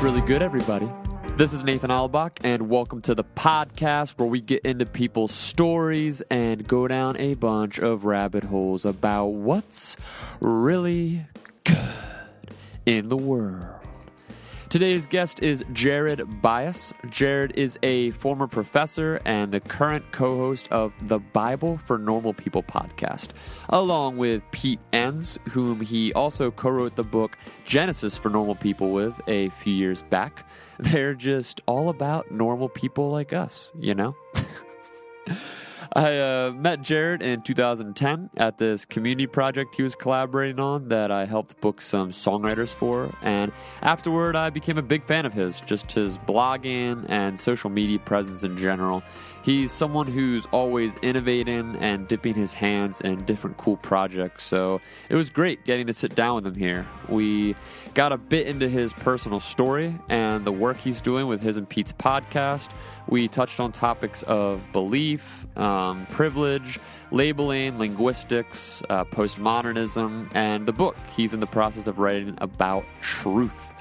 Really 0.00 0.20
good, 0.20 0.42
everybody? 0.42 0.88
This 1.34 1.52
is 1.52 1.64
Nathan 1.64 1.90
Albach, 1.90 2.38
and 2.44 2.70
welcome 2.70 3.00
to 3.00 3.16
the 3.16 3.24
podcast 3.24 4.16
where 4.16 4.28
we 4.28 4.40
get 4.40 4.64
into 4.64 4.86
people's 4.86 5.34
stories 5.34 6.20
and 6.30 6.64
go 6.68 6.86
down 6.86 7.16
a 7.16 7.34
bunch 7.34 7.80
of 7.80 8.04
rabbit 8.04 8.44
holes 8.44 8.84
about 8.84 9.26
what's 9.26 9.96
really 10.38 11.26
good 11.64 11.78
in 12.86 13.08
the 13.08 13.16
world. 13.16 13.77
Today's 14.70 15.06
guest 15.06 15.42
is 15.42 15.64
Jared 15.72 16.18
Byas. 16.42 16.92
Jared 17.08 17.52
is 17.56 17.78
a 17.82 18.10
former 18.10 18.46
professor 18.46 19.18
and 19.24 19.50
the 19.50 19.60
current 19.60 20.04
co 20.12 20.36
host 20.36 20.68
of 20.70 20.92
the 21.00 21.18
Bible 21.18 21.78
for 21.86 21.96
Normal 21.96 22.34
People 22.34 22.62
podcast, 22.62 23.28
along 23.70 24.18
with 24.18 24.42
Pete 24.50 24.80
Enns, 24.92 25.38
whom 25.48 25.80
he 25.80 26.12
also 26.12 26.50
co 26.50 26.68
wrote 26.68 26.96
the 26.96 27.02
book 27.02 27.38
Genesis 27.64 28.18
for 28.18 28.28
Normal 28.28 28.56
People 28.56 28.90
with 28.90 29.14
a 29.26 29.48
few 29.48 29.72
years 29.72 30.02
back. 30.02 30.46
They're 30.78 31.14
just 31.14 31.62
all 31.64 31.88
about 31.88 32.30
normal 32.30 32.68
people 32.68 33.10
like 33.10 33.32
us, 33.32 33.72
you 33.78 33.94
know? 33.94 34.14
I 35.92 36.18
uh, 36.18 36.52
met 36.54 36.82
Jared 36.82 37.22
in 37.22 37.42
2010 37.42 38.30
at 38.36 38.58
this 38.58 38.84
community 38.84 39.26
project 39.26 39.74
he 39.74 39.82
was 39.82 39.94
collaborating 39.94 40.60
on 40.60 40.88
that 40.88 41.10
I 41.10 41.24
helped 41.24 41.60
book 41.60 41.80
some 41.80 42.10
songwriters 42.10 42.74
for. 42.74 43.14
And 43.22 43.52
afterward, 43.82 44.36
I 44.36 44.50
became 44.50 44.76
a 44.76 44.82
big 44.82 45.06
fan 45.06 45.24
of 45.24 45.32
his, 45.32 45.60
just 45.60 45.90
his 45.92 46.18
blogging 46.18 47.06
and 47.08 47.38
social 47.40 47.70
media 47.70 47.98
presence 47.98 48.42
in 48.42 48.58
general. 48.58 49.02
He's 49.42 49.72
someone 49.72 50.06
who's 50.06 50.44
always 50.46 50.94
innovating 50.96 51.76
and 51.76 52.06
dipping 52.06 52.34
his 52.34 52.52
hands 52.52 53.00
in 53.00 53.24
different 53.24 53.56
cool 53.56 53.78
projects. 53.78 54.44
So 54.44 54.80
it 55.08 55.14
was 55.14 55.30
great 55.30 55.64
getting 55.64 55.86
to 55.86 55.94
sit 55.94 56.14
down 56.14 56.34
with 56.34 56.46
him 56.46 56.54
here. 56.54 56.86
We 57.08 57.56
got 57.94 58.12
a 58.12 58.18
bit 58.18 58.46
into 58.46 58.68
his 58.68 58.92
personal 58.92 59.40
story 59.40 59.98
and 60.10 60.44
the 60.44 60.52
work 60.52 60.76
he's 60.76 61.00
doing 61.00 61.28
with 61.28 61.40
his 61.40 61.56
and 61.56 61.68
Pete's 61.68 61.92
podcast. 61.92 62.68
We 63.08 63.26
touched 63.26 63.58
on 63.58 63.72
topics 63.72 64.22
of 64.24 64.60
belief, 64.72 65.46
um, 65.56 66.06
privilege, 66.10 66.78
labeling, 67.10 67.78
linguistics, 67.78 68.82
uh, 68.90 69.04
postmodernism, 69.06 70.28
and 70.34 70.66
the 70.66 70.72
book 70.72 70.94
he's 71.16 71.32
in 71.32 71.40
the 71.40 71.46
process 71.46 71.86
of 71.86 71.98
writing 71.98 72.36
about 72.40 72.84
truth. 73.00 73.74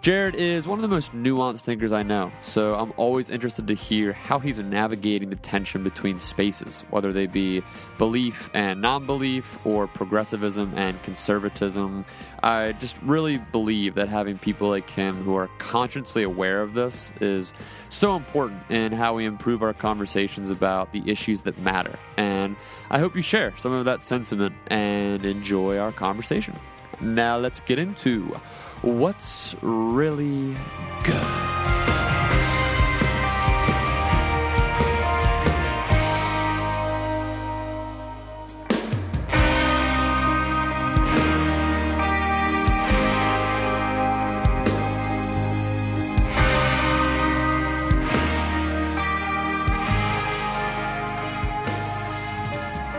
Jared 0.00 0.36
is 0.36 0.68
one 0.68 0.78
of 0.78 0.82
the 0.82 0.88
most 0.88 1.12
nuanced 1.12 1.62
thinkers 1.62 1.90
I 1.90 2.04
know, 2.04 2.30
so 2.40 2.76
I'm 2.76 2.92
always 2.96 3.30
interested 3.30 3.66
to 3.66 3.74
hear 3.74 4.12
how 4.12 4.38
he's 4.38 4.60
navigating 4.60 5.28
the 5.28 5.36
tension 5.36 5.82
between 5.82 6.20
spaces, 6.20 6.84
whether 6.90 7.12
they 7.12 7.26
be 7.26 7.64
belief 7.98 8.48
and 8.54 8.80
non 8.80 9.06
belief, 9.06 9.44
or 9.64 9.88
progressivism 9.88 10.72
and 10.76 11.02
conservatism. 11.02 12.04
I 12.42 12.72
just 12.72 13.00
really 13.02 13.38
believe 13.38 13.94
that 13.96 14.08
having 14.08 14.38
people 14.38 14.68
like 14.68 14.88
him 14.88 15.22
who 15.22 15.34
are 15.34 15.48
consciously 15.58 16.22
aware 16.22 16.62
of 16.62 16.74
this 16.74 17.10
is 17.20 17.52
so 17.88 18.16
important 18.16 18.70
in 18.70 18.92
how 18.92 19.14
we 19.14 19.24
improve 19.24 19.62
our 19.62 19.74
conversations 19.74 20.50
about 20.50 20.92
the 20.92 21.02
issues 21.06 21.40
that 21.42 21.58
matter. 21.58 21.98
And 22.16 22.56
I 22.90 22.98
hope 22.98 23.16
you 23.16 23.22
share 23.22 23.54
some 23.56 23.72
of 23.72 23.84
that 23.86 24.02
sentiment 24.02 24.54
and 24.68 25.24
enjoy 25.24 25.78
our 25.78 25.92
conversation. 25.92 26.54
Now 27.00 27.38
let's 27.38 27.60
get 27.60 27.78
into 27.78 28.40
what's 28.82 29.56
really 29.62 30.56
good. 31.04 31.97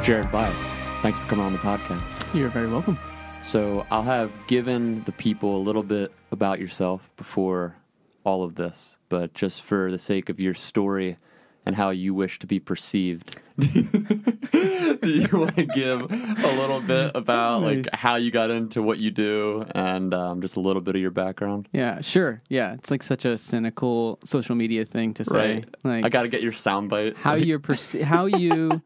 Jared 0.09 0.31
Byas, 0.31 0.55
thanks 1.03 1.19
for 1.19 1.27
coming 1.27 1.45
on 1.45 1.53
the 1.53 1.59
podcast. 1.59 2.01
You're 2.33 2.49
very 2.49 2.65
welcome. 2.65 2.97
So 3.43 3.85
I'll 3.91 4.01
have 4.01 4.31
given 4.47 5.03
the 5.03 5.11
people 5.11 5.55
a 5.55 5.61
little 5.61 5.83
bit 5.83 6.11
about 6.31 6.59
yourself 6.59 7.11
before 7.15 7.75
all 8.23 8.41
of 8.43 8.55
this, 8.55 8.97
but 9.09 9.35
just 9.35 9.61
for 9.61 9.91
the 9.91 9.99
sake 9.99 10.29
of 10.29 10.39
your 10.39 10.55
story 10.55 11.17
and 11.63 11.75
how 11.75 11.91
you 11.91 12.15
wish 12.15 12.39
to 12.39 12.47
be 12.47 12.59
perceived, 12.59 13.39
do 13.59 14.97
you 15.03 15.27
want 15.31 15.55
to 15.57 15.65
give 15.65 16.01
a 16.01 16.59
little 16.59 16.81
bit 16.81 17.11
about 17.13 17.61
like 17.61 17.87
how 17.93 18.15
you 18.15 18.31
got 18.31 18.49
into 18.49 18.81
what 18.81 18.97
you 18.97 19.11
do 19.11 19.63
and 19.75 20.13
um, 20.15 20.41
just 20.41 20.55
a 20.55 20.59
little 20.59 20.81
bit 20.81 20.95
of 20.95 21.01
your 21.01 21.11
background? 21.11 21.67
Yeah, 21.71 22.01
sure. 22.01 22.41
Yeah, 22.49 22.73
it's 22.73 22.89
like 22.89 23.03
such 23.03 23.25
a 23.25 23.37
cynical 23.37 24.17
social 24.23 24.55
media 24.55 24.85
thing 24.85 25.13
to 25.15 25.23
say. 25.23 25.53
Right. 25.55 25.75
Like 25.83 26.05
I 26.05 26.09
got 26.09 26.23
to 26.23 26.29
get 26.29 26.41
your 26.41 26.53
soundbite. 26.53 27.15
how 27.15 27.33
you're 27.35 27.59
perce- 27.59 28.01
how 28.01 28.25
you 28.25 28.81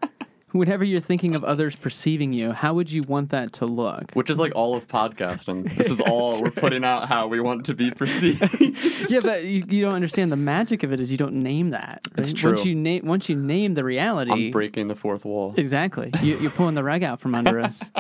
whenever 0.53 0.84
you're 0.84 1.02
thinking 1.02 1.36
of 1.36 1.44
others 1.44 1.75
perceiving 1.75 2.31
you, 2.31 2.52
how 2.52 2.74
would 2.74 2.90
you 2.90 3.02
want 3.03 3.31
that 3.31 3.52
to 3.53 3.66
look? 3.66 4.12
which 4.14 4.30
is 4.30 4.40
like 4.40 4.53
all 4.56 4.75
of 4.75 4.88
podcasting. 4.88 5.72
This 5.84 5.91
is 5.91 6.00
all 6.00 6.41
we're 6.41 6.52
putting 6.52 6.86
out 6.86 7.09
how 7.09 7.28
we 7.28 7.41
want 7.41 7.66
to 7.66 7.74
be 7.74 7.91
perceived. 7.91 8.62
yeah, 9.09 9.19
but 9.22 9.44
you, 9.44 9.64
you 9.68 9.81
don't 9.81 9.96
understand 9.96 10.31
the 10.31 10.38
magic 10.38 10.84
of 10.84 10.94
it 10.94 11.00
is 11.00 11.12
you 11.12 11.18
don't 11.18 11.34
name 11.34 11.72
that. 11.72 12.02
It's 12.16 12.30
right? 12.30 12.38
true. 12.38 12.52
Once 12.52 12.66
you 12.66 12.75
name 12.75 13.06
once 13.06 13.28
you 13.28 13.36
name 13.36 13.74
the 13.74 13.84
reality, 13.84 14.31
I'm 14.31 14.52
breaking 14.52 14.88
the 14.88 14.96
fourth 14.96 15.25
wall. 15.25 15.56
Exactly. 15.58 16.12
You, 16.22 16.38
you're 16.38 16.52
pulling 16.52 16.75
the 16.75 16.84
rug 16.84 17.03
out 17.03 17.20
from 17.20 17.35
under 17.35 17.59
us. 17.59 17.81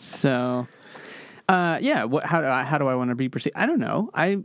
So, 0.00 0.68
uh, 1.48 1.78
yeah. 1.80 2.04
What? 2.04 2.24
How 2.24 2.40
do 2.40 2.46
I? 2.46 2.62
How 2.62 2.78
do 2.78 2.86
I 2.86 2.94
want 2.94 3.10
to 3.10 3.16
be 3.16 3.28
perceived? 3.28 3.56
I 3.56 3.66
don't 3.66 3.80
know. 3.80 4.10
I, 4.14 4.38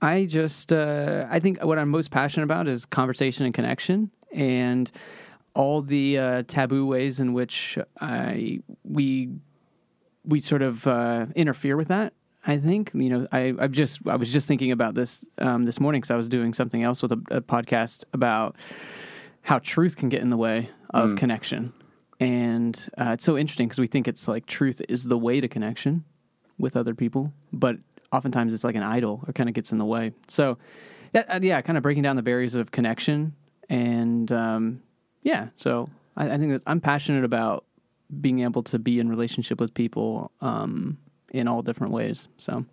I 0.00 0.24
just. 0.24 0.72
Uh, 0.72 1.26
I 1.28 1.40
think 1.40 1.62
what 1.62 1.78
I'm 1.78 1.90
most 1.90 2.10
passionate 2.10 2.44
about 2.44 2.66
is 2.68 2.86
conversation 2.86 3.44
and 3.44 3.52
connection, 3.52 4.10
and 4.32 4.90
all 5.58 5.82
the 5.82 6.16
uh, 6.16 6.42
taboo 6.46 6.86
ways 6.86 7.18
in 7.18 7.32
which 7.34 7.78
I 8.00 8.60
we 8.84 9.28
we 10.24 10.40
sort 10.40 10.62
of 10.62 10.86
uh, 10.86 11.26
interfere 11.34 11.76
with 11.76 11.88
that. 11.88 12.14
I 12.46 12.56
think 12.58 12.92
you 12.94 13.10
know 13.10 13.26
I 13.32 13.52
I've 13.58 13.72
just 13.72 13.98
I 14.06 14.16
was 14.16 14.32
just 14.32 14.46
thinking 14.46 14.70
about 14.70 14.94
this 14.94 15.24
um, 15.38 15.64
this 15.64 15.80
morning 15.80 16.00
because 16.00 16.12
I 16.12 16.16
was 16.16 16.28
doing 16.28 16.54
something 16.54 16.82
else 16.82 17.02
with 17.02 17.12
a, 17.12 17.20
a 17.30 17.40
podcast 17.40 18.04
about 18.12 18.54
how 19.42 19.58
truth 19.58 19.96
can 19.96 20.08
get 20.08 20.22
in 20.22 20.30
the 20.30 20.36
way 20.36 20.70
of 20.90 21.16
connection, 21.16 21.72
and 22.20 22.88
uh, 22.96 23.10
it's 23.14 23.24
so 23.24 23.36
interesting 23.36 23.66
because 23.66 23.80
we 23.80 23.88
think 23.88 24.06
it's 24.06 24.28
like 24.28 24.46
truth 24.46 24.80
is 24.88 25.04
the 25.04 25.18
way 25.18 25.40
to 25.40 25.48
connection 25.48 26.04
with 26.56 26.76
other 26.76 26.94
people, 26.94 27.32
but 27.52 27.76
oftentimes 28.12 28.54
it's 28.54 28.64
like 28.64 28.76
an 28.76 28.82
idol 28.82 29.24
or 29.26 29.32
kind 29.32 29.48
of 29.48 29.54
gets 29.54 29.72
in 29.72 29.78
the 29.78 29.84
way. 29.84 30.12
So 30.28 30.56
that 31.12 31.28
uh, 31.28 31.40
yeah, 31.42 31.60
kind 31.62 31.76
of 31.76 31.82
breaking 31.82 32.04
down 32.04 32.14
the 32.14 32.22
barriers 32.22 32.54
of 32.54 32.70
connection 32.70 33.34
and 33.68 34.30
um, 34.32 34.82
yeah. 35.28 35.48
So 35.56 35.90
I, 36.16 36.30
I 36.30 36.38
think 36.38 36.52
that 36.52 36.62
I'm 36.66 36.80
passionate 36.80 37.22
about 37.22 37.66
being 38.20 38.40
able 38.40 38.62
to 38.62 38.78
be 38.78 38.98
in 38.98 39.10
relationship 39.10 39.60
with 39.60 39.74
people 39.74 40.32
um, 40.40 40.96
in 41.30 41.46
all 41.46 41.60
different 41.60 41.92
ways. 41.92 42.28
So 42.38 42.64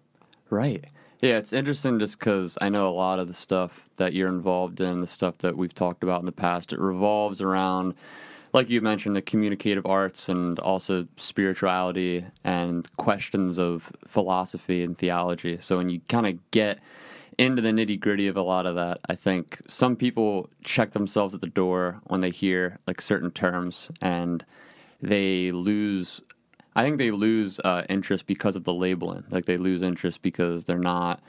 Right. 0.49 0.89
Yeah, 1.21 1.37
it's 1.37 1.51
interesting 1.51 1.99
just 1.99 2.17
because 2.17 2.57
I 2.61 2.69
know 2.69 2.87
a 2.87 2.95
lot 2.95 3.19
of 3.19 3.27
the 3.27 3.33
stuff 3.33 3.89
that 3.97 4.13
you're 4.13 4.29
involved 4.29 4.79
in, 4.79 5.01
the 5.01 5.07
stuff 5.07 5.37
that 5.39 5.57
we've 5.57 5.73
talked 5.73 6.01
about 6.01 6.21
in 6.21 6.25
the 6.25 6.31
past, 6.31 6.71
it 6.71 6.79
revolves 6.79 7.41
around, 7.41 7.93
like 8.53 8.69
you 8.69 8.79
mentioned, 8.79 9.17
the 9.17 9.21
communicative 9.21 9.85
arts 9.85 10.29
and 10.29 10.57
also 10.59 11.07
spirituality 11.17 12.23
and 12.45 12.87
questions 12.95 13.59
of 13.59 13.91
philosophy 14.07 14.81
and 14.81 14.97
theology. 14.97 15.57
So 15.59 15.77
when 15.77 15.89
you 15.89 15.99
kind 16.07 16.27
of 16.27 16.51
get 16.51 16.79
into 17.37 17.61
the 17.61 17.69
nitty 17.69 17.99
gritty 17.99 18.27
of 18.27 18.37
a 18.37 18.41
lot 18.41 18.65
of 18.65 18.75
that, 18.75 18.99
I 19.07 19.15
think 19.15 19.59
some 19.67 19.95
people 19.95 20.49
check 20.63 20.93
themselves 20.93 21.33
at 21.33 21.41
the 21.41 21.47
door 21.47 22.01
when 22.05 22.21
they 22.21 22.29
hear 22.29 22.79
like 22.87 23.01
certain 23.01 23.31
terms 23.31 23.91
and 24.01 24.45
they 25.01 25.51
lose 25.51 26.21
I 26.75 26.83
think 26.83 26.97
they 26.97 27.11
lose 27.11 27.59
uh, 27.59 27.83
interest 27.87 28.27
because 28.27 28.57
of 28.57 28.65
the 28.65 28.73
labeling. 28.73 29.23
Like 29.29 29.45
they 29.45 29.55
lose 29.57 29.81
interest 29.81 30.21
because 30.21 30.65
they're 30.65 30.77
not. 30.77 31.21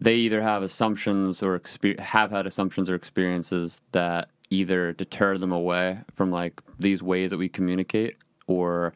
They 0.00 0.14
either 0.14 0.40
have 0.40 0.62
assumptions 0.62 1.42
or 1.42 1.58
exper- 1.58 2.00
have 2.00 2.30
had 2.30 2.46
assumptions 2.46 2.88
or 2.88 2.94
experiences 2.94 3.82
that 3.92 4.30
either 4.48 4.92
deter 4.94 5.36
them 5.36 5.52
away 5.52 5.98
from 6.14 6.30
like 6.30 6.62
these 6.78 7.02
ways 7.02 7.30
that 7.30 7.36
we 7.36 7.48
communicate 7.48 8.16
or 8.46 8.94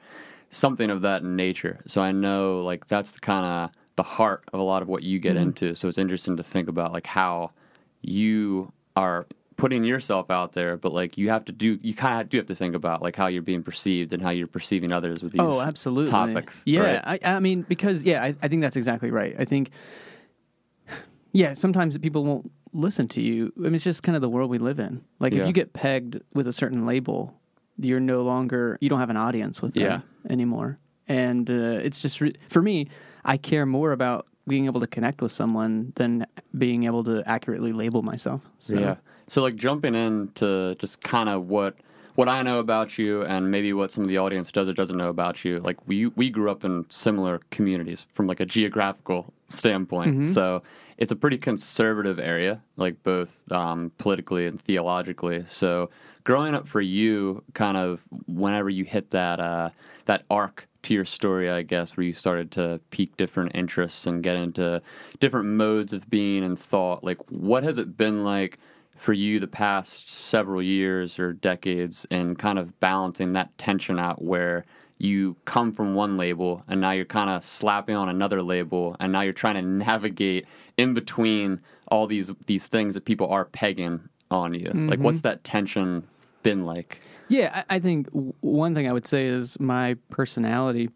something 0.48 0.88
of 0.88 1.02
that 1.02 1.22
nature. 1.22 1.80
So 1.86 2.00
I 2.00 2.12
know 2.12 2.62
like 2.62 2.86
that's 2.86 3.12
the 3.12 3.20
kind 3.20 3.44
of 3.44 3.70
the 3.96 4.02
heart 4.02 4.44
of 4.52 4.60
a 4.60 4.62
lot 4.62 4.82
of 4.82 4.88
what 4.88 5.02
you 5.02 5.18
get 5.18 5.36
into. 5.36 5.74
So 5.74 5.88
it's 5.88 5.98
interesting 5.98 6.36
to 6.36 6.42
think 6.42 6.68
about 6.68 6.92
like 6.92 7.06
how 7.06 7.52
you 8.02 8.72
are 8.96 9.26
putting 9.56 9.84
yourself 9.84 10.30
out 10.30 10.52
there, 10.52 10.76
but 10.76 10.92
like 10.92 11.16
you 11.16 11.30
have 11.30 11.44
to 11.44 11.52
do, 11.52 11.78
you 11.80 11.94
kind 11.94 12.20
of 12.20 12.28
do 12.28 12.38
have 12.38 12.46
to 12.46 12.54
think 12.56 12.74
about 12.74 13.02
like 13.02 13.14
how 13.14 13.28
you're 13.28 13.42
being 13.42 13.62
perceived 13.62 14.12
and 14.12 14.20
how 14.20 14.30
you're 14.30 14.48
perceiving 14.48 14.92
others 14.92 15.22
with 15.22 15.32
these 15.32 15.40
oh, 15.40 15.60
absolutely 15.62 16.10
topics. 16.10 16.62
Yeah, 16.66 16.80
right? 17.04 17.20
I, 17.24 17.34
I 17.36 17.40
mean 17.40 17.62
because 17.62 18.02
yeah, 18.02 18.22
I, 18.22 18.34
I 18.42 18.48
think 18.48 18.62
that's 18.62 18.76
exactly 18.76 19.10
right. 19.10 19.36
I 19.38 19.44
think 19.44 19.70
yeah, 21.32 21.54
sometimes 21.54 21.96
people 21.98 22.24
won't 22.24 22.50
listen 22.72 23.08
to 23.08 23.20
you. 23.20 23.52
I 23.58 23.62
mean, 23.62 23.76
it's 23.76 23.84
just 23.84 24.02
kind 24.02 24.16
of 24.16 24.22
the 24.22 24.28
world 24.28 24.50
we 24.50 24.58
live 24.58 24.78
in. 24.78 25.04
Like 25.20 25.32
Yeah. 25.34 25.42
if 25.42 25.46
you 25.46 25.52
get 25.52 25.72
pegged 25.72 26.20
with 26.32 26.46
a 26.46 26.52
certain 26.52 26.86
label, 26.86 27.34
you're 27.78 28.00
no 28.00 28.22
longer 28.22 28.78
you 28.80 28.88
don't 28.88 29.00
have 29.00 29.10
an 29.10 29.16
audience 29.16 29.62
with 29.62 29.74
them 29.74 29.82
Yeah. 29.82 30.00
anymore. 30.30 30.78
And 31.06 31.48
uh, 31.50 31.80
it's 31.82 32.00
just 32.00 32.20
re- 32.20 32.34
for 32.48 32.62
me, 32.62 32.88
I 33.24 33.36
care 33.36 33.66
more 33.66 33.92
about 33.92 34.26
being 34.46 34.66
able 34.66 34.80
to 34.80 34.86
connect 34.86 35.22
with 35.22 35.32
someone 35.32 35.92
than 35.96 36.26
being 36.56 36.84
able 36.84 37.02
to 37.04 37.22
accurately 37.26 37.72
label 37.72 38.02
myself. 38.02 38.42
So, 38.60 38.78
Yeah. 38.78 38.96
So 39.28 39.42
like 39.42 39.56
jumping 39.56 39.94
into 39.94 40.74
just 40.78 41.00
kind 41.00 41.28
of 41.28 41.48
what 41.48 41.76
what 42.14 42.28
I 42.28 42.42
know 42.42 42.60
about 42.60 42.96
you 42.96 43.22
and 43.24 43.50
maybe 43.50 43.72
what 43.72 43.90
some 43.90 44.04
of 44.04 44.08
the 44.08 44.18
audience 44.18 44.52
does 44.52 44.68
or 44.68 44.72
doesn't 44.72 44.96
know 44.96 45.08
about 45.08 45.44
you. 45.44 45.58
Like 45.60 45.78
we 45.88 46.06
we 46.08 46.30
grew 46.30 46.50
up 46.50 46.62
in 46.64 46.84
similar 46.90 47.40
communities 47.50 48.06
from 48.12 48.26
like 48.26 48.38
a 48.40 48.46
geographical 48.46 49.32
standpoint. 49.48 50.28
So 50.30 50.62
it's 50.98 51.10
a 51.10 51.16
pretty 51.16 51.38
conservative 51.38 52.18
area, 52.20 52.62
like 52.76 53.02
both 53.02 53.40
um, 53.50 53.90
politically 53.98 54.46
and 54.46 54.60
theologically. 54.60 55.44
So 55.48 55.90
growing 56.22 56.54
up 56.54 56.68
for 56.68 56.80
you, 56.80 57.42
kind 57.54 57.76
of 57.76 58.00
whenever 58.26 58.68
you 58.70 58.84
hit 58.84 59.10
that 59.10 59.40
uh, 59.40 59.70
that 60.04 60.24
arc 60.30 60.68
to 60.84 60.94
your 60.94 61.04
story, 61.04 61.50
I 61.50 61.62
guess, 61.62 61.96
where 61.96 62.04
you 62.04 62.12
started 62.12 62.50
to 62.52 62.80
peak 62.90 63.16
different 63.16 63.52
interests 63.54 64.06
and 64.06 64.22
get 64.22 64.36
into 64.36 64.80
different 65.20 65.46
modes 65.46 65.92
of 65.92 66.08
being 66.08 66.44
and 66.44 66.58
thought. 66.58 67.04
Like, 67.04 67.18
what 67.30 67.64
has 67.64 67.78
it 67.78 67.96
been 67.96 68.24
like 68.24 68.58
for 68.96 69.12
you 69.12 69.40
the 69.40 69.46
past 69.46 70.08
several 70.08 70.62
years 70.62 71.18
or 71.18 71.32
decades 71.32 72.06
in 72.10 72.36
kind 72.36 72.58
of 72.58 72.78
balancing 72.80 73.32
that 73.32 73.56
tension 73.58 73.98
out 73.98 74.22
where 74.22 74.64
you 74.98 75.36
come 75.44 75.72
from 75.72 75.94
one 75.94 76.16
label 76.16 76.62
and 76.68 76.80
now 76.80 76.92
you're 76.92 77.04
kind 77.04 77.28
of 77.28 77.44
slapping 77.44 77.96
on 77.96 78.08
another 78.08 78.40
label 78.42 78.96
and 79.00 79.12
now 79.12 79.20
you're 79.20 79.32
trying 79.32 79.56
to 79.56 79.62
navigate 79.62 80.46
in 80.76 80.94
between 80.94 81.60
all 81.88 82.06
these 82.06 82.30
these 82.46 82.66
things 82.68 82.94
that 82.94 83.04
people 83.04 83.28
are 83.28 83.44
pegging 83.46 84.08
on 84.30 84.54
you. 84.54 84.70
Like, 84.72 85.00
what's 85.00 85.18
mm-hmm. 85.18 85.28
that 85.28 85.44
tension 85.44 86.06
been 86.42 86.64
like? 86.64 87.00
Yeah, 87.28 87.62
I, 87.68 87.76
I 87.76 87.78
think 87.78 88.08
one 88.40 88.74
thing 88.74 88.88
I 88.88 88.92
would 88.92 89.06
say 89.06 89.26
is 89.26 89.58
my 89.58 89.96
personality. 90.10 90.90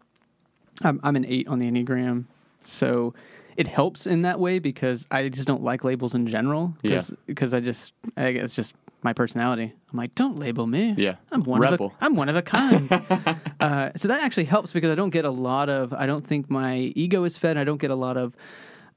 I'm, 0.83 0.99
I'm 1.03 1.15
an 1.15 1.25
eight 1.25 1.47
on 1.47 1.59
the 1.59 1.69
Enneagram, 1.69 2.25
so 2.63 3.13
it 3.57 3.67
helps 3.67 4.07
in 4.07 4.21
that 4.21 4.39
way 4.39 4.59
because 4.59 5.05
I 5.11 5.27
just 5.27 5.45
don't 5.45 5.63
like 5.63 5.83
labels 5.83 6.15
in 6.15 6.27
general. 6.27 6.75
Yeah. 6.81 7.01
Because 7.25 7.53
I 7.53 7.59
just, 7.59 7.93
I 8.15 8.31
guess 8.31 8.45
it's 8.45 8.55
just 8.55 8.73
my 9.03 9.11
personality. 9.11 9.73
I'm 9.91 9.97
like, 9.97 10.15
don't 10.15 10.39
label 10.39 10.65
me. 10.67 10.95
Yeah. 10.97 11.15
I'm 11.31 11.43
one 11.43 11.59
Rebel. 11.61 11.87
of 11.87 11.91
a, 11.91 12.05
I'm 12.05 12.15
one 12.15 12.29
of 12.29 12.35
a 12.35 12.41
kind. 12.41 12.89
uh, 13.59 13.91
so 13.95 14.07
that 14.07 14.21
actually 14.21 14.45
helps 14.45 14.71
because 14.71 14.89
I 14.89 14.95
don't 14.95 15.09
get 15.09 15.25
a 15.25 15.29
lot 15.29 15.69
of. 15.69 15.93
I 15.93 16.05
don't 16.05 16.25
think 16.25 16.49
my 16.49 16.77
ego 16.95 17.23
is 17.25 17.37
fed. 17.37 17.57
I 17.57 17.63
don't 17.63 17.81
get 17.81 17.91
a 17.91 17.95
lot 17.95 18.17
of 18.17 18.35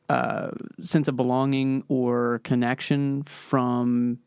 uh, 0.09 0.51
sense 0.81 1.09
of 1.09 1.17
belonging 1.17 1.85
or 1.89 2.41
connection 2.45 3.23
from 3.23 4.19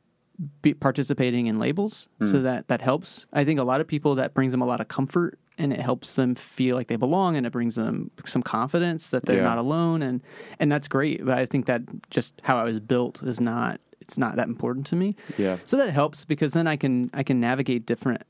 participating 0.80 1.48
in 1.48 1.60
labels. 1.60 2.08
So 2.20 2.38
hmm. 2.38 2.44
that 2.44 2.68
that 2.68 2.82
helps. 2.82 3.26
I 3.34 3.44
think 3.46 3.60
a 3.60 3.64
lot 3.64 3.82
of 3.82 3.88
people 3.88 4.16
that 4.16 4.34
brings 4.34 4.52
them 4.52 4.62
a 4.62 4.66
lot 4.66 4.82
of 4.82 4.88
comfort 4.88 5.40
and 5.58 5.72
it 5.72 5.80
helps 5.80 6.16
them 6.16 6.36
feel 6.36 6.76
like 6.76 6.88
they 6.88 6.98
belong 6.98 7.38
and 7.38 7.46
it 7.46 7.52
brings 7.52 7.76
them 7.76 8.12
some 8.26 8.44
confidence 8.44 9.10
that 9.10 9.26
they're 9.26 9.38
Yeah. 9.38 9.44
not 9.44 9.58
alone 9.58 10.02
and 10.02 10.22
and 10.60 10.72
that's 10.72 10.88
great. 10.88 11.26
But 11.26 11.38
I 11.38 11.46
think 11.46 11.66
that 11.68 11.82
just 12.10 12.34
how 12.44 12.58
I 12.58 12.64
was 12.64 12.80
built 12.80 13.24
is 13.24 13.40
not 13.40 13.80
it's 14.02 14.18
not 14.18 14.36
that 14.36 14.48
important 14.48 14.86
to 14.88 14.96
me. 14.96 15.16
Yeah. 15.38 15.58
So 15.66 15.78
that 15.78 15.92
helps 15.92 16.26
because 16.26 16.54
then 16.54 16.68
I 16.68 16.76
can 16.76 17.10
I 17.14 17.24
can 17.24 17.40
navigate 17.40 17.86
different 17.86 18.22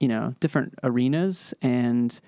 you 0.00 0.08
know 0.08 0.34
different 0.40 0.74
arenas 0.82 1.54
and 1.60 2.20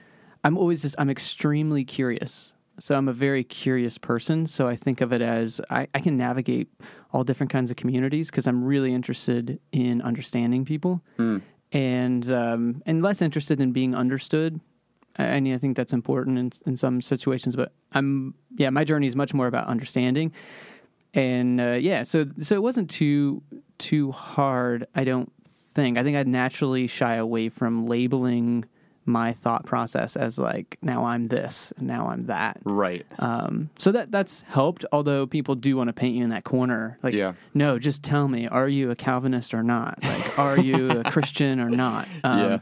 I'm 0.42 0.56
always 0.58 0.82
just 0.82 0.96
I'm 0.98 1.10
extremely 1.10 1.84
curious. 1.84 2.54
So 2.80 2.96
I'm 2.96 3.08
a 3.08 3.12
very 3.12 3.44
curious 3.44 3.98
person. 3.98 4.46
So 4.46 4.66
I 4.66 4.74
think 4.74 5.00
of 5.00 5.12
it 5.12 5.22
as 5.22 5.60
I, 5.70 5.86
I 5.94 6.00
can 6.00 6.16
navigate 6.16 6.68
all 7.12 7.24
different 7.24 7.52
kinds 7.52 7.70
of 7.70 7.76
communities 7.76 8.30
because 8.30 8.46
I'm 8.46 8.64
really 8.64 8.94
interested 8.94 9.60
in 9.70 10.00
understanding 10.02 10.64
people 10.64 11.02
and 11.72 12.30
um, 12.30 12.82
and 12.86 13.02
less 13.02 13.22
interested 13.22 13.60
in 13.60 13.72
being 13.72 13.94
understood. 13.94 14.60
I, 15.18 15.24
I 15.24 15.40
mean, 15.40 15.54
I 15.54 15.58
think 15.58 15.76
that's 15.76 15.92
important 15.92 16.38
in 16.38 16.50
in 16.66 16.76
some 16.76 17.00
situations, 17.00 17.54
but 17.54 17.72
I'm 17.92 18.34
yeah, 18.56 18.70
my 18.70 18.84
journey 18.84 19.06
is 19.06 19.14
much 19.14 19.34
more 19.34 19.46
about 19.46 19.66
understanding 19.68 20.32
and 21.14 21.60
uh, 21.60 21.78
yeah, 21.80 22.02
so 22.04 22.26
so 22.40 22.54
it 22.54 22.62
wasn't 22.62 22.90
too 22.90 23.42
too 23.78 24.12
hard. 24.12 24.86
I 24.94 25.04
don't 25.04 25.32
think. 25.74 25.98
I 25.98 26.02
think 26.02 26.16
I'd 26.16 26.28
naturally 26.28 26.86
shy 26.86 27.16
away 27.16 27.48
from 27.48 27.86
labeling 27.86 28.64
my 29.10 29.32
thought 29.32 29.66
process 29.66 30.16
as 30.16 30.38
like 30.38 30.78
now 30.82 31.04
I'm 31.04 31.28
this 31.28 31.72
and 31.76 31.86
now 31.86 32.08
I'm 32.08 32.26
that. 32.26 32.60
Right. 32.64 33.04
Um, 33.18 33.70
so 33.78 33.92
that 33.92 34.10
that's 34.12 34.42
helped. 34.42 34.84
Although 34.92 35.26
people 35.26 35.54
do 35.54 35.76
want 35.76 35.88
to 35.88 35.92
paint 35.92 36.16
you 36.16 36.24
in 36.24 36.30
that 36.30 36.44
corner, 36.44 36.98
like 37.02 37.14
Yeah. 37.14 37.34
no, 37.54 37.78
just 37.78 38.02
tell 38.02 38.28
me, 38.28 38.46
are 38.48 38.68
you 38.68 38.90
a 38.90 38.96
Calvinist 38.96 39.52
or 39.52 39.62
not? 39.62 39.98
Like, 40.02 40.38
are 40.38 40.58
you 40.58 40.90
a 40.90 41.04
Christian 41.10 41.60
or 41.60 41.68
not? 41.70 42.08
Um, 42.24 42.38
Yeah. 42.38 42.58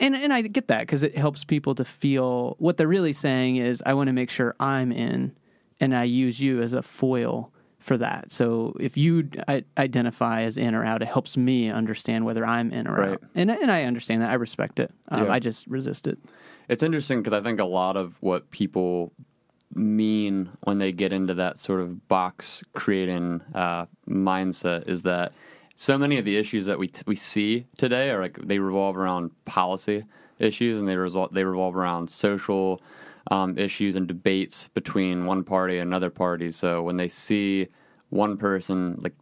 And 0.00 0.16
and 0.16 0.32
I 0.32 0.42
get 0.42 0.66
that 0.66 0.80
because 0.80 1.04
it 1.04 1.16
helps 1.16 1.44
people 1.44 1.76
to 1.76 1.84
feel 1.84 2.56
what 2.58 2.76
they're 2.76 2.88
really 2.88 3.12
saying 3.12 3.56
is 3.56 3.82
I 3.86 3.94
want 3.94 4.08
to 4.08 4.12
make 4.12 4.30
sure 4.30 4.56
I'm 4.58 4.90
in, 4.90 5.36
and 5.78 5.94
I 5.94 6.02
use 6.04 6.40
you 6.40 6.60
as 6.60 6.72
a 6.72 6.82
foil 6.82 7.51
for 7.82 7.98
that. 7.98 8.30
So 8.32 8.74
if 8.80 8.96
you 8.96 9.28
I, 9.48 9.64
identify 9.76 10.42
as 10.42 10.56
in 10.56 10.74
or 10.74 10.84
out, 10.84 11.02
it 11.02 11.08
helps 11.08 11.36
me 11.36 11.68
understand 11.70 12.24
whether 12.24 12.46
I'm 12.46 12.72
in 12.72 12.86
or 12.86 12.94
Right. 12.94 13.08
out. 13.12 13.22
And 13.34 13.50
and 13.50 13.70
I 13.70 13.84
understand 13.84 14.22
that. 14.22 14.30
I 14.30 14.34
respect 14.34 14.78
it. 14.80 14.90
Um, 15.08 15.24
Yeah. 15.26 15.32
I 15.32 15.38
just 15.38 15.66
resist 15.66 16.06
it. 16.06 16.18
It's 16.68 16.82
interesting 16.82 17.22
because 17.22 17.38
I 17.38 17.42
think 17.42 17.60
a 17.60 17.64
lot 17.64 17.96
of 17.96 18.16
what 18.20 18.50
people 18.50 19.12
mean 19.74 20.50
when 20.64 20.78
they 20.78 20.92
get 20.92 21.12
into 21.12 21.34
that 21.34 21.58
sort 21.58 21.80
of 21.80 22.06
box 22.08 22.62
creating 22.74 23.40
uh, 23.54 23.86
mindset 24.08 24.86
is 24.86 25.02
that 25.02 25.32
so 25.74 25.96
many 25.96 26.18
of 26.18 26.24
the 26.24 26.36
issues 26.36 26.66
that 26.66 26.78
we 26.78 26.88
t- 26.88 27.02
we 27.06 27.16
see 27.16 27.66
today 27.78 28.10
are 28.10 28.20
like 28.20 28.38
they 28.46 28.58
revolve 28.58 28.96
around 28.96 29.30
policy 29.46 30.04
issues 30.38 30.78
and 30.78 30.88
they 30.88 30.96
result 30.96 31.32
they 31.32 31.44
revolve 31.44 31.74
around 31.76 32.10
social 32.10 32.80
um, 33.30 33.58
issues 33.58 33.96
and 33.96 34.06
debates 34.06 34.68
between 34.74 35.24
one 35.24 35.44
party 35.44 35.78
and 35.78 35.88
another 35.88 36.10
party. 36.10 36.50
So 36.50 36.82
when 36.82 36.96
they 36.96 37.08
see 37.08 37.68
one 38.10 38.36
person 38.36 38.98
like 39.00 39.14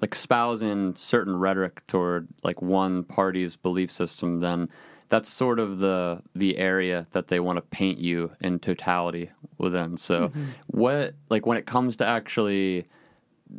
like 0.00 0.12
espousing 0.12 0.96
certain 0.96 1.36
rhetoric 1.36 1.86
toward 1.86 2.26
like 2.42 2.60
one 2.60 3.04
party's 3.04 3.56
belief 3.56 3.90
system, 3.90 4.40
then 4.40 4.68
that's 5.08 5.28
sort 5.28 5.60
of 5.60 5.78
the 5.78 6.22
the 6.34 6.58
area 6.58 7.06
that 7.12 7.28
they 7.28 7.38
want 7.38 7.56
to 7.58 7.62
paint 7.62 7.98
you 7.98 8.32
in 8.40 8.58
totality 8.58 9.30
within. 9.58 9.96
So 9.96 10.32
what 10.66 11.14
like 11.28 11.46
when 11.46 11.56
it 11.56 11.66
comes 11.66 11.96
to 11.98 12.06
actually 12.06 12.86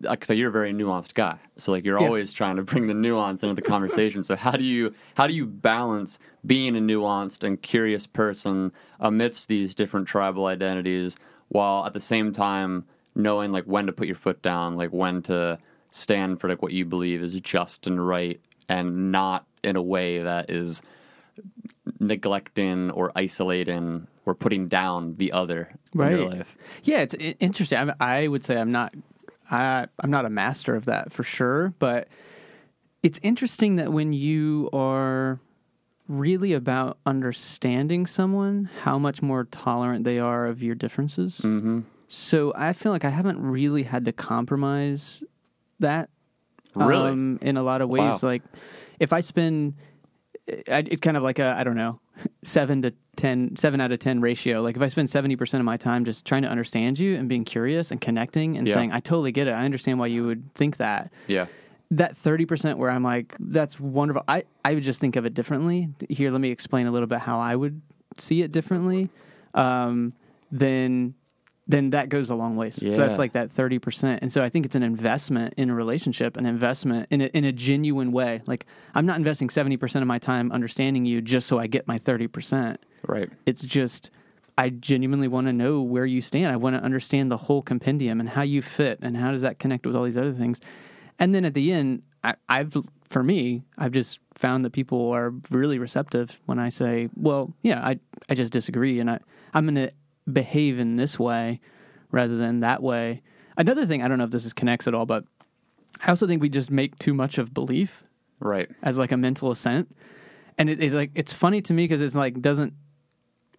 Uh, 0.06 0.10
like 0.10 0.25
so 0.25 0.34
you're 0.34 0.50
a 0.50 0.51
very 0.51 0.74
nuanced 0.74 1.13
guy. 1.13 1.38
So 1.58 1.72
like 1.72 1.86
you're 1.86 2.00
Yeah. 2.00 2.06
always 2.08 2.34
trying 2.34 2.56
to 2.56 2.63
bring 2.63 2.88
the 2.88 2.94
nuance 2.94 3.44
into 3.44 3.56
the 3.56 3.62
conversation. 3.62 4.24
so 4.24 4.36
how 4.36 4.51
do 4.51 4.63
you 4.63 4.94
how 5.15 5.27
do 5.27 5.34
you 5.34 5.46
balance 5.46 6.20
being 6.46 6.75
a 6.75 6.79
nuanced 6.79 7.44
and 7.44 7.62
curious 7.62 8.08
person 8.08 8.72
amidst 9.00 9.48
these 9.48 9.75
different 9.75 10.08
tribal 10.08 10.46
identities 10.48 11.15
while 11.50 11.86
at 11.86 11.94
the 11.94 12.00
same 12.00 12.32
time 12.32 12.86
knowing 13.15 13.51
like 13.51 13.65
when 13.65 13.86
to 13.86 13.91
put 13.94 14.08
your 14.08 14.15
foot 14.15 14.41
down, 14.41 14.75
like 14.75 14.89
when 14.91 15.22
to 15.24 15.60
stand 15.91 16.39
for 16.41 16.50
like 16.50 16.62
what 16.63 16.72
you 16.74 16.84
believe 16.86 17.22
is 17.22 17.39
just 17.41 17.86
and 17.86 18.06
right 18.08 18.39
and 18.67 19.12
not 19.12 19.46
in 19.63 19.75
a 19.75 19.82
way 19.82 20.24
that 20.24 20.50
is 20.50 20.82
neglecting 22.00 22.89
or 22.91 23.12
isolating 23.15 24.08
or 24.25 24.34
putting 24.34 24.67
down 24.67 25.15
the 25.17 25.32
other 25.32 25.70
in 25.94 26.00
your 26.00 26.10
Right. 26.29 26.39
life. 26.39 26.58
Yeah, 26.84 27.00
it's 27.01 27.13
interesting. 27.39 27.77
I, 27.77 27.86
mean, 27.86 27.96
I 28.00 28.27
would 28.27 28.44
say 28.44 28.58
I'm 28.58 28.72
not, 28.72 28.94
I, 29.53 29.88
I'm 30.00 30.10
not 30.10 30.25
a 30.25 30.29
master 30.29 30.75
of 30.75 30.86
that 30.86 31.13
for 31.13 31.24
sure, 31.24 31.74
but 31.79 32.07
it's 33.03 33.19
interesting 33.22 33.75
that 33.75 33.93
when 33.93 34.13
you 34.13 34.69
are 34.74 35.39
really 36.07 36.53
about 36.53 36.98
understanding 37.05 38.05
someone, 38.05 38.69
how 38.81 38.98
much 38.98 39.22
more 39.22 39.45
tolerant 39.45 40.03
they 40.03 40.19
are 40.19 40.48
of 40.48 40.63
your 40.63 40.75
differences. 40.75 41.39
Mm-hmm. 41.43 41.81
So 42.07 42.53
I 42.55 42.74
feel 42.74 42.91
like 42.91 43.05
I 43.05 43.10
haven't 43.10 43.41
really 43.41 43.83
had 43.83 44.05
to 44.05 44.12
compromise 44.12 45.24
that. 45.79 46.10
Really? 46.75 47.10
um, 47.10 47.38
in 47.41 47.55
a 47.55 47.62
lot 47.63 47.81
of 47.81 47.89
ways. 47.89 48.01
Wow. 48.01 48.19
Like 48.24 48.41
if 49.00 49.13
I 49.13 49.19
spend, 49.19 49.75
I, 50.50 50.83
it's 50.88 51.00
kind 51.01 51.15
of 51.17 51.23
like 51.23 51.39
a 51.39 51.55
I 51.57 51.63
don't 51.63 51.75
know, 51.75 52.00
seven 52.43 52.81
to 52.81 52.93
10, 53.15 53.55
seven 53.55 53.79
out 53.79 53.91
of 53.91 54.00
ten 54.00 54.19
ratio. 54.21 54.62
Like 54.62 54.75
if 54.75 54.81
I 54.81 54.88
spend 54.88 55.09
seventy 55.09 55.35
percent 55.35 55.62
of 55.62 55.65
my 55.65 55.77
time 55.77 56.03
just 56.05 56.25
trying 56.25 56.41
to 56.41 56.50
understand 56.50 57.00
you 57.00 57.15
and 57.15 57.29
being 57.29 57.45
curious 57.45 57.91
and 57.91 58.01
connecting 58.01 58.57
and 58.57 58.67
Yeah. 58.67 58.73
saying 58.73 58.91
I 58.91 59.00
totally 59.00 59.31
get 59.31 59.47
it, 59.47 59.51
I 59.51 59.63
understand 59.65 60.00
why 60.00 60.07
you 60.07 60.25
would 60.25 60.53
think 60.53 60.77
that. 60.77 61.12
Yeah. 61.27 61.45
That 61.91 62.17
thirty 62.17 62.45
percent 62.45 62.77
where 62.79 62.89
I'm 62.89 63.03
like, 63.03 63.35
that's 63.39 63.79
wonderful. 63.79 64.23
I 64.27 64.43
I 64.65 64.73
would 64.73 64.83
just 64.83 65.00
think 65.00 65.15
of 65.15 65.25
it 65.25 65.33
differently. 65.33 65.89
Here, 66.09 66.31
let 66.31 66.41
me 66.41 66.50
explain 66.50 66.88
a 66.88 66.91
little 66.91 67.07
bit 67.07 67.19
how 67.19 67.39
I 67.39 67.55
would 67.55 67.81
see 68.17 68.41
it 68.41 68.51
differently. 68.51 69.09
Um, 69.53 70.13
then 70.51 71.13
then 71.67 71.91
that 71.91 72.10
goes 72.10 72.29
a 72.29 72.36
long 72.36 72.55
ways. 72.55 72.75
So 72.75 72.89
that's 72.89 73.17
like 73.17 73.34
that 73.34 73.51
thirty 73.51 73.79
percent. 73.79 74.22
And 74.22 74.32
so 74.32 74.43
I 74.43 74.50
think 74.50 74.65
it's 74.65 74.75
an 74.75 74.84
investment 74.84 75.53
in 75.55 75.70
a 75.70 75.75
relationship, 75.75 76.36
an 76.36 76.46
investment 76.46 77.08
in 77.10 77.22
a, 77.22 77.25
in 77.25 77.46
a 77.46 77.51
genuine 77.51 78.12
way. 78.12 78.41
Like 78.46 78.65
I'm 78.93 79.05
not 79.05 79.17
investing 79.17 79.50
seventy 79.50 79.77
percent 79.77 80.03
of 80.03 80.08
my 80.08 80.20
time 80.20 80.51
understanding 80.51 81.05
you 81.05 81.22
just 81.22 81.48
so 81.48 81.60
I 81.60 81.67
get 81.67 81.88
my 81.88 81.98
thirty 81.98 82.27
percent. 82.27 82.84
Right. 83.08 83.29
It's 83.46 83.62
just 83.62 84.12
I 84.58 84.70
genuinely 84.70 85.27
want 85.27 85.48
to 85.48 85.53
know 85.53 85.82
where 85.82 86.05
you 86.05 86.22
stand. 86.22 86.51
I 86.51 86.58
want 86.58 86.75
to 86.75 86.84
understand 86.84 87.32
the 87.32 87.38
whole 87.38 87.62
compendium 87.62 88.20
and 88.20 88.29
how 88.29 88.41
you 88.41 88.62
fit 88.62 89.00
and 89.01 89.15
how 89.15 89.32
does 89.32 89.41
that 89.41 89.58
connect 89.58 89.86
with 89.86 89.96
all 89.96 90.03
these 90.03 90.17
other 90.17 90.34
things. 90.34 90.60
And 91.17 91.34
then 91.34 91.46
at 91.46 91.53
the 91.53 91.72
end, 91.72 92.03
I, 92.24 92.36
I've 92.50 92.75
for 93.10 93.24
me, 93.24 93.63
I've 93.77 93.91
just 93.91 94.20
found 94.36 94.65
that 94.65 94.72
people 94.72 95.12
are 95.12 95.34
really 95.50 95.79
receptive 95.79 96.39
when 96.46 96.60
I 96.60 96.70
say, 96.70 97.10
"Well, 97.15 97.53
yeah, 97.62 97.79
I 97.86 98.00
I 98.29 98.36
just 98.36 98.51
disagree, 98.51 99.00
and 99.00 99.10
I 99.10 99.20
I'm 99.53 99.65
going 99.65 99.75
to 99.75 99.91
behave 100.32 100.80
in 100.80 100.96
this 100.96 101.20
way." 101.20 101.60
rather 102.12 102.38
than 102.38 102.60
that 102.60 102.84
way. 102.84 103.24
Another 103.58 103.88
thing, 103.88 104.03
I 104.03 104.08
don't 104.08 104.20
know 104.20 104.24
if 104.24 104.30
this 104.30 104.46
is 104.46 104.53
connects 104.53 104.88
at 104.88 104.94
all, 104.94 105.08
but 105.08 105.25
I 106.06 106.10
also 106.10 106.27
think 106.27 106.44
we 106.44 106.48
just 106.50 106.70
make 106.70 107.00
too 107.00 107.15
much 107.15 107.39
of 107.39 107.56
belief 107.56 108.03
Right. 108.39 108.70
as 108.84 109.00
like 109.00 109.12
a 109.12 109.18
mental 109.18 109.50
assent, 109.50 109.96
and 110.60 110.70
it, 110.70 110.80
it's 110.80 110.94
like 110.94 111.10
it's 111.15 111.34
funny 111.34 111.60
to 111.63 111.74
me 111.74 111.86
because 111.86 112.03
it's 112.03 112.13
like 112.13 112.39
doesn't 112.39 112.74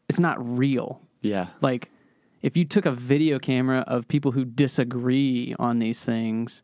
it's 0.08 0.20
not 0.20 0.36
real. 0.40 1.00
Yeah. 1.20 1.48
Like 1.60 1.90
if 2.42 2.56
you 2.56 2.64
took 2.64 2.86
a 2.86 2.92
video 2.92 3.40
camera 3.40 3.80
of 3.88 4.06
people 4.06 4.30
who 4.30 4.44
disagree 4.44 5.56
on 5.58 5.80
these 5.80 6.04
things 6.04 6.62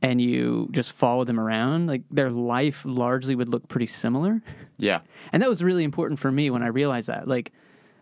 and 0.00 0.20
you 0.20 0.68
just 0.72 0.90
followed 0.90 1.28
them 1.28 1.38
around, 1.38 1.86
like 1.86 2.02
their 2.10 2.30
life 2.30 2.82
largely 2.84 3.36
would 3.36 3.48
look 3.48 3.68
pretty 3.68 3.86
similar. 3.86 4.42
Yeah. 4.78 5.02
And 5.32 5.40
that 5.40 5.48
was 5.48 5.62
really 5.62 5.84
important 5.84 6.18
for 6.18 6.32
me 6.32 6.50
when 6.50 6.62
I 6.64 6.68
realized 6.68 7.08
that, 7.08 7.28
like, 7.28 7.52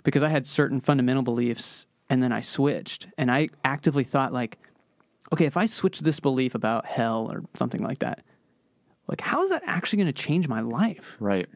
because 0.04 0.22
I 0.22 0.28
had 0.28 0.46
certain 0.46 0.80
fundamental 0.80 1.22
beliefs 1.22 1.86
and 2.08 2.22
then 2.22 2.32
I 2.32 2.40
switched 2.40 3.08
and 3.18 3.30
I 3.30 3.50
actively 3.64 4.04
thought, 4.04 4.32
like, 4.32 4.58
okay, 5.32 5.44
if 5.46 5.56
I 5.56 5.66
switch 5.66 6.00
this 6.00 6.20
belief 6.20 6.54
about 6.54 6.86
hell 6.86 7.30
or 7.30 7.42
something 7.56 7.82
like 7.82 8.00
that, 8.00 8.22
like, 9.06 9.20
how 9.20 9.42
is 9.44 9.50
that 9.50 9.62
actually 9.66 9.98
going 9.98 10.12
to 10.12 10.22
change 10.22 10.48
my 10.48 10.60
life? 10.60 11.16
Right. 11.20 11.48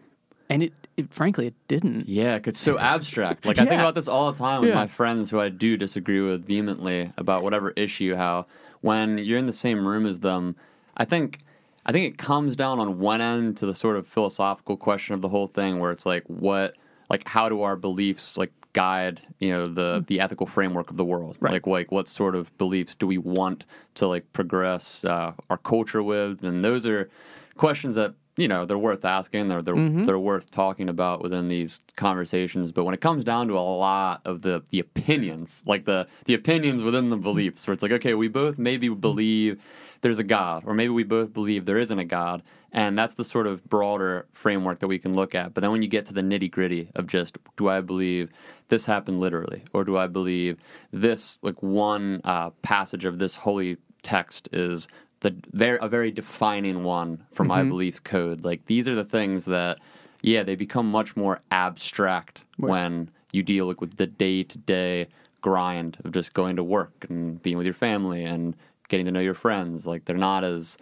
And 0.51 0.63
it, 0.63 0.73
it 0.97 1.13
frankly, 1.13 1.47
it 1.47 1.55
didn't. 1.69 2.09
Yeah, 2.09 2.39
'cause 2.39 2.53
it's 2.53 2.61
so 2.61 2.79
abstract. 2.79 3.47
Like 3.47 3.59
I 3.59 3.65
think 3.65 3.81
about 3.81 3.95
this 3.95 4.09
all 4.09 4.31
the 4.31 4.39
time 4.39 4.61
with 4.61 4.71
Yeah. 4.71 4.75
my 4.77 4.87
friends 4.87 5.31
who 5.31 5.41
I 5.41 5.49
do 5.49 5.77
disagree 5.77 6.21
with 6.21 6.47
vehemently 6.47 7.13
about 7.17 7.43
whatever 7.43 7.71
issue. 7.77 8.15
How 8.15 8.47
when 8.81 9.19
you're 9.19 9.39
in 9.39 9.47
the 9.47 9.53
same 9.53 9.87
room 9.87 10.05
as 10.07 10.21
them, 10.21 10.57
I 10.97 11.05
think 11.05 11.39
I 11.87 11.93
think 11.93 12.07
it 12.13 12.19
comes 12.19 12.57
down 12.57 12.79
on 12.79 12.99
one 12.99 13.21
end 13.21 13.57
to 13.59 13.67
the 13.67 13.75
sort 13.75 13.97
of 13.97 14.07
philosophical 14.07 14.77
question 14.77 15.15
of 15.15 15.21
the 15.23 15.29
whole 15.31 15.47
thing, 15.47 15.79
where 15.81 15.91
it's 15.91 16.07
like 16.07 16.25
what, 16.29 16.75
like 17.15 17.29
how 17.29 17.49
do 17.49 17.63
our 17.63 17.77
beliefs 17.77 18.37
like 18.37 18.53
guide 18.73 19.21
you 19.39 19.53
know 19.53 19.69
the 19.69 20.01
mm. 20.01 20.07
the 20.09 20.19
ethical 20.21 20.47
framework 20.47 20.91
of 20.91 20.97
the 20.97 21.05
world? 21.05 21.37
Right. 21.39 21.53
Like 21.53 21.67
like 21.67 21.93
what 21.93 22.09
sort 22.09 22.35
of 22.35 22.57
beliefs 22.59 22.97
do 22.97 23.07
we 23.07 23.19
want 23.19 23.65
to 23.95 24.09
like 24.09 24.33
progress 24.33 25.05
uh, 25.05 25.33
our 25.49 25.59
culture 25.59 26.03
with? 26.03 26.43
And 26.43 26.65
those 26.65 26.85
are 26.85 27.09
questions 27.57 27.95
that 27.95 28.15
you 28.37 28.49
know 28.49 28.65
they're 28.65 28.87
worth 28.89 29.05
asking. 29.05 29.47
They're 29.47 29.63
they're, 29.63 29.77
mm-hmm. 29.77 30.05
they're 30.07 30.19
worth 30.19 30.51
talking 30.51 30.89
about 30.89 31.23
within 31.23 31.47
these 31.47 31.83
conversations. 31.95 32.73
But 32.73 32.83
when 32.83 32.95
it 32.95 33.01
comes 33.01 33.23
down 33.23 33.47
to 33.47 33.55
a 33.55 33.69
lot 33.87 34.21
of 34.25 34.43
the 34.43 34.65
the 34.71 34.81
opinions, 34.81 35.63
like 35.65 35.85
the 35.85 36.09
the 36.25 36.35
opinions 36.35 36.83
within 36.83 37.11
the 37.11 37.17
mm. 37.17 37.23
beliefs, 37.23 37.65
where 37.67 37.75
it's 37.75 37.83
like 37.83 37.93
okay, 37.93 38.15
we 38.15 38.27
both 38.27 38.59
maybe 38.59 38.89
believe 38.89 39.63
there's 40.01 40.19
a 40.19 40.25
God, 40.25 40.65
or 40.67 40.75
maybe 40.75 40.91
we 40.91 41.05
both 41.05 41.33
believe 41.33 41.65
there 41.65 41.79
isn't 41.79 41.99
a 41.99 42.05
God. 42.05 42.43
And 42.75 42.99
that's 42.99 43.15
the 43.15 43.23
sort 43.23 43.47
of 43.47 43.65
broader 43.71 44.27
framework 44.33 44.81
that 44.81 44.89
we 44.89 44.99
can 44.99 45.15
look 45.15 45.33
at. 45.33 45.55
But 45.55 45.61
then 45.61 45.71
when 45.71 45.81
you 45.81 45.87
get 45.87 46.07
to 46.07 46.13
the 46.13 46.23
nitty 46.23 46.51
gritty 46.51 46.89
of 46.97 47.07
just, 47.07 47.39
do 47.57 47.69
I 47.69 47.81
believe 47.81 48.33
this 48.69 48.85
happened 48.85 49.21
literally? 49.21 49.63
Or 49.73 49.85
do 49.85 49.97
I 49.97 50.09
believe 50.09 50.59
this, 50.93 51.39
like 51.41 51.63
one 51.63 52.21
uh, 52.25 52.51
passage 52.63 53.05
of 53.05 53.21
this 53.21 53.37
holy 53.37 53.77
text 54.03 54.49
is 54.53 54.89
the 55.21 55.37
very, 55.53 55.79
a 55.81 55.89
very 55.89 56.11
defining 56.11 56.83
one 56.83 57.25
for 57.33 57.45
my 57.45 57.63
belief 57.63 58.03
code? 58.03 58.45
Like 58.45 58.67
these 58.67 58.89
are 58.89 58.97
the 58.97 59.05
things 59.05 59.45
that, 59.45 59.79
yeah, 60.23 60.43
they 60.43 60.57
become 60.57 60.91
much 60.91 61.17
more 61.17 61.43
abstract 61.53 62.43
when 62.57 63.09
you 63.31 63.45
deal 63.45 63.67
like, 63.67 63.81
with 63.81 63.99
the 63.99 64.09
day 64.09 64.43
to 64.43 64.59
day 64.59 65.07
grind 65.41 65.97
of 66.05 66.11
just 66.11 66.35
going 66.35 66.57
to 66.57 66.65
work 66.65 67.07
and 67.09 67.41
being 67.41 67.57
with 67.57 67.67
your 67.67 67.75
family 67.75 68.25
and 68.25 68.57
getting 68.89 69.07
to 69.07 69.13
know 69.13 69.21
your 69.21 69.35
friends. 69.35 69.87
Like 69.87 70.07
they're 70.07 70.17
not 70.17 70.43
as 70.43 70.77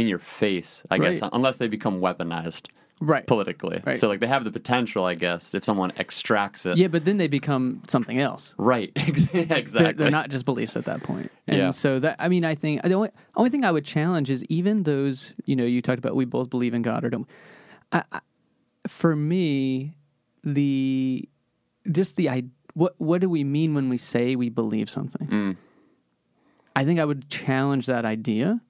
in 0.00 0.06
your 0.08 0.18
face, 0.18 0.84
I 0.90 0.98
guess, 0.98 1.20
unless 1.32 1.56
they 1.56 1.68
become 1.68 2.00
weaponized 2.00 2.66
Right. 3.00 3.24
politically. 3.28 3.80
Right. 3.86 3.96
So 3.96 4.08
like 4.08 4.18
they 4.18 4.26
have 4.26 4.42
the 4.42 4.50
potential, 4.50 5.04
I 5.04 5.14
guess, 5.14 5.54
if 5.54 5.64
someone 5.64 5.92
extracts 5.96 6.66
it. 6.66 6.78
Yeah, 6.78 6.88
but 6.88 7.04
then 7.04 7.16
they 7.16 7.28
become 7.28 7.82
something 7.86 8.18
else. 8.18 8.54
Right. 8.58 8.90
exactly. 8.96 9.44
They're, 9.44 9.92
they're 9.92 10.10
not 10.10 10.30
just 10.30 10.44
beliefs 10.44 10.76
at 10.76 10.84
that 10.86 11.04
point. 11.04 11.30
And 11.46 11.58
Yeah. 11.58 11.70
so 11.70 12.00
that 12.00 12.16
I 12.18 12.28
mean, 12.28 12.44
I 12.44 12.56
think 12.56 12.82
the 12.82 12.94
only, 12.94 13.10
only 13.36 13.50
thing 13.50 13.64
I 13.64 13.70
would 13.70 13.84
challenge 13.84 14.30
is 14.30 14.42
even 14.48 14.82
those 14.82 15.32
you 15.44 15.54
know 15.54 15.64
you 15.64 15.80
talked 15.80 16.00
about 16.00 16.16
we 16.16 16.24
both 16.24 16.50
believe 16.50 16.74
in 16.74 16.82
God 16.82 17.04
or 17.04 17.10
don't. 17.10 17.28
I, 17.92 18.02
I, 18.10 18.20
for 18.88 19.14
me, 19.14 19.94
the 20.42 21.28
just 21.92 22.16
the 22.16 22.28
I 22.30 22.44
what 22.74 22.94
what 22.98 23.20
do 23.20 23.28
we 23.30 23.44
mean 23.44 23.74
when 23.74 23.88
we 23.88 23.98
say 23.98 24.34
we 24.34 24.48
believe 24.48 24.90
something? 24.90 25.28
Mm. 25.28 25.56
I 26.74 26.84
think 26.84 26.98
I 26.98 27.04
would 27.04 27.28
challenge 27.28 27.86
that 27.86 28.04
idea 28.04 28.60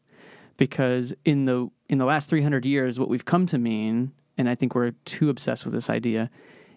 because 0.59 1.15
in 1.25 1.47
the 1.47 1.71
in 1.89 1.97
the 1.97 2.05
last 2.05 2.29
300 2.29 2.67
years 2.67 2.99
what 3.01 3.09
we've 3.09 3.25
come 3.25 3.47
to 3.47 3.57
mean 3.57 4.13
and 4.37 4.49
I 4.49 4.55
think 4.55 4.75
we're 4.75 4.91
too 5.07 5.31
obsessed 5.31 5.65
with 5.65 5.73
this 5.73 5.89
idea 5.89 6.31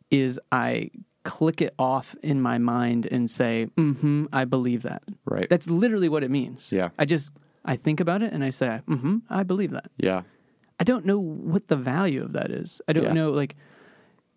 is 0.09 0.39
I 0.51 0.89
click 1.23 1.61
it 1.61 1.73
off 1.77 2.15
in 2.23 2.41
my 2.41 2.57
mind 2.57 3.05
and 3.11 3.29
say, 3.29 3.67
"Mhm, 3.77 4.27
I 4.33 4.45
believe 4.45 4.81
that." 4.83 5.03
Right. 5.25 5.47
That's 5.49 5.69
literally 5.69 6.09
what 6.09 6.23
it 6.23 6.31
means. 6.31 6.71
Yeah. 6.71 6.89
I 6.97 7.05
just 7.05 7.31
I 7.63 7.75
think 7.75 7.99
about 7.99 8.23
it 8.23 8.33
and 8.33 8.43
I 8.43 8.49
say, 8.49 8.81
"Mhm, 8.87 9.21
I 9.29 9.43
believe 9.43 9.71
that." 9.71 9.91
yeah. 9.97 10.21
I 10.79 10.83
don't 10.83 11.05
know 11.05 11.19
what 11.19 11.67
the 11.67 11.75
value 11.75 12.23
of 12.23 12.33
that 12.33 12.49
is. 12.49 12.81
I 12.87 12.93
don't 12.93 13.03
Yeah. 13.03 13.13
know 13.13 13.31
like 13.31 13.55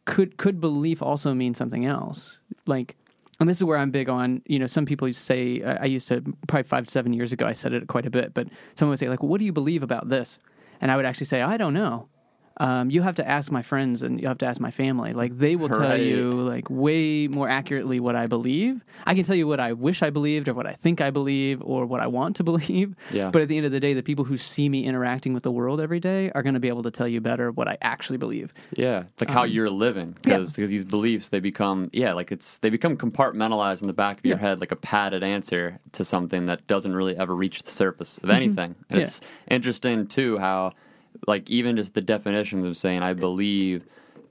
could 0.04 0.36
could 0.36 0.60
belief 0.60 1.00
also 1.00 1.32
mean 1.32 1.54
something 1.54 1.86
else? 1.86 2.40
Like 2.66 2.96
and 3.40 3.48
this 3.48 3.58
is 3.58 3.64
where 3.64 3.78
I'm 3.78 3.90
big 3.90 4.08
on, 4.08 4.42
you 4.46 4.58
know, 4.58 4.66
some 4.66 4.86
people 4.86 5.12
say 5.12 5.62
I 5.62 5.86
used 5.86 6.08
to 6.08 6.22
probably 6.46 6.64
5 6.64 6.88
7 6.88 7.12
years 7.12 7.32
ago 7.32 7.46
I 7.46 7.52
said 7.52 7.72
it 7.72 7.88
quite 7.88 8.06
a 8.06 8.10
bit, 8.10 8.34
but 8.34 8.48
someone 8.74 8.90
would 8.90 8.98
say 8.98 9.08
like, 9.08 9.22
"What 9.22 9.38
do 9.38 9.44
you 9.44 9.52
believe 9.52 9.82
about 9.82 10.08
this?" 10.08 10.38
And 10.80 10.90
I 10.90 10.96
would 10.96 11.04
actually 11.04 11.26
say, 11.26 11.42
"I 11.42 11.56
don't 11.56 11.74
know." 11.74 12.08
Um, 12.58 12.88
you 12.88 13.02
have 13.02 13.16
to 13.16 13.28
ask 13.28 13.50
my 13.50 13.62
friends 13.62 14.02
and 14.04 14.20
you 14.20 14.28
have 14.28 14.38
to 14.38 14.46
ask 14.46 14.60
my 14.60 14.70
family. 14.70 15.12
Like 15.12 15.36
they 15.38 15.56
will 15.56 15.68
tell 15.68 15.80
Right. 15.80 16.00
you 16.00 16.34
like 16.34 16.70
way 16.70 17.26
more 17.26 17.48
accurately 17.48 17.98
what 17.98 18.14
I 18.14 18.28
believe. 18.28 18.84
I 19.06 19.14
can 19.14 19.24
tell 19.24 19.34
you 19.34 19.48
what 19.48 19.58
I 19.58 19.72
wish 19.72 20.02
I 20.04 20.10
believed 20.10 20.46
or 20.46 20.54
what 20.54 20.66
I 20.66 20.74
think 20.74 21.00
I 21.00 21.10
believe 21.10 21.60
or 21.64 21.84
what 21.84 21.98
I 22.00 22.06
want 22.06 22.36
to 22.36 22.44
believe. 22.52 22.94
Yeah. 23.10 23.30
But 23.30 23.42
at 23.42 23.48
the 23.48 23.56
end 23.56 23.66
of 23.66 23.72
the 23.72 23.80
day, 23.80 23.92
the 23.92 24.04
people 24.04 24.24
who 24.24 24.36
see 24.36 24.68
me 24.68 24.84
interacting 24.84 25.34
with 25.34 25.42
the 25.42 25.50
world 25.50 25.80
every 25.80 25.98
day 25.98 26.30
are 26.32 26.44
going 26.44 26.54
to 26.54 26.60
be 26.60 26.68
able 26.68 26.84
to 26.84 26.92
tell 26.92 27.08
you 27.08 27.20
better 27.20 27.50
what 27.50 27.66
I 27.66 27.76
actually 27.82 28.18
believe. 28.18 28.54
Yeah, 28.76 29.04
it's 29.12 29.22
like 29.22 29.30
how 29.30 29.42
Um, 29.42 29.50
you're 29.50 29.68
living 29.70 30.16
because 30.22 30.52
because 30.52 30.70
these 30.70 30.84
beliefs 30.84 31.30
they 31.30 31.40
become 31.40 31.90
yeah 31.92 32.12
like 32.12 32.30
it's 32.30 32.58
they 32.58 32.70
become 32.70 32.96
compartmentalized 32.96 33.80
in 33.82 33.88
the 33.88 33.92
back 33.94 34.18
of 34.18 34.26
your 34.26 34.36
head 34.38 34.60
like 34.60 34.70
a 34.72 34.76
padded 34.76 35.24
answer 35.24 35.80
to 35.92 36.04
something 36.04 36.46
that 36.46 36.66
doesn't 36.68 36.94
really 36.94 37.16
ever 37.16 37.34
reach 37.34 37.62
the 37.62 37.70
surface 37.70 38.18
of 38.22 38.30
anything. 38.30 38.76
And 38.90 38.94
Mm-hmm. 38.94 38.96
Yeah. 38.98 39.02
it's 39.02 39.20
interesting 39.50 40.06
too 40.06 40.38
how 40.38 40.72
like 41.26 41.48
even 41.50 41.76
just 41.76 41.94
the 41.94 42.00
definitions 42.00 42.66
of 42.66 42.76
saying 42.76 43.02
I 43.02 43.12
believe 43.14 43.84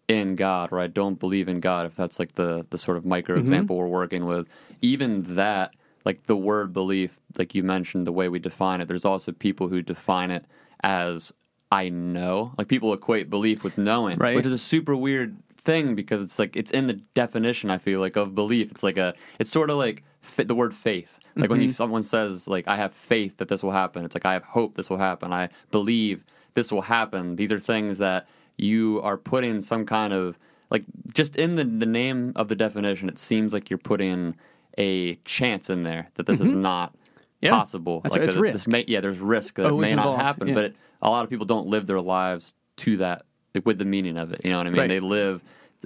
in 0.07 0.35
God 0.35 0.69
or 0.71 0.79
I 0.79 0.87
don't 0.87 1.19
believe 1.19 1.47
in 1.47 1.59
God 1.59 1.85
if 1.85 1.95
that's 1.95 2.19
like 2.19 2.35
the 2.35 2.65
the 2.69 2.77
sort 2.77 2.97
of 2.97 3.05
micro 3.05 3.35
Mm-hmm. 3.35 3.43
example 3.43 3.77
we're 3.77 3.87
working 3.87 4.25
with. 4.25 4.47
Even 4.81 5.35
that 5.35 5.73
like 6.05 6.25
the 6.27 6.35
word 6.35 6.73
belief 6.73 7.17
like 7.37 7.55
you 7.55 7.63
mentioned 7.63 8.05
the 8.05 8.11
way 8.11 8.27
we 8.29 8.37
define 8.39 8.81
it 8.81 8.87
there's 8.89 9.05
also 9.05 9.31
people 9.31 9.69
who 9.69 9.81
define 9.81 10.29
it 10.31 10.45
as 10.83 11.33
I 11.71 11.89
know. 11.89 12.53
Like 12.57 12.67
people 12.67 12.93
equate 12.93 13.29
belief 13.29 13.63
with 13.63 13.77
knowing 13.77 14.17
Right. 14.19 14.35
which 14.35 14.45
is 14.45 14.51
a 14.53 14.57
super 14.57 14.95
weird 14.95 15.37
thing 15.57 15.95
because 15.95 16.23
it's 16.25 16.37
like 16.37 16.57
it's 16.57 16.69
in 16.71 16.87
the 16.87 16.99
definition 17.13 17.69
I 17.71 17.77
feel 17.77 18.01
like 18.01 18.17
of 18.17 18.35
belief. 18.35 18.69
It's 18.71 18.83
like 18.83 18.97
a 18.97 19.13
it's 19.39 19.49
sort 19.49 19.69
of 19.69 19.77
like 19.77 20.03
fit 20.21 20.47
the 20.49 20.55
word 20.55 20.75
faith. 20.75 21.17
Like 21.35 21.49
when 21.49 21.61
you 21.61 21.69
someone 21.69 22.03
says 22.03 22.47
like 22.47 22.67
I 22.67 22.75
have 22.75 22.93
faith 22.93 23.37
that 23.37 23.47
this 23.47 23.63
will 23.63 23.71
happen 23.71 24.03
it's 24.05 24.13
like 24.15 24.25
I 24.25 24.33
have 24.33 24.43
hope 24.43 24.75
this 24.75 24.89
will 24.89 24.97
happen. 24.97 25.31
I 25.31 25.49
believe 25.71 26.25
this 26.53 26.71
will 26.71 26.83
happen 26.83 27.35
these 27.35 27.51
are 27.51 27.59
things 27.59 27.97
that 27.97 28.27
you 28.57 28.99
are 29.03 29.17
putting 29.17 29.61
some 29.61 29.85
kind 29.85 30.13
of 30.13 30.37
like 30.69 30.83
just 31.13 31.35
in 31.35 31.55
the, 31.55 31.63
the 31.63 31.85
name 31.85 32.31
of 32.35 32.47
the 32.47 32.55
definition 32.55 33.09
it 33.09 33.17
seems 33.19 33.53
like 33.53 33.69
you're 33.69 33.77
putting 33.79 34.35
a 34.77 35.15
chance 35.25 35.69
in 35.69 35.83
there 35.83 36.09
that 36.15 36.25
this 36.25 36.39
is 36.39 36.53
not 36.53 36.93
Mm-hmm. 37.43 37.47
Yeah. 37.47 37.59
possible 37.59 37.99
That's 37.99 38.15
like 38.15 38.21
right, 38.27 38.37
risk. 38.37 38.53
this 38.53 38.67
may 38.69 38.85
yeah 38.87 39.01
there's 39.01 39.19
risk 39.19 39.55
that 39.55 39.65
it 39.65 39.71
Always 39.71 39.89
may 39.89 39.95
not 39.97 40.15
happen 40.17 40.47
yeah. 40.47 40.53
but 40.53 40.73
a 41.01 41.09
lot 41.09 41.25
of 41.25 41.29
people 41.29 41.45
don't 41.45 41.67
live 41.67 41.87
their 41.87 41.99
lives 41.99 42.53
to 42.77 42.95
that 42.97 43.23
like, 43.53 43.65
with 43.65 43.79
the 43.79 43.83
meaning 43.85 44.15
of 44.17 44.31
it 44.31 44.39
you 44.45 44.49
know 44.49 44.59
what 44.59 44.67
i 44.67 44.69
mean 44.69 44.79
Right. 44.79 44.87
they 44.87 44.99
live 45.01 45.41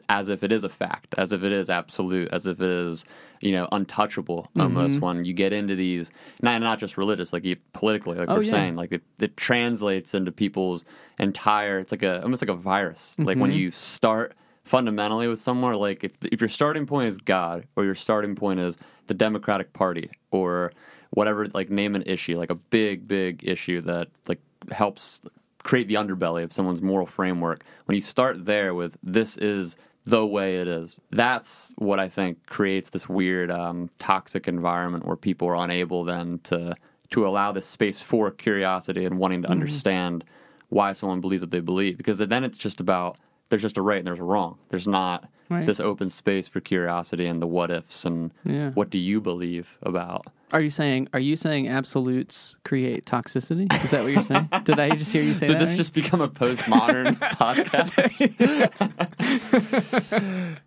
as 0.09 0.29
if 0.29 0.43
it 0.43 0.51
is 0.51 0.63
a 0.63 0.69
fact 0.69 1.13
as 1.17 1.31
if 1.31 1.43
it 1.43 1.51
is 1.51 1.69
absolute 1.69 2.27
as 2.31 2.45
if 2.45 2.59
it 2.61 2.69
is 2.69 3.05
you 3.41 3.51
know 3.51 3.67
untouchable 3.71 4.43
Mm-hmm. 4.55 4.61
almost 4.61 5.01
when 5.01 5.25
you 5.25 5.33
get 5.33 5.53
into 5.53 5.75
these 5.75 6.11
not, 6.41 6.59
not 6.61 6.79
just 6.79 6.97
religious 6.97 7.31
like 7.33 7.43
you, 7.45 7.55
politically 7.73 8.17
like 8.17 8.29
Oh, 8.29 8.35
we're 8.35 8.43
yeah. 8.43 8.51
saying 8.51 8.75
like 8.75 8.91
it, 8.91 9.03
it 9.19 9.37
translates 9.37 10.13
into 10.13 10.31
people's 10.31 10.85
entire 11.19 11.79
it's 11.79 11.91
like 11.91 12.03
a 12.03 12.21
almost 12.23 12.41
like 12.41 12.49
a 12.49 12.55
virus 12.55 13.13
like 13.17 13.27
Mm-hmm. 13.35 13.41
when 13.41 13.51
you 13.51 13.71
start 13.71 14.33
fundamentally 14.63 15.27
with 15.27 15.39
somewhere 15.39 15.75
like 15.75 16.03
if, 16.03 16.11
if 16.31 16.41
your 16.41 16.49
starting 16.49 16.85
point 16.85 17.07
is 17.07 17.17
god 17.17 17.65
or 17.75 17.85
your 17.85 17.95
starting 17.95 18.35
point 18.35 18.59
is 18.59 18.75
the 19.07 19.13
democratic 19.13 19.71
party 19.73 20.09
or 20.31 20.71
whatever 21.11 21.47
like 21.53 21.69
name 21.69 21.95
an 21.95 22.03
issue 22.05 22.37
like 22.37 22.49
a 22.49 22.55
big 22.55 23.07
big 23.07 23.47
issue 23.47 23.79
that 23.81 24.09
like 24.27 24.39
helps 24.71 25.21
create 25.63 25.87
the 25.87 25.95
underbelly 25.95 26.43
of 26.43 26.51
someone's 26.51 26.81
moral 26.81 27.05
framework 27.07 27.63
when 27.85 27.95
you 27.95 28.01
start 28.01 28.45
there 28.45 28.73
with 28.73 28.97
this 29.03 29.37
is 29.37 29.77
the 30.07 30.25
way 30.25 30.57
it 30.61 30.67
is. 30.67 30.97
That's 31.11 31.73
what 31.77 31.99
i 31.99 32.07
think 32.07 32.45
creates 32.47 32.89
this 32.89 33.09
weird 33.09 33.51
um, 33.51 33.89
toxic 33.99 34.47
environment 34.47 35.05
where 35.05 35.17
people 35.17 35.47
are 35.49 35.55
unable 35.55 36.03
then 36.03 36.39
to 36.43 36.75
to 37.09 37.27
allow 37.27 37.51
this 37.51 37.65
space 37.65 38.01
for 38.01 38.31
curiosity 38.31 39.05
and 39.05 39.17
wanting 39.17 39.41
to 39.41 39.49
understand 39.49 40.23
why 40.69 40.93
someone 40.93 41.21
believes 41.21 41.41
what 41.41 41.51
they 41.51 41.59
believe 41.59 41.97
because 41.97 42.17
then 42.17 42.43
it's 42.43 42.57
just 42.57 42.79
about 42.79 43.17
there's 43.49 43.61
just 43.61 43.77
a 43.77 43.81
right 43.81 43.99
and 43.99 44.07
there's 44.07 44.19
a 44.19 44.23
wrong. 44.23 44.57
There's 44.69 44.87
not 44.87 45.29
Right. 45.49 45.65
this 45.65 45.79
open 45.79 46.09
space 46.09 46.49
for 46.49 46.59
curiosity 46.59 47.25
and 47.25 47.41
the 47.41 47.47
what 47.47 47.71
ifs 47.71 48.03
and 48.03 48.31
Yeah. 48.43 48.71
what 48.71 48.89
do 48.89 48.97
you 48.97 49.21
believe 49.21 49.77
about. 49.81 50.25
Are 50.51 50.59
you 50.59 50.69
saying 50.69 51.07
are 51.13 51.19
you 51.21 51.37
saying 51.37 51.69
absolutes 51.69 52.57
create 52.65 53.05
toxicity? 53.05 53.71
Is 53.83 53.91
that 53.91 54.03
what 54.03 54.11
you're 54.11 54.23
saying? 54.23 54.49
Did 54.65 54.77
I 54.79 54.89
just 54.89 55.13
hear 55.13 55.23
you 55.23 55.33
say 55.33 55.47
Did 55.47 55.55
that? 55.55 55.59
this 55.61 55.69
right? 55.69 55.77
just 55.77 55.93
become 55.93 56.19
a 56.19 56.27
postmodern 56.27 57.15
podcast? 57.39 57.93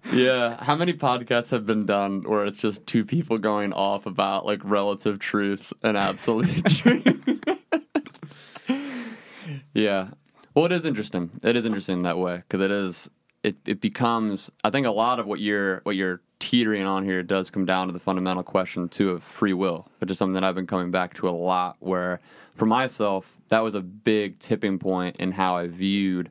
yeah. 0.13 0.65
How 0.65 0.77
many 0.77 0.95
podcasts 0.95 1.51
have 1.51 1.67
been 1.67 1.85
done 1.85 2.23
where 2.23 2.47
it's 2.47 2.59
just 2.59 2.87
two 2.87 3.05
people 3.05 3.37
going 3.39 3.73
off 3.75 4.07
about 4.07 4.47
like 4.47 4.61
relative 4.65 5.19
truth 5.19 5.73
and 5.83 5.97
absolute 5.99 6.65
truth? 6.65 7.41
yeah. 9.75 10.09
Well, 10.61 10.71
it 10.71 10.73
is 10.73 10.85
interesting. 10.85 11.31
It 11.43 11.57
is 11.57 11.64
interesting 11.64 12.02
that 12.02 12.19
way 12.19 12.37
because 12.37 12.61
it 12.61 12.71
is. 12.71 13.09
It, 13.43 13.57
it 13.64 13.81
becomes. 13.81 14.50
I 14.62 14.69
think 14.69 14.87
a 14.87 14.90
lot 14.90 15.19
of 15.19 15.25
what 15.25 15.40
you're 15.40 15.81
what 15.85 15.97
you're 15.97 16.21
teetering 16.38 16.85
on 16.85 17.02
here 17.02 17.23
does 17.23 17.49
come 17.49 17.64
down 17.64 17.87
to 17.87 17.95
the 17.95 17.99
fundamental 17.99 18.43
question 18.43 18.87
too 18.90 19.09
of 19.09 19.23
free 19.23 19.55
will, 19.55 19.88
which 20.00 20.11
is 20.11 20.19
something 20.19 20.35
that 20.35 20.45
I've 20.45 20.55
been 20.55 20.67
coming 20.67 20.90
back 20.90 21.14
to 21.14 21.31
a 21.31 21.31
lot. 21.31 21.79
Where 21.81 22.21
for 22.55 22.67
myself, 22.67 23.38
that 23.49 23.61
was 23.61 23.75
a 23.75 23.81
big 23.81 24.38
tipping 24.38 24.79
point 24.79 25.17
in 25.17 25.33
how 25.33 25.57
I 25.57 25.67
viewed 25.67 26.29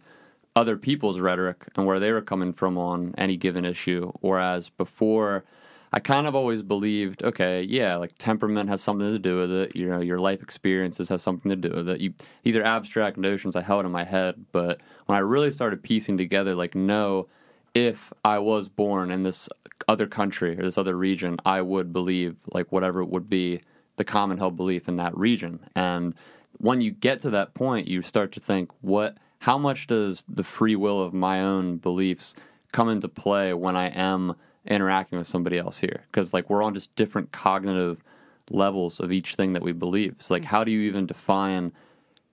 other 0.56 0.78
people's 0.78 1.20
rhetoric 1.20 1.66
and 1.76 1.88
where 1.88 2.00
they 2.00 2.12
were 2.12 2.22
coming 2.22 2.54
from 2.54 2.78
on 2.78 3.16
any 3.18 3.36
given 3.36 3.66
issue. 3.66 4.12
Whereas 4.22 4.70
before, 4.70 5.44
I 5.92 6.00
kind 6.00 6.28
of 6.28 6.36
always 6.36 6.62
believed, 6.62 7.24
okay, 7.24 7.64
yeah, 7.64 7.96
like 7.96 8.14
temperament 8.20 8.70
has 8.70 8.82
something 8.82 9.12
to 9.12 9.20
do 9.20 9.38
with 9.38 9.52
it. 9.52 9.76
You 9.76 9.90
know, 9.90 10.02
your 10.02 10.20
life 10.20 10.42
experiences 10.44 11.10
have 11.10 11.22
something 11.22 11.50
to 11.50 11.56
do 11.56 11.70
with 11.76 11.90
it. 11.90 12.00
You, 12.00 12.14
these 12.44 12.56
are 12.56 12.64
abstract 12.64 13.18
notions 13.18 13.56
I 13.56 13.62
held 13.62 13.86
in 13.86 13.92
my 13.92 14.04
head, 14.04 14.46
but 14.52 14.82
when 15.08 15.18
I 15.18 15.22
really 15.22 15.52
started 15.52 15.82
piecing 15.82 16.18
together, 16.18 16.54
like, 16.54 16.76
no, 16.76 17.28
if 17.74 18.14
I 18.24 18.40
was 18.40 18.70
born 18.70 19.10
in 19.10 19.24
this 19.24 19.50
other 19.88 20.06
country 20.06 20.58
or 20.60 20.64
this 20.64 20.78
other 20.78 20.96
region, 20.96 21.38
I 21.46 21.62
would 21.62 21.92
believe 21.92 22.36
like 22.54 22.72
whatever 22.72 23.04
would 23.04 23.30
be 23.30 23.62
the 23.98 24.04
common 24.04 24.38
held 24.38 24.56
belief 24.56 24.88
in 24.88 24.98
that 24.98 25.18
region. 25.18 25.60
And 25.76 26.14
when 26.58 26.82
you 26.82 26.92
get 26.92 27.20
to 27.22 27.30
that 27.32 27.54
point, 27.54 27.88
you 27.88 28.02
start 28.02 28.32
to 28.34 28.40
think, 28.40 28.72
what, 28.82 29.18
how 29.40 29.58
much 29.58 29.88
does 29.88 30.24
the 30.28 30.44
free 30.44 30.76
will 30.76 31.02
of 31.02 31.14
my 31.14 31.42
own 31.42 31.78
beliefs 31.78 32.36
come 32.72 32.90
into 32.90 33.08
play 33.08 33.54
when 33.54 33.76
I 33.76 33.88
am 33.88 34.36
interacting 34.70 35.18
with 35.18 35.28
somebody 35.28 35.58
else 35.58 35.80
here? 35.80 36.04
Because 36.12 36.34
like 36.34 36.50
we're 36.50 36.64
on 36.64 36.74
just 36.74 36.94
different 36.96 37.32
cognitive 37.32 38.04
levels 38.50 39.00
of 39.00 39.12
each 39.12 39.36
thing 39.36 39.54
that 39.54 39.62
we 39.62 39.72
believe. 39.72 40.16
So 40.20 40.34
like, 40.34 40.46
how 40.46 40.64
do 40.64 40.72
you 40.72 40.82
even 40.82 41.06
define 41.06 41.72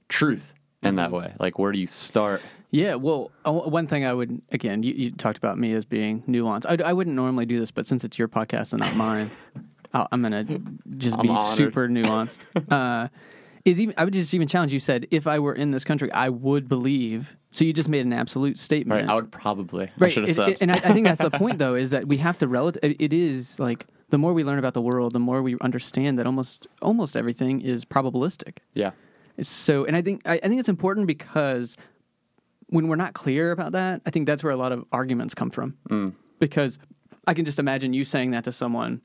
truth 0.08 0.52
in 0.82 0.94
that 0.96 1.10
way? 1.10 1.34
Like, 1.38 1.58
where 1.58 1.72
do 1.72 1.78
you 1.78 1.86
start? 1.86 2.42
Yeah, 2.70 2.96
well, 2.96 3.30
uh, 3.44 3.52
one 3.52 3.86
thing 3.86 4.04
I 4.04 4.12
would 4.12 4.42
again, 4.52 4.82
you, 4.82 4.92
you 4.92 5.10
talked 5.10 5.38
about 5.38 5.58
me 5.58 5.72
as 5.72 5.84
being 5.84 6.22
nuanced. 6.22 6.66
I, 6.68 6.90
I 6.90 6.92
wouldn't 6.92 7.16
normally 7.16 7.46
do 7.46 7.58
this, 7.58 7.70
but 7.70 7.86
since 7.86 8.04
it's 8.04 8.18
your 8.18 8.28
podcast 8.28 8.72
and 8.72 8.80
not 8.80 8.94
mine, 8.96 9.30
I'll, 9.94 10.08
I'm 10.12 10.20
gonna 10.22 10.44
just 10.96 11.16
I'm 11.16 11.22
be 11.22 11.28
honored. 11.28 11.56
super 11.56 11.88
nuanced. 11.88 12.38
Uh, 12.70 13.08
is 13.64 13.80
even 13.80 13.94
I 13.98 14.04
would 14.04 14.12
just 14.12 14.32
even 14.32 14.46
challenge 14.46 14.72
you. 14.72 14.78
Said 14.78 15.06
if 15.10 15.26
I 15.26 15.38
were 15.40 15.52
in 15.52 15.70
this 15.72 15.84
country, 15.84 16.10
I 16.12 16.28
would 16.28 16.68
believe. 16.68 17.36
So 17.56 17.64
you 17.64 17.72
just 17.72 17.88
made 17.88 18.04
an 18.04 18.12
absolute 18.12 18.58
statement. 18.58 19.00
Right, 19.06 19.10
I 19.10 19.14
would 19.14 19.32
probably. 19.32 19.86
I 19.86 19.90
Right, 19.96 20.12
should 20.12 20.26
have 20.26 20.36
said. 20.36 20.48
it- 20.50 20.58
and 20.60 20.70
I, 20.70 20.74
I 20.74 20.92
think 20.92 21.06
that's 21.06 21.22
the 21.22 21.30
point, 21.44 21.58
though, 21.58 21.74
is 21.74 21.88
that 21.90 22.06
we 22.06 22.18
have 22.18 22.36
to 22.38 22.46
relative. 22.46 22.84
It, 22.84 23.00
it 23.00 23.12
is 23.14 23.58
like 23.58 23.86
the 24.10 24.18
more 24.18 24.34
we 24.34 24.44
learn 24.44 24.58
about 24.58 24.74
the 24.74 24.82
world, 24.82 25.12
the 25.12 25.18
more 25.18 25.40
we 25.42 25.56
understand 25.62 26.18
that 26.18 26.26
almost 26.26 26.66
almost 26.82 27.16
everything 27.16 27.62
is 27.62 27.86
probabilistic. 27.86 28.58
yeah. 28.74 28.90
So, 29.40 29.86
and 29.86 29.96
I 29.96 30.02
think 30.02 30.20
I, 30.28 30.34
I 30.34 30.48
think 30.48 30.60
it's 30.60 30.68
important 30.68 31.06
because 31.06 31.76
when 32.68 32.88
we're 32.88 32.96
not 32.96 33.14
clear 33.14 33.52
about 33.52 33.72
that, 33.72 34.02
I 34.04 34.10
think 34.10 34.26
that's 34.26 34.42
where 34.44 34.52
a 34.52 34.56
lot 34.56 34.72
of 34.72 34.84
arguments 34.92 35.34
come 35.34 35.48
from. 35.50 35.78
Mm. 35.88 36.12
Because 36.38 36.78
I 37.26 37.32
can 37.32 37.46
just 37.46 37.58
imagine 37.58 37.94
you 37.94 38.04
saying 38.04 38.32
that 38.32 38.44
to 38.44 38.52
someone, 38.52 39.00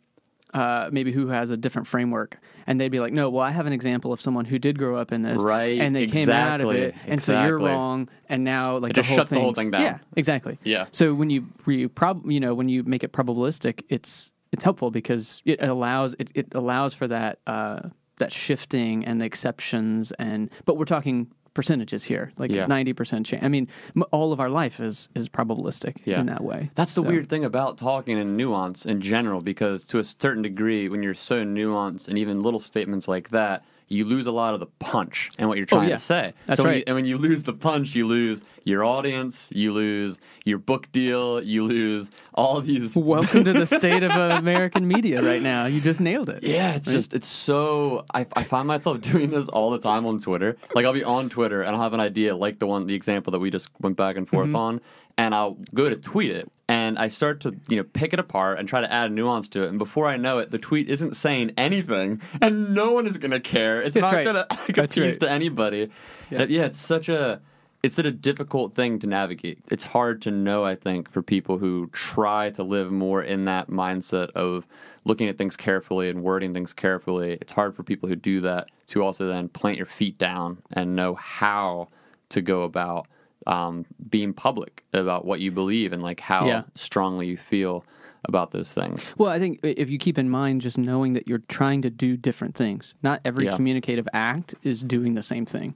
uh, 0.54 0.90
maybe 0.92 1.12
who 1.12 1.28
has 1.28 1.50
a 1.52 1.58
different 1.58 1.88
framework, 1.88 2.38
and 2.68 2.80
they'd 2.80 2.90
be 2.90 3.00
like, 3.00 3.14
"No, 3.14 3.30
well, 3.30 3.44
I 3.44 3.52
have 3.52 3.66
an 3.66 3.74
example 3.74 4.12
of 4.12 4.22
someone 4.22 4.46
who 4.46 4.60
did 4.60 4.78
grow 4.78 4.98
up 4.98 5.12
in 5.12 5.22
this, 5.22 5.42
Right, 5.42 5.80
And 5.80 5.96
they 5.96 6.08
came 6.08 6.30
out 6.30 6.62
of 6.62 6.72
it, 6.72 6.96
and 7.08 7.22
so 7.22 7.44
you're 7.44 7.60
wrong, 7.60 8.10
and 8.28 8.44
now 8.44 8.78
like 8.78 8.92
It 8.92 8.94
the 8.96 9.02
just 9.02 9.10
whole 9.10 9.18
shuts 9.18 9.30
the 9.30 9.40
whole 9.40 9.54
thing 9.54 9.72
down. 9.72 9.82
Yeah, 9.82 9.98
exactly. 10.16 10.60
Yeah. 10.64 10.88
So 10.92 11.14
when 11.14 11.30
you 11.30 11.48
you 11.68 11.90
prob 11.90 12.30
you 12.30 12.40
know 12.40 12.54
when 12.54 12.70
you 12.70 12.84
make 12.84 13.04
it 13.04 13.12
probabilistic, 13.12 13.84
it's 13.90 14.32
it's 14.52 14.64
helpful 14.64 14.92
because 14.92 15.42
it 15.46 15.64
allows 15.64 16.16
it, 16.20 16.30
it 16.34 16.48
allows 16.54 16.94
for 16.94 17.08
that 17.08 17.40
uh, 17.48 17.90
that 18.20 18.32
shifting 18.32 19.06
and 19.06 19.22
the 19.22 19.26
exceptions 19.26 20.12
and 20.14 20.50
but 20.66 20.78
we're 20.78 20.86
talking 20.86 21.32
percentages 21.54 22.06
here 22.06 22.32
like 22.38 22.50
Yeah. 22.52 22.66
90% 22.66 23.26
chance 23.26 23.44
i 23.44 23.48
mean 23.50 23.68
m- 23.96 24.04
all 24.12 24.32
of 24.32 24.40
our 24.40 24.50
life 24.50 24.80
is 24.80 25.10
is 25.16 25.28
probabilistic 25.28 25.98
Yeah. 26.06 26.20
in 26.22 26.28
that 26.28 26.44
way 26.44 26.72
That's 26.76 26.94
the 26.94 27.02
So- 27.04 27.08
weird 27.10 27.28
thing 27.30 27.44
about 27.44 27.78
talking 27.78 28.18
in 28.18 28.38
nuance 28.38 28.86
in 28.86 29.02
general, 29.02 29.42
because 29.42 29.84
to 29.86 30.00
a 30.00 30.04
certain 30.04 30.42
degree, 30.44 30.88
when 30.90 31.04
you're 31.04 31.14
so 31.14 31.44
nuanced 31.44 32.08
and 32.08 32.18
even 32.18 32.40
little 32.40 32.60
statements 32.60 33.08
like 33.08 33.30
that, 33.30 33.64
you 33.92 34.06
lose 34.06 34.26
a 34.26 34.32
lot 34.32 34.54
of 34.54 34.60
the 34.60 34.68
punch 34.80 35.30
and 35.38 35.50
what 35.50 35.58
you're 35.58 35.66
oh, 35.72 35.76
trying 35.76 35.86
Oh, 35.86 35.90
yeah. 35.90 35.96
to 35.96 36.02
say. 36.02 36.34
That's 36.46 36.58
so 36.58 36.64
when 36.64 36.72
you- 36.74 36.78
right. 36.78 36.84
and 36.88 36.96
when 36.96 37.06
you 37.06 37.18
lose 37.18 37.44
the 37.44 37.54
punch, 37.54 37.94
you 37.94 38.08
lose 38.08 38.42
your 38.64 38.86
audience, 38.86 39.50
you 39.54 39.74
lose 39.74 40.20
your 40.46 40.60
book 40.60 40.92
deal, 40.92 41.44
you 41.44 41.64
lose 41.64 42.10
all 42.34 42.62
these. 42.62 42.96
welcome 42.96 43.44
to 43.44 43.54
the 43.54 43.68
state 43.82 44.04
of 44.04 44.12
american 44.12 44.88
media 44.88 45.22
right 45.22 45.42
now 45.42 45.66
you 45.66 45.82
just 45.82 46.00
nailed 46.00 46.30
it 46.30 46.44
Yeah, 46.44 46.76
it's 46.76 46.88
just 46.88 47.14
it's 47.14 47.28
so 47.28 48.06
I, 48.14 48.26
I 48.34 48.44
find 48.44 48.68
myself 48.68 49.02
doing 49.12 49.30
this 49.30 49.48
all 49.48 49.72
the 49.72 49.80
time 49.80 50.06
on 50.06 50.18
Twitter. 50.20 50.58
Like 50.76 50.86
I'll 50.86 50.94
be 50.94 51.04
on 51.04 51.30
Twitter 51.30 51.62
and 51.64 51.76
I'll 51.76 51.82
have 51.82 51.94
an 51.94 52.00
idea 52.00 52.36
like 52.36 52.60
the 52.60 52.68
one 52.68 52.86
the 52.88 52.96
example 52.96 53.32
that 53.32 53.40
we 53.40 53.50
just 53.50 53.70
went 53.82 53.98
back 53.98 54.16
and 54.16 54.28
forth 54.28 54.48
mm-hmm. 54.48 54.56
on, 54.56 54.82
and 55.18 55.36
I'll 55.36 55.58
go 55.74 55.90
to 55.90 55.96
tweet 55.96 56.32
it 56.32 56.52
and 56.72 56.98
I 56.98 57.10
start 57.10 57.42
to 57.42 57.54
you 57.68 57.76
know 57.76 57.84
pick 57.84 58.14
it 58.14 58.20
apart 58.20 58.58
and 58.58 58.68
try 58.68 58.80
to 58.80 58.92
add 58.92 59.12
nuance 59.12 59.50
to 59.50 59.64
it. 59.64 59.68
And 59.68 59.78
before 59.78 60.08
I 60.08 60.16
know 60.16 60.40
it, 60.40 60.52
the 60.52 60.58
tweet 60.58 60.90
isn't 60.90 61.18
saying 61.18 61.52
anything, 61.58 62.22
and 62.42 62.74
no 62.74 62.94
one 62.94 63.08
is 63.08 63.18
gonna 63.18 63.42
care. 63.42 63.82
It's 63.82 63.96
That's 63.96 64.10
not 64.10 64.14
right. 64.14 64.26
like 64.26 64.48
That's 64.76 64.96
appease 64.96 65.14
right. 65.16 65.20
to 65.20 65.30
anybody. 65.30 65.90
Yeah. 66.30 66.40
Yeah. 66.40 66.46
yeah, 66.48 66.62
it's 66.64 66.80
such 66.80 67.10
a 67.10 67.42
it's 67.84 67.96
such 67.96 68.06
a 68.06 68.12
difficult 68.12 68.74
thing 68.74 69.00
to 69.00 69.08
navigate. 69.08 69.60
It's 69.70 69.84
hard 69.84 70.22
to 70.22 70.32
know, 70.32 70.64
I 70.64 70.76
think, 70.76 71.12
for 71.12 71.22
people 71.22 71.58
who 71.58 71.90
try 71.92 72.52
to 72.52 72.64
live 72.64 72.90
more 72.90 73.22
in 73.22 73.44
that 73.46 73.68
mindset 73.70 74.30
of 74.30 74.66
looking 75.04 75.28
at 75.28 75.38
things 75.38 75.58
carefully 75.58 76.10
and 76.10 76.24
wording 76.24 76.54
things 76.54 76.72
carefully. 76.72 77.38
It's 77.42 77.52
hard 77.52 77.76
for 77.76 77.84
people 77.84 78.08
who 78.08 78.16
do 78.16 78.40
that 78.42 78.70
to 78.88 79.04
also 79.04 79.28
then 79.28 79.50
plant 79.50 79.78
your 79.78 79.88
feet 79.88 80.18
down 80.18 80.62
and 80.72 80.96
know 80.96 81.16
how 81.16 81.90
to 82.30 82.42
go 82.42 82.64
about 82.64 83.08
um, 83.48 83.86
being 84.10 84.34
public 84.34 84.84
about 84.94 85.26
what 85.26 85.40
you 85.40 85.52
believe 85.52 85.94
and 85.94 86.04
like 86.04 86.20
how 86.20 86.46
Yeah. 86.48 86.64
strongly 86.76 87.28
you 87.28 87.38
feel 87.38 87.84
about 88.26 88.52
those 88.52 88.74
things. 88.74 89.16
Well, 89.18 89.30
I 89.30 89.40
think 89.40 89.60
if 89.64 89.90
you 89.90 89.98
keep 89.98 90.18
in 90.18 90.30
mind 90.30 90.62
just 90.62 90.78
knowing 90.78 91.14
that 91.14 91.28
you're 91.28 91.42
trying 91.48 91.82
to 91.82 91.90
do 91.90 92.16
different 92.18 92.56
things, 92.56 92.94
not 93.02 93.20
every 93.26 93.46
Yeah. 93.46 93.56
communicative 93.56 94.08
act 94.14 94.54
is 94.64 94.82
doing 94.82 95.16
the 95.16 95.24
same 95.24 95.46
thing. 95.46 95.76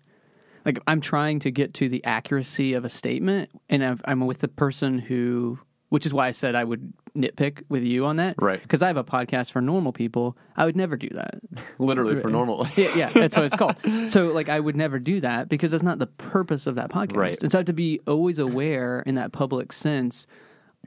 Like 0.63 0.79
I'm 0.87 1.01
trying 1.01 1.39
to 1.39 1.51
get 1.51 1.73
to 1.75 1.89
the 1.89 2.03
accuracy 2.03 2.73
of 2.73 2.85
a 2.85 2.89
statement, 2.89 3.49
and 3.69 3.83
I've, 3.83 4.01
I'm 4.05 4.25
with 4.25 4.39
the 4.39 4.47
person 4.47 4.99
who, 4.99 5.59
which 5.89 6.05
is 6.05 6.13
why 6.13 6.27
I 6.27 6.31
said 6.31 6.55
I 6.55 6.63
would 6.63 6.93
nitpick 7.15 7.63
with 7.69 7.83
you 7.83 8.05
on 8.05 8.17
that, 8.17 8.35
Right. 8.37 8.61
Because 8.61 8.81
I 8.81 8.87
have 8.87 8.97
a 8.97 9.03
podcast 9.03 9.51
for 9.51 9.61
normal 9.61 9.91
people. 9.93 10.37
I 10.55 10.65
would 10.65 10.75
never 10.75 10.95
do 10.97 11.09
that. 11.13 11.39
Literally 11.79 12.21
for 12.21 12.29
normal. 12.39 12.67
Yeah, 12.75 12.95
yeah, 12.95 13.09
that's 13.09 13.35
what 13.35 13.45
it's 13.45 13.55
called. 13.55 13.75
So, 14.09 14.27
like, 14.33 14.49
I 14.49 14.59
would 14.59 14.75
never 14.75 14.99
do 14.99 15.19
that 15.21 15.49
because 15.49 15.71
that's 15.71 15.83
not 15.83 15.99
the 15.99 16.07
purpose 16.07 16.67
of 16.67 16.75
that 16.75 16.89
podcast. 16.89 17.15
Right. 17.17 17.41
And 17.43 17.51
so, 17.51 17.57
I 17.57 17.59
have 17.59 17.65
to 17.67 17.73
be 17.73 17.99
always 18.07 18.39
aware 18.39 19.01
in 19.05 19.15
that 19.15 19.31
public 19.31 19.71
sense 19.73 20.27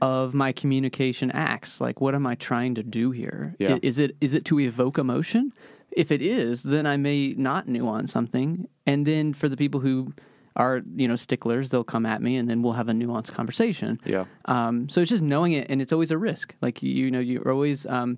of 0.01 0.33
my 0.33 0.51
communication 0.51 1.31
acts. 1.31 1.81
Like, 1.81 1.99
what 1.99 2.15
am 2.15 2.25
I 2.25 2.35
trying 2.35 2.75
to 2.75 2.83
do 2.83 3.11
here? 3.11 3.55
Yeah. 3.59 3.77
Is 3.81 3.99
it 3.99 4.15
is 4.21 4.33
it 4.33 4.45
to 4.45 4.59
evoke 4.59 4.97
emotion? 4.97 5.51
If 5.91 6.11
it 6.11 6.21
is, 6.21 6.63
then 6.63 6.85
I 6.85 6.97
may 6.97 7.33
not 7.33 7.67
nuance 7.67 8.11
something. 8.11 8.67
And 8.85 9.05
then 9.05 9.33
for 9.33 9.49
the 9.49 9.57
people 9.57 9.79
who 9.79 10.13
are 10.55 10.81
you 10.95 11.07
know 11.07 11.15
sticklers, 11.15 11.69
they'll 11.69 11.83
come 11.83 12.05
at 12.05 12.21
me, 12.21 12.35
and 12.37 12.49
then 12.49 12.61
we'll 12.61 12.73
have 12.73 12.89
a 12.89 12.93
nuanced 12.93 13.33
conversation. 13.33 13.99
Yeah. 14.05 14.25
Um, 14.45 14.89
so 14.89 15.01
it's 15.01 15.09
just 15.09 15.23
knowing 15.23 15.53
it, 15.53 15.67
and 15.69 15.81
it's 15.81 15.93
always 15.93 16.11
a 16.11 16.17
risk. 16.17 16.55
Like 16.61 16.81
you 16.83 17.11
know, 17.11 17.19
you're 17.19 17.49
always. 17.51 17.85
Um, 17.85 18.17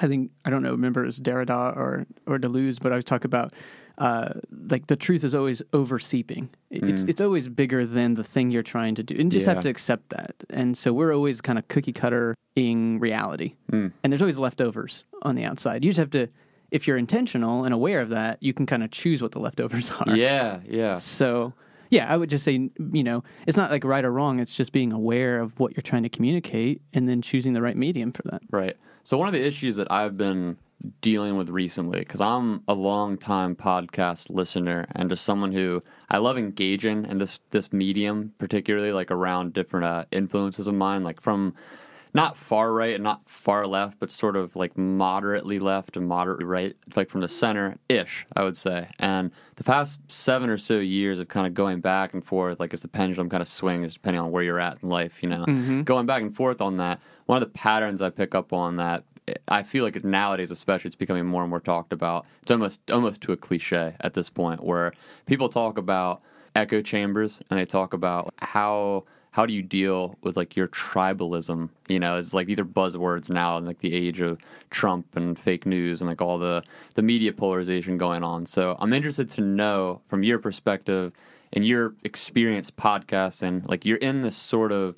I 0.00 0.08
think 0.08 0.30
I 0.44 0.50
don't 0.50 0.62
know. 0.62 0.72
Remember, 0.72 1.04
it's 1.04 1.20
Derrida 1.20 1.76
or 1.76 2.06
or 2.26 2.38
Deleuze, 2.38 2.78
but 2.80 2.92
I 2.92 2.96
was 2.96 3.04
talking 3.04 3.26
about 3.26 3.52
uh, 3.98 4.34
like 4.70 4.88
the 4.88 4.96
truth 4.96 5.24
is 5.24 5.34
always 5.34 5.62
overseeping. 5.72 6.50
It's 6.70 7.02
it's 7.04 7.20
always 7.20 7.48
bigger 7.48 7.86
than 7.86 8.14
the 8.14 8.24
thing 8.24 8.50
you're 8.50 8.62
trying 8.62 8.94
to 8.96 9.02
do, 9.02 9.14
and 9.14 9.24
you 9.24 9.30
just 9.30 9.46
Yeah. 9.46 9.54
have 9.54 9.62
to 9.62 9.68
accept 9.70 10.10
that. 10.10 10.34
And 10.50 10.76
so 10.76 10.92
we're 10.92 11.14
always 11.14 11.40
kind 11.40 11.58
of 11.58 11.68
cookie 11.68 11.92
cutter 11.92 12.34
in 12.56 12.98
reality, 12.98 13.54
and 13.72 13.92
there's 14.02 14.22
always 14.22 14.38
leftovers 14.38 15.04
on 15.22 15.34
the 15.34 15.44
outside. 15.44 15.84
You 15.84 15.90
just 15.90 15.98
have 15.98 16.10
to, 16.10 16.26
if 16.70 16.86
you're 16.86 16.96
intentional 16.96 17.64
and 17.64 17.72
aware 17.72 18.00
of 18.00 18.08
that, 18.10 18.42
you 18.42 18.52
can 18.52 18.66
kind 18.66 18.82
of 18.82 18.90
choose 18.90 19.22
what 19.22 19.32
the 19.32 19.38
leftovers 19.38 19.90
are. 20.00 20.16
Yeah, 20.16 20.60
yeah. 20.66 20.96
So, 20.96 21.52
yeah, 21.90 22.12
I 22.12 22.16
would 22.16 22.30
just 22.30 22.44
say, 22.44 22.70
you 22.92 23.04
know, 23.04 23.22
it's 23.46 23.56
not 23.56 23.70
like 23.70 23.84
right 23.84 24.04
or 24.04 24.12
wrong. 24.12 24.40
It's 24.40 24.54
just 24.54 24.72
being 24.72 24.92
aware 24.92 25.40
of 25.40 25.58
what 25.58 25.76
you're 25.76 25.82
trying 25.82 26.02
to 26.02 26.08
communicate 26.08 26.82
and 26.92 27.08
then 27.08 27.22
choosing 27.22 27.52
the 27.52 27.62
right 27.62 27.76
medium 27.76 28.12
for 28.12 28.22
that. 28.30 28.42
Right. 28.50 28.76
So 29.04 29.16
one 29.16 29.28
of 29.28 29.34
the 29.34 29.44
issues 29.44 29.76
that 29.76 29.90
I've 29.90 30.16
been 30.16 30.58
dealing 31.00 31.36
with 31.36 31.48
recently 31.48 32.00
because 32.00 32.20
I'm 32.20 32.62
a 32.68 32.74
long 32.74 33.16
time 33.16 33.56
podcast 33.56 34.30
listener 34.30 34.86
and 34.94 35.08
just 35.08 35.24
someone 35.24 35.52
who 35.52 35.82
I 36.10 36.18
love 36.18 36.38
engaging 36.38 37.06
in 37.06 37.18
this 37.18 37.40
this 37.50 37.72
medium, 37.72 38.32
particularly 38.38 38.92
like 38.92 39.10
around 39.10 39.52
different 39.52 39.86
uh, 39.86 40.04
influences 40.10 40.66
of 40.66 40.74
mine, 40.74 41.02
like 41.02 41.20
from 41.20 41.54
not 42.16 42.36
far 42.36 42.72
right 42.72 42.94
and 42.94 43.04
not 43.04 43.20
far 43.28 43.66
left, 43.66 43.98
but 44.00 44.10
sort 44.10 44.36
of 44.36 44.56
like 44.56 44.76
moderately 44.76 45.58
left 45.58 45.96
and 45.96 46.08
moderately 46.08 46.44
right, 46.46 46.74
like 46.96 47.10
from 47.10 47.20
the 47.20 47.28
center 47.28 47.76
ish, 47.88 48.26
I 48.34 48.42
would 48.42 48.56
say. 48.56 48.88
And 48.98 49.30
the 49.56 49.64
past 49.64 50.00
seven 50.10 50.48
or 50.48 50.58
so 50.58 50.78
years 50.78 51.18
of 51.20 51.28
kind 51.28 51.46
of 51.46 51.52
going 51.54 51.80
back 51.80 52.14
and 52.14 52.24
forth, 52.24 52.58
like 52.58 52.72
as 52.72 52.80
the 52.80 52.88
pendulum 52.88 53.28
kind 53.28 53.42
of 53.42 53.48
swings, 53.48 53.94
depending 53.94 54.20
on 54.20 54.30
where 54.32 54.42
you're 54.42 54.58
at 54.58 54.82
in 54.82 54.88
life, 54.88 55.22
you 55.22 55.28
know, 55.28 55.44
Mm-hmm. 55.46 55.82
going 55.82 56.06
back 56.06 56.22
and 56.22 56.34
forth 56.34 56.60
on 56.60 56.78
that. 56.78 57.00
One 57.26 57.40
of 57.40 57.46
the 57.46 57.52
patterns 57.58 58.00
I 58.00 58.10
pick 58.10 58.34
up 58.34 58.52
on 58.52 58.76
that 58.76 59.04
I 59.48 59.62
feel 59.62 59.84
like 59.84 60.02
nowadays, 60.04 60.50
especially, 60.50 60.88
it's 60.88 60.94
becoming 60.94 61.26
more 61.26 61.42
and 61.42 61.50
more 61.50 61.60
talked 61.60 61.92
about. 61.92 62.24
It's 62.42 62.50
almost 62.50 62.90
almost 62.90 63.20
to 63.22 63.32
a 63.32 63.36
cliche 63.36 63.94
at 64.00 64.14
this 64.14 64.30
point, 64.30 64.62
where 64.62 64.92
people 65.26 65.48
talk 65.48 65.76
about 65.78 66.22
echo 66.54 66.80
chambers 66.80 67.40
and 67.50 67.58
they 67.58 67.64
talk 67.66 67.92
about 67.92 68.32
how 68.38 69.04
how 69.36 69.44
do 69.44 69.52
you 69.52 69.62
deal 69.62 70.16
with 70.22 70.34
like 70.34 70.56
your 70.56 70.66
tribalism? 70.68 71.68
You 71.88 72.00
know, 72.00 72.16
it's 72.16 72.32
like 72.32 72.46
these 72.46 72.58
are 72.58 72.64
buzzwords 72.64 73.28
now 73.28 73.58
in 73.58 73.66
like 73.66 73.80
the 73.80 73.92
age 73.92 74.18
of 74.22 74.38
Trump 74.70 75.14
and 75.14 75.38
fake 75.38 75.66
news 75.66 76.00
and 76.00 76.08
like 76.08 76.22
all 76.22 76.38
the 76.38 76.62
the 76.94 77.02
media 77.02 77.34
polarization 77.34 77.98
going 77.98 78.24
on. 78.24 78.46
So 78.46 78.76
I'm 78.78 78.94
interested 78.94 79.30
to 79.32 79.42
know 79.42 80.00
from 80.06 80.22
your 80.22 80.38
perspective 80.38 81.12
and 81.52 81.66
your 81.66 81.94
experience 82.02 82.70
podcasting, 82.70 83.68
like 83.68 83.84
you're 83.84 83.98
in 83.98 84.22
this 84.22 84.38
sort 84.38 84.72
of 84.72 84.96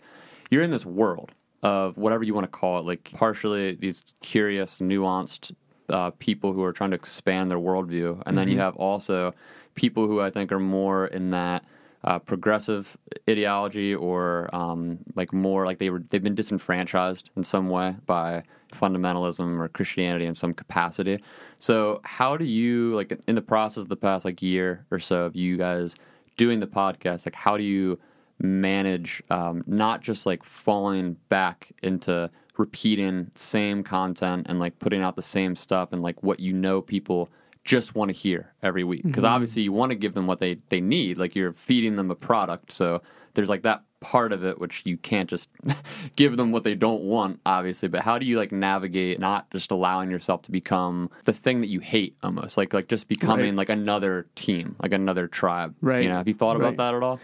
you're 0.53 0.63
in 0.63 0.71
this 0.71 0.87
world 0.87 1.33
of 1.65 1.97
whatever 1.97 2.23
you 2.23 2.33
want 2.33 2.45
to 2.45 2.59
call 2.61 2.79
it, 2.79 2.85
like 2.85 3.11
partially 3.15 3.75
these 3.75 4.15
curious, 4.23 4.79
nuanced 4.79 5.51
uh, 5.89 6.13
people 6.21 6.53
who 6.53 6.63
are 6.63 6.73
trying 6.73 6.91
to 6.91 6.97
expand 6.97 7.51
their 7.51 7.59
worldview, 7.59 8.23
and 8.25 8.39
then 8.39 8.47
you 8.47 8.59
have 8.59 8.77
also 8.77 9.35
people 9.75 10.07
who 10.07 10.21
I 10.21 10.31
think 10.31 10.53
are 10.53 10.61
more 10.61 11.09
in 11.09 11.33
that 11.33 11.65
uh, 12.09 12.19
progressive 12.19 12.97
ideology 13.29 13.95
or 13.95 14.49
um, 14.55 14.99
like 15.15 15.31
more 15.31 15.67
like 15.67 15.77
they 15.77 15.91
were 15.91 15.99
they've 16.09 16.23
been 16.23 16.35
disenfranchised 16.35 17.29
in 17.37 17.45
some 17.45 17.69
way 17.69 17.97
by 18.07 18.43
fundamentalism 18.73 19.59
or 19.61 19.69
Christianity 19.69 20.25
in 20.25 20.35
some 20.35 20.55
capacity. 20.55 21.23
So 21.59 22.01
how 22.05 22.39
do 22.39 22.47
you 22.47 22.95
like 22.97 23.13
in 23.29 23.35
the 23.35 23.43
process 23.43 23.83
of 23.83 23.91
the 23.91 23.97
past 23.97 24.25
like 24.25 24.41
year 24.41 24.87
or 24.91 24.99
so 24.99 25.25
of 25.25 25.37
you 25.37 25.59
guys 25.59 25.97
doing 26.39 26.61
the 26.61 26.67
podcast? 26.67 27.27
Like 27.27 27.35
how 27.35 27.59
do 27.59 27.63
you 27.63 27.99
manage 28.41 29.23
um, 29.29 29.63
not 29.67 30.01
just 30.01 30.25
like 30.25 30.45
falling 30.45 31.19
back 31.29 31.73
into 31.83 32.31
repeating 32.57 33.31
same 33.35 33.85
content 33.85 34.47
and 34.49 34.59
like 34.59 34.79
putting 34.79 35.03
out 35.03 35.15
the 35.15 35.21
same 35.21 35.55
stuff 35.55 35.93
and 35.93 36.01
like 36.01 36.23
what 36.23 36.41
you 36.41 36.55
know 36.55 36.81
people 36.81 37.29
just 37.69 37.95
want 37.95 38.09
to 38.09 38.15
hear 38.17 38.55
every 38.63 38.83
week 38.83 39.03
because 39.03 39.25
obviously 39.25 39.61
you 39.61 39.71
want 39.75 39.91
to 39.91 39.95
give 40.05 40.15
them 40.15 40.27
what 40.27 40.39
they 40.41 40.57
they 40.71 40.81
need 40.81 41.19
like 41.19 41.35
you're 41.37 41.53
feeding 41.53 41.97
them 41.97 42.11
a 42.11 42.15
product 42.15 42.73
so 42.73 43.03
there's 43.35 43.51
like 43.51 43.61
that 43.63 43.83
part 44.01 44.33
of 44.33 44.43
it 44.43 44.59
which 44.59 44.81
you 44.87 44.97
can't 44.97 45.29
just 45.29 45.51
give 46.17 46.39
them 46.39 46.51
what 46.51 46.65
they 46.65 46.75
don't 46.75 47.03
want 47.03 47.39
obviously 47.45 47.87
but 47.87 48.01
how 48.01 48.17
do 48.19 48.25
you 48.25 48.39
like 48.39 48.53
navigate 48.53 49.21
not 49.21 49.51
just 49.51 49.71
allowing 49.71 50.11
yourself 50.11 50.41
to 50.41 50.51
become 50.51 51.11
the 51.25 51.33
thing 51.33 51.61
that 51.61 51.67
you 51.69 51.81
hate 51.81 52.17
almost 52.23 52.57
like 52.57 52.73
like 52.73 52.89
just 52.89 53.07
becoming 53.07 53.51
Right. 53.51 53.55
like 53.57 53.69
another 53.69 54.27
team 54.35 54.75
like 54.83 54.93
another 54.95 55.27
tribe 55.29 55.75
Right. 55.83 56.03
you 56.05 56.09
know 56.09 56.17
have 56.17 56.27
you 56.29 56.33
thought 56.35 56.57
about 56.57 56.69
Right. 56.69 56.77
that 56.79 56.95
at 56.95 57.03
all 57.03 57.21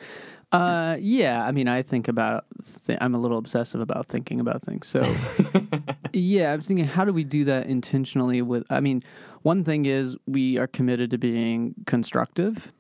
Uh, 0.53 0.97
yeah. 1.01 1.45
I 1.45 1.51
mean, 1.51 1.67
I 1.67 1.83
think 1.83 2.07
about. 2.07 2.45
Th- 2.87 2.97
I'm 3.01 3.13
a 3.13 3.19
little 3.19 3.39
obsessive 3.39 3.81
about 3.81 4.07
thinking 4.07 4.39
about 4.39 4.63
things. 4.63 4.87
So, 4.87 5.01
yeah, 6.13 6.53
I'm 6.53 6.61
thinking, 6.61 6.85
how 6.87 7.05
do 7.05 7.13
we 7.13 7.25
do 7.25 7.45
that 7.47 7.67
intentionally? 7.67 8.41
With, 8.41 8.65
I 8.71 8.79
mean, 8.79 9.03
one 9.45 9.63
thing 9.63 9.85
is 9.87 10.17
we 10.27 10.59
are 10.59 10.67
committed 10.67 11.11
to 11.13 11.19
being 11.19 11.75
constructive, 11.87 12.73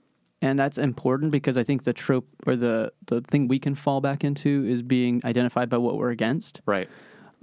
and 0.43 0.59
that's 0.59 0.79
important 0.79 1.31
because 1.31 1.57
I 1.57 1.63
think 1.65 1.85
the 1.85 1.93
trope 1.93 2.27
or 2.47 2.57
the 2.57 2.93
the 3.07 3.21
thing 3.31 3.47
we 3.49 3.59
can 3.59 3.75
fall 3.75 4.01
back 4.01 4.25
into 4.25 4.65
is 4.67 4.83
being 4.83 5.21
identified 5.25 5.69
by 5.71 5.79
what 5.79 5.97
we're 5.99 6.11
against. 6.11 6.61
right 6.67 6.89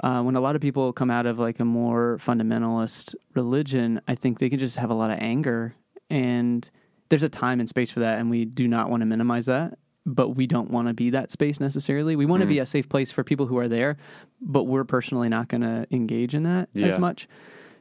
Uh, 0.03 0.21
when 0.23 0.35
a 0.35 0.41
lot 0.41 0.55
of 0.55 0.61
people 0.61 0.91
come 0.93 1.11
out 1.11 1.25
of 1.27 1.37
like 1.37 1.59
a 1.59 1.65
more 1.65 2.17
fundamentalist 2.27 3.13
religion, 3.35 4.01
I 4.07 4.15
think 4.15 4.39
they 4.39 4.49
can 4.49 4.57
just 4.59 4.77
have 4.77 4.89
a 4.89 4.95
lot 4.95 5.11
of 5.11 5.17
anger, 5.19 5.75
and 6.09 6.67
there's 7.09 7.23
a 7.23 7.29
time 7.29 7.59
and 7.59 7.69
space 7.69 7.91
for 7.91 7.99
that, 8.01 8.17
and 8.19 8.29
we 8.29 8.45
do 8.45 8.67
not 8.67 8.89
want 8.89 9.01
to 9.01 9.05
minimize 9.05 9.45
that. 9.45 9.77
But 10.03 10.29
we 10.29 10.47
don't 10.47 10.71
want 10.71 10.87
to 10.87 10.95
be 10.95 11.11
that 11.11 11.29
space 11.29 11.59
necessarily. 11.59 12.15
We 12.15 12.25
want 12.25 12.41
to 12.41 12.47
be 12.47 12.57
a 12.57 12.65
safe 12.65 12.89
place 12.89 13.11
for 13.11 13.23
people 13.23 13.45
who 13.45 13.57
are 13.59 13.67
there, 13.67 13.97
but 14.41 14.63
we're 14.63 14.83
personally 14.95 15.29
not 15.29 15.47
going 15.47 15.61
to 15.61 15.85
engage 15.91 16.33
in 16.33 16.41
that 16.43 16.69
Yeah. 16.73 16.87
as 16.87 16.97
much. 16.97 17.27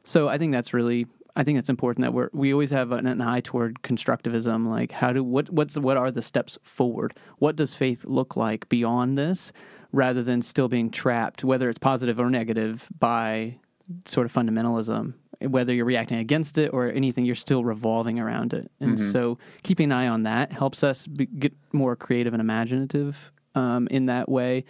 So 0.04 0.28
I 0.28 0.36
think 0.36 0.52
that's 0.52 0.74
really, 0.74 1.06
I 1.36 1.44
think 1.44 1.58
it's 1.58 1.68
important 1.68 2.04
that 2.04 2.12
we're 2.12 2.30
we 2.32 2.52
always 2.52 2.70
have 2.70 2.92
an, 2.92 3.06
an 3.06 3.20
eye 3.20 3.40
toward 3.40 3.82
constructivism. 3.82 4.66
Like 4.66 4.92
how 4.92 5.12
do 5.12 5.22
what 5.22 5.50
what's 5.50 5.78
what 5.78 5.96
are 5.96 6.10
the 6.10 6.22
steps 6.22 6.58
forward? 6.62 7.14
What 7.38 7.56
does 7.56 7.74
faith 7.74 8.04
look 8.04 8.36
like 8.36 8.68
beyond 8.68 9.16
this, 9.16 9.52
rather 9.92 10.22
than 10.22 10.42
still 10.42 10.68
being 10.68 10.90
trapped, 10.90 11.44
whether 11.44 11.68
it's 11.68 11.78
positive 11.78 12.18
or 12.18 12.30
negative, 12.30 12.88
by 12.98 13.56
sort 14.04 14.26
of 14.26 14.32
fundamentalism. 14.32 15.14
Whether 15.40 15.72
you're 15.72 15.86
reacting 15.86 16.18
against 16.18 16.58
it 16.58 16.70
or 16.74 16.90
anything, 16.90 17.24
you're 17.24 17.34
still 17.34 17.64
revolving 17.64 18.20
around 18.20 18.52
it. 18.52 18.70
And 18.78 19.00
so 19.00 19.38
keeping 19.62 19.84
an 19.84 19.92
eye 19.92 20.06
on 20.06 20.24
that 20.24 20.52
helps 20.52 20.84
us 20.84 21.06
be, 21.06 21.24
get 21.24 21.54
more 21.72 21.96
creative 21.96 22.34
and 22.34 22.42
imaginative 22.42 23.32
um, 23.54 23.88
in 23.90 24.06
that 24.06 24.28
way. 24.28 24.64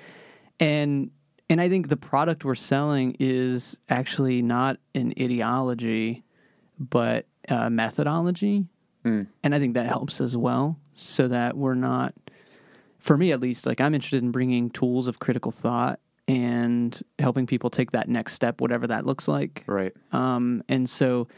And 0.60 1.10
and 1.48 1.60
I 1.60 1.68
think 1.68 1.88
the 1.88 1.96
product 1.96 2.44
we're 2.44 2.54
selling 2.54 3.16
is 3.18 3.76
actually 3.88 4.40
not 4.42 4.78
an 4.94 5.12
ideology, 5.20 6.22
but 6.80 7.26
a 7.48 7.70
methodology. 7.70 8.64
Mm. 9.04 9.28
And 9.44 9.54
I 9.54 9.58
think 9.58 9.74
that 9.74 9.86
helps 9.86 10.20
as 10.20 10.36
well, 10.36 10.78
so 10.94 11.28
that 11.28 11.56
we're 11.56 11.74
not, 11.74 12.14
for 12.98 13.16
me 13.16 13.32
at 13.32 13.40
least, 13.40 13.66
like 13.66 13.80
I'm 13.80 13.94
interested 13.94 14.22
in 14.22 14.30
bringing 14.30 14.70
tools 14.70 15.06
of 15.06 15.18
critical 15.18 15.50
thought 15.50 16.00
and 16.26 17.00
helping 17.18 17.46
people 17.46 17.70
take 17.70 17.92
that 17.92 18.08
next 18.08 18.34
step, 18.34 18.60
whatever 18.60 18.86
that 18.86 19.06
looks 19.06 19.26
like. 19.26 19.64
right 19.66 19.92
Um, 20.12 20.62
and 20.68 20.88
so 20.88 21.28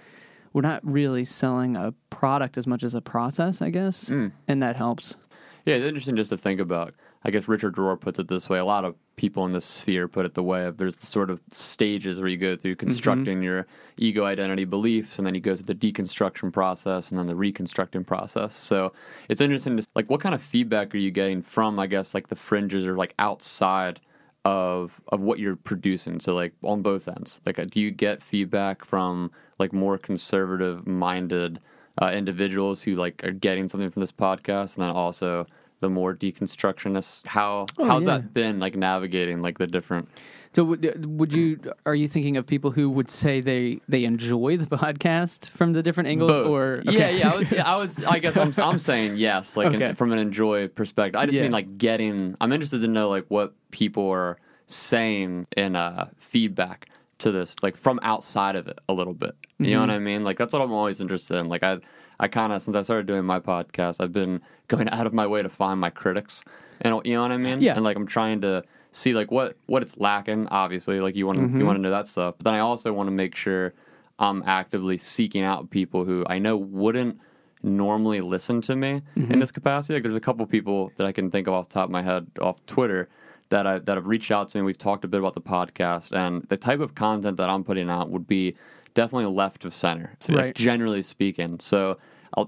we're 0.53 0.63
not 0.63 0.81
really 0.83 1.25
selling 1.25 1.77
a 1.77 1.95
product 2.11 2.59
as 2.59 2.67
much 2.67 2.83
as 2.83 2.95
a 2.95 3.01
process, 3.01 3.63
I 3.63 3.71
guess, 3.71 4.11
mm. 4.11 4.33
and 4.49 4.63
that 4.63 4.77
helps. 4.77 5.17
Yeah, 5.65 5.77
it's 5.77 5.87
interesting 5.87 6.17
just 6.17 6.31
to 6.31 6.37
think 6.37 6.61
about. 6.61 6.95
I 7.25 7.31
guess 7.31 7.47
Richard 7.47 7.77
Rohr 7.77 7.99
puts 7.99 8.19
it 8.19 8.27
this 8.29 8.49
way. 8.49 8.59
A 8.59 8.65
lot 8.65 8.85
of 8.85 8.97
people 9.17 9.45
in 9.45 9.53
this 9.53 9.65
sphere 9.65 10.09
put 10.09 10.25
it 10.25 10.35
the 10.35 10.43
way 10.43 10.65
of 10.65 10.79
there's 10.79 10.97
the 10.97 11.07
sort 11.07 11.31
of 11.31 11.41
stages 11.53 12.19
where 12.19 12.29
you 12.29 12.37
go 12.37 12.57
through 12.57 12.75
constructing 12.75 13.43
your 13.43 13.67
ego 13.97 14.25
identity 14.25 14.65
beliefs, 14.65 15.19
and 15.19 15.27
then 15.27 15.35
you 15.35 15.41
go 15.41 15.55
through 15.55 15.67
the 15.67 15.75
deconstruction 15.75 16.53
process, 16.53 17.11
and 17.11 17.19
then 17.19 17.27
the 17.27 17.37
reconstructing 17.37 18.05
process. 18.05 18.57
So 18.57 18.93
it's 19.29 19.41
interesting 19.41 19.77
to 19.77 19.87
like 19.95 20.09
what 20.09 20.21
kind 20.21 20.35
of 20.35 20.43
feedback 20.43 20.95
are 20.95 20.99
you 20.99 21.11
getting 21.11 21.43
from, 21.43 21.79
I 21.79 21.87
guess, 21.87 22.15
like 22.15 22.29
the 22.29 22.37
fringes 22.37 22.87
or 22.87 22.97
like 22.97 23.15
outside 23.19 24.01
of 24.45 25.01
of 25.09 25.21
what 25.21 25.39
you're 25.39 25.57
producing. 25.57 26.19
So 26.21 26.35
like 26.35 26.53
on 26.63 26.83
both 26.83 27.07
ends, 27.07 27.41
like 27.47 27.59
uh, 27.59 27.67
do 27.71 27.81
you 27.81 27.91
get 27.91 28.23
feedback 28.23 28.85
from 28.85 29.31
like 29.59 29.73
more 29.73 29.99
conservative 29.99 30.87
minded 30.87 31.61
uh, 32.01 32.11
individuals 32.11 32.83
who 32.83 32.97
like 32.97 33.23
are 33.25 33.33
getting 33.33 33.69
something 33.69 33.91
from 33.91 34.01
this 34.01 34.13
podcast, 34.13 34.77
and 34.77 34.85
then 34.85 34.91
also 34.91 35.47
the 35.83 35.91
more 35.91 36.15
deconstructionists? 36.15 37.27
How 37.27 37.67
Oh, 37.77 37.85
how's 37.85 38.05
yeah. 38.07 38.19
that 38.19 38.33
been 38.33 38.59
like 38.59 38.75
navigating 38.77 39.43
like 39.43 39.59
the 39.59 39.67
different? 39.67 40.09
So 40.55 40.65
would, 40.65 41.05
would 41.19 41.33
you 41.33 41.59
are 41.87 41.95
you 41.95 42.09
thinking 42.09 42.37
of 42.37 42.47
people 42.47 42.71
who 42.71 42.89
would 42.91 43.11
say 43.11 43.41
they 43.41 43.81
they 43.89 44.05
enjoy 44.05 44.57
the 44.57 44.67
podcast 44.79 45.51
from 45.51 45.73
the 45.75 45.83
different 45.83 46.09
angles 46.09 46.31
Both. 46.33 46.49
or 46.49 46.83
yeah, 46.85 47.09
yeah. 47.11 47.31
I 47.31 47.37
was, 47.37 47.53
I 47.53 47.81
was. 47.83 48.05
I 48.05 48.19
guess 48.19 48.37
I'm. 48.37 48.53
I'm 48.59 48.79
saying 48.79 49.17
yes, 49.17 49.57
like 49.57 49.75
Okay. 49.75 49.91
in, 49.91 49.95
from 49.95 50.13
an 50.13 50.19
enjoy 50.19 50.69
perspective. 50.69 51.19
I 51.21 51.27
just 51.27 51.37
Yeah. 51.37 51.43
mean 51.43 51.53
like 51.53 51.77
getting. 51.79 52.37
I'm 52.41 52.53
interested 52.53 52.81
to 52.83 52.89
know 52.89 53.09
like 53.11 53.27
what 53.29 53.55
people 53.71 54.09
are 54.11 54.39
saying 54.67 55.47
in 55.57 55.77
uh, 55.77 56.09
feedback 56.17 56.89
to 57.19 57.31
this, 57.31 57.57
like 57.63 57.77
from 57.77 58.01
outside 58.03 58.57
of 58.57 58.67
it 58.69 58.79
a 58.89 58.93
little 58.93 59.15
bit. 59.15 59.35
You 59.59 59.67
Mm-hmm. 59.67 59.73
know 59.75 59.81
what 59.81 59.91
I 59.91 59.99
mean? 60.01 60.25
Like 60.25 60.39
that's 60.39 60.53
what 60.53 60.61
I'm 60.63 60.73
always 60.73 61.01
interested 61.01 61.37
in. 61.37 61.49
Like 61.49 61.63
I, 61.63 61.79
I 62.23 62.29
kind 62.29 62.53
of 62.53 62.63
since 62.63 62.77
I 62.77 62.83
started 62.83 63.07
doing 63.07 63.25
my 63.25 63.41
podcast, 63.41 64.01
I've 64.01 64.13
been 64.13 64.41
going 64.69 64.89
out 64.89 65.07
of 65.07 65.13
my 65.13 65.27
way 65.27 65.43
to 65.43 65.49
find 65.49 65.79
my 65.81 65.91
critics, 65.91 66.45
and 66.81 66.99
you 67.05 67.15
know 67.15 67.23
what 67.23 67.33
I 67.33 67.37
mean? 67.37 67.61
Yeah. 67.61 67.75
And 67.75 67.83
like 67.85 67.97
I'm 67.97 68.07
trying 68.07 68.41
to 68.43 68.63
see 68.93 69.13
like 69.13 69.31
what 69.31 69.57
what 69.67 69.83
it's 69.83 69.99
lacking. 69.99 70.47
Obviously, 70.49 71.01
like 71.01 71.17
you 71.17 71.27
want 71.27 71.39
to 71.39 71.45
Mm-hmm. 71.45 71.59
you 71.59 71.67
want 71.67 71.77
to 71.77 71.83
know 71.83 71.91
that 71.91 72.07
stuff, 72.07 72.37
but 72.39 72.45
then 72.45 72.55
I 72.55 72.61
also 72.61 72.93
want 72.93 73.09
to 73.09 73.11
make 73.13 73.35
sure 73.35 73.75
I'm 74.19 74.43
actively 74.47 74.99
seeking 74.99 75.43
out 75.43 75.71
people 75.71 76.05
who 76.05 76.25
I 76.29 76.39
know 76.39 76.57
wouldn't 76.57 77.19
normally 77.65 78.21
listen 78.21 78.61
to 78.63 78.77
me 78.77 79.03
Mm-hmm. 79.17 79.33
in 79.33 79.39
this 79.41 79.51
capacity. 79.53 79.95
Like 79.95 80.05
there's 80.05 80.15
a 80.15 80.21
couple 80.21 80.47
people 80.47 80.93
that 80.97 81.07
I 81.07 81.13
can 81.13 81.31
think 81.31 81.49
of 81.49 81.55
off 81.55 81.69
the 81.69 81.75
top 81.75 81.85
of 81.87 81.91
my 81.91 82.03
head 82.03 82.29
off 82.41 82.65
Twitter 82.67 83.09
that 83.49 83.67
I 83.67 83.79
that 83.81 83.97
have 83.97 84.07
reached 84.07 84.31
out 84.31 84.49
to 84.51 84.59
me. 84.59 84.63
We've 84.63 84.79
talked 84.79 85.05
a 85.05 85.09
bit 85.09 85.19
about 85.21 85.35
the 85.35 85.41
podcast 85.41 86.13
and 86.13 86.45
the 86.49 86.57
type 86.57 86.81
of 86.81 86.95
content 86.95 87.37
that 87.39 87.51
I'm 87.51 87.65
putting 87.65 87.91
out 87.91 88.11
would 88.11 88.27
be 88.29 88.55
definitely 88.95 89.25
left 89.35 89.65
of 89.65 89.73
center, 89.73 90.13
to, 90.19 90.33
like, 90.35 90.55
generally 90.55 91.01
speaking. 91.01 91.59
So 91.61 91.97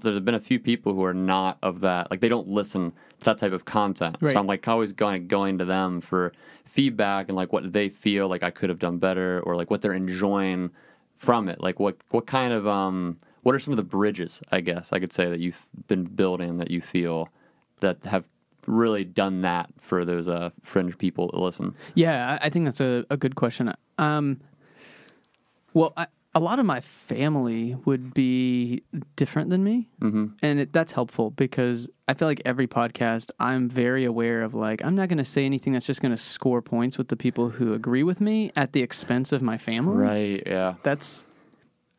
there's 0.01 0.19
been 0.19 0.35
a 0.35 0.39
few 0.39 0.59
people 0.59 0.93
who 0.93 1.03
are 1.03 1.13
not 1.13 1.57
of 1.61 1.81
that, 1.81 2.09
like 2.11 2.19
they 2.19 2.29
don't 2.29 2.47
listen 2.47 2.91
to 2.91 3.25
that 3.25 3.37
type 3.37 3.51
of 3.51 3.65
content. 3.65 4.17
Right. 4.19 4.33
So 4.33 4.39
I'm 4.39 4.47
like 4.47 4.67
always 4.67 4.91
going 4.91 5.27
going 5.27 5.57
to 5.59 5.65
them 5.65 6.01
for 6.01 6.33
feedback 6.65 7.29
and 7.29 7.35
like 7.35 7.53
what 7.53 7.71
they 7.71 7.89
feel 7.89 8.27
like 8.27 8.43
I 8.43 8.51
could 8.51 8.69
have 8.69 8.79
done 8.79 8.97
better 8.97 9.41
or 9.41 9.55
like 9.55 9.69
what 9.69 9.81
they're 9.81 9.93
enjoying 9.93 10.71
from 11.15 11.47
it? 11.49 11.61
Like 11.61 11.79
what 11.79 11.97
what 12.09 12.25
kind 12.25 12.53
of 12.53 12.67
um 12.67 13.17
what 13.43 13.53
are 13.53 13.59
some 13.59 13.71
of 13.71 13.77
the 13.77 13.83
bridges? 13.83 14.41
I 14.51 14.61
guess 14.61 14.91
I 14.91 14.99
could 14.99 15.13
say 15.13 15.29
that 15.29 15.39
you've 15.39 15.67
been 15.87 16.03
building 16.05 16.57
that 16.57 16.71
you 16.71 16.81
feel 16.81 17.29
that 17.79 18.03
have 18.05 18.25
really 18.67 19.03
done 19.03 19.41
that 19.41 19.69
for 19.79 20.03
those 20.05 20.27
uh, 20.27 20.49
fringe 20.61 20.97
people 20.97 21.29
to 21.29 21.39
listen. 21.39 21.75
Yeah, 21.93 22.37
I 22.41 22.47
I 22.47 22.49
think 22.49 22.65
that's 22.65 22.81
a, 22.81 23.05
a 23.09 23.17
good 23.17 23.35
question. 23.35 23.71
Um, 23.97 24.41
well, 25.73 25.93
I, 25.95 26.07
a 26.35 26.39
lot 26.39 26.59
of 26.59 26.65
my 26.65 26.81
family 26.81 27.75
would 27.85 28.13
be 28.13 28.83
different 29.15 29.49
than 29.49 29.63
me, 29.63 29.87
mm-hmm. 30.01 30.27
and 30.43 30.59
it, 30.59 30.73
that's 30.73 30.91
helpful 30.91 31.31
because 31.31 31.87
I 32.09 32.13
feel 32.13 32.27
like 32.27 32.41
every 32.43 32.67
podcast 32.67 33.31
I'm 33.39 33.69
very 33.69 34.03
aware 34.03 34.43
of. 34.43 34.53
Like, 34.53 34.83
I'm 34.83 34.95
not 34.95 35.07
going 35.07 35.17
to 35.17 35.25
say 35.25 35.45
anything 35.45 35.71
that's 35.73 35.85
just 35.85 36.01
going 36.01 36.11
to 36.11 36.21
score 36.21 36.61
points 36.61 36.97
with 36.97 37.07
the 37.07 37.15
people 37.15 37.49
who 37.49 37.73
agree 37.73 38.03
with 38.03 38.19
me 38.19 38.51
at 38.55 38.73
the 38.73 38.81
expense 38.81 39.31
of 39.31 39.41
my 39.41 39.57
family. 39.57 39.95
Right. 39.95 40.43
Yeah. 40.45 40.75
That's 40.83 41.23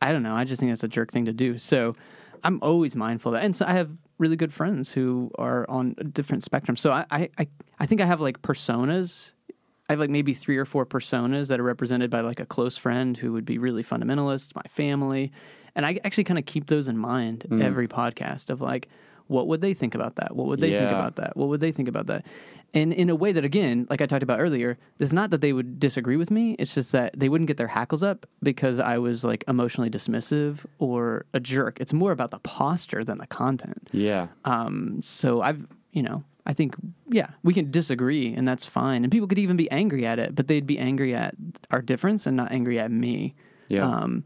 I 0.01 0.11
don't 0.11 0.21
know. 0.23 0.35
I 0.35 0.43
just 0.43 0.59
think 0.59 0.71
that's 0.71 0.83
a 0.83 0.87
jerk 0.87 1.11
thing 1.11 1.25
to 1.25 1.33
do. 1.33 1.57
So 1.57 1.95
I'm 2.43 2.59
always 2.61 2.95
mindful 2.95 3.33
of 3.33 3.39
that, 3.39 3.45
and 3.45 3.55
so 3.55 3.65
I 3.65 3.73
have 3.73 3.89
really 4.19 4.35
good 4.35 4.53
friends 4.53 4.93
who 4.93 5.31
are 5.37 5.69
on 5.69 5.95
a 5.97 6.03
different 6.03 6.43
spectrum. 6.43 6.75
So 6.75 6.91
I, 6.91 7.05
I, 7.11 7.29
I, 7.37 7.47
I 7.79 7.85
think 7.85 8.01
I 8.01 8.05
have 8.05 8.21
like 8.21 8.41
personas. 8.41 9.31
I 9.89 9.93
have 9.93 9.99
like 9.99 10.09
maybe 10.09 10.33
three 10.33 10.57
or 10.57 10.65
four 10.65 10.85
personas 10.85 11.47
that 11.47 11.59
are 11.59 11.63
represented 11.63 12.09
by 12.09 12.21
like 12.21 12.39
a 12.39 12.45
close 12.45 12.77
friend 12.77 13.15
who 13.15 13.31
would 13.33 13.45
be 13.45 13.57
really 13.57 13.83
fundamentalist, 13.83 14.53
my 14.55 14.63
family, 14.69 15.31
and 15.75 15.85
I 15.85 15.99
actually 16.03 16.25
kind 16.25 16.39
of 16.39 16.45
keep 16.45 16.67
those 16.67 16.87
in 16.87 16.97
mind 16.97 17.45
every 17.61 17.87
podcast 17.87 18.49
of 18.49 18.61
like, 18.61 18.89
what 19.27 19.47
would 19.47 19.61
they 19.61 19.73
think 19.73 19.93
about 19.93 20.15
that? 20.15 20.35
What 20.35 20.47
would 20.47 20.59
they 20.59 20.71
think 20.71 20.89
about 20.89 21.17
that? 21.17 21.37
What 21.37 21.49
would 21.49 21.59
they 21.59 21.71
think 21.71 21.87
about 21.87 22.07
that? 22.07 22.25
And 22.73 22.91
in 22.91 23.09
a 23.09 23.15
way 23.15 23.31
that, 23.31 23.45
again, 23.45 23.87
like 23.89 24.01
I 24.01 24.05
talked 24.07 24.23
about 24.23 24.39
earlier, 24.39 24.77
it's 24.99 25.13
not 25.13 25.29
that 25.29 25.41
they 25.41 25.53
would 25.53 25.79
disagree 25.79 26.17
with 26.17 26.31
me. 26.31 26.53
It's 26.59 26.73
just 26.73 26.91
that 26.91 27.17
they 27.17 27.29
wouldn't 27.29 27.47
get 27.47 27.57
their 27.57 27.67
hackles 27.67 28.03
up 28.03 28.25
because 28.43 28.79
I 28.79 28.97
was 28.97 29.23
like 29.23 29.43
emotionally 29.47 29.89
dismissive 29.89 30.65
or 30.79 31.25
a 31.33 31.39
jerk. 31.39 31.79
It's 31.79 31.93
more 31.93 32.11
about 32.11 32.31
the 32.31 32.39
posture 32.39 33.03
than 33.03 33.19
the 33.19 33.27
content. 33.27 33.89
Yeah. 33.91 34.27
Um, 34.45 34.99
so 35.01 35.41
I've, 35.41 35.65
you 35.91 36.03
know, 36.03 36.23
I 36.47 36.53
think, 36.53 36.75
yeah, 37.09 37.27
we 37.43 37.53
can 37.53 37.69
disagree 37.69 38.33
and 38.33 38.47
that's 38.47 38.65
fine. 38.65 39.03
And 39.03 39.11
people 39.11 39.27
could 39.27 39.37
even 39.37 39.57
be 39.57 39.69
angry 39.69 40.05
at 40.05 40.17
it, 40.17 40.33
but 40.33 40.47
they'd 40.47 40.65
be 40.65 40.79
angry 40.79 41.13
at 41.13 41.35
our 41.71 41.81
difference 41.81 42.25
and 42.25 42.37
not 42.37 42.51
angry 42.53 42.79
at 42.79 42.89
me. 42.89 43.35
Yeah. 43.67 43.85
Um, 43.85 44.23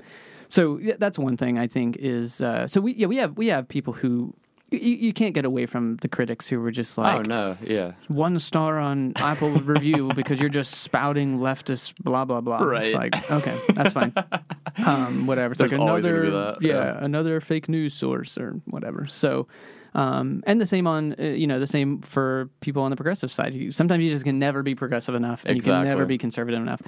so 0.47 0.77
yeah, 0.77 0.93
that's 0.99 1.17
one 1.17 1.35
thing 1.35 1.57
I 1.57 1.65
think 1.67 1.97
is, 1.97 2.39
uh, 2.39 2.67
so 2.67 2.79
we, 2.79 2.93
yeah, 2.93 3.07
we 3.07 3.17
have, 3.17 3.35
we 3.37 3.47
have 3.47 3.67
people 3.67 3.93
who, 3.93 4.35
you, 4.69 4.79
you 4.79 5.13
can't 5.13 5.33
get 5.33 5.43
away 5.45 5.65
from 5.65 5.97
the 5.97 6.07
critics 6.07 6.47
who 6.47 6.61
were 6.61 6.71
just 6.71 6.97
like, 6.97 7.19
oh 7.19 7.21
no. 7.23 7.57
Yeah. 7.61 7.93
one 8.07 8.37
star 8.39 8.79
on 8.79 9.11
Apple 9.17 9.49
review 9.73 10.11
because 10.15 10.39
you're 10.39 10.49
just 10.49 10.75
spouting 10.75 11.39
leftist 11.39 11.95
blah 12.01 12.23
blah 12.23 12.39
blah. 12.39 12.57
It's 12.75 12.93
Right. 12.93 13.11
like 13.13 13.31
okay, 13.31 13.59
that's 13.73 13.91
fine. 13.93 14.13
Um, 14.85 15.27
whatever. 15.27 15.51
It's 15.51 15.59
There's 15.59 15.73
like 15.73 15.81
another 15.81 16.55
yeah, 16.61 16.73
yeah. 16.73 16.97
another 17.03 17.41
fake 17.41 17.67
news 17.67 17.93
source 17.93 18.37
or 18.37 18.61
whatever. 18.65 19.05
So. 19.07 19.47
Um, 19.93 20.43
and 20.47 20.61
the 20.61 20.65
same 20.65 20.87
on 20.87 21.15
uh, 21.19 21.23
you 21.23 21.47
know 21.47 21.59
the 21.59 21.67
same 21.67 22.01
for 22.01 22.49
people 22.61 22.81
on 22.83 22.91
the 22.91 22.95
progressive 22.95 23.31
side. 23.31 23.53
You, 23.53 23.71
sometimes 23.71 24.03
you 24.03 24.09
just 24.11 24.23
can 24.23 24.39
never 24.39 24.63
be 24.63 24.73
progressive 24.75 25.15
enough, 25.15 25.43
and 25.45 25.57
you 25.57 25.61
can 25.63 25.83
never 25.83 26.05
be 26.05 26.17
conservative 26.17 26.61
enough. 26.61 26.81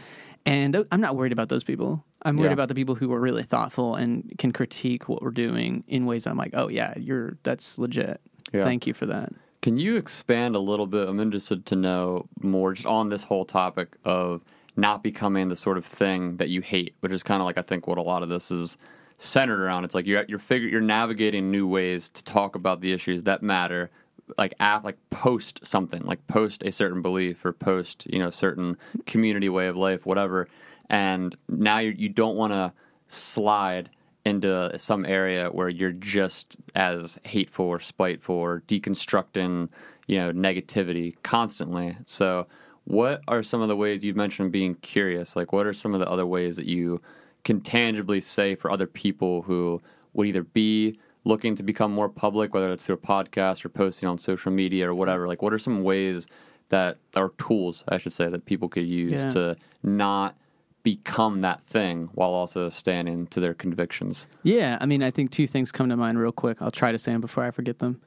And 0.45 0.85
I'm 0.91 0.99
not 1.01 1.15
worried 1.15 1.31
about 1.31 1.49
those 1.49 1.63
people. 1.63 2.03
I'm 2.23 2.35
worried 2.37 2.47
Yeah. 2.47 2.53
about 2.53 2.67
the 2.67 2.75
people 2.75 2.95
who 2.95 3.11
are 3.13 3.19
really 3.19 3.43
thoughtful 3.43 3.95
and 3.95 4.33
can 4.37 4.51
critique 4.51 5.07
what 5.09 5.21
we're 5.21 5.31
doing 5.31 5.83
in 5.87 6.05
ways 6.05 6.27
I'm 6.27 6.37
like, 6.37 6.51
oh 6.53 6.67
yeah, 6.69 6.93
you're 6.97 7.37
that's 7.43 7.77
legit. 7.77 8.19
Yeah. 8.53 8.63
Thank 8.63 8.85
you 8.87 8.93
for 8.93 9.05
that. 9.07 9.31
Can 9.61 9.77
you 9.77 9.95
expand 9.95 10.55
a 10.55 10.59
little 10.59 10.87
bit? 10.87 11.07
I'm 11.07 11.19
interested 11.21 11.65
to 11.67 11.75
know 11.77 12.27
more 12.41 12.73
just 12.73 12.85
on 12.85 13.07
this 13.09 13.23
whole 13.23 13.45
topic 13.45 13.95
of 14.03 14.43
not 14.75 15.03
becoming 15.03 15.47
the 15.47 15.55
sort 15.55 15.77
of 15.77 15.85
thing 15.85 16.37
that 16.37 16.49
you 16.49 16.61
hate, 16.61 16.95
which 16.99 17.13
is 17.13 17.23
kind 17.23 17.41
of 17.41 17.45
like 17.45 17.57
I 17.57 17.61
think 17.61 17.87
what 17.87 17.97
a 17.97 18.01
lot 18.01 18.23
of 18.23 18.29
this 18.29 18.51
is 18.51 18.77
centered 19.23 19.59
around. 19.59 19.85
It's 19.85 19.95
like 19.95 20.05
you're 20.05 20.25
you're 20.27 20.39
figure 20.39 20.67
you're 20.67 20.81
navigating 20.81 21.49
new 21.49 21.67
ways 21.67 22.09
to 22.09 22.23
talk 22.23 22.55
about 22.55 22.81
the 22.81 22.91
issues 22.91 23.23
that 23.23 23.41
matter, 23.41 23.89
like 24.37 24.53
af, 24.59 24.83
like 24.83 24.97
post 25.09 25.65
something, 25.65 26.01
like 26.03 26.25
post 26.27 26.63
a 26.63 26.71
certain 26.71 27.01
belief 27.01 27.43
or 27.45 27.53
post 27.53 28.05
you 28.09 28.19
know 28.19 28.29
certain 28.29 28.77
community 29.05 29.49
way 29.49 29.67
of 29.67 29.77
life, 29.77 30.05
whatever. 30.05 30.47
And 30.89 31.35
now 31.47 31.79
you 31.79 31.93
you 31.97 32.09
don't 32.09 32.35
want 32.35 32.53
to 32.53 32.73
slide 33.07 33.89
into 34.25 34.71
some 34.77 35.05
area 35.05 35.49
where 35.49 35.69
you're 35.69 35.91
just 35.91 36.55
as 36.75 37.19
hateful 37.23 37.65
or 37.65 37.79
spiteful 37.79 38.35
or 38.35 38.63
deconstructing, 38.67 39.69
you 40.07 40.17
know, 40.17 40.31
negativity 40.31 41.15
constantly. 41.23 41.97
So, 42.05 42.47
what 42.85 43.21
are 43.27 43.43
some 43.43 43.61
of 43.61 43.69
the 43.69 43.75
ways 43.75 44.03
you've 44.03 44.15
mentioned 44.15 44.51
being 44.51 44.75
curious? 44.75 45.35
Like, 45.35 45.53
what 45.53 45.65
are 45.65 45.73
some 45.73 45.93
of 45.93 45.99
the 46.01 46.09
other 46.09 46.25
ways 46.25 46.57
that 46.57 46.65
you 46.65 47.01
can 47.43 47.61
tangibly 47.61 48.21
say 48.21 48.55
for 48.55 48.71
other 48.71 48.87
people 48.87 49.43
who 49.43 49.81
would 50.13 50.27
either 50.27 50.43
be 50.43 50.97
looking 51.25 51.55
to 51.55 51.63
become 51.63 51.91
more 51.91 52.09
public, 52.09 52.53
whether 52.53 52.71
it's 52.71 52.85
through 52.85 52.95
a 52.95 52.97
podcast 52.97 53.63
or 53.65 53.69
posting 53.69 54.07
on 54.09 54.17
social 54.17 54.51
media 54.51 54.89
or 54.89 54.93
whatever? 54.95 55.27
Like, 55.27 55.41
what 55.41 55.53
are 55.53 55.59
some 55.59 55.83
ways 55.83 56.27
that, 56.69 56.97
or 57.15 57.29
tools, 57.37 57.83
I 57.87 57.97
should 57.97 58.13
say, 58.13 58.27
that 58.29 58.45
people 58.45 58.67
could 58.69 58.85
use 58.85 59.23
Yeah. 59.23 59.29
to 59.29 59.57
not 59.83 60.35
become 60.83 61.39
that 61.41 61.61
thing 61.65 62.09
while 62.13 62.31
also 62.31 62.69
standing 62.69 63.25
to 63.27 63.39
their 63.39 63.53
convictions. 63.53 64.27
Yeah, 64.43 64.77
I 64.81 64.85
mean, 64.85 65.01
I 65.01 65.11
think 65.11 65.31
two 65.31 65.47
things 65.47 65.71
come 65.71 65.87
to 65.89 65.95
mind 65.95 66.19
real 66.19 66.33
quick. 66.33 66.61
I'll 66.61 66.71
try 66.71 66.91
to 66.91 66.99
say 66.99 67.13
them 67.13 67.21
before 67.21 67.45
I 67.45 67.51
forget 67.51 67.79
them. 67.79 68.01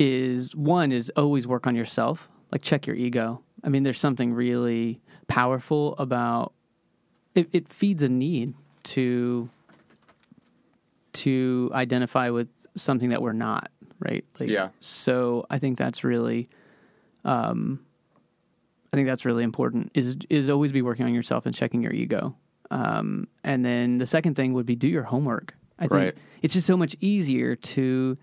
Is 0.00 0.56
one 0.56 0.92
is 0.92 1.12
always 1.14 1.46
work 1.46 1.66
on 1.66 1.76
yourself, 1.76 2.28
like 2.50 2.62
check 2.62 2.86
your 2.86 2.96
ego. 2.96 3.42
I 3.62 3.68
mean, 3.68 3.82
there's 3.84 4.00
something 4.00 4.32
really 4.32 5.00
powerful 5.28 5.94
about 5.98 6.52
it. 7.34 7.48
It 7.52 7.68
feeds 7.68 8.02
a 8.02 8.08
need 8.08 8.54
to 8.84 9.48
to 11.12 11.70
identify 11.74 12.30
with 12.30 12.48
something 12.76 13.08
that 13.08 13.20
we're 13.20 13.32
not, 13.32 13.70
right? 13.98 14.24
Like, 14.38 14.48
Yeah. 14.48 14.68
So 14.78 15.44
I 15.50 15.58
think 15.58 15.76
that's 15.76 16.04
really, 16.04 16.48
um, 17.24 17.80
I 18.92 18.96
think 18.96 19.08
that's 19.08 19.24
really 19.24 19.42
important. 19.44 19.90
Is 19.94 20.16
is 20.28 20.48
always 20.48 20.72
be 20.72 20.82
working 20.82 21.06
on 21.06 21.14
yourself 21.14 21.46
and 21.46 21.54
checking 21.54 21.82
your 21.82 21.92
ego. 21.92 22.36
Um, 22.70 23.26
and 23.42 23.64
then 23.64 23.98
the 23.98 24.06
second 24.06 24.34
thing 24.34 24.52
would 24.52 24.66
be 24.66 24.76
do 24.76 24.88
your 24.88 25.02
homework. 25.04 25.54
I 25.78 25.82
think 25.88 25.92
Right. 25.92 26.14
it's 26.42 26.54
just 26.54 26.66
so 26.66 26.76
much 26.76 26.96
easier 27.00 27.56
to. 27.56 28.16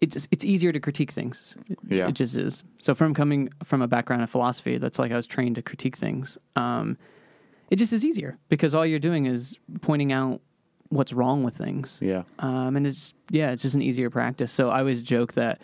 It's 0.00 0.26
it's 0.30 0.46
easier 0.46 0.72
to 0.72 0.80
critique 0.80 1.10
things. 1.10 1.56
Yeah. 1.86 2.08
It 2.08 2.12
just 2.12 2.34
is. 2.34 2.62
So 2.80 2.94
from 2.94 3.12
coming 3.12 3.50
from 3.64 3.82
a 3.82 3.88
background 3.88 4.22
of 4.22 4.30
philosophy, 4.30 4.78
that's 4.78 4.98
like 4.98 5.12
I 5.12 5.16
was 5.16 5.26
trained 5.26 5.56
to 5.56 5.62
critique 5.62 5.96
things. 5.96 6.38
Um, 6.56 6.96
it 7.70 7.76
just 7.76 7.92
is 7.92 8.04
easier 8.04 8.38
because 8.48 8.74
all 8.74 8.84
you're 8.84 8.98
doing 8.98 9.26
is 9.26 9.56
pointing 9.80 10.12
out 10.12 10.40
what's 10.90 11.12
wrong 11.12 11.42
with 11.42 11.56
things. 11.56 11.98
Yeah. 12.02 12.24
Um, 12.40 12.76
and 12.76 12.86
it's 12.86 13.14
yeah, 13.30 13.52
it's 13.52 13.62
just 13.62 13.74
an 13.74 13.82
easier 13.82 14.10
practice. 14.10 14.52
So 14.52 14.70
I 14.70 14.80
always 14.80 15.02
joke 15.02 15.34
that 15.34 15.62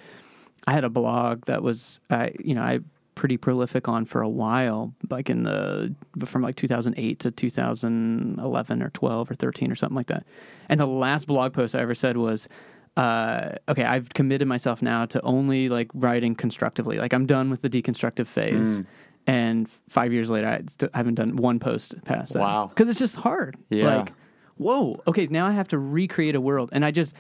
I 0.66 0.72
had 0.72 0.84
a 0.84 0.90
blog 0.90 1.44
that 1.46 1.62
was 1.62 2.00
I 2.08 2.32
you 2.42 2.54
know 2.54 2.62
I 2.62 2.80
pretty 3.16 3.36
prolific 3.36 3.88
on 3.88 4.04
for 4.04 4.22
a 4.22 4.28
while, 4.28 4.94
like 5.10 5.28
in 5.28 5.42
the 5.42 5.94
from 6.24 6.42
like 6.42 6.54
2008 6.56 7.18
to 7.18 7.30
2011 7.30 8.82
or 8.82 8.90
12 8.90 9.30
or 9.30 9.34
13 9.34 9.72
or 9.72 9.74
something 9.74 9.96
like 9.96 10.06
that. 10.06 10.24
And 10.68 10.78
the 10.78 10.86
last 10.86 11.26
blog 11.26 11.52
post 11.52 11.74
I 11.74 11.80
ever 11.80 11.94
said 11.94 12.16
was. 12.16 12.48
Uh, 12.96 13.56
okay, 13.68 13.84
I've 13.84 14.08
committed 14.14 14.48
myself 14.48 14.80
now 14.80 15.04
to 15.04 15.20
only 15.20 15.68
like 15.68 15.90
writing 15.92 16.34
constructively. 16.34 16.96
Like 16.96 17.12
I'm 17.12 17.26
done 17.26 17.50
with 17.50 17.60
the 17.60 17.68
deconstructive 17.68 18.26
phase. 18.26 18.80
And 19.26 19.68
five 19.88 20.12
years 20.12 20.30
later, 20.30 20.46
I 20.48 20.62
st- 20.68 20.94
haven't 20.94 21.14
done 21.16 21.36
one 21.36 21.58
post 21.58 21.94
past 22.04 22.34
that. 22.34 22.40
Wow. 22.40 22.66
because 22.68 22.88
it's 22.88 22.98
just 22.98 23.16
hard. 23.16 23.56
Yeah. 23.70 23.96
Like, 23.98 24.12
whoa, 24.56 25.02
okay, 25.06 25.26
now 25.26 25.46
I 25.46 25.50
have 25.52 25.68
to 25.68 25.78
recreate 25.78 26.34
a 26.34 26.40
world. 26.40 26.70
And 26.72 26.84
I 26.84 26.90
just, 26.92 27.14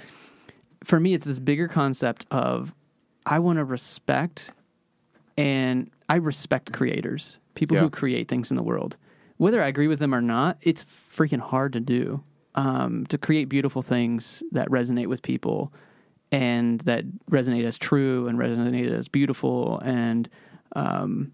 for 0.84 1.00
me, 1.00 1.14
it's 1.14 1.26
this 1.26 1.40
bigger 1.40 1.66
concept 1.68 2.24
of 2.30 2.74
I 3.24 3.40
want 3.40 3.58
to 3.58 3.64
respect 3.64 4.52
and 5.36 5.90
I 6.08 6.16
respect 6.16 6.72
creators, 6.72 7.38
people 7.54 7.76
Yeah. 7.76 7.82
who 7.82 7.90
create 7.90 8.28
things 8.28 8.50
in 8.50 8.56
the 8.56 8.62
world. 8.62 8.96
Whether 9.36 9.62
I 9.62 9.66
agree 9.66 9.88
with 9.88 9.98
them 9.98 10.14
or 10.14 10.22
not, 10.22 10.58
it's 10.62 10.84
freaking 10.84 11.40
hard 11.40 11.72
to 11.74 11.80
do. 11.80 12.22
Um, 12.54 13.04
to 13.08 13.18
create 13.18 13.50
beautiful 13.50 13.82
things 13.82 14.42
that 14.52 14.68
resonate 14.70 15.08
with 15.08 15.20
people 15.20 15.74
and 16.32 16.80
that 16.82 17.04
resonate 17.30 17.64
as 17.66 17.76
true 17.76 18.28
and 18.28 18.38
resonate 18.38 18.90
as 18.90 19.08
beautiful 19.08 19.78
and 19.80 20.26
um, 20.74 21.32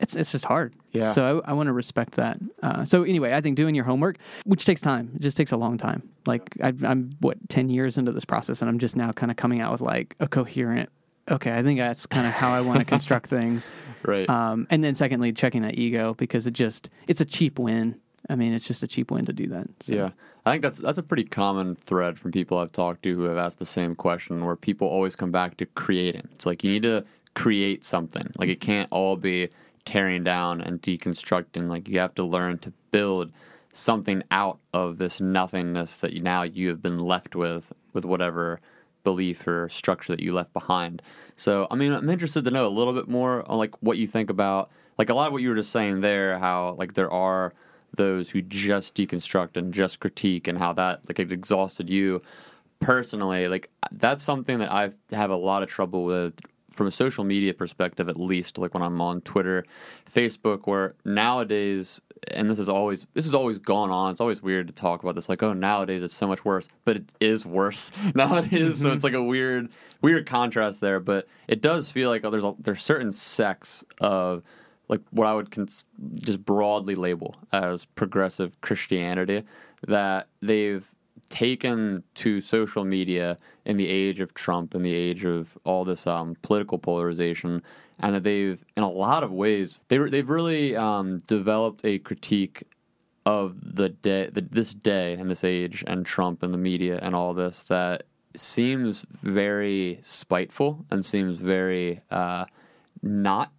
it's 0.00 0.16
it's 0.16 0.32
just 0.32 0.44
hard. 0.44 0.74
Yeah. 0.92 1.12
So 1.12 1.42
I, 1.44 1.50
I 1.50 1.52
want 1.52 1.68
to 1.68 1.72
respect 1.72 2.14
that. 2.14 2.38
Uh, 2.62 2.84
so 2.84 3.04
anyway, 3.04 3.32
I 3.32 3.40
think 3.40 3.56
doing 3.56 3.74
your 3.74 3.84
homework, 3.84 4.16
which 4.44 4.64
takes 4.64 4.80
time, 4.80 5.12
it 5.14 5.20
just 5.20 5.36
takes 5.36 5.52
a 5.52 5.56
long 5.56 5.78
time. 5.78 6.08
Like 6.26 6.42
I, 6.62 6.72
I'm 6.82 7.16
what 7.20 7.36
ten 7.48 7.68
years 7.68 7.98
into 7.98 8.12
this 8.12 8.24
process, 8.24 8.62
and 8.62 8.68
I'm 8.68 8.78
just 8.78 8.96
now 8.96 9.12
kind 9.12 9.30
of 9.30 9.36
coming 9.36 9.60
out 9.60 9.72
with 9.72 9.80
like 9.80 10.16
a 10.20 10.26
coherent. 10.26 10.88
Okay, 11.30 11.52
I 11.52 11.62
think 11.62 11.78
that's 11.78 12.06
kind 12.06 12.26
of 12.26 12.32
how 12.32 12.50
I 12.50 12.60
want 12.60 12.80
to 12.80 12.84
construct 12.96 13.28
things. 13.28 13.70
Right. 14.02 14.28
Um, 14.28 14.66
and 14.70 14.82
then 14.82 14.94
secondly, 14.94 15.32
checking 15.32 15.62
that 15.62 15.78
ego 15.78 16.14
because 16.14 16.46
it 16.46 16.52
just 16.52 16.90
it's 17.06 17.20
a 17.20 17.26
cheap 17.26 17.58
win. 17.58 17.96
I 18.28 18.36
mean, 18.36 18.52
it's 18.52 18.66
just 18.66 18.82
a 18.82 18.86
cheap 18.86 19.10
win 19.10 19.26
to 19.26 19.32
do 19.32 19.46
that. 19.48 19.68
So. 19.80 19.94
Yeah, 19.94 20.10
I 20.46 20.52
think 20.52 20.62
that's 20.62 20.78
that's 20.78 20.98
a 20.98 21.02
pretty 21.02 21.24
common 21.24 21.76
thread 21.76 22.18
from 22.18 22.32
people 22.32 22.58
I've 22.58 22.72
talked 22.72 23.02
to 23.04 23.14
who 23.14 23.24
have 23.24 23.36
asked 23.36 23.58
the 23.58 23.66
same 23.66 23.94
question. 23.94 24.44
Where 24.44 24.56
people 24.56 24.88
always 24.88 25.14
come 25.14 25.30
back 25.30 25.58
to 25.58 25.66
creating. 25.66 26.28
It's 26.32 26.46
like 26.46 26.64
you 26.64 26.70
need 26.70 26.82
to 26.82 27.04
create 27.34 27.84
something. 27.84 28.30
Like 28.38 28.48
it 28.48 28.60
can't 28.60 28.88
all 28.90 29.16
be 29.16 29.48
tearing 29.84 30.24
down 30.24 30.60
and 30.60 30.80
deconstructing. 30.82 31.68
Like 31.68 31.88
you 31.88 31.98
have 31.98 32.14
to 32.14 32.24
learn 32.24 32.58
to 32.58 32.72
build 32.90 33.32
something 33.72 34.22
out 34.30 34.58
of 34.72 34.98
this 34.98 35.20
nothingness 35.20 35.98
that 35.98 36.14
now 36.22 36.42
you 36.42 36.68
have 36.68 36.82
been 36.82 36.98
left 36.98 37.36
with 37.36 37.72
with 37.92 38.04
whatever 38.04 38.60
belief 39.04 39.46
or 39.46 39.68
structure 39.68 40.12
that 40.12 40.20
you 40.20 40.32
left 40.32 40.52
behind. 40.52 41.00
So, 41.36 41.66
I 41.70 41.74
mean, 41.74 41.92
I'm 41.92 42.10
interested 42.10 42.44
to 42.44 42.50
know 42.50 42.66
a 42.66 42.68
little 42.68 42.92
bit 42.92 43.08
more 43.08 43.48
on 43.50 43.58
like 43.58 43.74
what 43.82 43.96
you 43.96 44.06
think 44.06 44.30
about 44.30 44.70
like 44.98 45.08
a 45.08 45.14
lot 45.14 45.28
of 45.28 45.32
what 45.32 45.40
you 45.40 45.48
were 45.48 45.54
just 45.54 45.72
saying 45.72 46.02
there, 46.02 46.38
how 46.38 46.74
like 46.78 46.94
there 46.94 47.10
are 47.10 47.54
those 47.96 48.30
who 48.30 48.42
just 48.42 48.94
deconstruct 48.94 49.56
and 49.56 49.72
just 49.72 49.98
critique, 49.98 50.46
and 50.46 50.58
how 50.58 50.72
that 50.74 51.00
like 51.08 51.18
it 51.18 51.32
exhausted 51.32 51.88
you 51.88 52.22
personally. 52.80 53.48
Like 53.48 53.70
that's 53.90 54.22
something 54.22 54.58
that 54.58 54.70
I 54.70 54.90
have 55.12 55.30
a 55.30 55.36
lot 55.36 55.62
of 55.62 55.70
trouble 55.70 56.04
with 56.04 56.34
from 56.80 56.86
a 56.86 56.90
social 56.90 57.24
media 57.24 57.52
perspective, 57.52 58.08
at 58.08 58.18
least, 58.18 58.56
like 58.56 58.72
when 58.72 58.82
I'm 58.82 59.02
on 59.02 59.20
Twitter, 59.20 59.66
Facebook, 60.10 60.60
where 60.64 60.94
nowadays, 61.04 62.00
and 62.28 62.48
this 62.48 62.58
is 62.58 62.70
always 62.70 63.06
this 63.12 63.26
has 63.26 63.34
always 63.34 63.58
gone 63.58 63.90
on. 63.90 64.12
It's 64.12 64.20
always 64.22 64.40
weird 64.40 64.66
to 64.68 64.72
talk 64.72 65.02
about 65.02 65.14
this, 65.14 65.28
like, 65.28 65.42
oh, 65.42 65.52
nowadays 65.52 66.02
it's 66.02 66.14
so 66.14 66.26
much 66.26 66.42
worse, 66.42 66.68
but 66.86 66.96
it 66.96 67.12
is 67.20 67.44
worse 67.44 67.92
nowadays. 68.14 68.50
So 68.50 68.56
it's 68.66 68.78
mm-hmm. 68.78 69.04
like 69.04 69.12
a 69.12 69.22
weird, 69.22 69.68
weird 70.00 70.24
contrast 70.24 70.80
there. 70.80 71.00
But 71.00 71.28
it 71.48 71.60
does 71.60 71.90
feel 71.90 72.08
like 72.08 72.24
oh, 72.24 72.30
there's 72.30 72.44
a, 72.44 72.54
there's 72.58 72.82
certain 72.82 73.12
sects 73.12 73.84
of 74.00 74.42
like 74.88 75.02
what 75.10 75.26
I 75.26 75.34
would 75.34 75.50
cons- 75.50 75.84
just 76.14 76.42
broadly 76.42 76.94
label 76.94 77.36
as 77.52 77.84
progressive 77.84 78.58
Christianity 78.62 79.44
that 79.86 80.28
they've 80.40 80.86
taken 81.30 82.02
to 82.14 82.40
social 82.40 82.84
media 82.84 83.38
in 83.64 83.78
the 83.78 83.88
age 83.88 84.20
of 84.20 84.34
Trump 84.34 84.74
in 84.74 84.82
the 84.82 84.94
age 84.94 85.24
of 85.24 85.56
all 85.64 85.84
this 85.84 86.06
um, 86.06 86.36
political 86.42 86.78
polarization, 86.78 87.62
and 87.98 88.14
that 88.14 88.24
they've, 88.24 88.62
in 88.76 88.82
a 88.82 88.90
lot 88.90 89.24
of 89.24 89.32
ways, 89.32 89.78
they 89.88 89.96
they've 89.96 90.28
really 90.28 90.76
um, 90.76 91.18
developed 91.26 91.84
a 91.84 91.98
critique 91.98 92.64
of 93.24 93.76
the 93.76 93.88
day, 93.88 94.28
the, 94.30 94.42
this 94.42 94.74
day 94.74 95.14
and 95.14 95.30
this 95.30 95.44
age, 95.44 95.82
and 95.86 96.04
Trump 96.04 96.42
and 96.42 96.52
the 96.52 96.58
media 96.58 96.98
and 97.00 97.14
all 97.14 97.32
this 97.32 97.62
that 97.64 98.02
seems 98.36 99.04
very 99.22 99.98
spiteful 100.02 100.84
and 100.90 101.04
seems 101.04 101.38
very 101.38 102.00
uh, 102.10 102.44
not 103.02 103.52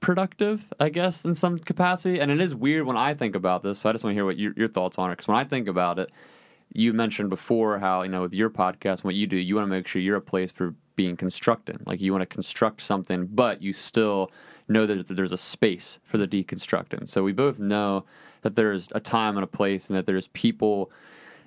productive, 0.00 0.72
I 0.78 0.88
guess, 0.88 1.24
in 1.24 1.34
some 1.34 1.58
capacity. 1.58 2.20
And 2.20 2.30
it 2.30 2.40
is 2.40 2.54
weird 2.54 2.86
when 2.86 2.96
I 2.96 3.14
think 3.14 3.34
about 3.34 3.62
this. 3.62 3.80
So 3.80 3.88
I 3.88 3.92
just 3.92 4.04
want 4.04 4.12
to 4.12 4.16
hear 4.16 4.24
what 4.24 4.38
your, 4.38 4.52
your 4.56 4.68
thoughts 4.68 4.98
on 4.98 5.10
it. 5.10 5.14
Because 5.14 5.28
when 5.28 5.36
I 5.36 5.44
think 5.44 5.68
about 5.68 5.98
it, 5.98 6.10
you 6.72 6.92
mentioned 6.92 7.30
before 7.30 7.78
how 7.78 8.02
you 8.02 8.08
know 8.08 8.22
with 8.22 8.34
your 8.34 8.50
podcast, 8.50 9.04
what 9.04 9.14
you 9.14 9.26
do, 9.26 9.36
you 9.36 9.54
want 9.54 9.66
to 9.66 9.70
make 9.70 9.86
sure 9.86 10.00
you're 10.02 10.16
a 10.16 10.20
place 10.20 10.50
for 10.50 10.74
being 10.94 11.16
constructing. 11.16 11.78
Like 11.86 12.00
you 12.00 12.12
want 12.12 12.22
to 12.22 12.26
construct 12.26 12.82
something, 12.82 13.26
but 13.26 13.62
you 13.62 13.72
still 13.72 14.30
know 14.68 14.86
that 14.86 15.08
there's 15.08 15.32
a 15.32 15.38
space 15.38 16.00
for 16.04 16.18
the 16.18 16.26
deconstructing. 16.26 17.08
So 17.08 17.22
we 17.22 17.32
both 17.32 17.58
know 17.58 18.04
that 18.42 18.56
there's 18.56 18.88
a 18.92 19.00
time 19.00 19.36
and 19.36 19.44
a 19.44 19.48
place, 19.48 19.88
and 19.88 19.96
that 19.96 20.06
there's 20.06 20.28
people. 20.28 20.90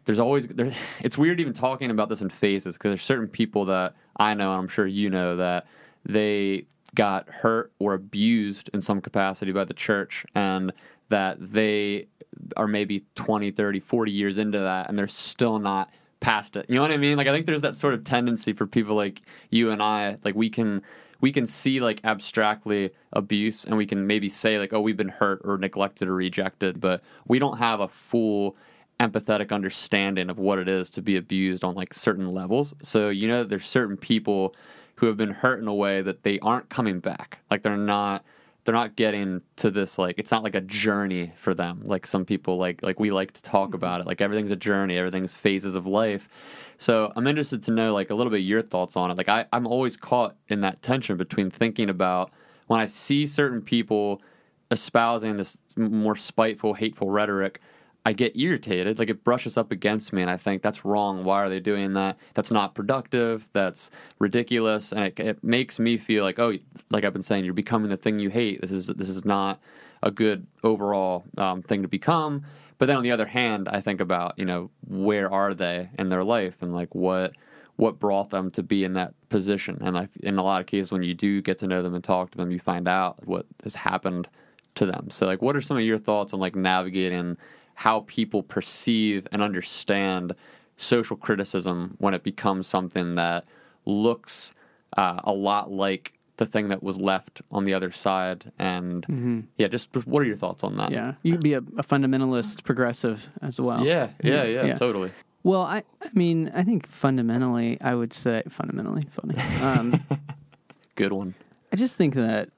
There's 0.05 0.19
always 0.19 0.47
there. 0.47 0.73
It's 1.01 1.17
weird 1.17 1.39
even 1.39 1.53
talking 1.53 1.91
about 1.91 2.09
this 2.09 2.21
in 2.21 2.29
phases 2.29 2.75
because 2.75 2.91
there's 2.91 3.03
certain 3.03 3.27
people 3.27 3.65
that 3.65 3.95
I 4.17 4.33
know, 4.33 4.51
and 4.51 4.61
I'm 4.61 4.67
sure 4.67 4.87
you 4.87 5.09
know 5.09 5.35
that 5.35 5.67
they 6.05 6.65
got 6.95 7.29
hurt 7.29 7.71
or 7.79 7.93
abused 7.93 8.69
in 8.73 8.81
some 8.81 9.01
capacity 9.01 9.51
by 9.51 9.65
the 9.65 9.73
church, 9.73 10.25
and 10.35 10.71
that 11.09 11.37
they 11.39 12.07
are 12.57 12.67
maybe 12.67 13.05
20, 13.15 13.51
30, 13.51 13.79
40 13.79 14.11
years 14.11 14.37
into 14.37 14.59
that 14.59 14.89
and 14.89 14.97
they're 14.97 15.07
still 15.07 15.59
not 15.59 15.91
past 16.19 16.55
it. 16.55 16.65
You 16.69 16.75
know 16.75 16.81
what 16.81 16.91
I 16.91 16.97
mean? 16.97 17.17
Like 17.17 17.27
I 17.27 17.31
think 17.31 17.45
there's 17.45 17.61
that 17.61 17.75
sort 17.75 17.93
of 17.93 18.03
tendency 18.03 18.53
for 18.53 18.67
people 18.67 18.95
like 18.95 19.21
you 19.49 19.71
and 19.71 19.81
I, 19.81 20.17
like 20.23 20.35
we 20.35 20.49
can 20.49 20.81
we 21.21 21.31
can 21.31 21.47
see 21.47 21.79
like 21.79 21.99
abstractly 22.03 22.91
abuse 23.11 23.65
and 23.65 23.75
we 23.75 23.85
can 23.85 24.07
maybe 24.07 24.29
say 24.29 24.57
like 24.57 24.73
oh 24.73 24.81
we've 24.81 24.97
been 24.97 25.09
hurt 25.09 25.41
or 25.43 25.57
neglected 25.57 26.07
or 26.07 26.15
rejected, 26.15 26.79
but 26.79 27.01
we 27.27 27.39
don't 27.39 27.57
have 27.57 27.79
a 27.79 27.87
full 27.87 28.55
empathetic 28.99 29.51
understanding 29.51 30.29
of 30.29 30.37
what 30.37 30.59
it 30.59 30.67
is 30.67 30.89
to 30.89 31.01
be 31.01 31.15
abused 31.15 31.63
on 31.63 31.73
like 31.73 31.93
certain 31.93 32.27
levels. 32.27 32.73
So 32.83 33.09
you 33.09 33.27
know 33.27 33.43
there's 33.43 33.67
certain 33.67 33.97
people 33.97 34.55
who 34.95 35.05
have 35.07 35.17
been 35.17 35.31
hurt 35.31 35.61
in 35.61 35.67
a 35.67 35.73
way 35.73 36.01
that 36.01 36.23
they 36.23 36.39
aren't 36.39 36.69
coming 36.69 36.99
back. 36.99 37.39
Like 37.49 37.63
they're 37.63 37.77
not 37.77 38.25
they're 38.69 38.75
not 38.75 38.95
getting 38.95 39.41
to 39.55 39.71
this 39.71 39.97
like 39.97 40.19
it's 40.19 40.29
not 40.29 40.43
like 40.43 40.53
a 40.53 40.61
journey 40.61 41.33
for 41.37 41.55
them. 41.55 41.81
Like 41.85 42.05
some 42.05 42.23
people 42.23 42.57
like 42.57 42.83
like 42.83 42.99
we 42.99 43.09
like 43.09 43.31
to 43.31 43.41
talk 43.41 43.69
mm-hmm. 43.69 43.75
about 43.77 44.01
it. 44.01 44.05
Like 44.05 44.21
everything's 44.21 44.51
a 44.51 44.55
journey. 44.55 44.95
Everything's 44.95 45.33
phases 45.33 45.73
of 45.73 45.87
life. 45.87 46.29
So 46.77 47.11
i'm 47.15 47.25
interested 47.25 47.63
to 47.63 47.71
know 47.71 47.95
like 47.95 48.11
a 48.11 48.13
little 48.13 48.29
bit 48.29 48.43
your 48.43 48.61
thoughts 48.61 48.95
on 48.95 49.09
it. 49.09 49.17
Like 49.17 49.27
I, 49.27 49.47
i'm 49.51 49.65
always 49.65 49.97
caught 49.97 50.35
in 50.49 50.61
that 50.61 50.83
tension 50.83 51.17
between 51.17 51.49
thinking 51.49 51.89
about 51.89 52.31
when 52.67 52.79
i 52.79 52.85
see 52.85 53.25
certain 53.25 53.63
people 53.63 54.21
espousing 54.69 55.37
this 55.37 55.57
more 55.75 56.15
spiteful 56.15 56.75
hateful 56.75 57.09
rhetoric 57.09 57.59
I 58.05 58.13
get 58.13 58.37
irritated. 58.37 58.97
Like 58.97 59.09
it 59.09 59.23
brushes 59.23 59.57
up 59.57 59.71
against 59.71 60.13
me, 60.13 60.21
and 60.21 60.31
I 60.31 60.37
think 60.37 60.61
that's 60.61 60.85
wrong. 60.85 61.23
Why 61.23 61.43
are 61.43 61.49
they 61.49 61.59
doing 61.59 61.93
that? 61.93 62.17
That's 62.33 62.51
not 62.51 62.73
productive. 62.73 63.47
That's 63.53 63.91
ridiculous, 64.19 64.91
and 64.91 65.05
it, 65.05 65.19
it 65.19 65.43
makes 65.43 65.79
me 65.79 65.97
feel 65.97 66.23
like, 66.23 66.39
oh, 66.39 66.57
like 66.89 67.03
I've 67.03 67.13
been 67.13 67.21
saying, 67.21 67.45
you're 67.45 67.53
becoming 67.53 67.89
the 67.89 67.97
thing 67.97 68.19
you 68.19 68.29
hate. 68.29 68.61
This 68.61 68.71
is 68.71 68.87
this 68.87 69.09
is 69.09 69.25
not 69.25 69.59
a 70.01 70.11
good 70.11 70.47
overall 70.63 71.25
um, 71.37 71.61
thing 71.61 71.81
to 71.81 71.87
become. 71.87 72.43
But 72.77 72.85
then 72.85 72.95
on 72.95 73.03
the 73.03 73.11
other 73.11 73.25
hand, 73.25 73.67
I 73.67 73.81
think 73.81 73.99
about 73.99 74.33
you 74.37 74.45
know 74.45 74.71
where 74.87 75.31
are 75.31 75.53
they 75.53 75.89
in 75.97 76.09
their 76.09 76.23
life, 76.23 76.55
and 76.61 76.73
like 76.73 76.95
what 76.95 77.33
what 77.75 77.99
brought 77.99 78.29
them 78.29 78.49
to 78.51 78.63
be 78.63 78.83
in 78.83 78.93
that 78.93 79.13
position. 79.29 79.77
And 79.81 79.97
I, 79.97 80.09
in 80.21 80.37
a 80.37 80.43
lot 80.43 80.59
of 80.59 80.67
cases, 80.67 80.91
when 80.91 81.03
you 81.03 81.13
do 81.13 81.41
get 81.41 81.57
to 81.59 81.67
know 81.67 81.81
them 81.81 81.95
and 81.95 82.03
talk 82.03 82.31
to 82.31 82.37
them, 82.37 82.51
you 82.51 82.59
find 82.59 82.89
out 82.89 83.25
what 83.25 83.45
has 83.63 83.75
happened 83.75 84.27
to 84.75 84.85
them. 84.85 85.09
So 85.09 85.25
like, 85.25 85.41
what 85.41 85.55
are 85.55 85.61
some 85.61 85.77
of 85.77 85.83
your 85.83 85.97
thoughts 85.97 86.33
on 86.33 86.39
like 86.39 86.55
navigating? 86.55 87.37
How 87.79 88.01
people 88.07 88.43
perceive 88.43 89.25
and 89.31 89.41
understand 89.41 90.35
social 90.75 91.15
criticism 91.15 91.95
when 91.99 92.13
it 92.13 92.23
becomes 92.23 92.67
something 92.67 93.15
that 93.15 93.45
looks 93.85 94.53
uh, 94.97 95.21
a 95.23 95.31
lot 95.31 95.71
like 95.71 96.11
the 96.35 96.45
thing 96.45 96.67
that 96.67 96.83
was 96.83 96.97
left 96.97 97.41
on 97.51 97.63
the 97.63 97.73
other 97.73 97.89
side. 97.89 98.51
And 98.59 99.03
mm-hmm. 99.03 99.39
yeah, 99.57 99.69
just 99.69 99.95
what 100.05 100.21
are 100.21 100.25
your 100.25 100.35
thoughts 100.35 100.61
on 100.61 100.75
that? 100.75 100.91
Yeah, 100.91 101.13
you 101.23 101.31
would 101.31 101.41
be 101.41 101.53
a, 101.53 101.59
a, 101.59 101.83
fundamentalist 101.83 102.65
progressive 102.65 103.29
as 103.41 103.61
well. 103.61 103.85
Yeah, 103.85 104.09
yeah, 104.21 104.43
yeah, 104.43 104.65
yeah, 104.65 104.75
totally. 104.75 105.11
Well, 105.43 105.61
I, 105.61 105.83
I 106.01 106.09
mean, 106.13 106.51
I 106.53 106.63
think 106.63 106.85
fundamentally, 106.85 107.79
I 107.79 107.95
would 107.95 108.11
say 108.11 108.43
fundamentally 108.49 109.07
funny. 109.09 109.39
Um, 109.61 110.03
Good 110.95 111.13
one. 111.13 111.33
I 111.71 111.77
just 111.77 111.95
think 111.95 112.15
that 112.15 112.49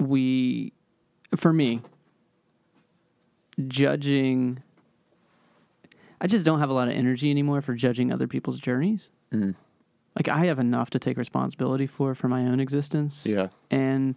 we, 0.00 0.72
for 1.36 1.52
me, 1.52 1.80
judging. 3.66 4.62
I 6.20 6.26
just 6.26 6.44
don't 6.44 6.60
have 6.60 6.70
a 6.70 6.72
lot 6.72 6.88
of 6.88 6.94
energy 6.94 7.30
anymore 7.30 7.60
for 7.62 7.74
judging 7.74 8.12
other 8.12 8.26
people's 8.26 8.58
journeys. 8.58 9.08
Mm. 9.32 9.54
Like 10.16 10.28
I 10.28 10.46
have 10.46 10.58
enough 10.58 10.90
to 10.90 10.98
take 10.98 11.16
responsibility 11.16 11.86
for 11.86 12.14
for 12.14 12.28
my 12.28 12.42
own 12.46 12.60
existence. 12.60 13.24
Yeah, 13.24 13.48
and 13.70 14.16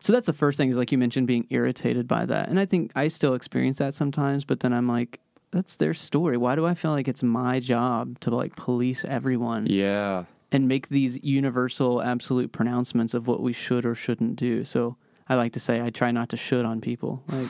so 0.00 0.12
that's 0.12 0.26
the 0.26 0.32
first 0.32 0.58
thing 0.58 0.70
is 0.70 0.76
like 0.76 0.92
you 0.92 0.98
mentioned 0.98 1.26
being 1.26 1.46
irritated 1.50 2.06
by 2.06 2.26
that, 2.26 2.48
and 2.48 2.60
I 2.60 2.66
think 2.66 2.92
I 2.94 3.08
still 3.08 3.34
experience 3.34 3.78
that 3.78 3.94
sometimes. 3.94 4.44
But 4.44 4.60
then 4.60 4.72
I'm 4.74 4.86
like, 4.86 5.20
that's 5.50 5.76
their 5.76 5.94
story. 5.94 6.36
Why 6.36 6.56
do 6.56 6.66
I 6.66 6.74
feel 6.74 6.90
like 6.90 7.08
it's 7.08 7.22
my 7.22 7.58
job 7.58 8.20
to 8.20 8.30
like 8.30 8.54
police 8.54 9.04
everyone? 9.06 9.66
Yeah, 9.66 10.24
and 10.52 10.68
make 10.68 10.88
these 10.88 11.22
universal, 11.22 12.02
absolute 12.02 12.52
pronouncements 12.52 13.14
of 13.14 13.26
what 13.26 13.40
we 13.40 13.54
should 13.54 13.86
or 13.86 13.94
shouldn't 13.94 14.36
do. 14.36 14.62
So 14.64 14.96
I 15.26 15.36
like 15.36 15.52
to 15.54 15.60
say 15.60 15.80
I 15.80 15.88
try 15.88 16.10
not 16.10 16.28
to 16.30 16.36
should 16.36 16.66
on 16.66 16.82
people. 16.82 17.22
Like 17.28 17.48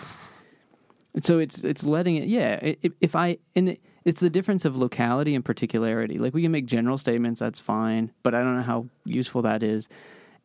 so 1.23 1.39
it's 1.39 1.61
it's 1.61 1.85
letting 1.85 2.17
it. 2.17 2.29
Yeah, 2.29 2.75
if 3.01 3.17
I 3.17 3.39
and 3.57 3.77
it's 4.05 4.21
the 4.21 4.31
difference 4.31 4.65
of 4.65 4.77
locality 4.77 5.35
and 5.35 5.45
particularity. 5.45 6.19
Like 6.19 6.35
we 6.35 6.43
can 6.43 6.53
make 6.53 6.67
general 6.67 6.99
statements, 6.99 7.41
that's 7.41 7.61
fine, 7.61 8.13
but 8.23 8.35
I 8.35 8.39
don't 8.39 8.57
know 8.57 8.63
how 8.63 8.87
useful 9.05 9.43
that 9.43 9.63
is. 9.63 9.89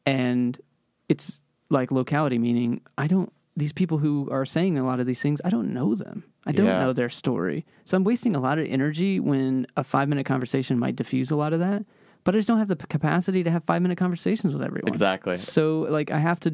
And 0.06 0.60
it's 1.08 1.40
like 1.70 1.92
locality, 1.92 2.38
meaning 2.38 2.82
I 2.98 3.08
don't. 3.08 3.32
These 3.56 3.72
people 3.72 4.00
who 4.00 4.28
are 4.32 4.46
saying 4.46 4.80
a 4.80 4.86
lot 4.86 5.00
of 5.00 5.06
these 5.06 5.22
things, 5.22 5.40
I 5.46 5.50
don't 5.50 5.74
know 5.74 5.94
them. 5.94 6.24
I 6.46 6.52
don't 6.52 6.66
yeah. 6.66 6.80
know 6.80 6.92
their 6.92 7.10
story. 7.10 7.66
So 7.86 7.96
I'm 7.96 8.04
wasting 8.04 8.36
a 8.36 8.40
lot 8.40 8.58
of 8.58 8.68
energy 8.68 9.20
when 9.20 9.68
a 9.78 9.84
five 9.84 10.10
minute 10.10 10.26
conversation 10.26 10.80
might 10.80 10.96
diffuse 10.96 11.30
a 11.32 11.36
lot 11.36 11.54
of 11.54 11.60
that 11.60 11.86
but 12.24 12.36
I 12.36 12.38
just 12.38 12.48
don't 12.48 12.60
have 12.60 12.70
the 12.70 12.76
capacity 12.76 13.44
to 13.44 13.52
have 13.52 13.64
five 13.66 13.82
minute 13.82 13.98
conversations 13.98 14.54
with 14.54 14.64
everyone. 14.64 14.88
Exactly. 14.88 15.36
So 15.38 15.82
like 15.90 16.10
I 16.10 16.20
have 16.20 16.40
to, 16.42 16.54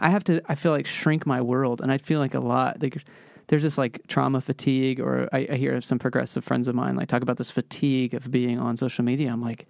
I 0.00 0.10
have 0.10 0.24
to, 0.24 0.42
I 0.46 0.54
feel 0.54 0.72
like 0.72 0.86
shrink 0.86 1.26
my 1.26 1.40
world, 1.40 1.80
and 1.80 1.90
I 1.90 1.98
feel 1.98 2.20
like 2.20 2.34
a 2.34 2.40
lot. 2.40 2.82
Like 2.82 3.02
there's 3.48 3.62
this 3.62 3.78
like 3.78 4.06
trauma 4.08 4.40
fatigue, 4.40 5.00
or 5.00 5.28
I, 5.32 5.46
I 5.50 5.56
hear 5.56 5.80
some 5.80 5.98
progressive 5.98 6.44
friends 6.44 6.68
of 6.68 6.74
mine 6.74 6.96
like 6.96 7.08
talk 7.08 7.22
about 7.22 7.36
this 7.36 7.50
fatigue 7.50 8.14
of 8.14 8.30
being 8.30 8.58
on 8.58 8.76
social 8.76 9.04
media. 9.04 9.30
I'm 9.30 9.42
like, 9.42 9.66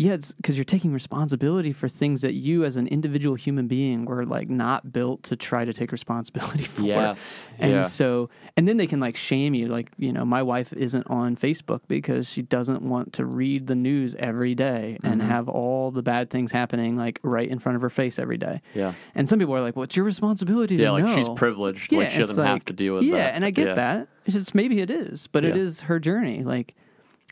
yeah, 0.00 0.12
it's 0.12 0.30
because 0.32 0.56
you're 0.56 0.64
taking 0.64 0.92
responsibility 0.92 1.72
for 1.72 1.88
things 1.88 2.20
that 2.20 2.34
you, 2.34 2.64
as 2.64 2.76
an 2.76 2.86
individual 2.86 3.34
human 3.34 3.66
being, 3.66 4.04
were 4.04 4.24
like 4.24 4.48
not 4.48 4.92
built 4.92 5.24
to 5.24 5.34
try 5.34 5.64
to 5.64 5.72
take 5.72 5.90
responsibility 5.90 6.62
for. 6.76 6.82
Yes. 6.82 7.48
And 7.58 7.72
yeah. 7.72 7.82
so, 7.82 8.30
and 8.56 8.68
then 8.68 8.76
they 8.76 8.86
can 8.86 9.00
like 9.00 9.16
shame 9.16 9.54
you. 9.54 9.66
Like, 9.66 9.90
you 9.98 10.12
know, 10.12 10.24
my 10.24 10.40
wife 10.40 10.72
isn't 10.72 11.04
on 11.08 11.34
Facebook 11.34 11.80
because 11.88 12.30
she 12.30 12.42
doesn't 12.42 12.82
want 12.82 13.14
to 13.14 13.24
read 13.24 13.66
the 13.66 13.74
news 13.74 14.14
every 14.20 14.54
day 14.54 14.98
and 15.02 15.20
Mm-hmm. 15.20 15.30
have 15.30 15.48
all 15.48 15.90
the 15.90 16.02
bad 16.02 16.30
things 16.30 16.52
happening 16.52 16.96
like 16.96 17.18
right 17.24 17.48
in 17.48 17.58
front 17.58 17.74
of 17.74 17.82
her 17.82 17.90
face 17.90 18.20
every 18.20 18.38
day. 18.38 18.62
yeah. 18.74 18.92
And 19.16 19.28
some 19.28 19.40
people 19.40 19.56
are 19.56 19.60
like, 19.62 19.74
well, 19.74 19.82
it's 19.82 19.96
your 19.96 20.04
responsibility 20.06 20.76
Yeah, 20.76 20.92
like 20.92 21.06
know. 21.06 21.16
she's 21.16 21.28
privileged. 21.34 21.90
like 21.90 22.10
she 22.12 22.18
doesn't 22.18 22.44
have 22.44 22.64
to 22.66 22.72
deal 22.72 22.94
with 22.94 23.02
yeah, 23.02 23.16
that. 23.16 23.34
and 23.34 23.44
I 23.44 23.50
get 23.50 23.66
Yeah. 23.66 23.74
that. 23.74 24.08
It's 24.26 24.34
just 24.34 24.54
maybe 24.54 24.78
it 24.80 24.90
is, 24.90 25.26
but 25.26 25.44
it 25.44 25.56
Yeah. 25.56 25.62
is 25.62 25.80
her 25.80 25.98
journey. 25.98 26.44
Like, 26.44 26.76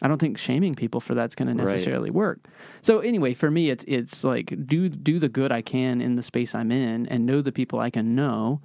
I 0.03 0.09
don't 0.09 0.19
think 0.19 0.37
shaming 0.37 0.75
people 0.75 1.01
for 1.01 1.15
that's 1.15 1.35
going 1.35 1.49
to 1.49 1.55
Right. 1.55 1.73
necessarily 1.73 2.11
work. 2.11 2.41
So 2.83 3.01
anyway, 3.01 3.33
for 3.35 3.51
me, 3.51 3.71
it's 3.71 3.85
it's 3.89 4.25
like 4.25 4.55
do 4.67 4.89
do 4.89 5.19
the 5.19 5.29
good 5.29 5.51
I 5.53 5.63
can 5.63 6.01
in 6.01 6.17
the 6.17 6.23
space 6.23 6.55
I'm 6.55 6.71
in, 6.71 7.07
and 7.07 7.25
know 7.25 7.41
the 7.41 7.53
people 7.53 7.81
I 7.81 7.91
can 7.91 8.15
know. 8.15 8.61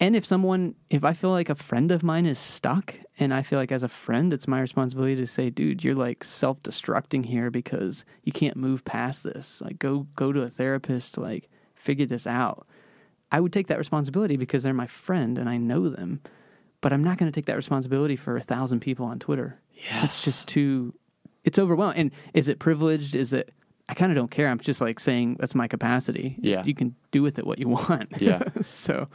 And 0.00 0.14
if 0.14 0.24
someone, 0.24 0.76
if 0.90 1.02
I 1.02 1.12
feel 1.12 1.30
like 1.30 1.48
a 1.48 1.56
friend 1.56 1.90
of 1.90 2.04
mine 2.04 2.24
is 2.24 2.38
stuck, 2.38 2.94
and 3.18 3.34
I 3.34 3.42
feel 3.42 3.58
like 3.58 3.72
as 3.72 3.82
a 3.82 3.88
friend, 3.88 4.32
it's 4.32 4.46
my 4.46 4.60
responsibility 4.60 5.16
to 5.16 5.26
say, 5.26 5.50
dude, 5.50 5.82
you're 5.82 5.96
like 5.96 6.22
self 6.22 6.62
destructing 6.62 7.26
here 7.26 7.50
because 7.50 8.04
you 8.22 8.30
can't 8.30 8.56
move 8.56 8.84
past 8.84 9.24
this. 9.24 9.60
Like, 9.60 9.80
go 9.80 10.06
go 10.14 10.30
to 10.32 10.42
a 10.42 10.50
therapist. 10.50 11.18
Like, 11.18 11.48
figure 11.74 12.06
this 12.06 12.28
out. 12.28 12.68
I 13.32 13.40
would 13.40 13.52
take 13.52 13.66
that 13.66 13.78
responsibility 13.78 14.36
because 14.36 14.62
they're 14.62 14.72
my 14.72 14.86
friend 14.86 15.36
and 15.36 15.48
I 15.48 15.56
know 15.56 15.88
them. 15.88 16.20
But 16.80 16.92
I'm 16.92 17.02
not 17.02 17.18
going 17.18 17.30
to 17.30 17.34
take 17.34 17.46
that 17.46 17.56
responsibility 17.56 18.14
for 18.14 18.36
a 18.36 18.40
thousand 18.40 18.78
people 18.80 19.04
on 19.04 19.18
Twitter. 19.18 19.58
Yes. 19.90 20.04
It's 20.04 20.24
just 20.24 20.48
too, 20.48 20.94
it's 21.44 21.58
overwhelming. 21.58 21.98
And 21.98 22.10
is 22.34 22.48
it 22.48 22.58
privileged? 22.58 23.14
Is 23.14 23.32
it, 23.32 23.52
I 23.88 23.94
kind 23.94 24.12
of 24.12 24.16
don't 24.16 24.30
care. 24.30 24.48
I'm 24.48 24.58
just 24.58 24.80
like 24.80 25.00
saying 25.00 25.36
that's 25.40 25.54
my 25.54 25.66
capacity. 25.68 26.36
Yeah. 26.40 26.62
You 26.64 26.74
can 26.74 26.94
do 27.10 27.22
with 27.22 27.38
it 27.38 27.46
what 27.46 27.58
you 27.58 27.68
want. 27.68 28.12
Yeah. 28.20 28.42
so, 28.60 29.08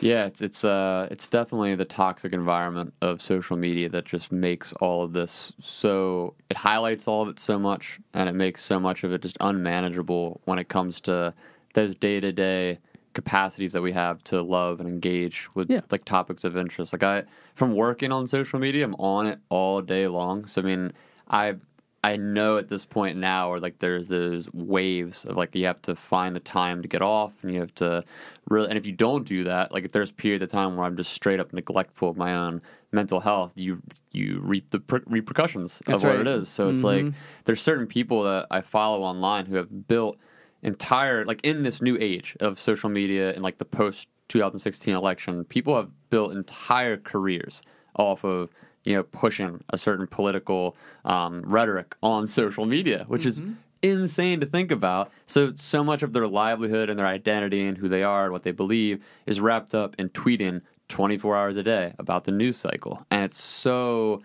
Yeah, 0.00 0.26
it's 0.26 0.42
it's 0.42 0.64
uh 0.64 1.06
it's 1.10 1.26
definitely 1.28 1.74
the 1.76 1.84
toxic 1.84 2.32
environment 2.32 2.92
of 3.00 3.22
social 3.22 3.56
media 3.56 3.88
that 3.90 4.04
just 4.04 4.32
makes 4.32 4.72
all 4.74 5.04
of 5.04 5.12
this 5.12 5.52
so 5.60 6.34
it 6.50 6.56
highlights 6.56 7.06
all 7.06 7.22
of 7.22 7.28
it 7.28 7.38
so 7.38 7.58
much 7.58 8.00
and 8.12 8.28
it 8.28 8.34
makes 8.34 8.62
so 8.64 8.80
much 8.80 9.04
of 9.04 9.12
it 9.12 9.22
just 9.22 9.38
unmanageable 9.40 10.40
when 10.44 10.58
it 10.58 10.68
comes 10.68 11.00
to 11.02 11.32
those 11.74 11.94
day 11.94 12.18
to 12.20 12.32
day 12.32 12.78
capacities 13.14 13.72
that 13.72 13.82
we 13.82 13.92
have 13.92 14.22
to 14.24 14.42
love 14.42 14.80
and 14.80 14.88
engage 14.88 15.48
with 15.54 15.70
Yeah. 15.70 15.80
like 15.90 16.04
topics 16.04 16.44
of 16.44 16.56
interest. 16.56 16.92
Like 16.92 17.02
I 17.02 17.24
from 17.54 17.74
working 17.74 18.12
on 18.12 18.26
social 18.26 18.58
media, 18.58 18.84
I'm 18.84 18.94
on 18.96 19.26
it 19.26 19.38
all 19.48 19.80
day 19.80 20.06
long. 20.06 20.46
So 20.46 20.60
I 20.60 20.64
mean 20.64 20.92
I 21.28 21.56
I 22.04 22.16
know 22.16 22.58
at 22.58 22.68
this 22.68 22.84
point 22.84 23.16
now 23.16 23.48
where 23.48 23.58
like 23.58 23.78
there's 23.78 24.08
those 24.08 24.52
waves 24.52 25.24
of 25.24 25.36
like 25.36 25.54
you 25.54 25.64
have 25.64 25.80
to 25.82 25.96
find 25.96 26.36
the 26.36 26.40
time 26.40 26.82
to 26.82 26.88
get 26.88 27.00
off 27.00 27.32
and 27.42 27.50
you 27.50 27.60
have 27.60 27.74
to 27.76 28.04
really 28.50 28.68
and 28.68 28.76
if 28.76 28.84
you 28.84 28.92
don't 28.92 29.26
do 29.26 29.44
that 29.44 29.72
like 29.72 29.86
if 29.86 29.92
there's 29.92 30.10
periods 30.10 30.42
of 30.42 30.50
time 30.50 30.76
where 30.76 30.84
I'm 30.84 30.98
just 30.98 31.12
straight 31.12 31.40
up 31.40 31.54
neglectful 31.54 32.10
of 32.10 32.18
my 32.18 32.34
own 32.36 32.60
mental 32.92 33.20
health 33.20 33.52
you 33.54 33.80
you 34.12 34.38
reap 34.42 34.68
the 34.68 34.80
per- 34.80 35.02
repercussions 35.06 35.80
That's 35.86 36.02
of 36.02 36.10
what 36.10 36.20
it 36.20 36.26
is 36.26 36.50
so 36.50 36.68
it's 36.68 36.82
like 36.82 37.06
mm-hmm. 37.06 37.16
there's 37.46 37.62
certain 37.62 37.86
people 37.86 38.22
that 38.24 38.48
I 38.50 38.60
follow 38.60 39.02
online 39.02 39.46
who 39.46 39.56
have 39.56 39.88
built 39.88 40.18
entire 40.64 41.24
like 41.24 41.40
in 41.44 41.62
this 41.62 41.80
new 41.80 41.96
age 42.00 42.36
of 42.40 42.58
social 42.58 42.90
media 42.90 43.32
and 43.32 43.42
like 43.42 43.58
the 43.58 43.64
post 43.64 44.08
2016 44.28 44.94
election 44.94 45.44
people 45.44 45.76
have 45.76 45.92
built 46.10 46.32
entire 46.32 46.96
careers 46.96 47.62
off 47.96 48.24
of 48.24 48.48
you 48.84 48.94
know 48.94 49.02
pushing 49.02 49.62
a 49.70 49.78
certain 49.78 50.06
political 50.06 50.76
um, 51.04 51.42
rhetoric 51.42 51.94
on 52.02 52.26
social 52.40 52.66
media 52.66 53.04
which 53.08 53.26
is 53.26 53.40
insane 53.84 54.40
to 54.40 54.46
think 54.46 54.70
about. 54.70 55.12
So 55.26 55.52
so 55.54 55.84
much 55.84 56.02
of 56.02 56.12
their 56.12 56.26
livelihood 56.26 56.90
and 56.90 56.98
their 56.98 57.06
identity 57.06 57.66
and 57.66 57.76
who 57.76 57.88
they 57.88 58.02
are 58.02 58.24
and 58.24 58.32
what 58.32 58.42
they 58.42 58.50
believe 58.50 59.04
is 59.26 59.40
wrapped 59.40 59.74
up 59.74 59.94
in 59.98 60.08
tweeting 60.08 60.62
24 60.88 61.36
hours 61.36 61.56
a 61.56 61.62
day 61.62 61.94
about 61.98 62.24
the 62.24 62.32
news 62.32 62.56
cycle. 62.56 63.06
And 63.10 63.24
it's 63.24 63.42
so 63.42 64.22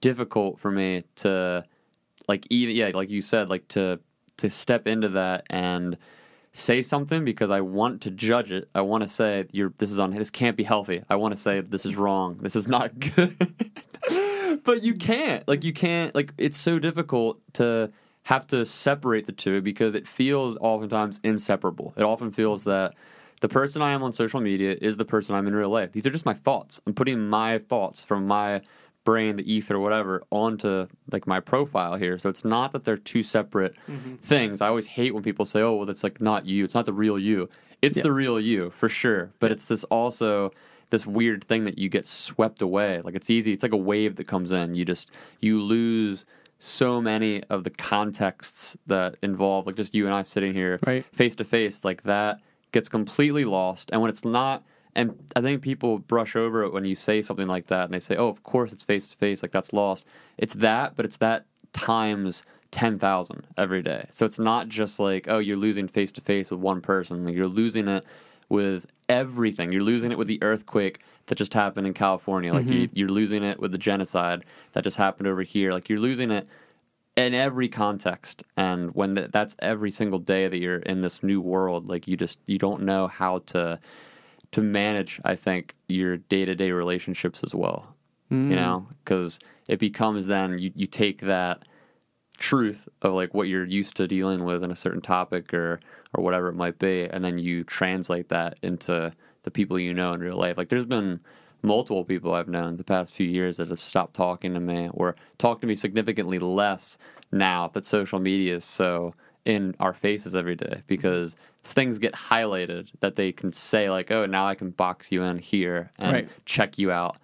difficult 0.00 0.58
for 0.58 0.70
me 0.70 1.04
to 1.16 1.64
like 2.28 2.46
even 2.50 2.74
yeah 2.74 2.90
like 2.92 3.08
you 3.08 3.22
said 3.22 3.48
like 3.48 3.66
to 3.68 3.98
to 4.38 4.50
step 4.50 4.86
into 4.86 5.08
that 5.10 5.46
and 5.50 5.96
say 6.52 6.80
something 6.80 7.24
because 7.24 7.50
I 7.50 7.60
want 7.60 8.00
to 8.02 8.10
judge 8.10 8.50
it. 8.50 8.68
I 8.74 8.80
want 8.80 9.02
to 9.02 9.08
say 9.08 9.46
you're 9.52 9.72
this 9.78 9.90
is 9.90 9.98
on 9.98 10.12
this 10.12 10.30
can't 10.30 10.56
be 10.56 10.64
healthy. 10.64 11.02
I 11.08 11.16
want 11.16 11.34
to 11.34 11.40
say 11.40 11.60
this 11.60 11.84
is 11.84 11.96
wrong. 11.96 12.38
This 12.40 12.56
is 12.56 12.66
not 12.66 12.98
good. 13.16 13.36
but 14.64 14.82
you 14.82 14.94
can't. 14.94 15.46
Like 15.46 15.64
you 15.64 15.72
can't 15.72 16.14
like 16.14 16.32
it's 16.38 16.56
so 16.58 16.78
difficult 16.78 17.40
to 17.54 17.92
have 18.24 18.46
to 18.48 18.66
separate 18.66 19.26
the 19.26 19.32
two 19.32 19.60
because 19.60 19.94
it 19.94 20.08
feels 20.08 20.56
oftentimes 20.60 21.20
inseparable. 21.22 21.94
It 21.96 22.02
often 22.02 22.30
feels 22.30 22.64
that 22.64 22.94
the 23.40 23.48
person 23.48 23.82
I 23.82 23.92
am 23.92 24.02
on 24.02 24.12
social 24.12 24.40
media 24.40 24.76
is 24.80 24.96
the 24.96 25.04
person 25.04 25.34
I'm 25.34 25.46
in 25.46 25.54
real 25.54 25.68
life. 25.68 25.92
These 25.92 26.06
are 26.06 26.10
just 26.10 26.24
my 26.24 26.34
thoughts. 26.34 26.80
I'm 26.86 26.94
putting 26.94 27.28
my 27.28 27.58
thoughts 27.58 28.02
from 28.02 28.26
my 28.26 28.62
brain, 29.06 29.36
the 29.36 29.50
ether, 29.50 29.78
whatever, 29.78 30.22
onto 30.30 30.88
like 31.10 31.26
my 31.26 31.40
profile 31.40 31.94
here. 31.96 32.18
So 32.18 32.28
it's 32.28 32.44
not 32.44 32.72
that 32.72 32.84
they're 32.84 32.98
two 32.98 33.22
separate 33.22 33.74
mm-hmm. 33.88 34.16
things. 34.16 34.60
I 34.60 34.68
always 34.68 34.88
hate 34.88 35.14
when 35.14 35.22
people 35.22 35.46
say, 35.46 35.62
"Oh, 35.62 35.76
well, 35.76 35.86
that's 35.86 36.04
like 36.04 36.20
not 36.20 36.44
you. 36.44 36.64
It's 36.64 36.74
not 36.74 36.84
the 36.84 36.92
real 36.92 37.18
you." 37.18 37.48
It's 37.80 37.96
Yeah. 37.96 38.02
the 38.02 38.12
real 38.12 38.38
you 38.38 38.70
for 38.70 38.88
sure. 38.90 39.30
But 39.38 39.52
it's 39.52 39.64
this 39.64 39.84
also 39.84 40.50
this 40.90 41.06
weird 41.06 41.44
thing 41.44 41.64
that 41.64 41.78
you 41.78 41.88
get 41.88 42.04
swept 42.06 42.60
away. 42.60 43.00
Like 43.02 43.14
it's 43.14 43.30
easy. 43.30 43.52
It's 43.54 43.62
like 43.62 43.72
a 43.72 43.84
wave 43.92 44.16
that 44.16 44.26
comes 44.26 44.52
in. 44.52 44.74
You 44.74 44.84
just 44.84 45.10
you 45.40 45.60
lose 45.60 46.24
so 46.58 47.00
many 47.00 47.42
of 47.44 47.64
the 47.64 47.70
contexts 47.70 48.76
that 48.86 49.16
involve 49.22 49.66
like 49.66 49.76
just 49.76 49.94
you 49.94 50.06
and 50.06 50.14
I 50.14 50.22
sitting 50.22 50.54
here 50.54 50.78
Right. 50.86 51.04
face 51.12 51.36
to 51.36 51.44
face 51.44 51.84
like 51.84 52.02
that 52.04 52.40
gets 52.72 52.88
completely 52.88 53.44
lost 53.44 53.90
and 53.92 54.00
when 54.00 54.08
it's 54.08 54.24
not 54.24 54.64
and 54.96 55.14
I 55.36 55.42
think 55.42 55.62
people 55.62 55.98
brush 55.98 56.34
over 56.34 56.64
it 56.64 56.72
when 56.72 56.86
you 56.86 56.94
say 56.94 57.20
something 57.20 57.46
like 57.46 57.66
that 57.66 57.84
and 57.84 57.94
they 57.94 58.00
say, 58.00 58.16
"Oh, 58.16 58.28
of 58.28 58.42
course 58.42 58.72
it's 58.72 58.82
face 58.82 59.06
to 59.08 59.16
face, 59.16 59.42
like 59.42 59.52
that's 59.52 59.72
lost." 59.72 60.06
It's 60.38 60.54
that, 60.54 60.96
but 60.96 61.04
it's 61.04 61.18
that 61.18 61.44
times 61.72 62.42
10,000 62.70 63.46
every 63.58 63.82
day. 63.82 64.06
So 64.10 64.24
it's 64.24 64.38
not 64.38 64.68
just 64.68 64.98
like, 64.98 65.26
"Oh, 65.28 65.38
you're 65.38 65.58
losing 65.58 65.86
face 65.86 66.10
to 66.12 66.22
face 66.22 66.50
with 66.50 66.60
one 66.60 66.80
person." 66.80 67.28
You're 67.28 67.46
losing 67.46 67.88
it 67.88 68.04
with 68.48 68.86
everything. 69.08 69.70
You're 69.70 69.82
losing 69.82 70.12
it 70.12 70.18
with 70.18 70.28
the 70.28 70.42
earthquake 70.42 71.00
that 71.26 71.36
just 71.36 71.52
happened 71.52 71.86
in 71.86 71.92
California. 71.92 72.54
Like 72.54 72.66
you, 72.66 72.86
mm-hmm. 72.86 72.98
you're 72.98 73.08
losing 73.08 73.42
it 73.42 73.60
with 73.60 73.72
the 73.72 73.78
genocide 73.78 74.44
that 74.72 74.82
just 74.82 74.96
happened 74.96 75.28
over 75.28 75.42
here. 75.42 75.72
Like 75.72 75.90
you're 75.90 76.00
losing 76.00 76.30
it 76.30 76.48
in 77.16 77.34
every 77.34 77.68
context 77.68 78.44
and 78.56 78.94
when 78.94 79.14
th- 79.14 79.30
that's 79.30 79.56
every 79.58 79.90
single 79.90 80.18
day 80.18 80.48
that 80.48 80.58
you're 80.58 80.80
in 80.80 81.00
this 81.00 81.22
new 81.22 81.40
world 81.40 81.88
like 81.88 82.06
you 82.06 82.14
just 82.14 82.38
you 82.44 82.58
don't 82.58 82.82
know 82.82 83.06
how 83.06 83.38
to 83.38 83.78
to 84.56 84.62
manage 84.62 85.20
i 85.24 85.36
think 85.36 85.74
your 85.88 86.16
day-to-day 86.16 86.70
relationships 86.70 87.44
as 87.44 87.54
well 87.54 87.96
you 88.30 88.36
mm. 88.36 88.48
know? 88.50 88.86
Because 89.04 89.38
it 89.68 89.78
becomes 89.78 90.26
then 90.26 90.58
you, 90.58 90.72
you 90.74 90.86
take 90.86 91.20
that 91.22 91.62
truth 92.38 92.88
of 93.02 93.14
like 93.14 93.32
what 93.34 93.48
you're 93.48 93.64
used 93.64 93.96
to 93.96 94.06
dealing 94.06 94.44
with 94.44 94.62
in 94.62 94.70
a 94.70 94.76
certain 94.76 95.00
topic 95.00 95.54
or 95.54 95.80
or 96.14 96.22
whatever 96.22 96.48
it 96.48 96.54
might 96.54 96.78
be 96.78 97.04
and 97.04 97.24
then 97.24 97.38
you 97.38 97.64
translate 97.64 98.28
that 98.28 98.58
into 98.62 99.12
the 99.44 99.50
people 99.50 99.78
you 99.78 99.94
know 99.94 100.12
in 100.12 100.20
real 100.20 100.36
life. 100.36 100.58
Like 100.58 100.68
there's 100.68 100.84
been 100.84 101.20
multiple 101.62 102.04
people 102.04 102.32
i've 102.32 102.46
known 102.46 102.76
the 102.76 102.84
past 102.84 103.12
few 103.12 103.26
years 103.26 103.56
that 103.56 103.68
have 103.68 103.80
stopped 103.80 104.14
talking 104.14 104.54
to 104.54 104.60
me 104.60 104.88
or 104.92 105.16
talk 105.38 105.60
to 105.60 105.66
me 105.66 105.74
significantly 105.74 106.38
less 106.38 106.96
now 107.32 107.66
that 107.68 107.84
social 107.84 108.20
media 108.20 108.54
is 108.54 108.64
so 108.64 109.12
in 109.46 109.74
our 109.80 109.94
faces 109.94 110.34
every 110.34 110.56
day 110.56 110.82
because 110.86 111.36
things 111.64 111.98
get 111.98 112.12
highlighted 112.14 112.88
that 113.00 113.16
they 113.16 113.32
can 113.32 113.52
say 113.52 113.88
like 113.90 114.10
oh 114.10 114.26
now 114.26 114.46
i 114.46 114.54
can 114.54 114.70
box 114.70 115.10
you 115.12 115.22
in 115.22 115.38
here 115.38 115.90
and 115.98 116.12
Right. 116.12 116.28
check 116.44 116.78
you 116.78 116.90
out 116.90 117.16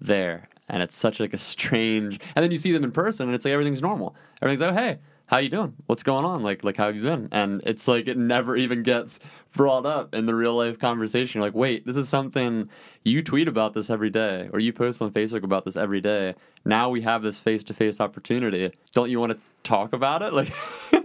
there. 0.00 0.48
And 0.68 0.82
it's 0.82 0.96
such 0.96 1.18
like 1.20 1.34
a 1.34 1.38
strange 1.38 2.20
and 2.36 2.42
then 2.42 2.50
you 2.52 2.58
see 2.58 2.72
them 2.72 2.84
in 2.84 2.92
person 2.92 3.26
and 3.28 3.34
it's 3.34 3.44
like 3.44 3.52
everything's 3.52 3.82
normal. 3.82 4.14
Everything's 4.40 4.60
like 4.60 4.72
oh 4.72 4.76
hey 4.76 4.98
how 5.26 5.36
you 5.38 5.48
doing? 5.48 5.74
What's 5.86 6.02
going 6.02 6.24
on? 6.24 6.42
Like 6.42 6.64
like 6.64 6.76
how 6.76 6.86
have 6.86 6.96
you 6.96 7.02
been? 7.02 7.28
And 7.32 7.62
it's 7.66 7.86
like 7.88 8.08
it 8.08 8.16
never 8.18 8.56
even 8.56 8.82
gets 8.82 9.20
brought 9.54 9.86
up 9.86 10.14
in 10.14 10.26
the 10.26 10.34
real 10.34 10.54
life 10.56 10.78
conversation. 10.78 11.40
You're 11.40 11.48
like 11.48 11.54
wait 11.54 11.86
this 11.86 11.96
is 11.96 12.08
something 12.08 12.68
you 13.04 13.22
tweet 13.22 13.48
about 13.48 13.74
this 13.74 13.90
every 13.90 14.10
day 14.10 14.48
or 14.52 14.58
you 14.60 14.72
post 14.72 15.02
on 15.02 15.10
facebook 15.12 15.42
about 15.44 15.64
this 15.64 15.76
every 15.76 16.00
day. 16.00 16.34
Now 16.64 16.88
we 16.90 17.00
have 17.02 17.22
this 17.22 17.38
face-to-face 17.38 18.00
opportunity. 18.00 18.70
Don't 18.92 19.10
you 19.10 19.18
want 19.20 19.32
to 19.32 19.38
talk 19.62 19.92
about 19.92 20.22
it? 20.22 20.32
Like 20.32 20.52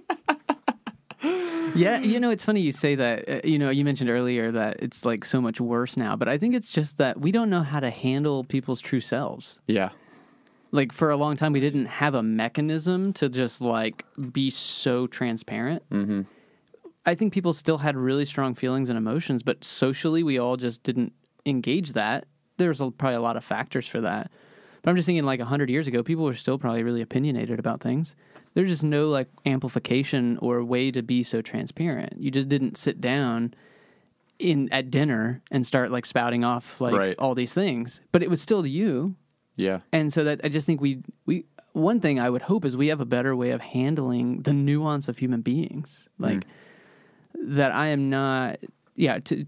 Yeah, 1.76 2.00
you 2.00 2.20
know, 2.20 2.30
it's 2.30 2.46
funny 2.46 2.62
you 2.62 2.72
say 2.72 2.96
that. 2.96 3.30
Uh, 3.30 3.42
you 3.44 3.60
know, 3.60 3.70
you 3.70 3.84
mentioned 3.84 4.10
earlier 4.10 4.50
that 4.52 4.78
it's 4.82 5.06
like 5.06 5.26
so 5.26 5.42
much 5.42 5.60
worse 5.60 5.98
now, 5.98 6.16
but 6.16 6.28
I 6.30 6.38
think 6.38 6.56
it's 6.56 6.70
just 6.70 6.98
that 6.98 7.20
we 7.20 7.32
don't 7.32 7.50
know 7.50 7.62
how 7.62 7.80
to 7.80 7.90
handle 7.90 8.44
people's 8.44 8.82
true 8.82 9.02
selves. 9.02 9.60
yeah 9.68 9.90
Like 10.72 10.92
for 10.92 11.10
a 11.10 11.18
long 11.18 11.36
time, 11.36 11.54
we 11.54 11.60
didn't 11.60 11.88
have 11.88 12.16
a 12.16 12.24
mechanism 12.24 13.14
to 13.14 13.30
just 13.30 13.62
like 13.62 14.06
be 14.32 14.50
so 14.50 15.08
transparent. 15.08 15.84
Mm-hmm. 15.90 16.22
I 17.06 17.14
think 17.14 17.34
people 17.34 17.54
still 17.54 17.78
had 17.80 17.96
really 17.96 18.26
strong 18.26 18.56
feelings 18.56 18.90
and 18.90 18.98
emotions, 18.98 19.44
but 19.44 19.64
socially, 19.64 20.24
we 20.24 20.40
all 20.40 20.58
just 20.58 20.82
didn't 20.82 21.14
engage 21.46 21.94
that. 21.94 22.26
There's 22.58 22.82
a, 22.82 22.90
probably 22.90 23.16
a 23.16 23.22
lot 23.22 23.38
of 23.38 23.44
factors 23.44 23.88
for 23.88 24.02
that. 24.02 24.32
But 24.82 24.90
I'm 24.90 24.96
just 24.96 25.06
thinking, 25.06 25.24
like 25.26 25.42
hundred 25.42 25.70
years 25.70 25.88
ago, 25.88 26.04
people 26.04 26.26
were 26.26 26.34
still 26.34 26.58
probably 26.58 26.84
really 26.84 27.02
opinionated 27.02 27.60
about 27.60 27.82
things. 27.82 28.16
There's 28.56 28.70
just 28.70 28.84
no 28.84 29.10
like 29.10 29.28
amplification 29.46 30.38
or 30.42 30.64
way 30.64 30.90
to 30.90 31.04
be 31.04 31.22
so 31.22 31.42
transparent. 31.42 32.14
You 32.18 32.32
just 32.32 32.50
didn't 32.50 32.78
sit 32.78 33.00
down 33.00 33.54
in 34.40 34.68
at 34.72 34.90
dinner 34.90 35.42
and 35.52 35.66
start 35.66 35.92
like 35.92 36.06
spouting 36.06 36.44
off 36.44 36.82
like 36.82 36.96
Right. 36.96 37.16
all 37.20 37.36
these 37.36 37.54
things, 37.54 38.02
but 38.12 38.24
it 38.24 38.30
was 38.30 38.42
still 38.42 38.66
you. 38.66 39.16
Yeah. 39.56 39.82
And 39.94 40.12
so 40.12 40.24
that 40.24 40.42
I 40.44 40.50
just 40.50 40.66
think 40.66 40.82
we 40.82 41.04
we 41.26 41.46
one 41.74 42.00
thing 42.00 42.20
I 42.20 42.30
would 42.30 42.44
hope 42.44 42.66
is 42.66 42.76
we 42.76 42.88
have 42.88 43.02
a 43.02 43.06
better 43.06 43.36
way 43.36 43.52
of 43.52 43.62
handling 43.62 44.42
the 44.42 44.54
nuance 44.54 45.08
of 45.10 45.18
human 45.18 45.42
beings. 45.42 46.08
Like 46.18 46.46
mm. 46.46 47.56
that 47.56 47.72
I 47.74 47.88
am 47.88 48.10
not 48.10 48.60
yeah, 48.96 49.20
to 49.20 49.46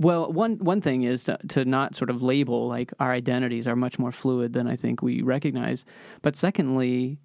well, 0.00 0.32
one 0.32 0.58
one 0.58 0.80
thing 0.80 1.02
is 1.02 1.24
to, 1.24 1.38
to 1.48 1.64
not 1.64 1.96
sort 1.96 2.08
of 2.08 2.22
label 2.22 2.68
like 2.68 2.92
our 3.00 3.12
identities 3.12 3.66
are 3.66 3.74
much 3.74 3.98
more 3.98 4.12
fluid 4.12 4.52
than 4.52 4.68
I 4.68 4.76
think 4.76 5.02
we 5.02 5.22
recognize. 5.22 5.84
But 6.22 6.36
secondly, 6.36 7.18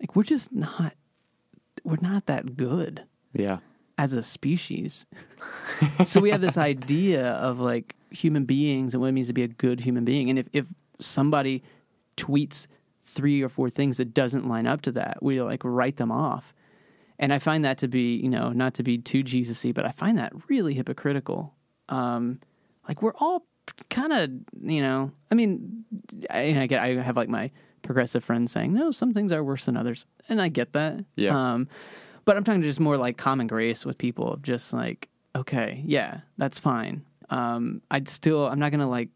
like 0.00 0.14
we're 0.16 0.22
just 0.22 0.52
not 0.52 0.94
we're 1.84 1.98
not 2.00 2.26
that 2.26 2.56
good 2.56 3.04
Yeah. 3.32 3.58
as 3.98 4.12
a 4.14 4.22
species. 4.22 5.06
so 6.04 6.20
we 6.20 6.30
have 6.30 6.40
this 6.40 6.56
idea 6.56 7.32
of 7.32 7.60
like 7.60 7.94
human 8.10 8.44
beings 8.44 8.94
and 8.94 9.00
what 9.00 9.08
it 9.08 9.12
means 9.12 9.26
to 9.26 9.32
be 9.32 9.42
a 9.42 9.48
good 9.48 9.80
human 9.80 10.04
being. 10.04 10.30
And 10.30 10.38
if, 10.38 10.48
if 10.52 10.66
somebody 11.00 11.62
tweets 12.16 12.66
three 13.02 13.42
or 13.42 13.48
four 13.50 13.68
things 13.68 13.98
that 13.98 14.14
doesn't 14.14 14.48
line 14.48 14.66
up 14.66 14.80
to 14.82 14.92
that, 14.92 15.18
we 15.22 15.42
like 15.42 15.62
write 15.64 15.96
them 15.96 16.10
off. 16.10 16.54
And 17.18 17.32
I 17.32 17.38
find 17.38 17.64
that 17.64 17.78
to 17.78 17.88
be, 17.88 18.16
you 18.16 18.28
know, 18.30 18.50
not 18.50 18.74
to 18.74 18.82
be 18.82 18.96
too 18.98 19.22
Jesus-y, 19.22 19.72
but 19.72 19.84
I 19.84 19.90
find 19.90 20.16
that 20.18 20.32
really 20.48 20.74
hypocritical. 20.74 21.54
Um, 21.88 22.40
like 22.88 23.02
we're 23.02 23.14
all 23.20 23.44
kind 23.90 24.12
of, 24.12 24.30
you 24.62 24.80
know, 24.80 25.10
I 25.30 25.34
mean, 25.34 25.84
I, 26.30 26.60
I 26.62 26.66
get, 26.66 26.80
I 26.82 26.94
have 27.02 27.16
like 27.16 27.28
my 27.28 27.50
progressive 27.84 28.24
friends 28.24 28.50
saying, 28.50 28.74
no, 28.74 28.90
some 28.90 29.12
things 29.12 29.30
are 29.30 29.44
worse 29.44 29.66
than 29.66 29.76
others. 29.76 30.06
And 30.28 30.40
I 30.40 30.48
get 30.48 30.72
that. 30.72 31.04
Yeah. 31.14 31.52
Um, 31.52 31.68
but 32.24 32.36
I'm 32.36 32.42
talking 32.42 32.62
to 32.62 32.66
just 32.66 32.80
more 32.80 32.96
like 32.96 33.16
common 33.16 33.46
grace 33.46 33.84
with 33.84 33.98
people 33.98 34.32
of 34.32 34.42
just 34.42 34.72
like, 34.72 35.08
okay, 35.36 35.82
yeah, 35.86 36.20
that's 36.38 36.58
fine. 36.58 37.04
Um, 37.30 37.82
I'd 37.90 38.08
still, 38.08 38.46
I'm 38.46 38.58
not 38.58 38.70
going 38.70 38.80
to 38.80 38.86
like 38.86 39.10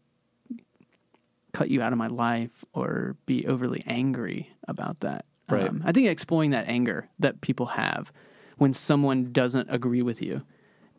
cut 1.51 1.69
you 1.69 1.81
out 1.81 1.91
of 1.91 1.97
my 1.97 2.07
life 2.07 2.63
or 2.73 3.17
be 3.25 3.45
overly 3.47 3.83
angry 3.85 4.51
about 4.67 5.01
that. 5.01 5.25
Right. 5.49 5.67
Um, 5.67 5.81
I 5.85 5.91
think 5.91 6.07
exploring 6.07 6.51
that 6.51 6.67
anger 6.67 7.09
that 7.17 7.41
people 7.41 7.65
have 7.65 8.13
when 8.57 8.73
someone 8.73 9.31
doesn't 9.31 9.67
agree 9.69 10.03
with 10.03 10.21
you 10.21 10.43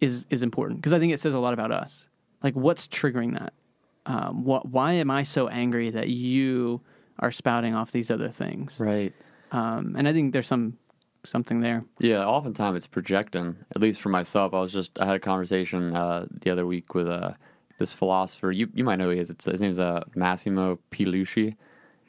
is 0.01 0.27
is 0.31 0.43
important 0.43 0.81
because 0.81 0.93
I 0.93 0.99
think 0.99 1.13
it 1.13 1.21
says 1.21 1.35
a 1.35 1.39
lot 1.39 1.55
about 1.55 1.71
us. 1.71 2.09
Like, 2.43 2.55
what's 2.55 2.89
triggering 2.89 3.39
that? 3.39 3.53
Um, 4.07 4.45
what? 4.45 4.67
Why 4.67 4.95
am 4.95 5.11
I 5.11 5.23
so 5.23 5.47
angry 5.49 5.91
that 5.91 6.09
you 6.09 6.81
are 7.21 7.31
spouting 7.31 7.75
off 7.75 7.93
these 7.93 8.11
other 8.11 8.29
things? 8.29 8.81
Right. 8.81 9.13
Um, 9.53 9.95
and 9.97 10.09
I 10.09 10.13
think 10.13 10.33
there's 10.33 10.47
some 10.47 10.79
something 11.25 11.61
there. 11.61 11.85
Yeah, 11.99 12.25
oftentimes 12.25 12.77
it's 12.77 12.87
projecting. 12.87 13.57
At 13.75 13.81
least 13.81 14.01
for 14.01 14.09
myself, 14.09 14.55
I 14.55 14.61
was 14.61 14.73
just 14.73 14.99
I 14.99 15.07
had 15.07 15.17
a 15.17 15.21
conversation 15.21 15.95
uh, 15.95 16.27
the 16.31 16.51
other 16.51 16.67
week 16.67 16.95
with 16.95 17.09
uh, 17.09 17.33
this 17.79 17.93
philosopher. 17.93 18.51
You 18.51 18.69
you 18.75 18.85
might 18.85 18.97
know 18.97 19.07
who 19.07 19.11
he 19.11 19.21
is. 19.21 19.31
It's, 19.31 19.45
his 19.45 19.61
name's 19.61 19.79
uh, 19.79 20.03
Massimo 20.15 20.79
Pigliucci. 20.91 21.57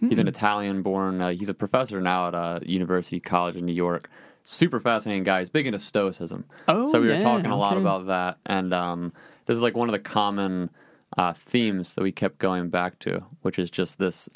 He's 0.10 0.18
an 0.18 0.28
Italian-born. 0.28 1.22
Uh, 1.22 1.30
he's 1.30 1.50
a 1.50 1.54
professor 1.54 2.02
now 2.02 2.30
at 2.30 2.34
uh, 2.34 2.60
University 2.64 3.20
College 3.20 3.56
in 3.56 3.68
New 3.68 3.72
York. 3.74 4.10
Super 4.44 4.80
fascinating 4.80 5.24
guy. 5.24 5.42
He's 5.42 5.52
big 5.52 5.68
into 5.68 5.78
Stoicism. 5.78 6.46
Oh, 6.68 6.92
so 6.92 7.00
we 7.00 7.10
were 7.10 7.22
talking 7.22 7.52
a 7.52 7.56
lot 7.56 7.74
okay. 7.74 7.82
about 7.82 8.08
that, 8.08 8.40
and 8.48 8.74
um, 8.74 9.14
this 9.46 9.56
is 9.56 9.62
like 9.62 9.76
one 9.76 9.90
of 9.90 9.94
the 9.94 10.00
common 10.00 10.72
uh, 11.18 11.34
themes 11.34 11.94
that 11.94 12.02
we 12.02 12.12
kept 12.12 12.40
going 12.40 12.70
back 12.70 12.98
to, 13.00 13.24
which 13.44 13.60
is 13.60 13.70
just 13.70 14.00
this 14.00 14.28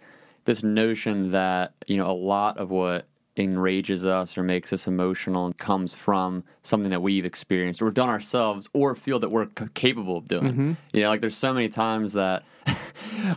this 0.45 0.63
notion 0.63 1.31
that 1.31 1.73
you 1.87 1.97
know 1.97 2.09
a 2.09 2.13
lot 2.13 2.57
of 2.57 2.69
what 2.69 3.07
enrages 3.37 4.05
us 4.05 4.37
or 4.37 4.43
makes 4.43 4.71
us 4.71 4.87
emotional 4.87 5.51
comes 5.57 5.93
from 5.93 6.41
something 6.63 6.89
that 6.89 7.01
we've 7.01 7.25
experienced 7.25 7.81
or 7.81 7.91
done 7.91 8.07
ourselves 8.07 8.69
or 8.71 8.95
feel 8.95 9.19
that 9.19 9.29
we're 9.29 9.47
c- 9.59 9.65
capable 9.73 10.17
of 10.17 10.27
doing. 10.29 10.77
You 10.93 11.01
know, 11.01 11.09
like 11.09 11.19
there's 11.19 11.35
so 11.35 11.53
many 11.53 11.67
times 11.67 12.13
that 12.13 12.43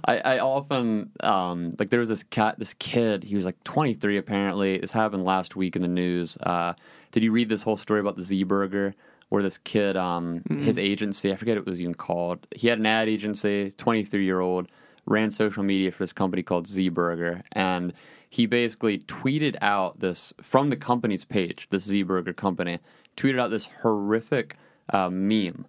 I, 0.04 0.18
I 0.18 0.38
often 0.38 1.10
um, 1.20 1.74
like 1.80 1.90
there 1.90 1.98
was 2.00 2.08
this 2.08 2.22
cat, 2.22 2.60
this 2.60 2.74
kid. 2.74 3.24
He 3.24 3.34
was 3.34 3.44
like 3.44 3.62
23 3.64 4.16
apparently. 4.18 4.78
This 4.78 4.92
happened 4.92 5.24
last 5.24 5.56
week 5.56 5.74
in 5.74 5.82
the 5.82 5.88
news. 5.88 6.36
Uh, 6.44 6.74
did 7.10 7.24
you 7.24 7.32
read 7.32 7.48
this 7.48 7.62
whole 7.64 7.76
story 7.76 7.98
about 8.00 8.14
the 8.16 8.22
Z 8.22 8.44
Burger? 8.44 8.94
Where 9.30 9.42
this 9.42 9.58
kid, 9.58 9.94
um, 9.94 10.42
his 10.48 10.78
agency, 10.78 11.30
I 11.30 11.36
forget 11.36 11.56
what 11.56 11.66
it 11.66 11.70
was 11.70 11.80
even 11.82 11.94
called. 11.94 12.46
He 12.54 12.68
had 12.68 12.78
an 12.78 12.86
ad 12.86 13.10
agency, 13.10 13.70
23 13.76 14.24
year 14.24 14.40
old, 14.40 14.68
ran 15.08 15.30
social 15.30 15.62
media 15.62 15.90
for 15.90 16.02
this 16.02 16.12
company 16.12 16.42
called 16.42 16.66
Z 16.66 16.88
Burger, 16.90 17.42
and 17.52 17.92
he 18.30 18.46
basically 18.46 18.98
tweeted 19.00 19.56
out 19.62 20.00
this 20.00 20.32
from 20.42 20.70
the 20.70 20.76
company's 20.76 21.24
page, 21.24 21.66
this 21.70 21.84
Z 21.84 22.02
Burger 22.04 22.32
company, 22.32 22.78
tweeted 23.16 23.38
out 23.40 23.50
this 23.50 23.66
horrific 23.82 24.56
uh, 24.92 25.08
meme, 25.10 25.66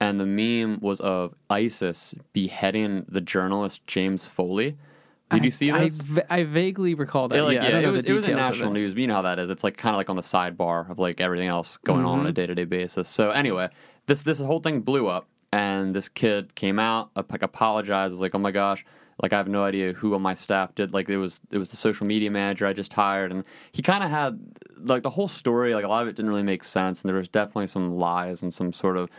and 0.00 0.20
the 0.20 0.26
meme 0.26 0.78
was 0.80 1.00
of 1.00 1.34
ISIS 1.50 2.14
beheading 2.32 3.06
the 3.08 3.20
journalist 3.20 3.86
James 3.86 4.26
Foley. 4.26 4.76
Did 5.30 5.44
you 5.44 5.50
see 5.50 5.70
I, 5.70 5.84
this? 5.84 5.96
va- 6.02 6.30
I 6.30 6.44
vaguely 6.44 6.92
recall 6.94 7.28
that. 7.28 7.36
Yeah, 7.36 7.42
like, 7.44 7.54
yeah, 7.54 7.62
yeah, 7.62 7.68
I 7.68 7.70
don't 7.70 7.80
it 7.80 7.86
know 7.86 7.92
was 7.94 8.04
the 8.04 8.12
it 8.12 8.14
was 8.16 8.28
in 8.28 8.36
national 8.36 8.72
news. 8.72 8.92
You 8.92 9.06
know 9.06 9.14
how 9.14 9.22
that 9.22 9.38
is. 9.38 9.48
It's 9.50 9.64
like 9.64 9.78
kind 9.78 9.94
of 9.94 9.98
like 9.98 10.10
on 10.10 10.16
the 10.16 10.20
sidebar 10.22 10.90
of 10.90 10.98
like 10.98 11.22
everything 11.22 11.48
else 11.48 11.78
going 11.78 12.00
on 12.04 12.06
on 12.06 12.18
Mm-hmm. 12.18 12.26
a 12.26 12.32
day 12.32 12.46
to 12.48 12.54
day 12.54 12.64
basis. 12.66 13.08
So 13.08 13.30
anyway, 13.30 13.70
this 14.06 14.20
this 14.20 14.40
whole 14.40 14.60
thing 14.60 14.80
blew 14.82 15.08
up, 15.08 15.28
and 15.52 15.94
this 15.94 16.08
kid 16.08 16.54
came 16.54 16.78
out, 16.78 17.10
uh, 17.16 17.22
like 17.30 17.42
apologized, 17.42 18.10
was 18.10 18.20
like, 18.20 18.34
"Oh 18.34 18.38
my 18.38 18.50
gosh." 18.52 18.84
Like 19.22 19.32
I 19.32 19.36
have 19.36 19.48
no 19.48 19.62
idea 19.62 19.92
who 19.92 20.14
on 20.14 20.22
my 20.22 20.34
staff 20.34 20.74
did. 20.74 20.92
Like 20.92 21.08
it 21.08 21.18
was 21.18 21.40
it 21.50 21.58
was 21.58 21.68
the 21.68 21.76
social 21.76 22.06
media 22.06 22.30
manager 22.30 22.66
I 22.66 22.72
just 22.72 22.92
hired, 22.92 23.30
and 23.30 23.44
he 23.70 23.82
kind 23.82 24.02
of 24.02 24.10
had 24.10 24.40
like 24.78 25.02
the 25.02 25.10
whole 25.10 25.28
story. 25.28 25.74
Like 25.74 25.84
a 25.84 25.88
lot 25.88 26.02
of 26.02 26.08
it 26.08 26.16
didn't 26.16 26.30
really 26.30 26.42
make 26.42 26.64
sense, 26.64 27.02
and 27.02 27.08
there 27.08 27.16
was 27.16 27.28
definitely 27.28 27.68
some 27.68 27.92
lies 27.92 28.42
and 28.42 28.52
some 28.52 28.72
sort 28.72 28.96
of 28.96 29.10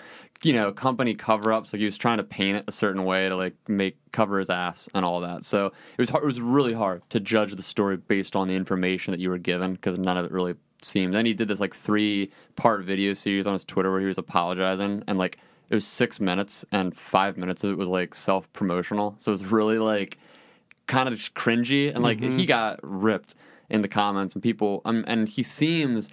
you 0.41 0.51
know 0.51 0.73
company 0.73 1.13
cover 1.13 1.53
ups. 1.53 1.71
Like 1.71 1.79
he 1.79 1.85
was 1.85 1.97
trying 1.97 2.17
to 2.17 2.23
paint 2.23 2.57
it 2.57 2.65
a 2.67 2.71
certain 2.71 3.05
way 3.05 3.29
to 3.29 3.35
like 3.35 3.55
make 3.69 3.97
cover 4.11 4.39
his 4.39 4.49
ass 4.49 4.89
and 4.93 5.05
all 5.05 5.21
that. 5.21 5.45
So 5.45 5.67
it 5.67 5.99
was 5.99 6.09
hard, 6.09 6.23
it 6.23 6.27
was 6.27 6.41
really 6.41 6.73
hard 6.73 7.03
to 7.11 7.19
judge 7.19 7.55
the 7.55 7.63
story 7.63 7.95
based 7.97 8.35
on 8.35 8.47
the 8.47 8.55
information 8.55 9.11
that 9.11 9.19
you 9.19 9.29
were 9.29 9.37
given 9.37 9.73
because 9.73 9.97
none 9.99 10.17
of 10.17 10.25
it 10.25 10.31
really 10.31 10.55
seemed. 10.81 11.13
Then 11.13 11.25
he 11.25 11.33
did 11.33 11.47
this 11.47 11.59
like 11.59 11.75
three 11.75 12.31
part 12.55 12.83
video 12.83 13.13
series 13.13 13.47
on 13.47 13.53
his 13.53 13.63
Twitter 13.63 13.91
where 13.91 14.01
he 14.01 14.07
was 14.07 14.17
apologizing 14.17 15.03
and 15.07 15.17
like 15.17 15.37
it 15.69 15.75
was 15.75 15.85
six 15.85 16.19
minutes 16.19 16.65
and 16.71 16.95
five 16.95 17.37
minutes 17.37 17.63
of 17.63 17.71
it 17.71 17.77
was 17.77 17.89
like 17.89 18.15
self 18.15 18.51
promotional. 18.53 19.15
So 19.17 19.31
it 19.31 19.33
was 19.33 19.45
really 19.45 19.79
like 19.79 20.17
kind 20.87 21.07
of 21.07 21.15
just 21.15 21.33
cringy 21.33 21.93
and 21.93 22.03
like 22.03 22.19
he 22.19 22.45
got 22.45 22.79
ripped 22.83 23.35
in 23.69 23.81
the 23.81 23.87
comments 23.87 24.33
and 24.33 24.43
people 24.43 24.81
um, 24.85 25.03
and 25.07 25.29
he 25.29 25.41
seems 25.41 26.09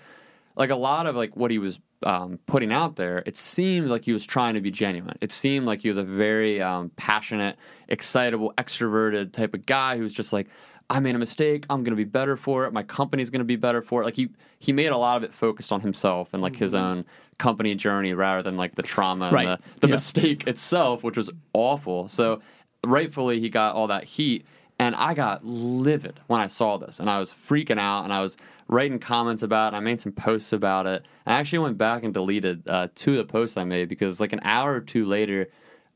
like 0.56 0.70
a 0.70 0.76
lot 0.76 1.06
of 1.06 1.16
like 1.16 1.36
what 1.36 1.50
he 1.50 1.58
was 1.58 1.80
um, 2.04 2.38
putting 2.46 2.72
out 2.72 2.96
there 2.96 3.22
it 3.26 3.36
seemed 3.36 3.88
like 3.88 4.04
he 4.04 4.12
was 4.12 4.24
trying 4.24 4.54
to 4.54 4.60
be 4.60 4.70
genuine 4.70 5.16
it 5.20 5.32
seemed 5.32 5.66
like 5.66 5.80
he 5.80 5.88
was 5.88 5.98
a 5.98 6.04
very 6.04 6.62
um, 6.62 6.90
passionate 6.96 7.56
excitable 7.88 8.54
extroverted 8.56 9.32
type 9.32 9.54
of 9.54 9.66
guy 9.66 9.96
who 9.96 10.04
was 10.04 10.14
just 10.14 10.32
like 10.32 10.46
i 10.90 11.00
made 11.00 11.14
a 11.14 11.18
mistake 11.18 11.64
i'm 11.70 11.82
going 11.84 11.92
to 11.92 11.96
be 11.96 12.04
better 12.04 12.36
for 12.36 12.66
it 12.66 12.72
my 12.72 12.82
company's 12.82 13.30
going 13.30 13.38
to 13.40 13.44
be 13.44 13.56
better 13.56 13.80
for 13.80 14.02
it 14.02 14.04
like 14.04 14.16
he 14.16 14.28
he 14.58 14.72
made 14.72 14.88
a 14.88 14.96
lot 14.96 15.16
of 15.16 15.22
it 15.22 15.32
focused 15.32 15.72
on 15.72 15.80
himself 15.80 16.34
and 16.34 16.42
like 16.42 16.56
his 16.56 16.74
own 16.74 17.04
company 17.38 17.74
journey 17.74 18.12
rather 18.12 18.42
than 18.42 18.56
like 18.58 18.74
the 18.74 18.82
trauma 18.82 19.26
and 19.26 19.34
Right. 19.34 19.58
the, 19.74 19.80
the 19.80 19.88
Yeah. 19.88 19.94
mistake 19.94 20.46
itself 20.46 21.02
which 21.02 21.16
was 21.16 21.30
awful 21.54 22.08
so 22.08 22.40
rightfully 22.86 23.40
he 23.40 23.48
got 23.48 23.74
all 23.74 23.86
that 23.86 24.04
heat 24.04 24.44
and 24.78 24.94
I 24.96 25.12
got 25.14 25.44
livid 25.44 26.20
when 26.26 26.40
I 26.40 26.46
saw 26.46 26.78
this, 26.78 27.00
and 27.00 27.10
I 27.10 27.18
was 27.18 27.30
freaking 27.30 27.78
out, 27.78 28.04
and 28.04 28.14
I 28.14 28.22
was 28.22 28.38
writing 28.66 28.98
comments 28.98 29.42
about 29.42 29.64
it. 29.64 29.66
And 29.66 29.76
I 29.76 29.80
made 29.80 30.00
some 30.00 30.12
posts 30.12 30.54
about 30.54 30.86
it. 30.86 31.04
I 31.26 31.32
actually 31.34 31.58
went 31.58 31.76
back 31.76 32.02
and 32.02 32.14
deleted 32.14 32.66
uh, 32.66 32.88
two 32.94 33.10
of 33.20 33.26
the 33.26 33.30
posts 33.30 33.58
I 33.58 33.64
made 33.64 33.90
because, 33.90 34.20
like, 34.20 34.32
an 34.32 34.40
hour 34.42 34.72
or 34.76 34.80
two 34.80 35.04
later, 35.04 35.48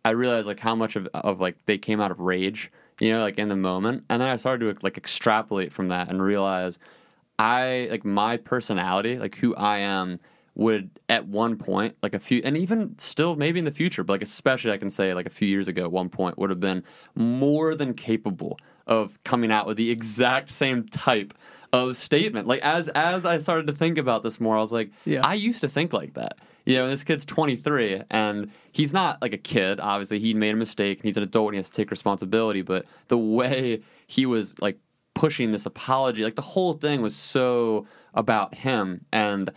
I 0.04 0.10
realized 0.10 0.46
like 0.46 0.60
how 0.60 0.74
much 0.74 0.96
of, 0.96 1.08
of 1.14 1.40
like 1.40 1.56
they 1.64 1.78
came 1.78 1.98
out 1.98 2.10
of 2.10 2.20
rage, 2.20 2.70
you 3.00 3.12
know, 3.12 3.20
like 3.22 3.38
in 3.38 3.48
the 3.48 3.56
moment, 3.56 4.04
and 4.08 4.20
then 4.20 4.28
I 4.28 4.36
started 4.36 4.76
to 4.76 4.84
like 4.84 4.96
extrapolate 4.96 5.72
from 5.72 5.88
that 5.88 6.08
and 6.08 6.22
realize 6.22 6.78
I 7.38 7.88
like 7.90 8.04
my 8.04 8.36
personality, 8.36 9.18
like 9.18 9.36
who 9.36 9.54
I 9.56 9.78
am, 9.78 10.18
would 10.54 10.88
at 11.08 11.26
one 11.26 11.56
point, 11.56 11.96
like 12.02 12.14
a 12.14 12.20
few, 12.20 12.40
and 12.44 12.56
even 12.56 12.96
still 12.98 13.34
maybe 13.36 13.58
in 13.58 13.64
the 13.64 13.72
future, 13.72 14.04
but 14.04 14.14
like 14.14 14.22
especially 14.22 14.70
I 14.70 14.78
can 14.78 14.90
say 14.90 15.12
like 15.14 15.26
a 15.26 15.30
few 15.30 15.48
years 15.48 15.68
ago, 15.68 15.84
at 15.84 15.92
one 15.92 16.08
point 16.08 16.38
would 16.38 16.50
have 16.50 16.60
been 16.60 16.84
more 17.14 17.74
than 17.74 17.92
capable 17.94 18.58
of 18.86 19.18
coming 19.24 19.50
out 19.50 19.66
with 19.66 19.76
the 19.76 19.90
exact 19.90 20.50
same 20.50 20.86
type 20.88 21.34
of 21.72 21.96
statement. 21.96 22.46
Like 22.46 22.60
as 22.62 22.88
as 22.88 23.26
I 23.26 23.38
started 23.38 23.66
to 23.66 23.72
think 23.72 23.98
about 23.98 24.22
this 24.22 24.40
more, 24.40 24.56
I 24.56 24.60
was 24.60 24.72
like, 24.72 24.90
Yeah. 25.04 25.22
I 25.24 25.34
used 25.34 25.60
to 25.62 25.68
think 25.68 25.92
like 25.92 26.14
that. 26.14 26.38
You 26.64 26.76
know, 26.76 26.88
this 26.88 27.04
kid's 27.04 27.24
23 27.24 28.02
and 28.10 28.50
he's 28.72 28.92
not 28.92 29.20
like 29.20 29.32
a 29.32 29.38
kid. 29.38 29.80
Obviously, 29.80 30.18
he 30.18 30.32
made 30.32 30.54
a 30.54 30.56
mistake 30.56 30.98
and 30.98 31.04
he's 31.04 31.16
an 31.16 31.22
adult 31.22 31.48
and 31.48 31.54
he 31.54 31.58
has 31.58 31.68
to 31.68 31.76
take 31.76 31.90
responsibility. 31.90 32.62
But 32.62 32.86
the 33.08 33.18
way 33.18 33.82
he 34.06 34.24
was 34.24 34.58
like 34.60 34.78
pushing 35.14 35.52
this 35.52 35.66
apology, 35.66 36.24
like 36.24 36.36
the 36.36 36.42
whole 36.42 36.74
thing 36.74 37.02
was 37.02 37.14
so 37.14 37.86
about 38.14 38.54
him. 38.54 39.04
And 39.12 39.50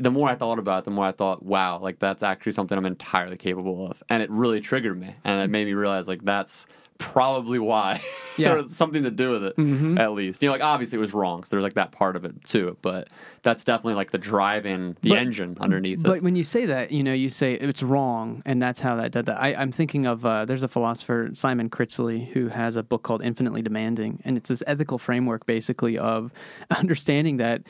the 0.00 0.10
more 0.10 0.28
I 0.28 0.34
thought 0.34 0.58
about 0.58 0.80
it, 0.80 0.84
the 0.86 0.90
more 0.90 1.04
I 1.04 1.12
thought, 1.12 1.42
wow, 1.44 1.78
like 1.78 1.98
that's 1.98 2.22
actually 2.22 2.52
something 2.52 2.76
I'm 2.76 2.86
entirely 2.86 3.36
capable 3.36 3.86
of. 3.90 4.02
And 4.08 4.22
it 4.22 4.30
really 4.30 4.60
triggered 4.60 4.98
me. 4.98 5.14
And 5.24 5.40
it 5.42 5.48
made 5.50 5.66
me 5.66 5.74
realize, 5.74 6.08
like, 6.08 6.22
that's 6.22 6.66
probably 6.98 7.58
why. 7.58 8.00
Yeah. 8.38 8.62
something 8.68 9.02
to 9.02 9.10
do 9.10 9.32
with 9.32 9.44
it, 9.44 9.98
at 10.00 10.12
least. 10.12 10.40
You 10.42 10.48
know, 10.48 10.54
like, 10.54 10.62
obviously 10.62 10.96
it 10.96 11.00
was 11.00 11.12
wrong. 11.12 11.44
So 11.44 11.48
there's 11.50 11.62
like 11.62 11.74
that 11.74 11.92
part 11.92 12.16
of 12.16 12.24
it 12.24 12.42
too. 12.44 12.78
But 12.80 13.08
that's 13.42 13.64
definitely 13.64 13.94
like 13.94 14.12
the 14.12 14.18
driving, 14.18 14.96
the 15.02 15.10
But- 15.10 15.18
engine 15.18 15.58
underneath 15.60 16.02
But 16.02 16.18
it. 16.18 16.22
when 16.22 16.36
you 16.36 16.44
say 16.44 16.64
that, 16.64 16.90
you 16.90 17.02
know, 17.02 17.12
you 17.12 17.28
say 17.28 17.52
it's 17.54 17.82
wrong, 17.82 18.42
and 18.46 18.62
that's 18.62 18.80
how 18.80 18.96
that 18.96 19.12
did 19.12 19.26
that. 19.26 19.38
I, 19.42 19.52
I'm 19.54 19.72
thinking 19.72 20.06
of 20.06 20.24
uh, 20.24 20.46
there's 20.46 20.62
a 20.62 20.68
philosopher 20.68 21.28
Simon 21.34 21.68
Critchley 21.68 22.28
who 22.28 22.48
has 22.48 22.76
a 22.76 22.82
book 22.82 23.02
called 23.02 23.22
Infinitely 23.22 23.60
Demanding, 23.60 24.22
and 24.24 24.38
it's 24.38 24.48
this 24.48 24.62
ethical 24.66 24.96
framework 24.96 25.44
basically 25.44 25.98
of 25.98 26.32
understanding 26.70 27.36
that 27.38 27.62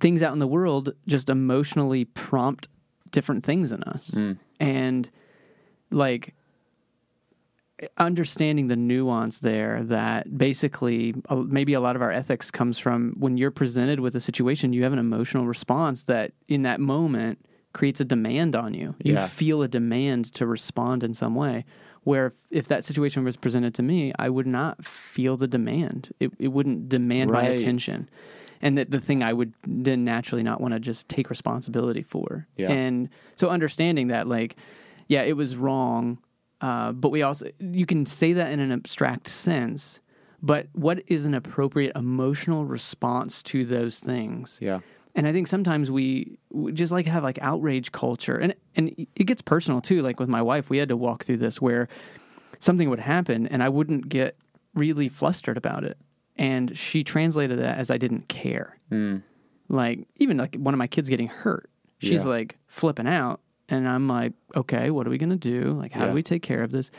things 0.00 0.22
out 0.22 0.32
in 0.32 0.38
the 0.38 0.46
world 0.46 0.94
just 1.06 1.28
emotionally 1.28 2.04
prompt 2.04 2.68
different 3.10 3.44
things 3.44 3.72
in 3.72 3.82
us, 3.84 4.14
and 4.60 5.10
like 5.90 6.34
understanding 7.96 8.66
the 8.66 8.76
nuance 8.76 9.38
there 9.38 9.84
that 9.84 10.36
basically 10.36 11.14
uh, 11.28 11.36
maybe 11.36 11.74
a 11.74 11.80
lot 11.80 11.94
of 11.94 12.02
our 12.02 12.10
ethics 12.10 12.50
comes 12.50 12.76
from 12.76 13.14
when 13.18 13.36
you're 13.36 13.52
presented 13.52 14.00
with 14.00 14.16
a 14.16 14.20
situation 14.20 14.72
you 14.72 14.82
have 14.82 14.92
an 14.92 14.98
emotional 14.98 15.46
response 15.46 16.02
that 16.02 16.32
in 16.48 16.62
that 16.62 16.80
moment 16.80 17.38
creates 17.72 18.00
a 18.00 18.04
demand 18.04 18.56
on 18.56 18.74
you. 18.74 18.96
You 19.04 19.14
Yeah. 19.14 19.26
feel 19.28 19.62
a 19.62 19.68
demand 19.68 20.24
to 20.34 20.46
respond 20.46 21.04
in 21.04 21.14
some 21.14 21.36
way. 21.36 21.64
Where 22.02 22.26
if, 22.26 22.34
if 22.50 22.66
that 22.68 22.84
situation 22.84 23.22
was 23.22 23.36
presented 23.36 23.74
to 23.74 23.82
me 23.82 24.12
i 24.18 24.28
would 24.28 24.46
not 24.46 24.84
feel 24.84 25.36
the 25.36 25.46
demand. 25.46 26.10
It, 26.18 26.32
it 26.40 26.48
wouldn't 26.48 26.88
demand 26.88 27.30
my 27.30 27.44
attention 27.44 28.08
and 28.60 28.76
that 28.78 28.90
the 28.90 29.00
thing 29.00 29.22
i 29.22 29.32
would 29.32 29.52
then 29.66 30.04
naturally 30.04 30.42
not 30.42 30.60
want 30.60 30.74
to 30.74 30.80
just 30.80 31.08
take 31.08 31.30
responsibility 31.30 32.02
for 32.02 32.46
Yeah. 32.56 32.70
and 32.70 33.08
so 33.36 33.48
understanding 33.48 34.08
that 34.08 34.26
like 34.26 34.56
yeah 35.08 35.22
it 35.22 35.36
was 35.36 35.56
wrong 35.56 36.18
uh, 36.60 36.90
but 36.92 37.10
we 37.10 37.22
also 37.22 37.50
you 37.60 37.86
can 37.86 38.04
say 38.06 38.32
that 38.32 38.50
in 38.50 38.58
an 38.60 38.72
abstract 38.72 39.28
sense 39.28 40.00
but 40.42 40.66
what 40.72 41.02
is 41.08 41.24
an 41.24 41.34
appropriate 41.34 41.92
emotional 41.96 42.64
response 42.64 43.42
to 43.44 43.64
those 43.64 43.98
things 44.00 44.58
Yeah. 44.60 44.80
and 45.14 45.26
i 45.28 45.32
think 45.32 45.46
sometimes 45.46 45.90
we, 45.90 46.38
we 46.52 46.72
just 46.72 46.92
like 46.92 47.06
have 47.06 47.22
like 47.22 47.38
outrage 47.40 47.92
culture 47.92 48.36
and 48.36 48.54
and 48.76 48.88
it 49.14 49.24
gets 49.24 49.42
personal 49.42 49.80
too 49.80 50.02
like 50.02 50.18
with 50.20 50.28
my 50.28 50.42
wife 50.42 50.68
we 50.70 50.78
had 50.78 50.88
to 50.88 50.96
walk 50.96 51.24
through 51.24 51.38
this 51.38 51.60
where 51.60 51.88
something 52.58 52.90
would 52.90 53.00
happen 53.00 53.46
and 53.46 53.62
i 53.62 53.68
wouldn't 53.68 54.08
get 54.08 54.36
really 54.74 55.08
flustered 55.08 55.56
about 55.56 55.84
it 55.84 55.96
and 56.38 56.76
she 56.78 57.02
translated 57.04 57.58
that 57.58 57.78
as 57.78 57.90
i 57.90 57.98
didn't 57.98 58.28
care. 58.28 58.78
Hmm. 58.90 59.16
Like 59.68 60.06
even 60.16 60.36
like 60.38 60.54
one 60.56 60.72
of 60.72 60.78
my 60.78 60.86
kids 60.86 61.08
getting 61.08 61.28
hurt 61.28 61.68
she's 61.98 62.24
Yeah. 62.24 62.30
like 62.30 62.56
flipping 62.68 63.06
out 63.08 63.40
and 63.68 63.88
i'm 63.88 64.06
like 64.08 64.32
okay 64.56 64.88
what 64.90 65.06
are 65.06 65.10
we 65.10 65.18
gonna 65.18 65.36
do? 65.36 65.72
Like 65.72 65.92
how 65.92 66.02
Yeah. 66.02 66.08
do 66.08 66.14
we 66.14 66.22
take 66.22 66.42
care 66.42 66.62
of 66.62 66.70
this? 66.70 66.90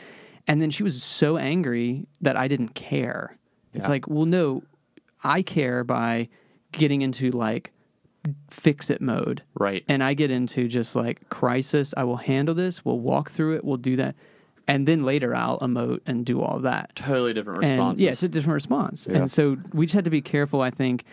And 0.46 0.60
then 0.62 0.70
she 0.70 0.82
was 0.82 1.02
so 1.02 1.36
angry 1.36 2.06
that 2.20 2.36
i 2.36 2.46
didn't 2.48 2.74
care. 2.74 3.36
It's 3.74 3.88
like 3.88 4.06
well 4.08 4.26
no 4.26 4.62
i 5.24 5.42
care 5.42 5.84
by 5.84 6.28
getting 6.72 7.02
into 7.02 7.30
like 7.30 7.72
fix 8.50 8.90
it 8.90 9.00
mode. 9.00 9.42
Right. 9.58 9.84
and 9.88 10.02
i 10.04 10.14
get 10.14 10.30
into 10.30 10.68
just 10.68 10.94
like 10.94 11.28
crisis. 11.30 11.92
I 11.96 12.04
will 12.04 12.18
handle 12.18 12.54
this. 12.54 12.84
We'll 12.84 13.00
walk 13.00 13.30
through 13.30 13.56
it. 13.56 13.64
We'll 13.64 13.76
do 13.78 13.96
that 13.96 14.14
and 14.70 14.86
then 14.88 15.04
later 15.04 15.34
i'll 15.34 15.58
emote 15.60 16.00
and 16.06 16.24
do 16.24 16.40
all 16.40 16.58
that 16.60 16.94
totally 16.96 17.32
different 17.34 17.62
and 17.64 17.72
responses. 17.72 18.00
yeah, 18.02 18.10
it's 18.12 18.22
a 18.22 18.28
different 18.28 18.54
response. 18.54 19.06
Yeah. 19.10 19.18
And 19.18 19.30
so 19.30 19.56
we 19.72 19.86
just 19.86 19.94
have 19.94 20.04
to 20.04 20.10
be 20.10 20.22
careful, 20.22 20.60
I 20.62 20.70
think, 20.70 21.04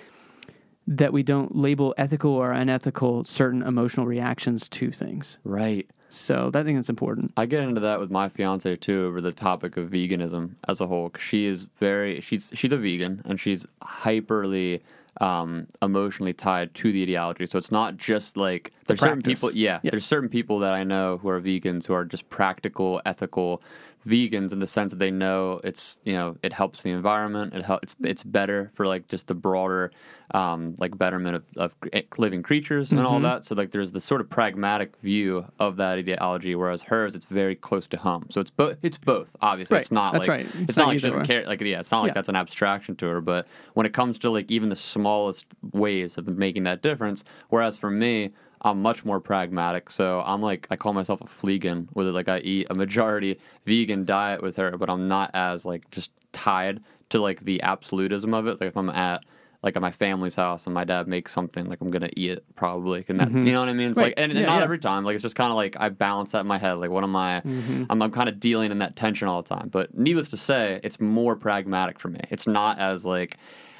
that 0.87 1.11
we 1.11 1.21
don't 1.23 1.53
label 1.55 1.93
ethical 1.97 2.31
or 2.31 2.51
unethical 2.53 3.25
certain 3.25 3.61
emotional 3.61 4.05
reactions 4.05 4.69
to 4.69 4.91
things. 4.91 5.39
right. 5.43 5.89
So 6.09 6.49
that 6.51 6.59
I 6.61 6.63
think 6.63 6.77
that's 6.77 6.87
important. 6.87 7.33
I 7.35 7.45
get 7.45 7.63
into 7.63 7.81
that 7.81 7.99
with 7.99 8.09
my 8.09 8.29
fiance 8.29 8.73
too 8.77 9.05
over 9.07 9.19
the 9.19 9.33
topic 9.33 9.75
of 9.75 9.89
veganism 9.89 10.55
as 10.65 10.79
a 10.79 10.87
whole. 10.87 11.09
'cause 11.09 11.21
she 11.21 11.45
is 11.45 11.67
very 11.77 12.21
she's 12.21 12.49
she's 12.55 12.71
a 12.71 12.77
vegan 12.77 13.21
and 13.25 13.37
she's 13.41 13.65
hyperly 13.83 14.79
um, 15.21 15.67
emotionally 15.81 16.33
tied 16.33 16.73
to 16.75 16.91
the 16.91 17.03
ideology. 17.03 17.45
So 17.47 17.57
it's 17.57 17.71
not 17.71 17.97
just 17.97 18.37
like 18.37 18.71
there's 18.85 18.99
certain 18.99 19.21
people. 19.21 19.51
Yeah, 19.53 19.79
Yeah. 19.83 19.91
there's 19.91 20.05
certain 20.05 20.29
people 20.29 20.59
that 20.59 20.73
I 20.73 20.83
know 20.83 21.17
who 21.17 21.29
are 21.29 21.41
vegans 21.41 21.85
who 21.87 21.93
are 21.93 22.05
just 22.05 22.29
practical, 22.29 23.01
ethical 23.05 23.61
vegans 24.07 24.53
in 24.53 24.59
the 24.59 24.67
sense 24.67 24.91
that 24.93 24.99
they 24.99 25.11
know 25.11 25.59
it's 25.65 25.97
you 26.03 26.13
know 26.13 26.37
it 26.43 26.53
helps 26.53 26.81
the 26.83 26.91
environment. 26.91 27.53
It 27.53 27.65
helps. 27.65 27.83
It's 27.83 27.95
it's 28.03 28.23
better 28.23 28.71
for 28.75 28.85
like 28.87 29.07
just 29.07 29.27
the 29.27 29.35
broader 29.35 29.91
um, 30.31 30.75
like 30.77 30.97
betterment 30.97 31.35
of, 31.37 31.43
of 31.55 31.75
living 32.17 32.43
creatures 32.43 32.91
and 32.91 32.99
Mm-hmm. 32.99 33.07
all 33.07 33.19
that. 33.21 33.45
So 33.45 33.55
like 33.55 33.71
there's 33.71 33.91
this 33.93 34.03
sort 34.03 34.19
of 34.21 34.29
pragmatic 34.29 34.95
view 34.97 35.45
of 35.59 35.77
that 35.77 35.97
ideology, 35.97 36.53
whereas 36.55 36.81
hers 36.81 37.15
it's 37.15 37.25
very 37.25 37.55
close 37.55 37.87
to 37.89 37.97
home. 37.97 38.25
So 38.29 38.41
it's 38.41 38.49
both. 38.49 38.77
It's 38.81 38.97
both. 38.97 39.29
Obviously, 39.41 39.75
Right. 39.75 39.81
it's 39.81 39.91
not 39.91 40.13
That's 40.13 40.27
like 40.27 40.37
right. 40.37 40.45
it's, 40.45 40.69
It's 40.69 40.77
not, 40.77 40.83
not 40.83 40.87
like 40.89 40.99
she 40.99 41.07
doesn't 41.07 41.25
care. 41.25 41.45
Like 41.45 41.61
yeah, 41.61 41.79
it's 41.79 41.91
not 41.91 42.01
like 42.01 42.09
Yeah. 42.09 42.13
that's 42.15 42.29
an 42.29 42.35
abstraction 42.35 42.95
to 42.97 43.05
her. 43.07 43.21
But 43.21 43.47
when 43.73 43.85
it 43.85 43.93
comes 43.93 44.19
to 44.19 44.29
like 44.29 44.51
even 44.51 44.69
the 44.69 44.75
smallest 44.75 45.45
ways 45.71 46.17
of 46.17 46.27
making 46.27 46.63
that 46.63 46.81
difference, 46.81 47.23
whereas 47.49 47.77
for 47.77 47.89
me. 47.89 48.31
I'm 48.63 48.81
much 48.81 49.05
more 49.05 49.19
pragmatic, 49.19 49.91
so 49.91 50.23
I'm 50.25 50.41
like 50.41 50.65
I 50.71 50.75
call 50.75 50.91
myself 50.91 51.21
a 51.21 51.25
fleegan, 51.25 51.89
where 51.93 52.07
like 52.07 52.27
I 52.27 52.39
eat 52.39 52.65
a 52.71 52.73
majority 52.73 53.39
vegan 53.67 54.03
diet 54.03 54.41
with 54.41 54.55
her, 54.55 54.75
but 54.77 54.89
I'm 54.89 55.05
not 55.05 55.29
as 55.35 55.63
like 55.63 55.87
just 55.91 56.09
tied 56.31 56.81
to 57.09 57.21
like 57.21 57.45
the 57.45 57.61
absolutism 57.61 58.33
of 58.33 58.47
it. 58.47 58.59
Like 58.59 58.69
if 58.69 58.75
I'm 58.75 58.89
at 58.89 59.23
like 59.63 59.75
at 59.75 59.81
my 59.81 59.91
family's 59.91 60.35
house 60.35 60.65
and 60.65 60.73
my 60.73 60.83
dad 60.83 61.07
makes 61.07 61.33
something, 61.33 61.65
like 61.67 61.81
I'm 61.81 61.89
gonna 61.89 62.09
eat 62.15 62.31
it 62.31 62.45
probably. 62.55 63.03
And 63.07 63.19
that, 63.19 63.29
you 63.29 63.37
mm-hmm. 63.37 63.49
know 63.51 63.59
what 63.59 63.69
I 63.69 63.73
mean? 63.73 63.89
It's 63.91 63.97
Right. 63.97 64.05
like 64.07 64.13
and, 64.17 64.31
and 64.31 64.39
Yeah, 64.41 64.45
not 64.45 64.57
yeah. 64.57 64.63
every 64.63 64.79
time. 64.79 65.03
Like 65.03 65.15
it's 65.15 65.23
just 65.23 65.35
kind 65.35 65.51
of 65.51 65.55
like 65.55 65.75
I 65.79 65.89
balance 65.89 66.31
that 66.31 66.41
in 66.41 66.47
my 66.47 66.57
head. 66.57 66.73
Like 66.73 66.91
what 66.91 67.03
am 67.03 67.15
I? 67.15 67.41
Mm-hmm. 67.41 67.85
I'm, 67.89 68.01
I'm 68.01 68.11
kind 68.11 68.29
of 68.29 68.39
dealing 68.39 68.71
in 68.71 68.79
that 68.79 68.95
tension 68.95 69.27
all 69.27 69.41
the 69.41 69.49
time. 69.49 69.69
But 69.69 69.97
needless 69.97 70.29
to 70.29 70.37
say, 70.37 70.79
it's 70.83 70.99
more 70.99 71.35
pragmatic 71.35 71.99
for 71.99 72.09
me. 72.09 72.19
It's 72.29 72.45
not 72.47 72.77
as 72.79 73.05
like 73.05 73.37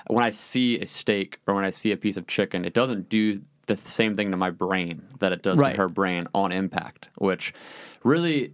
when 0.08 0.24
I 0.24 0.32
see 0.32 0.80
a 0.80 0.88
steak 0.88 1.40
or 1.48 1.54
when 1.54 1.64
I 1.66 1.70
see 1.72 1.92
a 1.92 1.98
piece 1.98 2.18
of 2.18 2.28
chicken, 2.28 2.66
it 2.66 2.74
doesn't 2.74 3.10
do 3.10 3.42
the 3.68 3.76
same 3.76 4.16
thing 4.16 4.32
to 4.32 4.38
my 4.38 4.50
brain 4.50 5.04
that 5.20 5.34
it 5.34 5.44
does 5.44 5.58
Right. 5.58 5.74
to 5.76 5.78
her 5.82 5.90
brain 5.90 6.28
on 6.34 6.52
impact. 6.52 7.10
Which 7.18 7.54
really, 8.04 8.54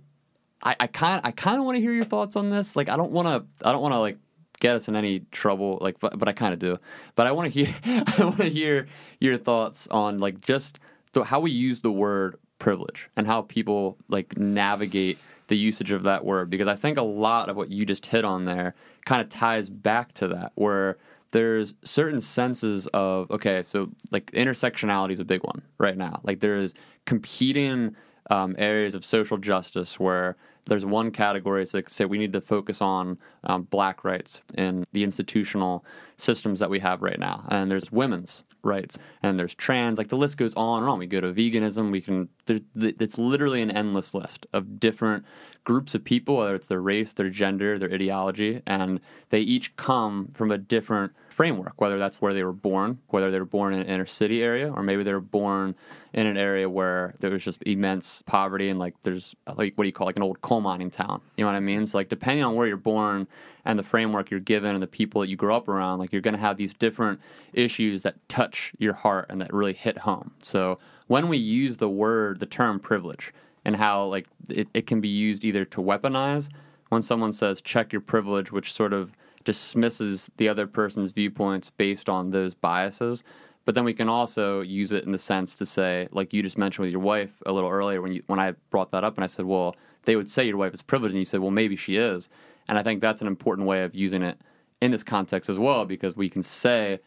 I, 0.64 0.76
I 0.80 0.88
kind 0.88 1.22
I 1.24 1.32
kind 1.32 1.58
of 1.58 1.64
want 1.66 1.76
to 1.76 1.82
hear 1.82 1.94
your 1.94 2.06
thoughts 2.06 2.36
on 2.36 2.50
this. 2.50 2.76
Like 2.76 2.90
I 2.90 2.98
don't 2.98 3.12
want 3.12 3.28
to 3.28 3.68
I 3.68 3.72
don't 3.72 3.82
want 3.82 3.94
to 3.94 4.00
like 4.00 4.18
get 4.64 4.78
us 4.78 4.88
in 4.88 4.96
any 4.96 5.20
trouble 5.32 5.78
like 5.82 6.00
but, 6.00 6.18
but 6.18 6.30
I 6.30 6.32
kind 6.32 6.54
of 6.54 6.60
do. 6.60 6.80
But 7.16 7.28
I 7.28 7.34
want 7.34 7.52
to 7.52 7.64
hear 7.64 7.76
I 8.18 8.24
want 8.24 8.38
to 8.38 8.50
hear 8.50 8.88
your 9.20 9.38
thoughts 9.38 9.88
on 9.92 10.20
like 10.20 10.40
just 10.40 10.80
the, 11.12 11.26
how 11.26 11.42
we 11.42 11.52
use 11.52 11.82
the 11.82 11.92
word 11.92 12.38
privilege 12.60 13.10
and 13.18 13.28
how 13.28 13.42
people 13.42 13.98
like 14.08 14.38
navigate 14.38 15.20
the 15.48 15.58
usage 15.58 15.92
of 15.92 16.04
that 16.04 16.24
word 16.24 16.50
because 16.50 16.70
I 16.70 16.78
think 16.78 16.98
a 16.98 17.04
lot 17.04 17.50
of 17.50 17.58
what 17.58 17.70
you 17.70 17.86
just 17.86 18.06
hit 18.06 18.24
on 18.24 18.46
there 18.46 18.74
kind 19.06 19.22
of 19.22 19.28
ties 19.28 19.68
back 19.68 20.14
to 20.14 20.30
that 20.30 20.54
where 20.56 20.98
there's 21.32 21.74
certain 21.84 22.22
senses 22.22 22.88
of 22.88 23.30
okay 23.30 23.64
so 23.64 23.90
like 24.12 24.32
intersectionality 24.32 25.12
is 25.12 25.20
a 25.20 25.26
big 25.26 25.44
one 25.44 25.62
right 25.78 25.98
now 25.98 26.22
like 26.24 26.40
there's 26.40 26.74
competing 27.06 27.98
um, 28.30 28.56
areas 28.58 28.96
of 28.96 29.04
social 29.04 29.38
justice 29.38 30.00
where 30.00 30.38
there's 30.66 30.86
one 30.86 31.12
category 31.12 31.66
so 31.66 31.78
like 31.78 31.90
say 31.90 32.06
we 32.06 32.18
need 32.18 32.34
to 32.34 32.42
focus 32.42 32.82
on 32.82 33.18
um, 33.44 33.64
black 33.64 34.04
rights 34.04 34.42
in 34.56 34.84
the 34.94 35.04
institutional 35.04 35.86
systems 36.18 36.60
that 36.60 36.70
we 36.70 36.80
have 36.80 37.02
right 37.02 37.20
now. 37.20 37.46
And 37.50 37.72
there's 37.72 37.92
women's 37.92 38.44
rights 38.64 38.98
and 39.22 39.40
there's 39.40 39.54
trans 39.54 39.98
like 39.98 40.08
the 40.08 40.18
list 40.18 40.38
goes 40.38 40.54
on 40.56 40.84
and 40.84 40.90
on. 40.90 41.00
We 41.00 41.08
go 41.08 41.22
to 41.22 41.34
veganism 41.34 41.92
we 41.92 42.02
can 42.02 42.30
there, 42.46 42.62
it's 42.76 43.18
literally 43.18 43.62
an 43.62 43.72
endless 43.72 44.14
list 44.14 44.46
of 44.54 44.80
different 44.80 45.26
groups 45.64 45.96
of 45.96 46.04
people 46.04 46.38
whether 46.38 46.56
it's 46.56 46.68
their 46.68 46.82
race 46.82 47.14
their 47.14 47.30
gender 47.30 47.80
their 47.80 47.92
ideology 47.92 48.62
and 48.66 49.00
they 49.30 49.40
each 49.40 49.76
come 49.76 50.30
from 50.34 50.52
a 50.52 50.58
different 50.58 51.12
framework 51.30 51.80
whether 51.80 51.98
that's 51.98 52.22
where 52.22 52.34
they 52.34 52.44
were 52.44 52.52
born 52.52 53.00
whether 53.08 53.32
they 53.32 53.40
were 53.40 53.46
born 53.46 53.74
in 53.74 53.82
an 53.82 53.88
inner 53.88 54.06
city 54.06 54.44
area 54.44 54.72
or 54.72 54.84
maybe 54.84 55.04
they 55.04 55.14
were 55.14 55.22
born 55.22 55.74
in 56.14 56.28
an 56.28 56.38
area 56.38 56.70
where 56.70 57.16
there 57.20 57.32
was 57.32 57.44
just 57.44 57.64
immense 57.64 58.22
poverty 58.26 58.70
and 58.70 58.80
like 58.80 58.94
there's 59.02 59.36
like 59.56 59.74
what 59.76 59.84
do 59.84 59.88
you 59.88 59.94
call 59.94 60.06
like 60.06 60.18
an 60.18 60.24
old 60.24 60.40
coal 60.42 60.62
mining 60.62 60.92
town 60.92 61.22
you 61.38 61.44
know 61.44 61.50
what 61.50 61.56
i 61.56 61.60
mean? 61.60 61.86
So 61.86 61.98
like 61.98 62.10
depending 62.10 62.44
on 62.44 62.56
where 62.56 62.68
you're 62.68 62.78
born 62.78 63.28
and 63.66 63.80
the 63.80 63.84
framework 63.84 64.30
you're 64.30 64.40
given 64.40 64.74
and 64.74 64.84
the 64.84 64.88
people 64.88 65.22
that 65.22 65.30
you 65.30 65.36
grow 65.36 65.56
up 65.56 65.68
around 65.68 66.00
like 66.00 66.12
you're 66.12 66.22
going 66.22 66.36
to 66.36 66.40
have 66.40 66.58
these 66.58 66.74
different 66.74 67.20
issues 67.54 68.02
that 68.04 68.16
touch 68.28 68.74
your 68.78 68.94
heart 68.94 69.28
and 69.30 69.42
that 69.42 69.54
really 69.54 69.74
hit 69.74 70.00
home. 70.00 70.32
So 70.42 70.80
when 71.08 71.28
we 71.28 71.38
use 71.38 71.78
the 71.78 71.90
word 71.90 72.40
the 72.40 72.46
term 72.46 72.80
privilege 72.80 73.34
and 73.66 73.76
how 73.76 74.06
like 74.06 74.28
it, 74.50 74.68
it 74.74 74.88
can 74.88 75.02
be 75.02 75.08
used 75.08 75.44
either 75.44 75.66
to 75.66 75.82
weaponize 75.82 76.50
when 76.90 77.02
someone 77.02 77.34
says 77.34 77.62
check 77.62 77.92
your 77.92 78.02
privilege 78.02 78.52
which 78.52 78.74
sort 78.74 78.94
of 78.94 79.14
dismisses 79.44 80.30
the 80.38 80.48
other 80.48 80.68
person's 80.68 81.12
viewpoints 81.12 81.70
based 81.70 82.08
on 82.08 82.32
those 82.32 82.54
biases. 82.54 83.24
But 83.66 83.76
then 83.76 83.84
we 83.84 83.94
can 83.94 84.10
also 84.10 84.62
use 84.62 84.92
it 84.92 85.06
in 85.06 85.12
the 85.12 85.20
sense 85.20 85.56
to 85.56 85.66
say 85.66 86.08
like 86.12 86.34
you 86.34 86.44
just 86.44 86.58
mentioned 86.58 86.84
with 86.84 86.92
your 86.92 87.02
wife 87.02 87.42
a 87.46 87.52
little 87.52 87.70
earlier 87.70 88.02
when 88.02 88.14
you 88.14 88.24
when 88.28 88.40
I 88.40 88.52
brought 88.70 88.92
that 88.92 89.04
up 89.04 89.16
and 89.16 89.24
I 89.24 89.28
said 89.28 89.46
well 89.46 89.76
they 90.04 90.16
would 90.16 90.30
say 90.30 90.46
your 90.46 90.58
wife 90.58 90.74
is 90.74 90.82
privileged 90.82 91.14
and 91.14 91.20
you 91.20 91.26
said 91.26 91.40
well 91.40 91.52
maybe 91.52 91.76
she 91.76 91.98
is. 91.98 92.30
And 92.68 92.78
I 92.78 92.84
think 92.84 93.02
that's 93.02 93.22
an 93.22 93.28
important 93.28 93.68
way 93.68 93.84
of 93.84 93.94
using 93.94 94.22
it 94.22 94.40
in 94.82 94.92
this 94.92 95.04
context 95.04 95.50
as 95.50 95.60
well 95.60 95.86
because 95.86 96.16
we 96.16 96.30
can 96.30 96.44
say 96.44 97.00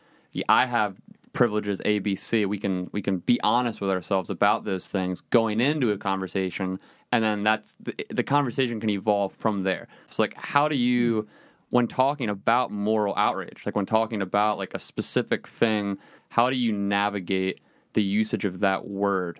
I 0.48 0.66
have 0.66 1.00
privileges 1.36 1.80
ABC. 1.84 2.46
We 2.46 2.58
can 2.58 2.88
we 2.92 3.02
can 3.02 3.18
be 3.18 3.38
honest 3.42 3.80
with 3.80 3.90
ourselves 3.90 4.30
about 4.30 4.64
those 4.64 4.86
things 4.86 5.20
going 5.20 5.60
into 5.60 5.92
a 5.92 5.98
conversation, 5.98 6.80
and 7.12 7.22
then 7.22 7.44
that's 7.44 7.76
the, 7.78 7.94
the 8.10 8.22
conversation 8.24 8.80
can 8.80 8.90
evolve 8.90 9.32
from 9.34 9.62
there. 9.62 9.86
So 10.10 10.22
like, 10.22 10.34
how 10.34 10.66
do 10.66 10.76
you 10.76 11.28
when 11.70 11.86
talking 11.86 12.30
about 12.30 12.70
moral 12.70 13.14
outrage, 13.16 13.62
like 13.66 13.76
when 13.76 13.86
talking 13.86 14.22
about 14.22 14.56
like 14.56 14.72
a 14.72 14.78
specific 14.78 15.46
thing, 15.46 15.98
how 16.30 16.48
do 16.48 16.56
you 16.56 16.72
navigate 16.72 17.60
the 17.92 18.02
usage 18.02 18.44
of 18.44 18.60
that 18.60 18.88
word? 18.88 19.38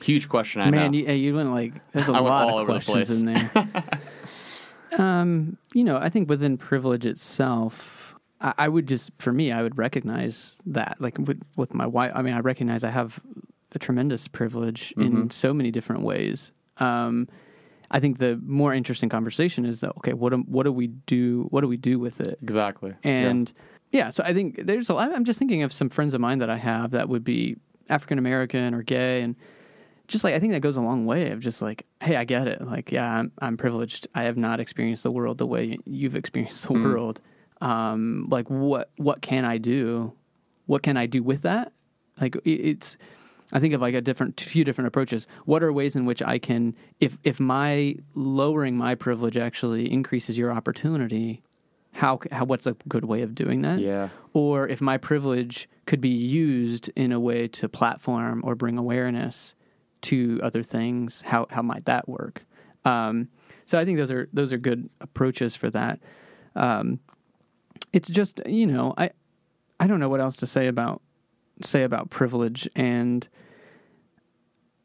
Huge 0.00 0.28
question. 0.28 0.62
I 0.62 0.70
Man, 0.70 0.92
know. 0.92 0.98
you, 0.98 1.12
you 1.12 1.34
went 1.34 1.52
like 1.52 1.74
there's 1.92 2.08
a 2.08 2.12
I 2.12 2.20
lot 2.20 2.48
of 2.48 2.54
over 2.54 2.72
the 2.72 2.80
questions 2.80 3.22
in 3.22 3.32
there. 3.32 3.74
um, 4.98 5.58
you 5.74 5.84
know, 5.84 5.98
I 5.98 6.08
think 6.08 6.30
within 6.30 6.56
privilege 6.56 7.04
itself, 7.04 8.13
I, 8.44 8.54
I 8.58 8.68
would 8.68 8.86
just 8.86 9.10
for 9.18 9.32
me, 9.32 9.50
I 9.50 9.62
would 9.62 9.76
recognize 9.76 10.60
that. 10.66 10.96
Like 11.00 11.18
with 11.18 11.42
with 11.56 11.74
my 11.74 11.86
wife, 11.86 12.12
I 12.14 12.22
mean, 12.22 12.34
I 12.34 12.40
recognize 12.40 12.84
I 12.84 12.90
have 12.90 13.18
a 13.74 13.78
tremendous 13.78 14.28
privilege 14.28 14.94
Mm-hmm. 14.96 15.22
in 15.22 15.30
so 15.30 15.52
many 15.52 15.72
different 15.72 16.02
ways. 16.02 16.52
Um, 16.78 17.28
I 17.90 18.00
think 18.00 18.18
the 18.18 18.40
more 18.44 18.74
interesting 18.74 19.08
conversation 19.08 19.64
is 19.64 19.80
that 19.80 19.92
okay, 19.98 20.12
what 20.12 20.30
do, 20.30 20.38
what 20.46 20.64
do 20.64 20.72
we 20.72 20.88
do? 20.88 21.46
What 21.50 21.62
do 21.62 21.68
we 21.68 21.76
do 21.76 21.98
with 21.98 22.20
it? 22.20 22.38
exactly. 22.42 22.94
And 23.02 23.52
yeah. 23.92 24.10
so 24.10 24.22
I 24.24 24.32
think 24.32 24.66
there's 24.66 24.90
a 24.90 24.94
lot. 24.94 25.12
I'm 25.12 25.24
just 25.24 25.38
thinking 25.38 25.62
of 25.62 25.72
some 25.72 25.88
friends 25.88 26.14
of 26.14 26.20
mine 26.20 26.38
that 26.40 26.50
I 26.50 26.56
have 26.56 26.90
that 26.92 27.08
would 27.08 27.24
be 27.24 27.56
African 27.88 28.18
American 28.18 28.74
or 28.74 28.82
gay, 28.82 29.22
and 29.22 29.36
just 30.08 30.24
like 30.24 30.34
I 30.34 30.40
think 30.40 30.52
that 30.52 30.60
goes 30.60 30.76
a 30.76 30.80
long 30.80 31.06
way 31.06 31.30
of 31.30 31.40
just 31.40 31.62
like, 31.62 31.86
hey, 32.02 32.16
I 32.16 32.24
get 32.24 32.48
it. 32.48 32.60
Like, 32.62 32.90
yeah, 32.90 33.18
I'm 33.18 33.32
I'm 33.40 33.56
privileged. 33.56 34.08
I 34.14 34.24
have 34.24 34.36
not 34.36 34.58
experienced 34.60 35.02
the 35.04 35.12
world 35.12 35.38
the 35.38 35.46
way 35.46 35.78
you've 35.84 36.16
experienced 36.16 36.66
the 36.66 36.72
world. 36.74 37.20
Um, 37.60 38.28
like, 38.30 38.48
what 38.50 38.90
what 38.96 39.22
can 39.22 39.44
I 39.44 39.58
do? 39.58 40.12
What 40.66 40.82
can 40.82 40.96
I 40.96 41.06
do 41.06 41.22
with 41.22 41.42
that? 41.42 41.72
Like, 42.20 42.36
it's. 42.44 42.96
I 43.52 43.60
think 43.60 43.74
of 43.74 43.80
like 43.80 43.94
a 43.94 44.00
different 44.00 44.40
few 44.40 44.64
different 44.64 44.88
approaches. 44.88 45.26
What 45.44 45.62
are 45.62 45.72
ways 45.72 45.94
in 45.94 46.06
which 46.06 46.22
I 46.22 46.38
can, 46.38 46.74
if 46.98 47.18
if 47.22 47.38
my 47.38 47.96
lowering 48.14 48.76
my 48.76 48.94
privilege 48.94 49.36
actually 49.36 49.92
increases 49.92 50.38
your 50.38 50.50
opportunity, 50.50 51.42
how, 51.92 52.18
how 52.32 52.46
what's 52.46 52.66
a 52.66 52.72
good 52.88 53.04
way 53.04 53.22
of 53.22 53.34
doing 53.34 53.62
that? 53.62 53.78
Yeah. 53.78 54.08
Or 54.32 54.66
if 54.66 54.80
my 54.80 54.96
privilege 54.98 55.68
could 55.86 56.00
be 56.00 56.08
used 56.08 56.90
in 56.96 57.12
a 57.12 57.20
way 57.20 57.46
to 57.48 57.68
platform 57.68 58.42
or 58.44 58.56
bring 58.56 58.78
awareness 58.78 59.54
to 60.02 60.40
other 60.42 60.62
things, 60.62 61.22
how 61.22 61.46
how 61.50 61.62
might 61.62 61.84
that 61.84 62.08
work? 62.08 62.44
Um, 62.84 63.28
so 63.66 63.78
I 63.78 63.84
think 63.84 63.98
those 63.98 64.10
are 64.10 64.28
those 64.32 64.52
are 64.52 64.58
good 64.58 64.90
approaches 65.00 65.54
for 65.54 65.70
that. 65.70 66.00
Um, 66.56 66.98
it's 67.94 68.08
just 68.10 68.40
you 68.46 68.66
know 68.66 68.92
I 68.98 69.10
I 69.80 69.86
don't 69.86 70.00
know 70.00 70.08
what 70.10 70.20
else 70.20 70.36
to 70.36 70.46
say 70.46 70.66
about 70.66 71.00
say 71.62 71.84
about 71.84 72.10
privilege 72.10 72.68
and 72.76 73.26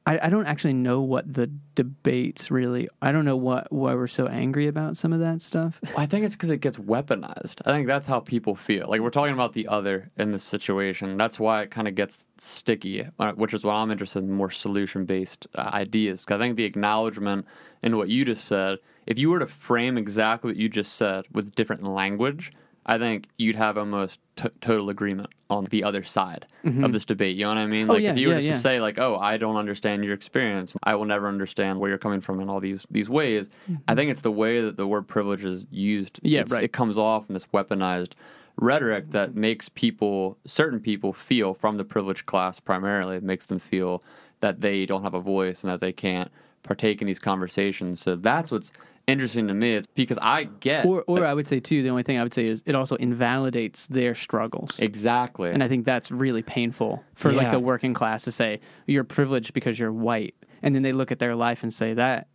I, 0.06 0.20
I 0.24 0.30
don't 0.30 0.46
actually 0.46 0.74
know 0.74 1.02
what 1.02 1.32
the 1.34 1.48
debates 1.76 2.50
really 2.50 2.88
I 3.02 3.12
don't 3.12 3.26
know 3.26 3.36
what 3.36 3.72
why 3.72 3.96
we're 3.96 4.08
so 4.08 4.28
angry 4.28 4.68
about 4.68 4.96
some 4.96 5.12
of 5.12 5.20
that 5.20 5.42
stuff. 5.42 5.80
I 5.98 6.06
think 6.06 6.26
it's 6.26 6.36
because 6.36 6.52
it 6.52 6.62
gets 6.62 6.78
weaponized. 6.78 7.62
I 7.66 7.72
think 7.72 7.88
that's 7.88 8.06
how 8.08 8.20
people 8.20 8.56
feel. 8.56 8.88
Like 8.88 9.02
we're 9.02 9.10
talking 9.10 9.34
about 9.34 9.54
the 9.54 9.68
other 9.68 10.10
in 10.18 10.32
this 10.32 10.44
situation. 10.44 11.18
That's 11.18 11.40
why 11.40 11.64
it 11.64 11.72
kind 11.72 11.88
of 11.88 11.96
gets 11.96 12.28
sticky, 12.38 13.08
uh, 13.20 13.34
which 13.34 13.54
is 13.54 13.64
why 13.64 13.74
I'm 13.74 13.92
interested 13.92 14.20
in 14.24 14.32
more 14.32 14.52
solution 14.52 15.06
based 15.06 15.48
uh, 15.56 15.70
ideas. 15.74 16.24
'Cause 16.26 16.36
I 16.36 16.40
think 16.40 16.56
the 16.56 16.66
acknowledgement 16.66 17.46
in 17.84 17.98
what 17.98 18.10
you 18.10 18.26
just 18.26 18.46
said, 18.46 18.78
if 19.06 19.18
you 19.20 19.30
were 19.30 19.40
to 19.40 19.48
frame 19.48 19.98
exactly 19.98 20.50
what 20.52 20.58
you 20.58 20.70
just 20.70 20.94
said 20.94 21.26
with 21.32 21.56
different 21.56 21.84
language, 21.84 22.52
I 22.86 22.98
think 22.98 23.28
you'd 23.38 23.56
have 23.56 23.78
almost 23.78 24.20
t- 24.36 24.50
total 24.62 24.90
agreement 24.90 25.30
on 25.50 25.66
the 25.66 25.84
other 25.84 26.04
side 26.04 26.46
of 26.84 26.92
this 26.92 27.06
debate. 27.06 27.36
You 27.36 27.44
know 27.44 27.50
what 27.50 27.58
I 27.58 27.68
mean? 27.68 27.90
Oh, 27.90 27.94
Like 27.94 28.04
yeah, 28.04 28.12
if 28.12 28.18
you 28.18 28.28
were 28.30 28.34
yeah, 28.36 28.40
just 28.40 28.48
yeah. 28.48 28.54
to 28.54 28.60
say 28.60 28.80
like, 28.82 28.98
"Oh, 29.00 29.18
I 29.18 29.38
don't 29.38 29.56
understand 29.58 30.04
your 30.06 30.14
experience. 30.14 30.76
I 30.84 30.96
will 30.96 31.06
never 31.06 31.28
understand 31.28 31.80
where 31.80 31.90
you're 31.90 31.98
coming 32.00 32.22
from 32.22 32.40
in 32.40 32.50
all 32.50 32.60
these 32.60 32.86
these 32.92 33.10
ways." 33.10 33.50
I 33.88 33.96
think 33.96 34.10
it's 34.12 34.22
the 34.22 34.32
way 34.32 34.62
that 34.62 34.78
the 34.78 34.88
word 34.88 35.08
privilege 35.08 35.44
is 35.44 35.68
used. 35.72 36.16
Mm-hmm. 36.16 36.28
Yeah, 36.28 36.40
It's- 36.42 36.52
right. 36.54 36.64
It 36.64 36.74
comes 36.74 36.98
off 36.98 37.28
in 37.30 37.34
this 37.34 37.46
weaponized 37.54 38.14
rhetoric 38.58 39.12
that 39.12 39.36
makes 39.36 39.70
people, 39.70 40.38
certain 40.46 40.80
people, 40.80 41.14
feel 41.14 41.54
from 41.54 41.78
the 41.78 41.86
privileged 41.86 42.26
class 42.26 42.60
primarily. 42.60 43.16
It 43.18 43.24
makes 43.24 43.46
them 43.46 43.60
feel 43.60 44.04
that 44.42 44.62
they 44.62 44.86
don't 44.86 45.04
have 45.04 45.14
a 45.14 45.22
voice 45.22 45.64
and 45.64 45.72
that 45.72 45.80
they 45.80 45.94
can't 45.94 46.30
partake 46.64 47.02
in 47.02 47.08
these 47.08 47.20
conversations. 47.20 48.02
So 48.02 48.16
that's 48.16 48.52
what's 48.52 48.72
interesting 49.12 49.48
to 49.48 49.54
me. 49.54 49.76
It's 49.76 49.88
because 49.88 50.18
I 50.22 50.46
get 50.46 50.86
Or 50.86 51.04
or 51.08 51.26
I 51.26 51.34
would 51.34 51.48
say 51.48 51.60
too, 51.60 51.84
the 51.84 51.90
only 51.90 52.04
thing 52.04 52.18
I 52.18 52.24
would 52.24 52.34
say 52.34 52.46
is 52.46 52.64
it 52.66 52.76
also 52.76 52.96
invalidates 52.96 53.88
their 53.88 54.16
struggles. 54.16 54.80
exactly. 54.80 55.50
And 55.52 55.64
I 55.64 55.68
think 55.68 55.86
that's 55.86 56.12
really 56.12 56.42
painful 56.42 57.04
for 57.16 57.32
like 57.32 57.52
the 57.52 57.60
working 57.60 57.94
class 57.94 58.24
to 58.24 58.32
say 58.32 58.60
you're 58.88 59.04
privileged 59.04 59.54
because 59.54 59.80
you're 59.80 59.92
white, 59.94 60.36
and 60.62 60.74
then 60.76 60.84
they 60.84 60.94
look 60.94 61.12
at 61.12 61.20
their 61.20 61.36
life 61.36 61.64
and 61.64 61.74
say 61.74 61.94
that, 61.94 62.28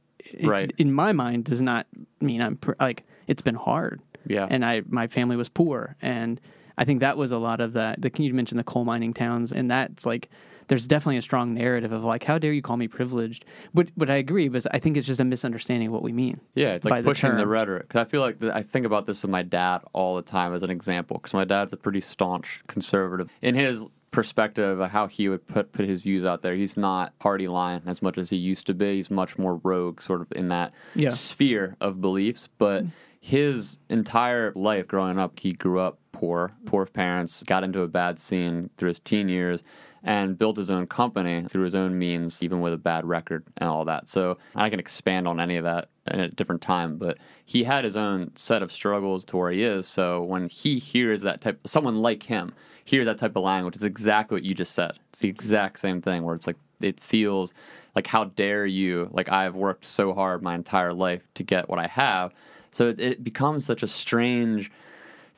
Right. 0.43 0.73
In 0.79 0.93
my 0.93 1.13
mind, 1.13 1.45
does 1.45 1.61
not 1.61 1.87
mean 2.21 2.41
I'm 2.41 2.57
pr- 2.57 2.73
like 2.81 3.05
it's 3.27 3.43
been 3.43 3.57
hard. 3.57 4.01
Yeah. 4.27 4.47
And 4.51 4.65
I 4.65 4.83
my 4.89 5.07
family 5.07 5.37
was 5.37 5.49
poor, 5.51 5.97
and 6.01 6.41
I 6.79 6.85
think 6.85 7.01
that 7.01 7.17
was 7.19 7.31
a 7.31 7.39
lot 7.39 7.61
of 7.61 7.75
that. 7.75 8.01
The 8.01 8.11
you 8.23 8.33
mentioned 8.33 8.59
the 8.59 8.65
coal 8.65 8.85
mining 8.85 9.13
towns, 9.13 9.53
and 9.53 9.71
that's 9.71 10.07
like. 10.07 10.31
There's 10.69 10.87
definitely 10.87 11.19
a 11.19 11.23
strong 11.23 11.55
narrative 11.55 11.93
of 11.93 12.05
like, 12.05 12.25
how 12.25 12.39
dare 12.39 12.53
you 12.53 12.63
call 12.63 12.77
me 12.77 12.89
privileged? 12.89 13.45
But 13.73 13.91
but 13.97 14.11
I 14.11 14.17
agree, 14.17 14.49
but 14.49 14.67
I 14.73 14.79
think 14.79 14.97
it's 14.97 15.07
just 15.07 15.21
a 15.21 15.25
misunderstanding 15.25 15.89
of 15.89 15.93
what 15.95 16.03
we 16.03 16.13
mean. 16.13 16.41
Yeah, 16.55 16.75
it's 16.75 16.85
like 16.85 17.05
pushing 17.05 17.33
the, 17.33 17.43
term. 17.43 17.49
rhetoric. 17.49 17.89
Because 17.89 18.07
I 18.07 18.11
feel 18.11 18.21
like 18.21 18.39
the, 18.41 18.55
I 18.55 18.63
think 18.63 18.87
about 18.87 19.07
this 19.07 19.23
with 19.23 19.31
my 19.31 19.43
dad 19.43 19.83
all 19.93 20.17
the 20.17 20.23
time 20.23 20.55
as 20.55 20.63
an 20.63 20.71
example. 20.71 21.19
Because 21.19 21.35
my 21.35 21.45
dad's 21.45 21.73
a 21.73 21.77
pretty 21.77 22.01
staunch 22.01 22.63
conservative. 22.67 23.29
In 23.43 23.55
his 23.55 23.87
perspective 24.11 24.79
of 24.79 24.91
how 24.91 25.09
he 25.09 25.29
would 25.29 25.47
put 25.47 25.73
put 25.73 25.87
his 25.87 26.03
views 26.03 26.25
out 26.25 26.43
there, 26.43 26.55
he's 26.55 26.77
not 26.77 27.19
party 27.19 27.49
line 27.49 27.83
as 27.87 28.01
much 28.01 28.17
as 28.17 28.31
he 28.31 28.37
used 28.37 28.67
to 28.67 28.75
be. 28.75 28.95
He's 28.97 29.11
much 29.11 29.39
more 29.39 29.61
rogue, 29.65 30.01
sort 30.01 30.21
of 30.21 30.31
in 30.33 30.49
that 30.49 30.73
Yeah. 30.95 31.11
sphere 31.11 31.77
of 31.81 32.01
beliefs. 32.01 32.49
But 32.59 32.85
mm. 32.85 32.91
his 33.21 33.79
entire 33.89 34.53
life 34.55 34.87
growing 34.87 35.19
up, 35.19 35.39
he 35.41 35.53
grew 35.53 35.81
up 35.81 35.99
poor, 36.13 36.53
poor 36.65 36.87
parents, 36.87 37.43
got 37.43 37.65
into 37.65 37.81
a 37.83 37.89
bad 37.89 38.21
scene 38.21 38.71
through 38.77 38.89
his 38.91 39.01
teen 39.01 39.29
years, 39.29 39.65
and 40.05 40.37
built 40.37 40.59
his 40.59 40.71
own 40.71 40.87
company 40.87 41.43
through 41.49 41.65
his 41.65 41.75
own 41.75 41.99
means, 41.99 42.43
even 42.43 42.61
with 42.61 42.75
a 42.75 42.79
bad 42.79 43.07
record 43.07 43.43
and 43.57 43.69
all 43.69 43.87
that. 43.87 44.09
So 44.09 44.37
I 44.55 44.69
can 44.69 44.79
expand 44.79 45.27
on 45.27 45.41
any 45.41 45.57
of 45.57 45.65
that 45.65 45.89
at 46.07 46.21
a 46.21 46.29
different 46.29 46.61
time, 46.61 46.99
but 46.99 47.19
he 47.45 47.65
had 47.65 47.85
his 47.85 47.97
own 47.97 48.33
set 48.37 48.63
of 48.63 48.71
struggles 48.71 49.25
to 49.27 49.39
where 49.39 49.51
he 49.51 49.65
is. 49.65 49.89
So 49.89 50.23
when 50.23 50.49
he 50.49 50.79
hears 50.79 51.23
that 51.23 51.41
type, 51.41 51.67
someone 51.67 51.97
like 51.97 52.25
him 52.25 52.53
hears 52.85 53.07
that 53.07 53.17
type 53.17 53.35
of 53.35 53.43
language, 53.43 53.75
it's 53.75 53.85
exactly 53.85 54.37
what 54.37 54.45
you 54.45 54.55
just 54.55 54.75
said. 54.75 54.99
It's 55.09 55.21
the 55.21 55.29
exact 55.29 55.79
same 55.79 56.03
thing 56.03 56.23
where 56.23 56.35
it's 56.35 56.47
like 56.47 56.59
it 56.81 57.01
feels 57.01 57.55
like 57.95 58.07
how 58.07 58.25
dare 58.25 58.67
you? 58.67 59.09
Like 59.11 59.31
I've 59.31 59.55
worked 59.55 59.87
so 59.87 60.13
hard 60.13 60.43
my 60.43 60.55
entire 60.55 60.93
life 60.93 61.23
to 61.35 61.43
get 61.43 61.71
what 61.71 61.79
I 61.79 61.87
have. 61.87 62.35
So 62.73 62.89
it, 62.89 63.01
it 63.01 63.25
becomes 63.25 63.65
such 63.65 63.83
a 63.83 63.89
strange 63.89 64.71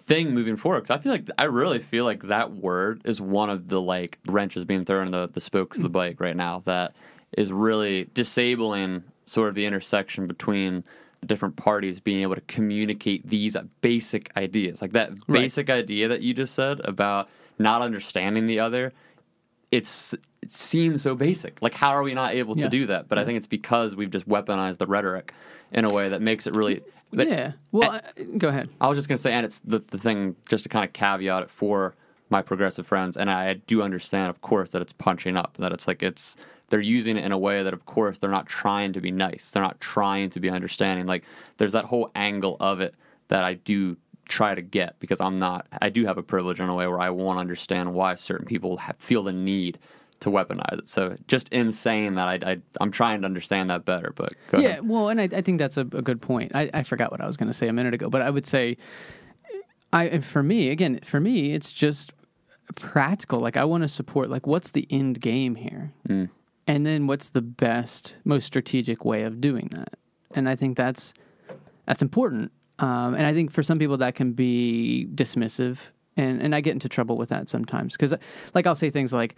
thing 0.06 0.32
moving 0.32 0.56
forward 0.56 0.82
because 0.82 0.98
I 0.98 1.02
feel 1.02 1.12
like 1.12 1.28
I 1.38 1.44
really 1.44 1.80
feel 1.80 2.04
like 2.04 2.22
that 2.24 2.52
word 2.52 3.02
is 3.04 3.20
one 3.20 3.50
of 3.50 3.68
the 3.68 3.80
like 3.80 4.18
wrenches 4.26 4.64
being 4.64 4.84
thrown 4.84 5.06
in 5.06 5.12
the, 5.12 5.28
the 5.28 5.40
spokes 5.40 5.76
of 5.76 5.82
the 5.82 5.90
mm. 5.90 5.94
bike 5.94 6.20
right 6.20 6.36
now 6.36 6.62
that 6.64 6.94
is 7.36 7.50
really 7.52 8.08
disabling 8.14 9.02
sort 9.24 9.48
of 9.48 9.56
the 9.56 9.66
intersection 9.66 10.28
between 10.28 10.84
different 11.24 11.56
parties 11.56 11.98
being 11.98 12.22
able 12.22 12.36
to 12.36 12.40
communicate 12.42 13.28
these 13.28 13.56
basic 13.80 14.34
ideas. 14.36 14.80
Like 14.80 14.92
that 14.92 15.26
basic 15.26 15.68
idea 15.68 16.06
that 16.06 16.22
you 16.22 16.34
just 16.34 16.54
said 16.54 16.80
about 16.84 17.28
not 17.58 17.82
understanding 17.82 18.46
the 18.46 18.60
other 18.60 18.92
it's 19.72 20.14
it 20.42 20.52
seems 20.52 21.02
so 21.02 21.16
basic. 21.16 21.60
Like 21.60 21.74
how 21.74 21.90
are 21.90 22.04
we 22.04 22.14
not 22.14 22.34
able 22.34 22.54
to 22.54 22.68
do 22.68 22.86
that? 22.86 23.08
But 23.08 23.18
i 23.18 23.24
think 23.24 23.36
it's 23.36 23.48
because 23.48 23.96
we've 23.96 24.10
just 24.10 24.28
weaponized 24.28 24.78
the 24.78 24.86
rhetoric 24.86 25.34
in 25.72 25.84
a 25.84 25.88
way 25.88 26.08
that 26.08 26.22
makes 26.22 26.46
it 26.46 26.54
really 26.54 26.82
that- 27.12 27.28
yeah. 27.28 27.52
Well, 27.72 27.90
I, 27.92 28.22
go 28.38 28.48
ahead. 28.48 28.68
I 28.80 28.88
was 28.88 28.98
just 28.98 29.08
going 29.08 29.16
to 29.16 29.22
say, 29.22 29.32
and 29.32 29.44
it's 29.46 29.60
the, 29.60 29.80
the 29.88 29.98
thing, 29.98 30.36
just 30.48 30.64
to 30.64 30.68
kind 30.68 30.84
of 30.84 30.92
caveat 30.92 31.44
it 31.44 31.50
for 31.50 31.94
my 32.30 32.42
progressive 32.42 32.86
friends, 32.86 33.16
and 33.16 33.30
I 33.30 33.54
do 33.54 33.82
understand, 33.82 34.30
of 34.30 34.40
course, 34.40 34.70
that 34.70 34.82
it's 34.82 34.92
punching 34.92 35.36
up, 35.36 35.56
that 35.58 35.72
it's 35.72 35.86
like 35.86 36.02
it's, 36.02 36.36
they're 36.68 36.80
using 36.80 37.16
it 37.16 37.24
in 37.24 37.30
a 37.30 37.38
way 37.38 37.62
that, 37.62 37.72
of 37.72 37.86
course, 37.86 38.18
they're 38.18 38.30
not 38.30 38.46
trying 38.46 38.92
to 38.94 39.00
be 39.00 39.12
nice. 39.12 39.50
They're 39.50 39.62
not 39.62 39.80
trying 39.80 40.30
to 40.30 40.40
be 40.40 40.50
understanding. 40.50 41.06
Like, 41.06 41.22
there's 41.58 41.72
that 41.72 41.84
whole 41.84 42.10
angle 42.16 42.56
of 42.58 42.80
it 42.80 42.94
that 43.28 43.44
I 43.44 43.54
do 43.54 43.96
try 44.28 44.56
to 44.56 44.62
get 44.62 44.98
because 44.98 45.20
I'm 45.20 45.36
not, 45.36 45.68
I 45.80 45.88
do 45.88 46.04
have 46.06 46.18
a 46.18 46.22
privilege 46.24 46.58
in 46.60 46.68
a 46.68 46.74
way 46.74 46.88
where 46.88 46.98
I 46.98 47.10
want 47.10 47.36
to 47.36 47.40
understand 47.40 47.94
why 47.94 48.16
certain 48.16 48.46
people 48.46 48.76
have, 48.78 48.96
feel 48.98 49.22
the 49.22 49.32
need 49.32 49.78
to 50.20 50.30
weaponize 50.30 50.78
it. 50.78 50.88
So 50.88 51.14
just 51.28 51.48
insane 51.50 52.14
that, 52.14 52.26
I, 52.28 52.52
I, 52.52 52.56
I'm 52.80 52.90
trying 52.90 53.20
to 53.20 53.26
understand 53.26 53.70
that 53.70 53.84
better, 53.84 54.12
but 54.16 54.32
go 54.50 54.58
Yeah, 54.58 54.68
ahead. 54.68 54.88
well, 54.88 55.08
and 55.10 55.20
I, 55.20 55.24
I 55.24 55.40
think 55.42 55.58
that's 55.58 55.76
a, 55.76 55.82
a 55.82 56.02
good 56.02 56.22
point. 56.22 56.52
I, 56.54 56.70
I 56.72 56.82
forgot 56.84 57.10
what 57.10 57.20
I 57.20 57.26
was 57.26 57.36
going 57.36 57.48
to 57.48 57.52
say 57.52 57.68
a 57.68 57.72
minute 57.72 57.92
ago, 57.94 58.08
but 58.08 58.22
I 58.22 58.30
would 58.30 58.46
say, 58.46 58.76
I 59.92 60.18
for 60.20 60.42
me 60.42 60.70
again, 60.70 61.00
for 61.04 61.20
me, 61.20 61.52
it's 61.52 61.70
just 61.72 62.12
practical. 62.74 63.40
Like 63.40 63.56
I 63.56 63.64
want 63.64 63.82
to 63.82 63.88
support. 63.88 64.30
Like, 64.30 64.46
what's 64.46 64.70
the 64.72 64.86
end 64.90 65.20
game 65.20 65.54
here? 65.54 65.92
Mm. 66.08 66.30
And 66.66 66.84
then 66.84 67.06
what's 67.06 67.30
the 67.30 67.42
best, 67.42 68.16
most 68.24 68.44
strategic 68.44 69.04
way 69.04 69.22
of 69.22 69.40
doing 69.40 69.68
that? 69.72 69.94
And 70.34 70.48
I 70.48 70.56
think 70.56 70.76
that's 70.76 71.14
that's 71.86 72.02
important. 72.02 72.50
Um, 72.78 73.14
and 73.14 73.26
I 73.26 73.32
think 73.32 73.52
for 73.52 73.62
some 73.62 73.78
people 73.78 73.96
that 73.98 74.14
can 74.14 74.32
be 74.32 75.06
dismissive 75.14 75.78
and 76.16 76.42
and 76.42 76.54
I 76.54 76.60
get 76.60 76.72
into 76.72 76.88
trouble 76.88 77.16
with 77.16 77.28
that 77.28 77.48
sometimes 77.48 77.92
because 77.92 78.12
like 78.54 78.66
I'll 78.66 78.74
say 78.74 78.90
things 78.90 79.12
like. 79.12 79.36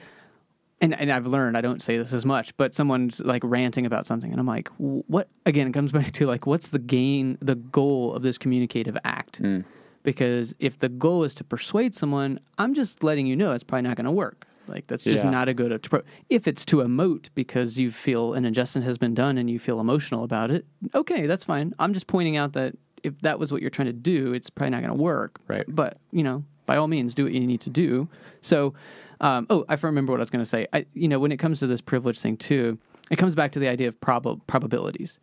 And, 0.81 0.95
and 0.99 1.11
I've 1.11 1.27
learned 1.27 1.57
I 1.57 1.61
don't 1.61 1.83
say 1.83 1.97
this 1.99 2.13
as 2.13 2.25
much, 2.25 2.57
but 2.57 2.75
someone's 2.75 3.19
like 3.21 3.43
ranting 3.45 3.85
about 3.85 4.07
something, 4.07 4.31
and 4.31 4.39
I'm 4.39 4.47
like, 4.47 4.69
what? 4.79 5.29
Again, 5.45 5.67
it 5.67 5.73
comes 5.73 5.91
back 5.99 6.13
to 6.13 6.27
like, 6.27 6.47
what's 6.47 6.69
the 6.69 6.79
gain, 6.79 7.37
the 7.41 7.57
goal 7.57 8.15
of 8.15 8.23
this 8.23 8.39
communicative 8.39 8.97
act? 9.05 9.39
Hmm. 9.39 9.61
Because 10.05 10.55
if 10.61 10.79
the 10.79 10.89
goal 10.89 11.25
is 11.25 11.35
to 11.35 11.45
persuade 11.45 11.95
someone, 11.95 12.39
I'm 12.57 12.73
just 12.75 13.03
letting 13.03 13.27
you 13.27 13.35
know 13.37 13.53
it's 13.53 13.65
probably 13.65 13.83
not 13.89 13.97
going 13.97 14.05
to 14.07 14.11
work. 14.13 14.47
Like 14.69 14.87
that's 14.87 15.03
just 15.05 15.25
Yeah. 15.25 15.31
not 15.31 15.49
a 15.49 15.55
good 15.55 15.73
approach. 15.73 16.05
If 16.31 16.47
it's 16.47 16.65
to 16.67 16.77
emote 16.77 17.29
because 17.35 17.79
you 17.79 17.91
feel 17.91 18.35
an 18.35 18.45
injustice 18.45 18.85
has 18.85 18.99
been 18.99 19.15
done 19.15 19.37
and 19.39 19.51
you 19.51 19.59
feel 19.59 19.81
emotional 19.81 20.23
about 20.25 20.51
it, 20.51 20.65
okay, 20.95 21.27
that's 21.27 21.45
fine. 21.45 21.75
I'm 21.79 21.93
just 21.95 22.07
pointing 22.07 22.37
out 22.37 22.53
that 22.53 22.75
if 23.03 23.19
that 23.23 23.39
was 23.39 23.51
what 23.51 23.61
you're 23.63 23.71
trying 23.71 23.87
to 23.87 23.93
do, 23.93 24.33
it's 24.33 24.51
probably 24.51 24.71
not 24.71 24.83
going 24.83 24.97
to 24.97 25.03
work. 25.03 25.41
Right. 25.49 25.65
But 25.67 25.99
you 26.13 26.23
know, 26.23 26.45
by 26.67 26.77
all 26.77 26.87
means, 26.87 27.15
do 27.15 27.25
what 27.25 27.33
you 27.33 27.47
need 27.47 27.63
to 27.63 27.71
do. 27.71 28.09
So, 28.43 28.75
um, 29.21 29.47
oh, 29.51 29.65
I 29.69 29.77
remember 29.83 30.13
what 30.13 30.21
I 30.21 30.23
was 30.23 30.31
going 30.31 30.43
to 30.45 30.49
say. 30.49 30.67
I, 30.73 30.87
you 30.95 31.09
know, 31.09 31.19
when 31.19 31.33
it 31.33 31.39
comes 31.39 31.59
to 31.61 31.67
this 31.67 31.81
privilege 31.81 32.19
thing 32.21 32.37
too, 32.37 32.79
it 33.11 33.17
comes 33.17 33.35
back 33.35 33.53
to 33.53 33.59
the 33.59 33.69
idea 33.69 33.89
of 33.89 34.01
prob- 34.01 34.47
probabilities. 34.47 35.19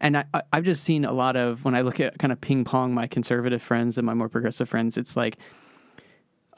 And 0.00 0.16
I, 0.16 0.24
I, 0.34 0.42
I've 0.52 0.64
just 0.64 0.82
seen 0.84 1.04
a 1.04 1.12
lot 1.12 1.36
of 1.36 1.64
when 1.64 1.74
I 1.74 1.80
look 1.82 2.00
at 2.00 2.18
kind 2.18 2.32
of 2.32 2.40
ping 2.40 2.64
pong 2.64 2.92
my 2.94 3.06
conservative 3.06 3.62
friends 3.62 3.96
and 3.98 4.04
my 4.06 4.14
more 4.14 4.28
progressive 4.28 4.68
friends, 4.68 4.96
it's 4.96 5.16
like 5.16 5.38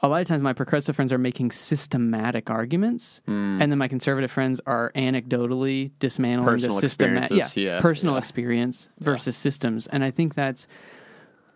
a 0.01 0.07
lot 0.09 0.21
of 0.21 0.27
times 0.27 0.41
my 0.41 0.51
progressive 0.53 0.95
friends 0.95 1.13
are 1.13 1.17
making 1.17 1.51
systematic 1.51 2.49
arguments, 2.49 3.21
Hmm. 3.25 3.59
and 3.61 3.71
then 3.71 3.79
my 3.79 3.87
conservative 3.87 4.29
friends 4.29 4.59
are 4.67 4.91
anecdotally 4.93 5.91
dismantling 5.99 6.45
Personal 6.55 6.75
the 6.75 6.81
system. 6.81 7.15
yeah, 7.31 7.47
yeah, 7.55 7.81
personal 7.81 8.15
yeah. 8.15 8.19
experience 8.19 8.89
versus 8.99 9.37
systems, 9.37 9.87
and 9.87 10.03
I 10.03 10.11
think 10.11 10.35
that's. 10.35 10.67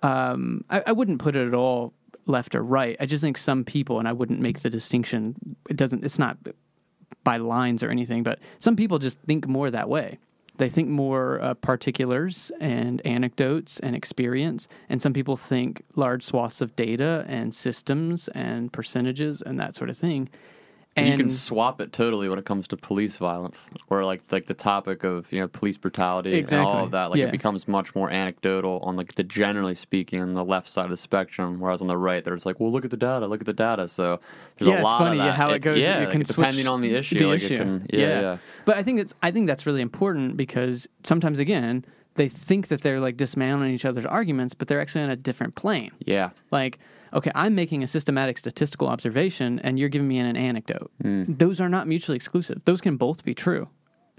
Um, 0.02 0.64
I, 0.70 0.82
I 0.88 0.92
wouldn't 0.94 1.20
put 1.20 1.36
it 1.36 1.46
at 1.46 1.54
all 1.54 1.94
left 2.30 2.56
or 2.56 2.64
right. 2.64 2.96
I 3.00 3.06
just 3.06 3.24
think 3.24 3.38
some 3.38 3.64
people, 3.64 4.00
and 4.00 4.08
I 4.08 4.14
wouldn't 4.14 4.40
make 4.40 4.62
the 4.62 4.70
distinction. 4.70 5.36
It 5.70 5.76
doesn't. 5.76 6.04
It's 6.04 6.20
not 6.20 6.38
by 7.24 7.38
lines 7.38 7.84
or 7.84 7.90
anything, 7.90 8.24
but 8.24 8.40
some 8.60 8.76
people 8.76 9.00
just 9.00 9.20
think 9.22 9.48
more 9.48 9.70
that 9.72 9.90
way. 9.90 10.20
They 10.58 10.70
think 10.70 10.90
more 10.90 11.42
uh, 11.42 11.54
particulars 11.54 12.52
and 12.60 13.02
anecdotes 13.06 13.80
and 13.80 13.96
experience, 13.96 14.68
and 14.90 15.02
some 15.02 15.14
people 15.14 15.38
think 15.38 15.84
large 15.96 16.24
swaths 16.24 16.62
of 16.62 16.76
data 16.76 17.26
and 17.28 17.56
systems 17.56 18.28
and 18.30 18.72
percentages 18.72 19.42
and 19.42 19.60
that 19.60 19.76
sort 19.76 19.90
of 19.90 19.98
thing. 19.98 20.30
And 20.96 21.08
you 21.08 21.16
can 21.16 21.30
swap 21.30 21.80
it 21.80 21.94
totally 21.94 22.28
when 22.28 22.38
it 22.40 22.44
comes 22.46 22.68
to 22.70 22.76
police 22.76 23.16
violence 23.16 23.70
or 23.90 24.04
like 24.04 24.22
like 24.32 24.48
the 24.48 24.54
topic 24.54 25.06
of 25.06 25.32
you 25.32 25.40
know 25.40 25.48
police 25.48 25.78
brutality 25.78 26.38
and 26.38 26.54
all 26.54 26.84
of 26.84 26.92
that 26.92 27.10
like 27.10 27.20
Yeah. 27.20 27.28
it 27.28 27.32
becomes 27.32 27.70
much 27.70 27.96
more 27.96 28.10
anecdotal 28.10 28.80
on 28.80 28.98
like 28.98 29.16
the 29.16 29.24
generally 29.24 29.76
speaking 29.76 30.22
on 30.22 30.34
the 30.34 30.44
left 30.44 30.68
side 30.68 30.86
of 30.86 30.90
the 30.92 30.98
spectrum 30.98 31.62
whereas 31.62 31.82
on 31.82 31.88
the 31.88 31.98
right 31.98 32.26
there's 32.26 32.46
like 32.46 32.60
well 32.60 32.70
look 32.72 32.84
at 32.84 32.92
the 32.92 32.98
data 32.98 33.28
look 33.28 33.40
at 33.40 33.46
the 33.46 33.54
data 33.54 33.88
so 33.88 34.20
there's 34.58 34.72
yeah, 34.72 34.82
a 34.82 34.84
lot 34.84 34.98
funny 35.00 35.12
of 35.12 35.18
that. 35.20 35.26
Yeah, 35.28 35.32
how 35.36 35.50
it 35.52 35.60
goes. 35.60 35.78
yeah 35.80 36.02
it 36.02 36.14
like, 36.14 36.28
depending 36.28 36.68
on 36.68 36.82
the 36.82 36.94
issue 36.94 37.18
the 37.20 37.26
like 37.28 37.42
issue. 37.44 37.54
it 37.54 37.58
can 37.60 37.86
yeah 37.94 38.00
yeah, 38.22 38.38
But 38.66 38.76
I 38.76 38.84
think 38.84 39.00
it's 39.00 39.14
I 39.24 39.32
think 39.32 39.48
that's 39.48 39.66
really 39.66 39.82
important 39.82 40.36
because 40.36 40.86
sometimes 41.06 41.40
again 41.40 41.86
they 42.16 42.28
think 42.28 42.68
that 42.68 42.82
they're 42.82 43.00
like 43.00 43.16
dismantling 43.16 43.74
each 43.74 43.86
other's 43.86 44.06
arguments, 44.06 44.54
but 44.54 44.68
they're 44.68 44.82
actually 44.82 45.04
on 45.04 45.10
a 45.12 45.16
different 45.16 45.56
plane. 45.56 45.92
yeah 46.00 46.32
Like, 46.52 46.78
okay, 47.14 47.32
I'm 47.36 47.56
making 47.56 47.84
a 47.84 47.88
systematic 47.88 48.38
statistical 48.38 48.88
observation 48.88 49.60
and 49.60 49.78
you're 49.80 49.90
giving 49.90 50.08
me 50.08 50.20
an 50.20 50.36
anecdote. 50.38 50.92
Hmm. 51.02 51.24
Those 51.28 51.60
are 51.62 51.70
not 51.70 51.88
mutually 51.88 52.16
exclusive. 52.16 52.62
Those 52.66 52.82
can 52.82 52.98
both 52.98 53.24
be 53.24 53.34
true. 53.34 53.70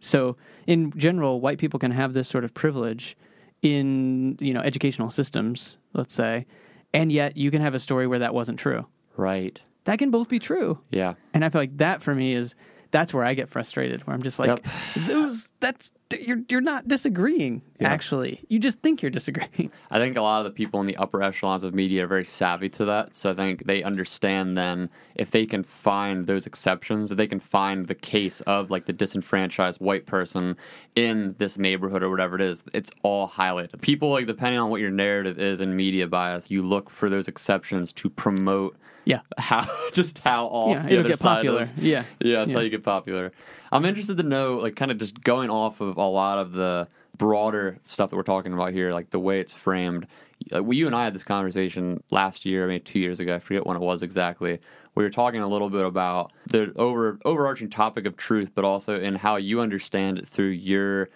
So, 0.00 0.36
in 0.66 0.92
general, 0.96 1.40
white 1.40 1.58
people 1.58 1.78
can 1.78 1.90
have 1.90 2.12
this 2.14 2.26
sort 2.28 2.44
of 2.44 2.54
privilege 2.54 3.16
in, 3.62 4.36
you 4.40 4.54
know, 4.54 4.60
educational 4.60 5.10
systems, 5.10 5.76
let's 5.92 6.14
say, 6.14 6.46
and 6.94 7.12
yet 7.12 7.36
you 7.36 7.50
can 7.50 7.60
have 7.60 7.74
a 7.74 7.78
story 7.80 8.06
where 8.06 8.18
that 8.18 8.32
wasn't 8.34 8.58
true. 8.58 8.86
right 9.16 9.60
That 9.84 9.98
can 9.98 10.10
both 10.10 10.28
be 10.28 10.38
true. 10.38 10.78
yeah 10.90 11.14
And 11.34 11.44
I 11.44 11.48
feel 11.50 11.60
like 11.60 11.76
that 11.78 12.00
for 12.02 12.14
me 12.14 12.32
is 12.32 12.54
that's 12.90 13.12
where 13.14 13.24
I 13.24 13.34
get 13.34 13.48
frustrated, 13.48 14.06
where 14.06 14.14
I'm 14.14 14.22
just 14.22 14.38
like, 14.38 14.48
Yep. 14.48 14.66
those 15.06 15.52
that's 15.60 15.90
you're 16.18 16.40
you're 16.48 16.60
not 16.60 16.88
disagreeing. 16.88 17.62
Actually, 17.80 18.40
you 18.48 18.58
just 18.58 18.80
think 18.80 19.00
you're 19.00 19.10
disagreeing. 19.10 19.70
I 19.90 19.98
think 19.98 20.16
a 20.16 20.22
lot 20.22 20.40
of 20.40 20.44
the 20.44 20.50
people 20.50 20.80
in 20.80 20.86
the 20.86 20.96
upper 20.96 21.22
echelons 21.22 21.62
of 21.62 21.74
media 21.74 22.04
are 22.04 22.06
very 22.06 22.24
savvy 22.24 22.68
to 22.70 22.84
that. 22.86 23.14
So 23.14 23.30
I 23.30 23.34
think 23.34 23.64
they 23.64 23.82
understand 23.82 24.58
then 24.58 24.90
if 25.14 25.30
they 25.30 25.46
can 25.46 25.62
find 25.62 26.26
those 26.26 26.46
exceptions, 26.46 27.10
if 27.10 27.16
they 27.16 27.26
can 27.26 27.40
find 27.40 27.86
the 27.86 27.94
case 27.94 28.40
of 28.42 28.70
like 28.70 28.86
the 28.86 28.92
disenfranchised 28.92 29.80
white 29.80 30.06
person 30.06 30.56
in 30.96 31.34
this 31.38 31.58
neighborhood 31.58 32.02
or 32.02 32.10
whatever 32.10 32.36
it 32.36 32.42
is, 32.42 32.62
it's 32.74 32.90
all 33.02 33.28
highlighted. 33.28 33.80
People 33.80 34.10
like 34.10 34.26
depending 34.26 34.60
on 34.60 34.70
what 34.70 34.80
your 34.80 34.90
narrative 34.90 35.38
is 35.38 35.60
in 35.60 35.74
media 35.76 36.06
bias, 36.06 36.50
you 36.50 36.62
look 36.62 36.90
for 36.90 37.08
those 37.08 37.28
exceptions 37.28 37.92
to 37.94 38.10
promote 38.10 38.76
Yeah, 39.04 39.20
how 39.38 39.66
just 39.92 40.18
how 40.18 40.46
off 40.46 40.70
Yeah, 40.70 40.82
the 40.82 40.88
it'll 40.88 41.00
other 41.00 41.08
get 41.08 41.18
side 41.18 41.36
popular. 41.36 41.62
is. 41.62 41.72
Yeah. 41.78 42.04
yeah, 42.20 42.38
that's 42.40 42.50
Yeah. 42.50 42.56
how 42.56 42.60
you 42.62 42.70
get 42.70 42.82
popular. 42.84 43.32
I'm 43.72 43.84
interested 43.84 44.16
to 44.18 44.22
know, 44.22 44.56
like, 44.58 44.76
kind 44.76 44.90
of 44.90 44.98
just 44.98 45.20
going 45.22 45.48
off 45.50 45.80
of 45.80 45.96
a 45.96 46.02
lot 46.04 46.38
of 46.38 46.52
the 46.52 46.88
broader 47.16 47.78
stuff 47.84 48.10
that 48.10 48.16
we're 48.16 48.22
talking 48.22 48.52
about 48.52 48.72
here, 48.72 48.92
like 48.92 49.10
the 49.10 49.18
way 49.18 49.40
it's 49.40 49.52
framed. 49.52 50.06
Like, 50.50 50.62
we, 50.64 50.76
uh, 50.76 50.78
you 50.80 50.86
and 50.86 50.96
I 50.96 51.04
had 51.04 51.14
this 51.14 51.22
conversation 51.22 52.02
last 52.10 52.44
year, 52.46 52.66
maybe 52.66 52.80
two 52.80 52.98
years 52.98 53.20
ago. 53.20 53.34
I 53.34 53.38
forget 53.38 53.66
when 53.66 53.76
it 53.76 53.80
was 53.82 54.02
exactly. 54.02 54.58
We 54.94 55.04
were 55.04 55.10
talking 55.10 55.40
a 55.40 55.48
little 55.48 55.70
bit 55.70 55.84
about 55.84 56.32
the 56.46 56.72
over 56.76 57.18
overarching 57.24 57.68
topic 57.70 58.06
of 58.06 58.16
truth, 58.16 58.50
but 58.54 58.64
also 58.64 58.98
in 59.00 59.14
how 59.16 59.36
you 59.36 59.60
understand 59.60 60.18
it 60.18 60.26
through 60.26 60.48
your 60.48 61.10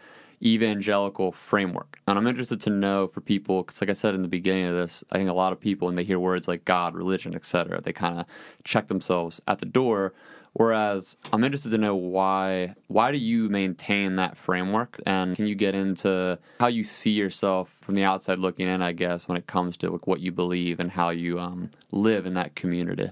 evangelical 0.45 1.33
framework. 1.33 1.99
And 2.07 2.19
I'm 2.19 2.27
interested 2.27 2.61
to 2.63 2.71
know 2.71 3.07
for 3.09 3.21
people, 3.21 3.63
because 3.63 3.81
like 3.81 3.91
I 3.91 3.95
said 3.95 4.15
in 4.15 4.23
the 4.23 4.29
beginning 4.29 4.67
of 4.67 4.75
this, 4.75 5.03
I 5.11 5.19
think 5.19 5.31
a 5.31 5.35
lot 5.35 5.53
of 5.53 5.61
people, 5.61 5.87
when 5.87 5.97
they 5.97 6.05
hear 6.05 6.19
words 6.19 6.47
like 6.47 6.65
God, 6.65 6.95
religion, 6.95 7.35
etc., 7.35 7.81
they 7.81 7.93
kind 7.93 8.19
of 8.21 8.27
check 8.63 8.89
themselves 8.89 9.41
at 9.49 9.59
the 9.59 9.67
door. 9.67 10.13
Whereas 10.53 11.17
I'm 11.33 11.43
interested 11.43 11.71
to 11.71 11.79
know 11.79 11.97
why 11.97 12.77
why 12.87 13.11
do 13.11 13.19
you 13.19 13.49
maintain 13.49 14.15
that 14.17 14.37
framework, 14.37 15.01
and 15.05 15.35
can 15.35 15.49
you 15.49 15.57
get 15.57 15.75
into 15.75 16.39
how 16.61 16.69
you 16.69 16.85
see 16.85 17.11
yourself 17.11 17.75
from 17.81 17.95
the 17.95 18.05
outside 18.05 18.39
looking 18.39 18.69
in? 18.69 18.81
I 18.81 18.93
guess 18.93 19.27
when 19.27 19.37
it 19.37 19.49
comes 19.49 19.77
to 19.79 19.91
like 19.91 20.07
what 20.07 20.21
you 20.21 20.31
believe 20.31 20.79
and 20.79 20.93
how 20.93 21.11
you 21.11 21.41
um, 21.41 21.71
live 21.91 22.25
in 22.25 22.35
that 22.35 22.55
community. 22.55 23.11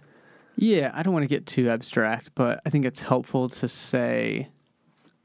yeah. 0.55 0.93
I 0.95 1.03
don't 1.03 1.13
want 1.13 1.25
to 1.25 1.29
get 1.29 1.47
too 1.47 1.69
abstract, 1.69 2.31
but 2.37 2.61
I 2.65 2.71
think 2.71 2.85
it's 2.85 3.03
helpful 3.03 3.49
to 3.49 3.67
say, 3.67 4.49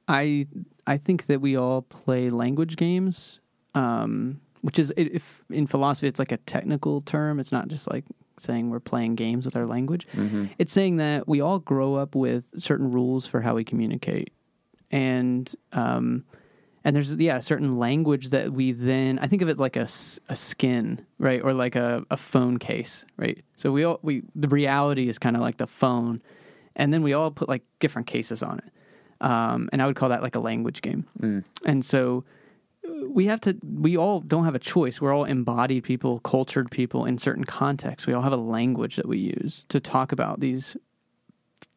I 0.07 0.47
I 0.85 0.97
think 0.97 1.25
that 1.25 1.41
we 1.41 1.55
all 1.57 1.81
play 1.81 2.29
language 2.29 2.75
games, 2.77 3.39
um, 3.75 4.39
which 4.61 4.79
is 4.79 4.93
if 4.97 5.43
in 5.49 5.67
philosophy 5.67 6.07
it's 6.07 6.19
like 6.19 6.31
a 6.31 6.37
technical 6.37 7.01
term. 7.01 7.39
It's 7.39 7.51
not 7.51 7.67
just 7.67 7.89
like 7.89 8.05
saying 8.39 8.69
we're 8.69 8.79
playing 8.79 9.15
games 9.15 9.45
with 9.45 9.55
our 9.55 9.65
language. 9.65 10.07
It's 10.59 10.71
saying 10.71 10.97
that 10.97 11.27
we 11.27 11.41
all 11.41 11.59
grow 11.59 11.95
up 11.95 12.15
with 12.15 12.45
certain 12.57 12.91
rules 12.91 13.25
for 13.25 13.41
how 13.41 13.55
we 13.55 13.63
communicate, 13.63 14.31
and 14.91 15.53
um, 15.73 16.23
and 16.83 16.95
there's 16.95 17.13
yeah 17.15 17.37
a 17.37 17.41
certain 17.41 17.77
language 17.77 18.29
that 18.29 18.53
we 18.53 18.71
then 18.71 19.19
I 19.19 19.27
think 19.27 19.41
of 19.41 19.49
it 19.49 19.57
like 19.59 19.75
a, 19.75 19.87
a 20.29 20.35
skin 20.35 21.05
right 21.19 21.41
or 21.43 21.53
like 21.53 21.75
a, 21.75 22.05
a 22.09 22.15
phone 22.17 22.57
case 22.59 23.03
right. 23.17 23.43
So 23.55 23.71
we 23.71 23.83
all 23.83 23.99
we 24.03 24.23
the 24.35 24.47
reality 24.47 25.09
is 25.09 25.19
kind 25.19 25.35
of 25.35 25.41
like 25.41 25.57
the 25.57 25.67
phone, 25.67 26.21
and 26.75 26.93
then 26.93 27.03
we 27.03 27.13
all 27.13 27.31
put 27.31 27.49
like 27.49 27.63
different 27.79 28.07
cases 28.07 28.41
on 28.41 28.59
it, 28.59 28.71
um, 29.21 29.69
and 29.71 29.81
I 29.81 29.85
would 29.87 29.95
call 29.95 30.09
that 30.09 30.21
like 30.21 30.35
a 30.35 30.39
language 30.39 30.81
game. 30.81 31.43
And 31.65 31.83
so 31.85 32.23
we 33.09 33.25
have 33.25 33.41
to 33.41 33.57
we 33.63 33.97
all 33.97 34.21
don't 34.21 34.45
have 34.45 34.55
a 34.55 34.59
choice. 34.59 35.01
We're 35.01 35.13
all 35.13 35.25
embodied 35.25 35.83
people 35.83 36.19
cultured 36.19 36.71
people 36.71 37.05
in 37.05 37.17
certain 37.17 37.43
contexts. 37.43 38.07
We 38.07 38.13
all 38.13 38.21
have 38.21 38.31
a 38.33 38.37
language 38.37 38.95
that 38.95 39.07
we 39.07 39.17
use 39.17 39.65
to 39.69 39.79
talk 39.79 40.11
about 40.11 40.39
these 40.39 40.77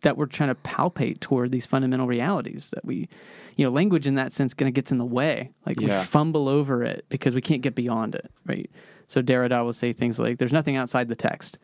that 0.03 0.16
we're 0.16 0.26
trying 0.26 0.49
to 0.49 0.55
palpate 0.55 1.20
toward 1.20 1.53
these 1.53 1.66
fundamental 1.66 2.07
realities 2.07 2.70
that 2.70 2.84
we 2.84 3.09
you 3.57 3.64
know 3.64 3.70
language 3.70 4.07
in 4.07 4.14
that 4.14 4.32
sense 4.32 4.55
kind 4.55 4.68
of 4.68 4.74
gets 4.74 4.93
in 4.93 4.99
the 4.99 5.05
way. 5.05 5.51
Like 5.66 5.80
Yeah. 5.80 5.99
we 5.99 6.05
fumble 6.05 6.49
over 6.49 6.84
it 6.84 7.05
because 7.09 7.34
we 7.34 7.41
can't 7.41 7.62
get 7.62 7.74
beyond 7.74 8.14
it 8.14 8.30
right? 8.47 8.70
So 9.09 9.20
derrida 9.20 9.64
will 9.64 9.72
say 9.72 9.93
things 9.93 10.18
like 10.18 10.38
there's 10.38 10.53
nothing 10.53 10.76
outside 10.76 11.09
the 11.09 11.16
text 11.16 11.59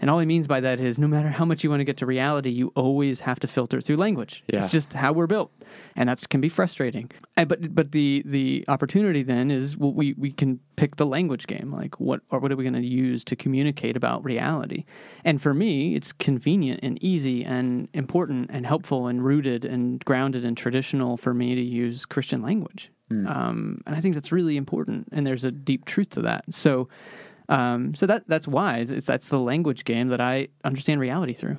and 0.00 0.08
all 0.08 0.18
he 0.18 0.26
means 0.26 0.48
by 0.48 0.60
that 0.60 0.80
is 0.80 0.98
no 0.98 1.06
matter 1.06 1.28
how 1.28 1.44
much 1.44 1.62
you 1.62 1.70
want 1.70 1.80
to 1.80 1.84
get 1.84 1.98
to 1.98 2.06
reality, 2.06 2.48
you 2.50 2.72
always 2.74 3.20
have 3.20 3.38
to 3.40 3.46
filter 3.46 3.80
through 3.80 3.96
language. 3.96 4.42
Yeah. 4.46 4.64
It's 4.64 4.72
just 4.72 4.94
how 4.94 5.12
we're 5.12 5.26
built, 5.26 5.52
and 5.94 6.08
that 6.08 6.26
can 6.28 6.40
be 6.40 6.48
frustrating. 6.48 7.10
And, 7.36 7.48
but 7.48 7.74
but 7.74 7.92
the 7.92 8.22
the 8.24 8.64
opportunity 8.68 9.22
then 9.22 9.50
is 9.50 9.76
well, 9.76 9.92
we 9.92 10.14
we 10.14 10.32
can 10.32 10.60
pick 10.76 10.96
the 10.96 11.06
language 11.06 11.46
game. 11.46 11.70
Like 11.70 12.00
what 12.00 12.22
or 12.30 12.40
what 12.40 12.50
are 12.50 12.56
we 12.56 12.64
going 12.64 12.74
to 12.74 12.86
use 12.86 13.22
to 13.24 13.36
communicate 13.36 13.96
about 13.96 14.24
reality? 14.24 14.84
And 15.24 15.40
for 15.40 15.52
me, 15.52 15.94
it's 15.94 16.12
convenient 16.12 16.80
and 16.82 17.02
easy 17.02 17.44
and 17.44 17.88
important 17.92 18.50
and 18.50 18.64
helpful 18.64 19.06
and 19.06 19.22
rooted 19.22 19.64
and 19.64 20.02
grounded 20.04 20.44
and 20.44 20.56
traditional 20.56 21.18
for 21.18 21.34
me 21.34 21.54
to 21.54 21.62
use 21.62 22.06
Christian 22.06 22.42
language. 22.42 22.90
Um, 23.26 23.80
and 23.86 23.96
I 23.96 24.00
think 24.00 24.14
that's 24.14 24.30
really 24.30 24.56
important. 24.56 25.08
And 25.10 25.26
there's 25.26 25.44
a 25.44 25.50
deep 25.50 25.84
truth 25.84 26.10
to 26.10 26.22
that. 26.22 26.44
So. 26.50 26.88
Um, 27.50 27.94
so 27.94 28.06
that 28.06 28.26
that's 28.28 28.48
why 28.48 28.78
it's, 28.78 29.06
that's 29.06 29.28
the 29.28 29.38
language 29.38 29.84
game 29.84 30.08
that 30.08 30.20
I 30.20 30.48
understand 30.64 31.00
reality 31.00 31.34
through. 31.34 31.58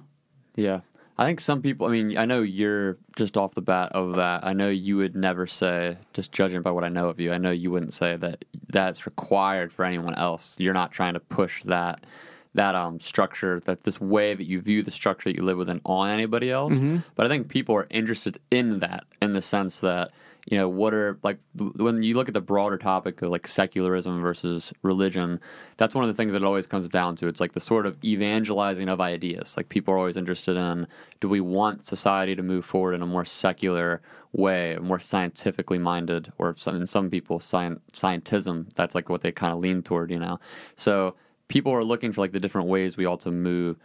Yeah. 0.55 0.79
I 1.17 1.25
think 1.25 1.39
some 1.39 1.61
people, 1.61 1.85
I 1.85 1.91
mean, 1.91 2.17
I 2.17 2.25
know 2.25 2.41
you're 2.41 2.97
just 3.15 3.37
off 3.37 3.53
the 3.53 3.61
bat 3.61 3.91
of 3.91 4.15
that. 4.15 4.43
I 4.43 4.53
know 4.53 4.69
you 4.69 4.97
would 4.97 5.15
never 5.15 5.45
say, 5.45 5.97
just 6.13 6.31
judging 6.31 6.63
by 6.63 6.71
what 6.71 6.83
I 6.83 6.89
know 6.89 7.09
of 7.09 7.19
you, 7.19 7.31
I 7.31 7.37
know 7.37 7.51
you 7.51 7.69
wouldn't 7.69 7.93
say 7.93 8.17
that 8.17 8.43
that's 8.69 9.05
required 9.05 9.71
for 9.71 9.85
anyone 9.85 10.15
else. 10.15 10.59
You're 10.59 10.73
not 10.73 10.91
trying 10.91 11.13
to 11.13 11.19
push 11.19 11.61
that 11.65 12.05
that 12.53 12.75
um, 12.75 12.99
structure, 12.99 13.61
that 13.65 13.83
this 13.83 14.01
way 14.01 14.33
that 14.33 14.45
you 14.45 14.59
view 14.59 14.83
the 14.83 14.91
structure 14.91 15.29
that 15.29 15.37
you 15.37 15.43
live 15.43 15.57
within 15.57 15.79
on 15.85 16.09
anybody 16.09 16.49
else. 16.51 16.73
But 17.15 17.25
I 17.25 17.29
think 17.29 17.47
people 17.47 17.75
are 17.75 17.87
interested 17.89 18.39
in 18.49 18.79
that 18.79 19.03
in 19.21 19.31
the 19.33 19.41
sense 19.41 19.79
that 19.81 20.11
you 20.47 20.57
know 20.57 20.67
what 20.67 20.93
are 20.93 21.19
like 21.23 21.39
when 21.55 22.01
you 22.01 22.15
look 22.15 22.27
at 22.27 22.33
the 22.33 22.41
broader 22.41 22.77
topic 22.77 23.21
of 23.21 23.29
like 23.29 23.47
secularism 23.47 24.21
versus 24.21 24.73
religion 24.81 25.39
that's 25.77 25.95
one 25.95 26.03
of 26.03 26.07
the 26.07 26.13
things 26.13 26.33
that 26.33 26.43
it 26.43 26.45
always 26.45 26.67
comes 26.67 26.87
down 26.87 27.15
to. 27.15 27.27
It's 27.27 27.39
like 27.39 27.53
the 27.53 27.59
sort 27.59 27.87
of 27.87 27.97
evangelizing 28.03 28.87
of 28.87 29.01
ideas. 29.01 29.57
Like 29.57 29.69
people 29.69 29.93
are 29.93 29.97
always 29.97 30.15
interested 30.15 30.55
in 30.55 30.85
do 31.19 31.27
we 31.27 31.41
want 31.41 31.85
society 31.85 32.35
to 32.35 32.43
move 32.43 32.65
forward 32.65 32.93
in 32.93 33.01
a 33.01 33.07
more 33.07 33.25
secular 33.25 34.01
way 34.33 34.77
more 34.79 34.99
scientifically 34.99 35.77
minded 35.77 36.31
or 36.37 36.55
in 36.67 36.87
some 36.87 37.09
people 37.09 37.39
science, 37.39 37.81
scientism 37.93 38.73
that's 38.75 38.95
like 38.95 39.09
what 39.09 39.21
they 39.21 39.31
kind 39.31 39.53
of 39.53 39.59
lean 39.59 39.81
toward 39.81 40.11
you 40.11 40.19
know? 40.19 40.39
So 40.75 41.15
people 41.47 41.71
are 41.71 41.83
looking 41.83 42.11
for 42.11 42.21
like 42.21 42.31
the 42.31 42.39
different 42.39 42.67
ways 42.67 42.95
we 42.95 43.05
to 43.17 43.31
move 43.31 43.77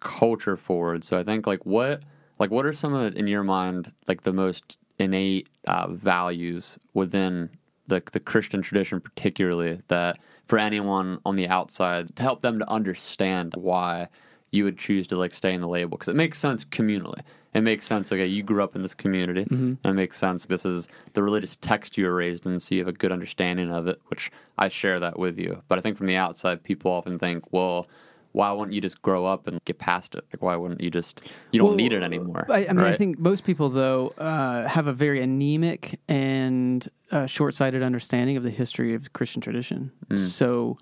culture 0.00 0.56
forward. 0.56 1.04
So 1.04 1.18
I 1.18 1.22
think 1.22 1.46
like 1.46 1.64
what 1.64 2.02
like 2.38 2.50
what 2.50 2.66
are 2.66 2.72
some 2.72 2.94
of 2.94 3.16
in 3.16 3.26
your 3.28 3.44
mind 3.44 3.92
like 4.06 4.22
the 4.22 4.32
most 4.32 4.78
innate 4.98 5.48
uh, 5.66 5.88
values 5.88 6.78
within 6.94 7.50
the 7.86 8.02
the 8.12 8.20
Christian 8.20 8.62
tradition, 8.62 9.00
particularly 9.00 9.80
that 9.88 10.18
for 10.46 10.58
anyone 10.58 11.18
on 11.24 11.36
the 11.36 11.48
outside 11.48 12.14
to 12.16 12.22
help 12.22 12.40
them 12.40 12.58
to 12.58 12.68
understand 12.68 13.54
why 13.56 14.08
you 14.50 14.64
would 14.64 14.78
choose 14.78 15.06
to 15.08 15.16
like 15.16 15.34
stay 15.34 15.52
in 15.52 15.60
the 15.60 15.68
label 15.68 15.90
because 15.90 16.08
it 16.08 16.16
makes 16.16 16.38
sense 16.38 16.64
communally. 16.64 17.20
It 17.54 17.62
makes 17.62 17.86
sense. 17.86 18.12
Okay, 18.12 18.26
you 18.26 18.42
grew 18.42 18.62
up 18.62 18.76
in 18.76 18.82
this 18.82 18.94
community, 18.94 19.46
and 19.82 19.92
it 19.92 19.94
makes 19.94 20.18
sense. 20.18 20.46
This 20.46 20.66
is 20.66 20.86
the 21.14 21.22
religious 21.22 21.56
text 21.56 21.96
you 21.96 22.04
were 22.04 22.14
raised 22.14 22.46
in, 22.46 22.60
so 22.60 22.74
you 22.74 22.80
have 22.82 22.88
a 22.88 22.92
good 22.92 23.10
understanding 23.10 23.72
of 23.72 23.86
it, 23.86 24.00
which 24.08 24.30
I 24.58 24.68
share 24.68 25.00
that 25.00 25.18
with 25.18 25.38
you. 25.38 25.62
But 25.66 25.78
I 25.78 25.80
think 25.80 25.96
from 25.96 26.06
the 26.06 26.16
outside, 26.16 26.62
people 26.62 26.90
often 26.90 27.18
think, 27.18 27.44
well, 27.50 27.86
why 28.32 28.52
wouldn't 28.52 28.74
you 28.74 28.80
just 28.80 29.00
grow 29.02 29.24
up 29.26 29.46
and 29.46 29.62
get 29.64 29.78
past 29.78 30.14
it? 30.14 30.24
Like, 30.32 30.42
why 30.42 30.54
wouldn't 30.56 30.80
you 30.80 30.90
just? 30.90 31.22
You 31.50 31.58
don't 31.58 31.68
Well, 31.68 31.76
need 31.76 31.92
it 31.92 32.02
anymore. 32.02 32.46
I, 32.50 32.66
I 32.68 32.72
mean, 32.72 32.84
I 32.84 32.94
think 32.94 33.18
most 33.18 33.44
people, 33.44 33.68
though, 33.68 34.08
uh, 34.18 34.68
have 34.68 34.86
a 34.86 34.92
very 34.92 35.20
anemic 35.22 35.98
and 36.08 36.88
uh, 37.10 37.26
short-sighted 37.26 37.82
understanding 37.82 38.36
of 38.36 38.42
the 38.42 38.50
history 38.50 38.94
of 38.94 39.04
the 39.04 39.10
Christian 39.10 39.40
tradition. 39.40 39.92
Mm. 40.08 40.18
So, 40.18 40.78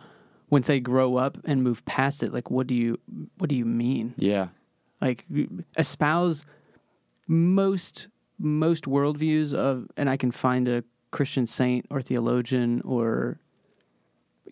when 0.48 0.62
they 0.62 0.80
grow 0.80 1.16
up 1.16 1.38
and 1.44 1.62
move 1.62 1.84
past 1.84 2.22
it, 2.22 2.32
like, 2.32 2.50
what 2.50 2.66
do 2.66 2.74
you 2.74 2.98
what 3.38 3.48
do 3.48 3.56
you 3.56 3.64
mean? 3.64 4.14
Yeah, 4.16 4.48
Like, 5.00 5.24
espouse 5.76 6.44
most 7.26 8.08
most 8.38 8.84
worldviews 8.84 9.54
of, 9.54 9.88
and 9.96 10.10
I 10.10 10.16
can 10.16 10.30
find 10.30 10.68
a 10.68 10.84
Christian 11.10 11.46
saint 11.46 11.86
or 11.90 12.02
theologian 12.02 12.82
or 12.82 13.40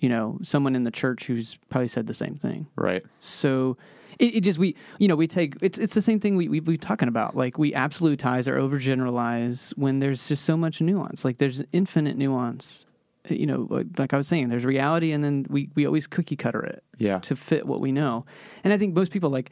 you 0.00 0.08
know 0.08 0.38
someone 0.42 0.74
in 0.76 0.84
the 0.84 0.90
church 0.90 1.26
who's 1.26 1.58
probably 1.70 1.88
said 1.88 2.06
the 2.06 2.14
same 2.14 2.34
thing. 2.34 2.66
right. 2.76 3.02
So 3.20 3.76
it, 4.18 4.36
it 4.36 4.40
just 4.42 4.58
we 4.58 4.76
you 4.98 5.08
know 5.08 5.16
we 5.16 5.26
take 5.26 5.54
it's 5.60 5.76
it's 5.78 5.94
the 5.94 6.02
same 6.02 6.20
thing 6.20 6.36
we 6.36 6.48
we 6.48 6.60
we 6.60 6.76
talking 6.76 7.08
about 7.08 7.36
like 7.36 7.58
we 7.58 7.72
absolutize 7.72 8.46
or 8.46 8.56
overgeneralize 8.58 9.76
when 9.76 9.98
there's 10.00 10.26
just 10.28 10.44
so 10.44 10.56
much 10.56 10.80
nuance 10.80 11.24
like 11.24 11.38
there's 11.38 11.62
infinite 11.72 12.16
nuance 12.16 12.86
uh, 13.30 13.34
you 13.34 13.46
know 13.46 13.66
like, 13.70 13.86
like 13.98 14.14
I 14.14 14.16
was 14.16 14.28
saying 14.28 14.48
there's 14.48 14.64
reality 14.64 15.12
and 15.12 15.22
then 15.24 15.46
we 15.48 15.68
we 15.74 15.86
always 15.86 16.06
cookie 16.06 16.36
cutter 16.36 16.62
it 16.62 16.82
Yeah. 16.98 17.18
to 17.20 17.36
fit 17.36 17.66
what 17.66 17.80
we 17.80 17.92
know 17.92 18.24
and 18.62 18.72
I 18.72 18.78
think 18.78 18.94
most 18.94 19.10
people 19.12 19.30
like 19.30 19.50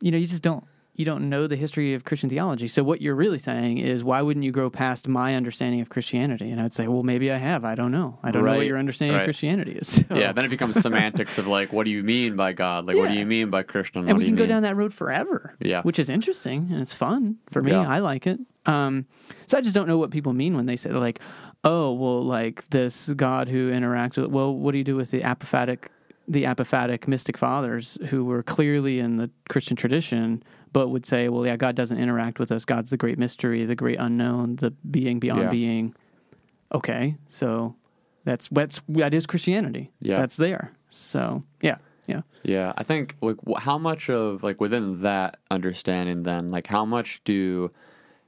you 0.00 0.10
know 0.10 0.18
you 0.18 0.26
just 0.26 0.42
don't 0.42 0.64
you 0.94 1.04
don't 1.06 1.28
know 1.30 1.46
the 1.46 1.56
history 1.56 1.94
of 1.94 2.04
Christian 2.04 2.28
theology 2.28 2.68
so 2.68 2.82
what 2.82 3.00
you're 3.00 3.14
really 3.14 3.38
saying 3.38 3.78
is 3.78 4.04
why 4.04 4.20
wouldn't 4.20 4.44
you 4.44 4.52
grow 4.52 4.68
past 4.68 5.08
my 5.08 5.34
understanding 5.34 5.80
of 5.80 5.88
Christianity 5.88 6.50
and 6.50 6.60
I'd 6.60 6.74
say 6.74 6.86
well 6.86 7.02
maybe 7.02 7.32
I 7.32 7.38
have 7.38 7.64
I 7.64 7.74
don't 7.74 7.90
know 7.92 8.18
I 8.22 8.30
don't 8.30 8.44
know 8.44 8.56
what 8.56 8.66
your 8.66 8.78
understanding 8.78 9.16
right. 9.16 9.22
of 9.22 9.26
Christianity 9.26 9.72
is 9.72 9.88
So- 10.08 10.14
Yeah, 10.14 10.32
then 10.32 10.44
it 10.44 10.48
becomes 10.50 10.80
semantics 10.80 11.38
of 11.38 11.46
like, 11.46 11.72
what 11.72 11.84
do 11.86 11.90
you 11.90 12.02
mean 12.02 12.36
by 12.36 12.52
God? 12.52 12.86
Like, 12.86 12.96
what 12.96 13.08
do 13.10 13.14
you 13.16 13.24
mean 13.26 13.48
by 13.50 13.62
Christian? 13.62 14.00
and 14.02 14.08
What 14.08 14.18
we 14.18 14.24
do 14.24 14.28
can 14.30 14.36
go 14.36 14.42
mean? 14.42 14.48
down 14.50 14.62
that 14.64 14.76
road 14.76 14.92
forever. 14.92 15.56
Yeah. 15.60 15.80
which 15.82 15.98
is 15.98 16.08
interesting 16.10 16.68
and 16.70 16.80
it's 16.82 16.94
fun 16.94 17.38
for 17.50 17.62
me. 17.62 17.70
Yeah. 17.72 17.88
I 17.88 18.00
like 18.00 18.26
it. 18.26 18.38
Um, 18.66 19.06
so 19.46 19.56
I 19.58 19.60
just 19.62 19.74
don't 19.74 19.88
know 19.88 19.98
what 19.98 20.10
people 20.10 20.32
mean 20.34 20.54
when 20.56 20.66
they 20.66 20.76
say 20.76 20.90
like, 20.90 21.18
"Oh, 21.64 21.94
well, 21.94 22.22
like 22.22 22.68
this 22.68 23.08
God 23.10 23.48
who 23.48 23.72
interacts 23.72 24.16
with." 24.18 24.26
Well, 24.30 24.54
what 24.54 24.70
do 24.72 24.78
you 24.78 24.84
do 24.84 24.94
with 24.94 25.10
the 25.10 25.22
apophatic, 25.22 25.86
the 26.28 26.44
apophatic 26.44 27.08
mystic 27.08 27.36
fathers 27.36 27.98
who 28.10 28.24
were 28.24 28.44
clearly 28.44 29.00
in 29.00 29.16
the 29.16 29.30
Christian 29.48 29.74
tradition, 29.76 30.44
but 30.72 30.88
would 30.88 31.04
say, 31.06 31.28
"Well, 31.28 31.46
yeah, 31.46 31.56
God 31.56 31.74
doesn't 31.74 31.98
interact 31.98 32.38
with 32.38 32.50
us. 32.52 32.64
God's 32.64 32.90
the 32.90 32.96
great 32.96 33.18
mystery, 33.18 33.64
the 33.64 33.74
great 33.76 33.96
unknown, 33.98 34.56
the 34.56 34.70
being 34.90 35.18
beyond 35.18 35.42
Yeah. 35.42 35.50
being." 35.50 35.94
Okay, 36.74 37.16
so 37.28 37.74
that's 38.24 38.48
that's 38.48 38.80
that 38.88 39.12
is 39.14 39.26
Christianity. 39.26 39.90
Yeah. 40.00 40.16
that's 40.16 40.36
there. 40.36 40.72
So 40.90 41.42
yeah, 41.60 41.76
yeah. 42.06 42.22
Yeah, 42.42 42.72
I 42.76 42.82
think 42.82 43.16
like 43.20 43.36
how 43.58 43.78
much 43.78 44.08
of 44.10 44.42
like 44.42 44.60
within 44.60 45.02
that 45.02 45.38
understanding, 45.50 46.22
then 46.24 46.50
like 46.50 46.66
how 46.66 46.84
much 46.84 47.20
do 47.24 47.70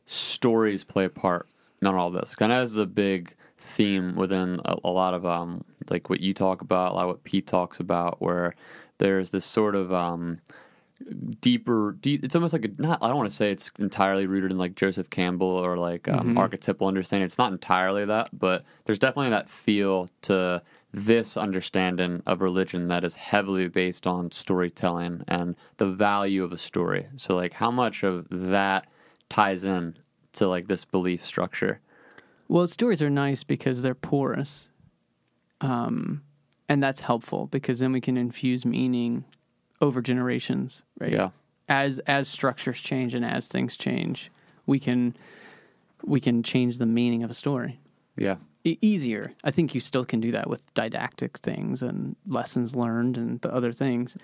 stories 0.06 0.84
play 0.84 1.04
a 1.06 1.08
part 1.10 1.48
in 1.80 1.88
all 1.88 2.10
this? 2.10 2.34
Kind 2.34 2.52
of 2.52 2.62
as 2.62 2.76
a 2.76 2.86
big 2.86 3.34
theme 3.58 4.14
within 4.14 4.60
a, 4.64 4.76
a 4.84 4.90
lot 4.90 5.14
of 5.14 5.24
um 5.24 5.64
like 5.90 6.08
what 6.10 6.20
you 6.20 6.34
talk 6.34 6.60
about, 6.60 6.92
a 6.92 6.94
lot 6.94 7.02
of 7.02 7.08
what 7.08 7.24
Pete 7.24 7.46
talks 7.46 7.80
about, 7.80 8.20
where 8.20 8.52
there's 8.98 9.30
this 9.30 9.44
sort 9.44 9.74
of 9.74 9.92
um 9.92 10.40
deeper 11.40 11.96
deep 12.00 12.24
it's 12.24 12.36
almost 12.36 12.52
like 12.52 12.64
a 12.64 12.70
not 12.78 13.02
i 13.02 13.08
don't 13.08 13.16
want 13.16 13.28
to 13.28 13.34
say 13.34 13.50
it's 13.50 13.70
entirely 13.78 14.26
rooted 14.26 14.52
in 14.52 14.56
like 14.56 14.74
joseph 14.76 15.10
campbell 15.10 15.46
or 15.46 15.76
like 15.76 16.08
um, 16.08 16.38
archetypal 16.38 16.86
understanding. 16.86 17.24
It's 17.24 17.36
not 17.36 17.52
entirely 17.52 18.04
that 18.04 18.28
but 18.32 18.64
there's 18.84 18.98
definitely 18.98 19.30
that 19.30 19.50
feel 19.50 20.08
to 20.22 20.62
this 20.94 21.36
understanding 21.36 22.22
of 22.24 22.40
religion 22.40 22.86
that 22.86 23.02
is 23.02 23.16
heavily 23.16 23.66
based 23.66 24.06
on 24.06 24.30
storytelling 24.30 25.24
and 25.26 25.56
the 25.78 25.86
value 25.86 26.44
of 26.44 26.52
a 26.52 26.58
story. 26.58 27.08
So 27.16 27.34
like 27.34 27.54
how 27.54 27.72
much 27.72 28.04
of 28.04 28.26
that 28.30 28.86
ties 29.28 29.64
in 29.64 29.96
to 30.34 30.46
like 30.46 30.68
this 30.68 30.84
belief 30.84 31.24
structure? 31.24 31.80
Well, 32.46 32.68
stories 32.68 33.02
are 33.02 33.10
nice 33.10 33.42
because 33.42 33.82
they're 33.82 33.94
porous, 33.94 34.68
um, 35.60 36.22
and 36.68 36.82
that's 36.82 37.00
helpful 37.00 37.46
because 37.46 37.80
then 37.80 37.92
we 37.92 38.00
can 38.00 38.16
infuse 38.16 38.64
meaning 38.64 39.24
over 39.80 40.00
generations, 40.02 40.82
right? 40.98 41.12
yeah 41.12 41.30
As 41.68 41.98
as 42.00 42.28
structures 42.28 42.80
change 42.80 43.14
and 43.14 43.24
as 43.24 43.46
things 43.48 43.76
change, 43.76 44.30
we 44.66 44.78
can 44.78 45.16
we 46.04 46.20
can 46.20 46.42
change 46.42 46.78
the 46.78 46.86
meaning 46.86 47.24
of 47.24 47.30
a 47.30 47.34
story 47.34 47.80
yeah 48.16 48.36
e- 48.64 48.78
easier. 48.80 49.32
I 49.42 49.50
think 49.50 49.74
you 49.74 49.80
still 49.80 50.04
can 50.04 50.20
do 50.20 50.30
that 50.32 50.48
with 50.48 50.62
didactic 50.74 51.38
things 51.38 51.82
and 51.82 52.16
lessons 52.26 52.74
learned 52.76 53.16
and 53.16 53.40
the 53.40 53.52
other 53.52 53.72
things. 53.72 54.16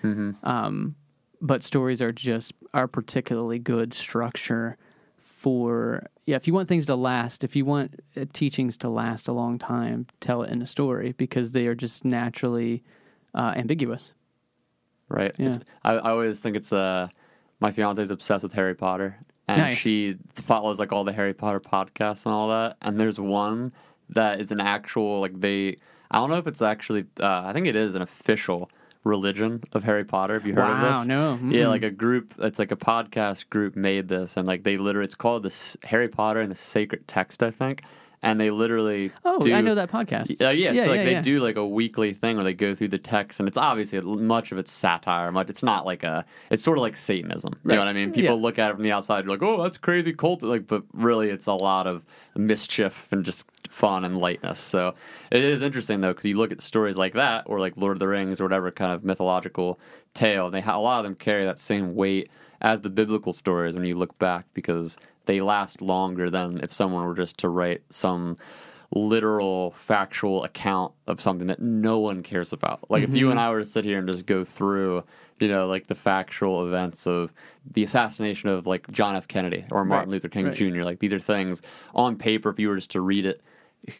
Um, 0.43 0.95
but 1.41 1.63
stories 1.63 2.01
are 2.01 2.11
just 2.11 2.53
are 2.73 2.87
particularly 2.87 3.57
good 3.57 3.93
structure 3.93 4.77
for 5.17 6.05
yeah. 6.27 6.35
If 6.35 6.45
you 6.47 6.53
want 6.53 6.69
things 6.69 6.85
to 6.85 6.95
last, 6.95 7.43
if 7.43 7.55
you 7.55 7.65
want 7.65 7.99
uh, 8.15 8.25
teachings 8.31 8.77
to 8.77 8.89
last 8.89 9.27
a 9.27 9.31
long 9.33 9.57
time, 9.57 10.05
tell 10.19 10.43
it 10.43 10.51
in 10.51 10.61
a 10.61 10.67
story 10.67 11.13
because 11.17 11.51
they 11.51 11.65
are 11.65 11.73
just 11.75 12.05
naturally 12.05 12.83
uh, 13.33 13.53
ambiguous. 13.55 14.13
Right? 15.11 15.33
Yeah. 15.37 15.47
It's, 15.47 15.59
I, 15.83 15.93
I 15.93 16.09
always 16.11 16.39
think 16.39 16.55
it's 16.55 16.73
uh, 16.73 17.07
my 17.59 17.71
fiance 17.71 18.01
is 18.01 18.09
obsessed 18.11 18.43
with 18.43 18.53
Harry 18.53 18.75
Potter, 18.75 19.17
and 19.47 19.61
Nice. 19.61 19.77
she 19.77 20.17
follows 20.33 20.79
like 20.79 20.91
all 20.91 21.03
the 21.03 21.13
Harry 21.13 21.33
Potter 21.33 21.59
podcasts 21.59 22.25
and 22.25 22.33
all 22.33 22.49
that. 22.49 22.77
And 22.81 22.99
there's 22.99 23.19
one 23.19 23.71
that 24.09 24.39
is 24.41 24.51
an 24.51 24.59
actual 24.59 25.19
like 25.21 25.39
they. 25.39 25.77
I 26.09 26.17
don't 26.17 26.29
know 26.29 26.37
if 26.37 26.47
it's 26.47 26.61
actually. 26.61 27.05
Uh, 27.19 27.43
I 27.45 27.53
think 27.53 27.67
it 27.67 27.75
is 27.75 27.95
an 27.95 28.01
official 28.01 28.69
religion 29.03 29.61
of 29.73 29.83
Harry 29.83 30.03
Potter. 30.05 30.33
Have 30.35 30.45
you 30.45 30.53
heard 30.53 30.61
Wow, 30.63 30.89
of 30.91 30.97
this? 30.99 31.07
no. 31.07 31.33
Yeah, 31.49 31.63
Mm-mm. 31.65 31.69
like 31.69 31.83
a 31.83 31.89
group. 31.89 32.33
It's 32.39 32.59
like 32.59 32.71
a 32.71 32.75
podcast 32.75 33.49
group 33.49 33.75
made 33.75 34.07
this, 34.09 34.37
and 34.37 34.45
like 34.47 34.63
they 34.63 34.77
literally. 34.77 35.05
It's 35.05 35.15
called 35.15 35.43
the 35.43 35.47
S- 35.49 35.77
Harry 35.83 36.07
Potter 36.09 36.39
and 36.41 36.51
the 36.51 36.55
Sacred 36.55 37.07
Text, 37.07 37.41
I 37.43 37.51
think. 37.51 37.83
And 38.23 38.39
they 38.39 38.51
literally. 38.51 39.11
Oh, 39.25 39.39
do, 39.39 39.51
I 39.51 39.61
know 39.61 39.73
that 39.73 39.91
podcast. 39.91 40.39
uh, 40.41 40.49
yeah, 40.49 40.71
yeah, 40.71 40.83
so 40.83 40.89
like 40.91 40.97
yeah, 40.99 41.03
they 41.05 41.11
yeah. 41.13 41.21
do 41.23 41.39
like 41.39 41.55
a 41.55 41.65
weekly 41.65 42.13
thing 42.13 42.35
where 42.35 42.43
they 42.43 42.53
go 42.53 42.75
through 42.75 42.89
the 42.89 42.99
text, 42.99 43.39
and 43.39 43.47
it's 43.49 43.57
obviously 43.57 43.99
much 44.01 44.51
of 44.51 44.59
it's 44.59 44.71
satire. 44.71 45.31
Much 45.31 45.49
it's 45.49 45.63
not 45.63 45.87
like 45.87 46.03
a. 46.03 46.23
It's 46.51 46.61
sort 46.61 46.77
of 46.77 46.83
like 46.83 46.95
Satanism. 46.97 47.53
You 47.53 47.59
Right. 47.69 47.75
know 47.75 47.81
what 47.81 47.87
I 47.87 47.93
mean? 47.93 48.11
People 48.13 48.39
look 48.39 48.59
at 48.59 48.69
it 48.69 48.73
from 48.75 48.83
the 48.83 48.91
outside, 48.91 49.25
like, 49.25 49.41
oh, 49.41 49.63
that's 49.63 49.77
crazy 49.79 50.13
cult. 50.13 50.43
Like, 50.43 50.67
but 50.67 50.83
really, 50.93 51.29
it's 51.29 51.47
a 51.47 51.53
lot 51.53 51.87
of 51.87 52.05
mischief 52.35 53.07
and 53.11 53.25
just 53.25 53.45
fun 53.71 54.05
and 54.05 54.17
lightness. 54.17 54.59
So 54.59 54.95
it 55.31 55.43
is 55.43 55.61
interesting 55.61 56.01
though, 56.01 56.09
because 56.09 56.25
you 56.25 56.37
look 56.37 56.51
at 56.51 56.61
stories 56.61 56.97
like 56.97 57.13
that, 57.13 57.45
or 57.47 57.59
like 57.59 57.77
Lord 57.77 57.95
of 57.95 57.99
the 57.99 58.07
Rings, 58.07 58.39
or 58.39 58.45
whatever 58.45 58.71
kind 58.71 58.91
of 58.91 59.03
mythological 59.03 59.79
tale. 60.13 60.51
They 60.51 60.61
ha- 60.61 60.77
a 60.77 60.79
lot 60.79 60.99
of 60.99 61.03
them 61.05 61.15
carry 61.15 61.45
that 61.45 61.59
same 61.59 61.95
weight 61.95 62.29
as 62.61 62.81
the 62.81 62.89
biblical 62.89 63.33
stories 63.33 63.73
when 63.73 63.85
you 63.85 63.95
look 63.95 64.17
back, 64.19 64.45
because 64.53 64.97
they 65.25 65.41
last 65.41 65.81
longer 65.81 66.29
than 66.29 66.59
if 66.61 66.73
someone 66.73 67.05
were 67.05 67.15
just 67.15 67.37
to 67.39 67.49
write 67.49 67.81
some 67.89 68.37
literal 68.93 69.71
factual 69.71 70.43
account 70.43 70.91
of 71.07 71.21
something 71.21 71.47
that 71.47 71.61
no 71.61 71.99
one 71.99 72.21
cares 72.21 72.51
about. 72.51 72.89
Like 72.89 73.03
if 73.03 73.15
you 73.15 73.29
and 73.29 73.39
mm-hmm. 73.39 73.47
I 73.47 73.51
were 73.51 73.59
to 73.59 73.65
sit 73.65 73.85
here 73.85 73.99
and 73.99 74.07
just 74.07 74.25
go 74.25 74.43
through, 74.43 75.05
you 75.39 75.47
know, 75.47 75.67
like 75.67 75.87
the 75.87 75.95
factual 75.95 76.67
events 76.67 77.07
of 77.07 77.33
the 77.65 77.83
assassination 77.83 78.49
of 78.49 78.67
like 78.67 78.91
John 78.91 79.15
F. 79.15 79.29
Kennedy 79.29 79.63
or 79.71 79.85
Martin 79.85 80.09
Right, 80.09 80.13
Luther 80.15 80.27
King 80.27 80.47
right. 80.47 80.55
Jr. 80.55 80.83
Like 80.83 80.99
these 80.99 81.13
are 81.13 81.19
things 81.19 81.61
on 81.95 82.17
paper 82.17 82.49
if 82.49 82.59
you 82.59 82.67
were 82.67 82.75
just 82.75 82.91
to 82.91 83.01
read 83.01 83.25
it 83.25 83.41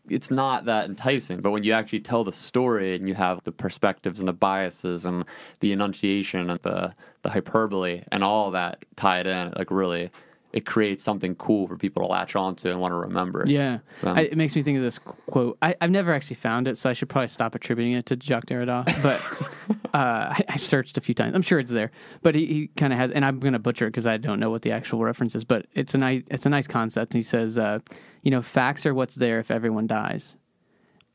it's 0.09 0.29
not 0.31 0.65
that 0.65 0.85
enticing. 0.85 1.41
But 1.41 1.51
when 1.51 1.63
you 1.63 1.73
actually 1.73 2.01
tell 2.01 2.23
the 2.23 2.33
story 2.33 2.95
and 2.95 3.07
you 3.07 3.15
have 3.15 3.43
the 3.43 3.51
perspectives 3.51 4.19
and 4.19 4.27
the 4.27 4.33
biases 4.33 5.05
and 5.05 5.25
the 5.59 5.71
enunciation 5.71 6.49
and 6.49 6.59
the 6.61 6.93
the 7.23 7.29
hyperbole 7.29 8.01
and 8.11 8.23
all 8.23 8.51
that 8.51 8.83
tied 8.95 9.27
in, 9.27 9.53
like 9.55 9.71
really, 9.71 10.09
it 10.53 10.65
creates 10.65 11.03
something 11.03 11.35
cool 11.35 11.67
for 11.67 11.77
people 11.77 12.03
to 12.03 12.07
latch 12.07 12.35
onto 12.35 12.69
and 12.69 12.79
want 12.79 12.91
to 12.91 12.97
remember. 12.97 13.43
Yeah, 13.47 13.79
Um, 14.03 14.17
I, 14.17 14.21
it 14.23 14.37
makes 14.37 14.55
me 14.55 14.63
think 14.63 14.77
of 14.77 14.83
this 14.83 14.99
quote. 14.99 15.57
I, 15.61 15.75
I've 15.79 15.91
never 15.91 16.13
actually 16.13 16.35
found 16.35 16.67
it, 16.67 16.77
so 16.77 16.89
I 16.89 16.93
should 16.93 17.09
probably 17.09 17.29
stop 17.29 17.55
attributing 17.55 17.93
it 17.93 18.05
to 18.07 18.15
Jacques 18.17 18.47
Derrida. 18.47 18.85
But 19.01 19.21
uh, 19.93 20.33
I, 20.33 20.43
I've 20.49 20.63
searched 20.63 20.97
a 20.97 21.01
few 21.01 21.15
times. 21.15 21.35
I'm 21.35 21.41
sure 21.41 21.59
it's 21.59 21.71
there. 21.71 21.91
But 22.21 22.35
he, 22.35 22.45
he 22.45 22.67
kind 22.75 22.91
of 22.91 22.99
has, 22.99 23.11
and 23.11 23.23
I'm 23.23 23.39
going 23.39 23.53
to 23.53 23.59
butcher 23.59 23.87
it 23.87 23.91
because 23.91 24.07
I 24.07 24.17
don't 24.17 24.39
know 24.39 24.49
what 24.49 24.61
the 24.61 24.71
actual 24.71 24.99
reference 24.99 25.35
is. 25.35 25.43
But 25.45 25.67
it's 25.73 25.95
a 25.95 25.97
nice, 25.97 26.23
it's 26.29 26.45
a 26.45 26.49
nice 26.49 26.67
concept. 26.67 27.13
He 27.13 27.23
says, 27.23 27.57
uh, 27.57 27.79
you 28.23 28.31
know, 28.31 28.41
facts 28.41 28.85
are 28.85 28.93
what's 28.93 29.15
there 29.15 29.39
if 29.39 29.51
everyone 29.51 29.87
dies, 29.87 30.35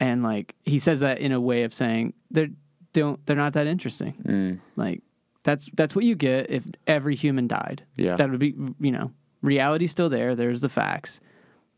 and 0.01 0.23
like 0.23 0.55
he 0.65 0.79
says 0.79 1.01
that 1.01 1.19
in 1.19 1.33
a 1.33 1.41
way 1.41 1.63
of 1.63 1.73
saying 1.75 2.15
they're 2.31 2.49
don't 2.93 3.25
they're 3.27 3.37
not 3.37 3.53
that 3.53 3.67
interesting. 3.67 4.15
Mm, 4.27 4.61
Like 4.77 5.03
that's 5.43 5.69
that's 5.75 5.95
what 5.95 6.05
you 6.05 6.15
get 6.15 6.51
if 6.51 6.65
every 6.87 7.15
human 7.15 7.47
died. 7.47 7.85
Yeah. 7.97 8.17
That 8.17 8.31
would 8.31 8.41
be 8.41 8.55
you 8.81 8.91
know, 8.91 9.13
reality's 9.47 9.91
still 9.91 10.09
there, 10.11 10.35
there's 10.35 10.61
the 10.61 10.69
facts. 10.69 11.21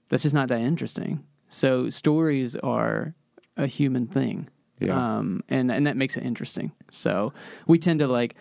That's 0.09 0.23
just 0.25 0.35
not 0.35 0.49
that 0.49 0.61
interesting. 0.61 1.25
So 1.49 1.91
stories 1.91 2.57
are 2.57 3.15
a 3.57 3.67
human 3.67 4.07
thing. 4.07 4.49
Yeah. 4.81 5.19
Um 5.19 5.43
and 5.49 5.71
and 5.71 5.87
that 5.87 5.97
makes 5.97 6.17
it 6.17 6.25
interesting. 6.25 6.73
So 6.91 7.33
we 7.67 7.79
tend 7.79 8.01
to 8.01 8.07
like 8.09 8.35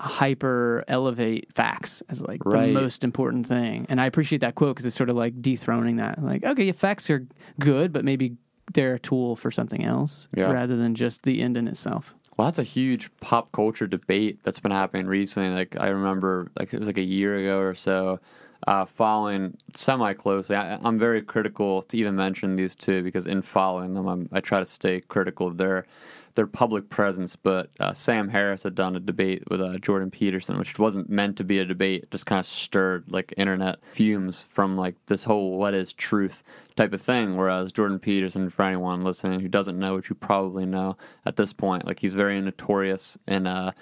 hyper 0.00 0.84
elevate 0.88 1.52
facts 1.52 2.02
as 2.08 2.20
like 2.22 2.44
Right. 2.44 2.66
the 2.66 2.72
most 2.72 3.04
important 3.04 3.46
thing. 3.46 3.86
And 3.88 4.00
I 4.00 4.06
appreciate 4.06 4.40
that 4.40 4.54
quote 4.54 4.74
because 4.74 4.86
it's 4.86 4.96
sort 4.96 5.10
of 5.10 5.16
like 5.16 5.40
dethroning 5.40 5.96
that. 5.96 6.22
Like, 6.22 6.44
okay, 6.44 6.64
yeah, 6.64 6.72
facts 6.72 7.08
are 7.10 7.26
good, 7.60 7.92
but 7.92 8.04
maybe 8.04 8.36
they're 8.74 8.94
a 8.94 8.98
tool 8.98 9.36
for 9.36 9.50
something 9.50 9.84
else 9.84 10.28
Yeah. 10.34 10.50
rather 10.50 10.76
than 10.76 10.94
just 10.94 11.22
the 11.22 11.40
end 11.40 11.56
in 11.56 11.68
itself. 11.68 12.14
Well, 12.36 12.46
that's 12.48 12.58
a 12.58 12.62
huge 12.64 13.10
pop 13.20 13.52
culture 13.52 13.86
debate 13.86 14.40
that's 14.42 14.58
been 14.58 14.72
happening 14.72 15.06
recently. 15.06 15.50
Like 15.50 15.76
I 15.78 15.88
remember, 15.88 16.50
like 16.58 16.72
it 16.72 16.78
was 16.80 16.88
like 16.88 16.98
a 16.98 17.02
year 17.04 17.36
ago 17.36 17.60
or 17.60 17.74
so, 17.74 18.18
uh, 18.66 18.84
following 18.84 19.56
semi 19.74 20.12
closely. 20.14 20.56
I, 20.56 20.78
I'm 20.82 20.98
very 20.98 21.22
critical 21.22 21.82
to 21.82 21.96
even 21.96 22.16
mention 22.16 22.56
these 22.56 22.74
two 22.74 23.02
because 23.02 23.26
in 23.26 23.42
following 23.42 23.94
them, 23.94 24.06
I'm, 24.06 24.28
I 24.32 24.40
try 24.40 24.60
to 24.60 24.66
stay 24.66 25.00
critical 25.00 25.46
of 25.46 25.58
their 25.58 25.86
their 26.34 26.46
public 26.46 26.88
presence. 26.88 27.36
But 27.36 27.70
uh, 27.80 27.94
Sam 27.94 28.28
Harris 28.28 28.62
had 28.62 28.74
done 28.74 28.96
a 28.96 29.00
debate 29.00 29.44
with 29.50 29.60
uh, 29.60 29.78
Jordan 29.78 30.10
Peterson, 30.10 30.58
which 30.58 30.78
wasn't 30.78 31.10
meant 31.10 31.36
to 31.38 31.44
be 31.44 31.58
a 31.58 31.64
debate. 31.64 32.10
Just 32.10 32.26
kind 32.26 32.38
of 32.38 32.46
stirred 32.46 33.04
like 33.08 33.34
internet 33.36 33.80
fumes 33.92 34.46
from 34.48 34.76
like 34.76 34.94
this 35.06 35.24
whole 35.24 35.58
"what 35.58 35.74
is 35.74 35.92
truth" 35.92 36.42
type 36.76 36.92
of 36.92 37.02
thing. 37.02 37.36
Whereas 37.36 37.72
Jordan 37.72 37.98
Peterson, 37.98 38.48
for 38.50 38.64
anyone 38.64 39.04
listening 39.04 39.40
who 39.40 39.48
doesn't 39.48 39.78
know, 39.78 39.96
which 39.96 40.08
you 40.08 40.14
probably 40.14 40.66
know 40.66 40.96
at 41.26 41.36
this 41.36 41.52
point, 41.52 41.86
like 41.86 42.00
he's 42.00 42.14
very 42.14 42.40
notorious 42.40 43.18
in 43.26 43.46
uh, 43.46 43.72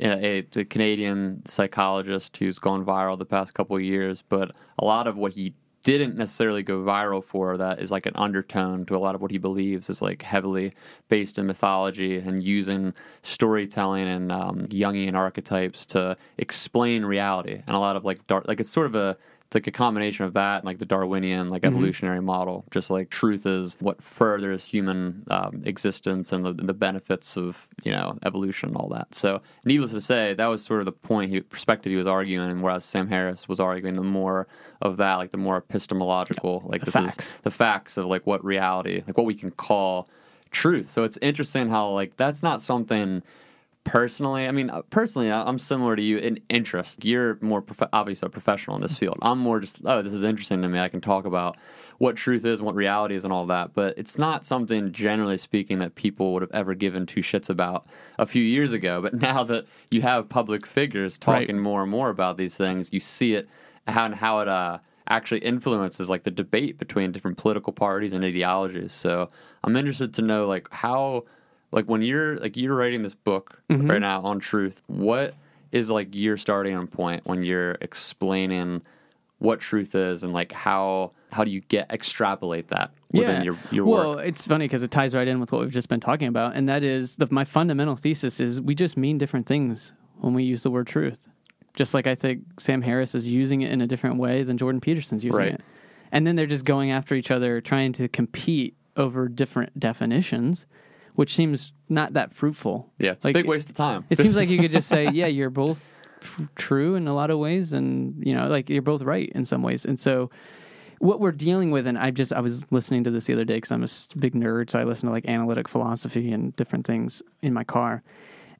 a, 0.00 0.42
Canadian 0.64 1.42
psychologist 1.46 2.36
who's 2.36 2.58
gone 2.58 2.84
viral 2.84 3.18
the 3.18 3.24
past 3.24 3.54
couple 3.54 3.76
of 3.76 3.82
years. 3.82 4.22
But 4.28 4.52
a 4.78 4.84
lot 4.84 5.06
of 5.06 5.16
what 5.16 5.32
he 5.32 5.54
didn't 5.82 6.16
necessarily 6.16 6.62
go 6.62 6.82
viral 6.82 7.24
for 7.24 7.56
that 7.56 7.80
is 7.80 7.90
like 7.90 8.06
an 8.06 8.12
undertone 8.14 8.84
to 8.86 8.96
a 8.96 8.98
lot 8.98 9.14
of 9.14 9.22
what 9.22 9.30
he 9.30 9.38
believes 9.38 9.88
is 9.88 10.02
like 10.02 10.22
heavily 10.22 10.72
based 11.08 11.38
in 11.38 11.46
mythology 11.46 12.18
and 12.18 12.42
using 12.42 12.92
storytelling 13.22 14.06
and 14.06 14.30
um, 14.30 14.66
Jungian 14.66 15.14
archetypes 15.14 15.86
to 15.86 16.16
explain 16.36 17.04
reality 17.04 17.62
and 17.66 17.74
a 17.74 17.78
lot 17.78 17.96
of 17.96 18.04
like 18.04 18.26
dark 18.26 18.46
like 18.46 18.60
it's 18.60 18.70
sort 18.70 18.86
of 18.86 18.94
a 18.94 19.16
it's 19.50 19.56
like 19.56 19.66
a 19.66 19.72
combination 19.72 20.24
of 20.24 20.34
that 20.34 20.58
and 20.58 20.64
like 20.64 20.78
the 20.78 20.86
Darwinian 20.86 21.48
like 21.48 21.64
evolutionary 21.64 22.20
model. 22.20 22.64
Just 22.70 22.88
like 22.88 23.10
truth 23.10 23.46
is 23.46 23.76
what 23.80 24.00
furthers 24.00 24.64
human 24.64 25.24
um, 25.28 25.62
existence 25.64 26.30
and 26.30 26.44
the, 26.44 26.52
the 26.52 26.72
benefits 26.72 27.36
of 27.36 27.66
you 27.82 27.90
know 27.90 28.16
evolution 28.22 28.68
and 28.68 28.76
all 28.76 28.88
that. 28.90 29.12
So 29.12 29.42
needless 29.64 29.90
to 29.90 30.00
say 30.00 30.34
that 30.34 30.46
was 30.46 30.62
sort 30.62 30.78
of 30.78 30.86
the 30.86 30.92
point 30.92 31.32
he, 31.32 31.40
perspective 31.40 31.90
he 31.90 31.96
was 31.96 32.06
arguing 32.06 32.62
whereas 32.62 32.84
Sam 32.84 33.08
Harris 33.08 33.48
was 33.48 33.58
arguing 33.58 33.96
the 33.96 34.04
more 34.04 34.46
of 34.82 34.98
that 34.98 35.16
like 35.16 35.32
the 35.32 35.36
more 35.36 35.56
epistemological 35.56 36.62
like 36.64 36.82
this 36.82 36.94
facts. 36.94 37.30
is 37.30 37.34
the 37.42 37.50
facts 37.50 37.96
of 37.96 38.06
like 38.06 38.28
what 38.28 38.44
reality 38.44 39.02
like 39.04 39.16
what 39.18 39.26
we 39.26 39.34
can 39.34 39.50
call 39.50 40.08
truth. 40.52 40.88
So 40.88 41.02
it's 41.02 41.18
interesting 41.20 41.70
how 41.70 41.88
like 41.88 42.16
that's 42.16 42.44
not 42.44 42.60
something 42.60 43.24
personally 43.82 44.46
i 44.46 44.50
mean 44.50 44.68
uh, 44.70 44.82
personally 44.90 45.32
i'm 45.32 45.58
similar 45.58 45.96
to 45.96 46.02
you 46.02 46.18
in 46.18 46.38
interest. 46.60 47.04
You're 47.04 47.38
more 47.40 47.62
prof- 47.62 47.88
obviously 47.92 48.26
a 48.26 48.30
professional 48.30 48.76
in 48.76 48.82
this 48.82 48.98
field. 48.98 49.18
I'm 49.22 49.38
more 49.38 49.60
just 49.60 49.78
oh 49.84 50.02
this 50.02 50.12
is 50.12 50.22
interesting 50.22 50.62
to 50.62 50.68
me. 50.68 50.78
I 50.78 50.88
can 50.88 51.00
talk 51.00 51.24
about 51.24 51.56
what 51.98 52.16
truth 52.16 52.44
is 52.44 52.60
and 52.60 52.66
what 52.66 52.74
reality 52.74 53.14
is 53.14 53.24
and 53.24 53.32
all 53.32 53.46
that. 53.46 53.74
But 53.74 53.96
it's 53.98 54.18
not 54.18 54.44
something 54.44 54.92
generally 54.92 55.38
speaking 55.38 55.78
that 55.80 55.94
people 55.94 56.32
would 56.32 56.42
have 56.42 56.50
ever 56.52 56.74
given 56.74 57.06
two 57.06 57.20
shits 57.20 57.50
about 57.50 57.86
a 58.18 58.26
few 58.26 58.42
years 58.42 58.72
ago. 58.72 59.00
But 59.02 59.14
now 59.20 59.42
that 59.44 59.66
you 59.90 60.02
have 60.02 60.28
public 60.28 60.66
figures 60.66 61.18
talking 61.18 61.58
more 61.58 61.82
and 61.82 61.90
more 61.90 62.10
about 62.10 62.36
these 62.36 62.56
things 62.56 62.92
you 62.92 63.00
see 63.00 63.34
it 63.34 63.48
and 63.86 64.14
how 64.14 64.40
it 64.40 64.48
uh 64.48 64.78
actually 65.08 65.40
influences 65.40 66.08
like 66.08 66.22
the 66.22 66.30
debate 66.30 66.78
between 66.78 67.10
different 67.10 67.36
political 67.36 67.72
parties 67.72 68.12
and 68.12 68.24
ideologies. 68.24 68.92
So 68.92 69.30
i'm 69.64 69.76
interested 69.76 70.14
to 70.14 70.22
know 70.22 70.46
like 70.46 70.68
how 70.70 71.24
like 71.72 71.86
when 71.86 72.02
you're 72.02 72.36
like 72.38 72.56
you're 72.56 72.76
writing 72.76 73.02
this 73.02 73.14
book 73.14 73.60
mm-hmm. 73.68 73.90
right 73.90 74.00
now 74.00 74.20
on 74.22 74.40
truth 74.40 74.82
what 74.86 75.34
is 75.72 75.90
like 75.90 76.14
your 76.14 76.36
starting 76.36 76.86
point 76.86 77.24
when 77.26 77.42
you're 77.42 77.72
explaining 77.80 78.82
what 79.38 79.60
truth 79.60 79.94
is 79.94 80.22
and 80.22 80.32
like 80.32 80.52
how 80.52 81.12
how 81.32 81.44
do 81.44 81.50
you 81.50 81.60
get 81.60 81.90
extrapolate 81.90 82.68
that 82.68 82.90
within 83.12 83.42
your 83.42 83.56
your 83.70 83.84
well, 83.84 84.16
work? 84.16 84.26
it's 84.26 84.46
funny 84.46 84.66
because 84.66 84.82
it 84.82 84.90
ties 84.90 85.14
right 85.14 85.28
in 85.28 85.40
with 85.40 85.52
what 85.52 85.60
we've 85.62 85.70
just 85.70 85.88
been 85.88 86.00
talking 86.00 86.28
about, 86.28 86.54
and 86.54 86.68
that 86.68 86.82
is 86.82 87.16
the, 87.16 87.28
my 87.30 87.44
fundamental 87.44 87.96
thesis 87.96 88.40
is 88.40 88.60
we 88.60 88.74
just 88.74 88.96
mean 88.96 89.18
different 89.18 89.46
things 89.46 89.92
when 90.18 90.34
we 90.34 90.42
use 90.42 90.62
the 90.62 90.70
word 90.70 90.86
truth. 90.86 91.26
Just 91.76 91.94
like 91.94 92.06
I 92.06 92.14
think 92.14 92.42
Sam 92.58 92.82
Harris 92.82 93.14
is 93.14 93.28
using 93.28 93.62
it 93.62 93.70
in 93.70 93.80
a 93.80 93.86
different 93.86 94.16
way 94.16 94.42
than 94.42 94.58
Jordan 94.58 94.80
Peterson's 94.80 95.24
using 95.24 95.38
Right. 95.38 95.54
it, 95.54 95.62
and 96.10 96.26
then 96.26 96.36
they're 96.36 96.46
just 96.46 96.64
going 96.64 96.90
after 96.90 97.14
each 97.14 97.30
other, 97.30 97.60
trying 97.60 97.92
to 97.94 98.08
compete 98.08 98.76
over 98.96 99.28
different 99.28 99.78
definitions, 99.78 100.66
which 101.14 101.34
seems 101.34 101.72
not 101.88 102.12
that 102.14 102.32
fruitful. 102.32 102.90
yeah 102.98 103.12
it's 103.12 103.24
like, 103.24 103.34
a 103.34 103.38
big 103.38 103.46
waste 103.46 103.68
of 103.68 103.76
time 103.76 104.04
It 104.10 104.18
seems 104.18 104.36
like 104.40 104.48
you 104.48 104.58
could 104.58 104.70
just 104.70 104.88
say, 104.88 105.08
yeah, 105.10 105.26
you're 105.26 105.50
both 105.50 105.92
true 106.56 106.94
in 106.94 107.08
a 107.08 107.14
lot 107.14 107.30
of 107.30 107.38
ways, 107.38 107.72
and 107.72 108.14
you 108.24 108.34
know, 108.34 108.48
like 108.48 108.70
you're 108.70 108.82
both 108.82 109.02
right 109.02 109.30
in 109.34 109.44
some 109.44 109.62
ways. 109.62 109.84
And 109.84 109.98
so, 109.98 110.30
what 110.98 111.20
we're 111.20 111.32
dealing 111.32 111.70
with, 111.70 111.86
and 111.86 111.98
I 111.98 112.10
just 112.10 112.32
I 112.32 112.40
was 112.40 112.70
listening 112.70 113.04
to 113.04 113.10
this 113.10 113.24
the 113.24 113.32
other 113.32 113.44
day 113.44 113.56
because 113.56 113.72
I'm 113.72 113.84
a 113.84 114.18
big 114.18 114.34
nerd, 114.34 114.70
so 114.70 114.78
I 114.78 114.84
listen 114.84 115.06
to 115.08 115.12
like 115.12 115.26
analytic 115.26 115.68
philosophy 115.68 116.32
and 116.32 116.54
different 116.56 116.86
things 116.86 117.22
in 117.42 117.52
my 117.52 117.64
car. 117.64 118.02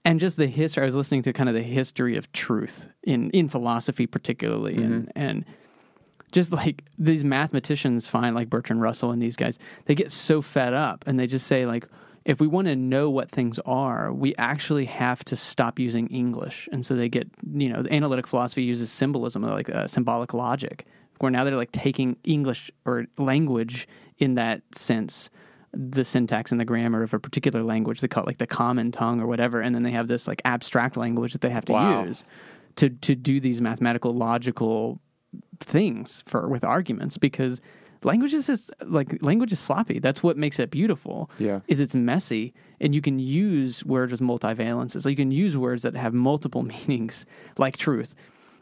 And 0.04 0.18
just 0.18 0.38
the 0.38 0.46
history, 0.46 0.82
I 0.82 0.86
was 0.86 0.94
listening 0.94 1.22
to 1.24 1.32
kind 1.32 1.48
of 1.48 1.54
the 1.54 1.62
history 1.62 2.16
of 2.16 2.32
truth 2.32 2.88
in 3.02 3.30
in 3.30 3.48
philosophy, 3.48 4.06
particularly, 4.06 4.76
and 4.76 5.08
mm-hmm. 5.08 5.18
and 5.18 5.44
just 6.32 6.52
like 6.52 6.84
these 6.98 7.24
mathematicians 7.24 8.06
find 8.06 8.34
like 8.34 8.48
Bertrand 8.48 8.80
Russell 8.80 9.10
and 9.10 9.20
these 9.20 9.36
guys, 9.36 9.58
they 9.86 9.94
get 9.94 10.12
so 10.12 10.40
fed 10.40 10.72
up 10.72 11.04
and 11.06 11.18
they 11.18 11.26
just 11.26 11.46
say 11.46 11.66
like, 11.66 11.86
if 12.24 12.40
we 12.40 12.46
want 12.46 12.66
to 12.68 12.76
know 12.76 13.08
what 13.08 13.30
things 13.30 13.58
are, 13.64 14.12
we 14.12 14.34
actually 14.36 14.84
have 14.84 15.24
to 15.24 15.36
stop 15.36 15.78
using 15.78 16.06
English. 16.08 16.68
And 16.72 16.84
so 16.84 16.94
they 16.94 17.08
get, 17.08 17.28
you 17.52 17.68
know, 17.70 17.82
the 17.82 17.92
analytic 17.92 18.26
philosophy 18.26 18.62
uses 18.62 18.90
symbolism, 18.90 19.42
like 19.42 19.70
uh, 19.70 19.86
symbolic 19.86 20.34
logic, 20.34 20.86
where 21.18 21.30
now 21.30 21.44
they're 21.44 21.56
like 21.56 21.72
taking 21.72 22.16
English 22.24 22.70
or 22.84 23.06
language 23.18 23.88
in 24.18 24.34
that 24.34 24.62
sense, 24.74 25.30
the 25.72 26.04
syntax 26.04 26.50
and 26.50 26.60
the 26.60 26.64
grammar 26.64 27.02
of 27.02 27.14
a 27.14 27.18
particular 27.18 27.62
language, 27.62 28.00
they 28.00 28.08
call 28.08 28.24
it 28.24 28.26
like 28.26 28.38
the 28.38 28.46
common 28.46 28.92
tongue 28.92 29.20
or 29.20 29.26
whatever, 29.26 29.60
and 29.60 29.74
then 29.74 29.82
they 29.82 29.92
have 29.92 30.08
this 30.08 30.28
like 30.28 30.42
abstract 30.44 30.96
language 30.96 31.32
that 31.32 31.40
they 31.40 31.50
have 31.50 31.64
to 31.64 31.72
Wow. 31.72 32.04
use 32.04 32.24
to 32.76 32.90
to 32.90 33.14
do 33.14 33.40
these 33.40 33.60
mathematical 33.60 34.12
logical 34.12 35.00
things 35.58 36.22
for 36.26 36.48
with 36.48 36.64
arguments 36.64 37.18
because 37.18 37.60
language 38.02 38.34
is 38.34 38.46
just, 38.46 38.70
like 38.84 39.22
language 39.22 39.52
is 39.52 39.60
sloppy. 39.60 39.98
That's 39.98 40.22
what 40.22 40.36
makes 40.36 40.58
it 40.58 40.70
beautiful. 40.70 41.30
Yeah. 41.38 41.60
is 41.68 41.80
it's 41.80 41.94
messy 41.94 42.54
and 42.80 42.94
you 42.94 43.00
can 43.00 43.18
use 43.18 43.84
words 43.84 44.12
with 44.12 44.20
multivalences. 44.20 45.04
Like 45.04 45.12
you 45.12 45.16
can 45.16 45.30
use 45.32 45.56
words 45.56 45.82
that 45.82 45.94
have 45.94 46.14
multiple 46.14 46.62
meanings, 46.88 47.26
like 47.58 47.76
truth, 47.76 48.14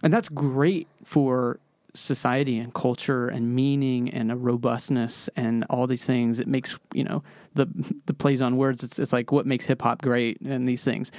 and 0.03 0.13
that's 0.13 0.29
great 0.29 0.89
for 1.03 1.61
society 1.95 2.59
and 2.59 2.73
culture 2.75 3.29
and 3.29 3.55
meaning 3.55 4.11
and 4.11 4.31
a 4.31 4.37
robustness 4.37 5.29
and 5.37 5.65
all 5.71 5.87
these 5.87 6.05
things. 6.05 6.39
It 6.39 6.47
makes 6.49 6.79
you 6.93 7.05
know 7.05 7.23
the 7.55 7.69
the 8.07 8.15
plays 8.15 8.43
on 8.43 8.57
words. 8.57 8.83
It's 8.83 8.99
it's 8.99 9.13
like 9.13 9.33
what 9.33 9.47
makes 9.47 9.67
hip 9.67 9.83
hop 9.83 10.03
great 10.03 10.41
and 10.41 10.69
these 10.69 10.85
things. 10.85 11.11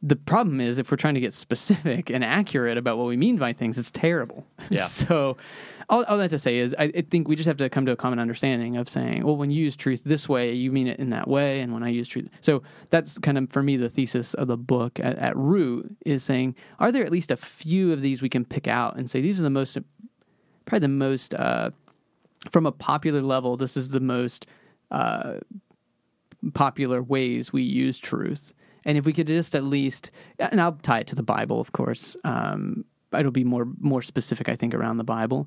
The 0.00 0.16
problem 0.16 0.60
is 0.60 0.78
if 0.78 0.92
we're 0.92 0.96
trying 0.96 1.14
to 1.14 1.20
get 1.20 1.34
specific 1.34 2.08
and 2.08 2.22
accurate 2.22 2.78
about 2.78 2.98
what 2.98 3.08
we 3.08 3.16
mean 3.16 3.36
by 3.36 3.52
things, 3.52 3.78
it's 3.78 3.90
terrible. 3.90 4.46
Yeah. 4.70 4.82
so, 4.84 5.36
all, 5.88 6.04
all 6.04 6.18
that 6.18 6.30
to 6.30 6.38
say 6.38 6.58
is, 6.58 6.74
I, 6.78 6.84
I 6.84 7.00
think 7.02 7.28
we 7.28 7.36
just 7.36 7.46
have 7.46 7.56
to 7.58 7.68
come 7.68 7.86
to 7.86 7.92
a 7.92 7.96
common 7.96 8.18
understanding 8.18 8.76
of 8.76 8.88
saying, 8.88 9.24
well, 9.24 9.36
when 9.36 9.50
you 9.50 9.64
use 9.64 9.76
truth 9.76 10.02
this 10.04 10.28
way, 10.28 10.52
you 10.52 10.70
mean 10.70 10.86
it 10.86 10.98
in 10.98 11.10
that 11.10 11.28
way, 11.28 11.60
and 11.60 11.72
when 11.72 11.82
I 11.82 11.88
use 11.88 12.08
truth, 12.08 12.28
so 12.40 12.62
that's 12.90 13.18
kind 13.18 13.38
of 13.38 13.50
for 13.50 13.62
me 13.62 13.76
the 13.76 13.88
thesis 13.88 14.34
of 14.34 14.48
the 14.48 14.56
book 14.56 15.00
at, 15.00 15.16
at 15.18 15.36
root 15.36 15.96
is 16.04 16.22
saying, 16.22 16.54
are 16.78 16.92
there 16.92 17.04
at 17.04 17.12
least 17.12 17.30
a 17.30 17.36
few 17.36 17.92
of 17.92 18.02
these 18.02 18.22
we 18.22 18.28
can 18.28 18.44
pick 18.44 18.68
out 18.68 18.96
and 18.96 19.08
say 19.08 19.20
these 19.20 19.40
are 19.40 19.44
the 19.44 19.50
most, 19.50 19.78
probably 20.66 20.80
the 20.80 20.88
most. 20.88 21.34
Uh, 21.34 21.70
from 22.50 22.66
a 22.66 22.72
popular 22.72 23.20
level, 23.20 23.56
this 23.56 23.76
is 23.76 23.90
the 23.90 24.00
most 24.00 24.46
uh, 24.90 25.34
popular 26.54 27.02
ways 27.02 27.52
we 27.52 27.62
use 27.62 27.98
truth. 27.98 28.54
And 28.84 28.96
if 28.96 29.04
we 29.04 29.12
could 29.12 29.26
just 29.26 29.54
at 29.54 29.64
least, 29.64 30.10
and 30.38 30.60
I'll 30.60 30.78
tie 30.82 31.00
it 31.00 31.08
to 31.08 31.14
the 31.14 31.22
Bible, 31.22 31.60
of 31.60 31.72
course. 31.72 32.16
Um, 32.24 32.84
it'll 33.12 33.32
be 33.32 33.44
more 33.44 33.66
more 33.78 34.02
specific, 34.02 34.48
I 34.48 34.56
think, 34.56 34.74
around 34.74 34.98
the 34.98 35.04
Bible. 35.04 35.46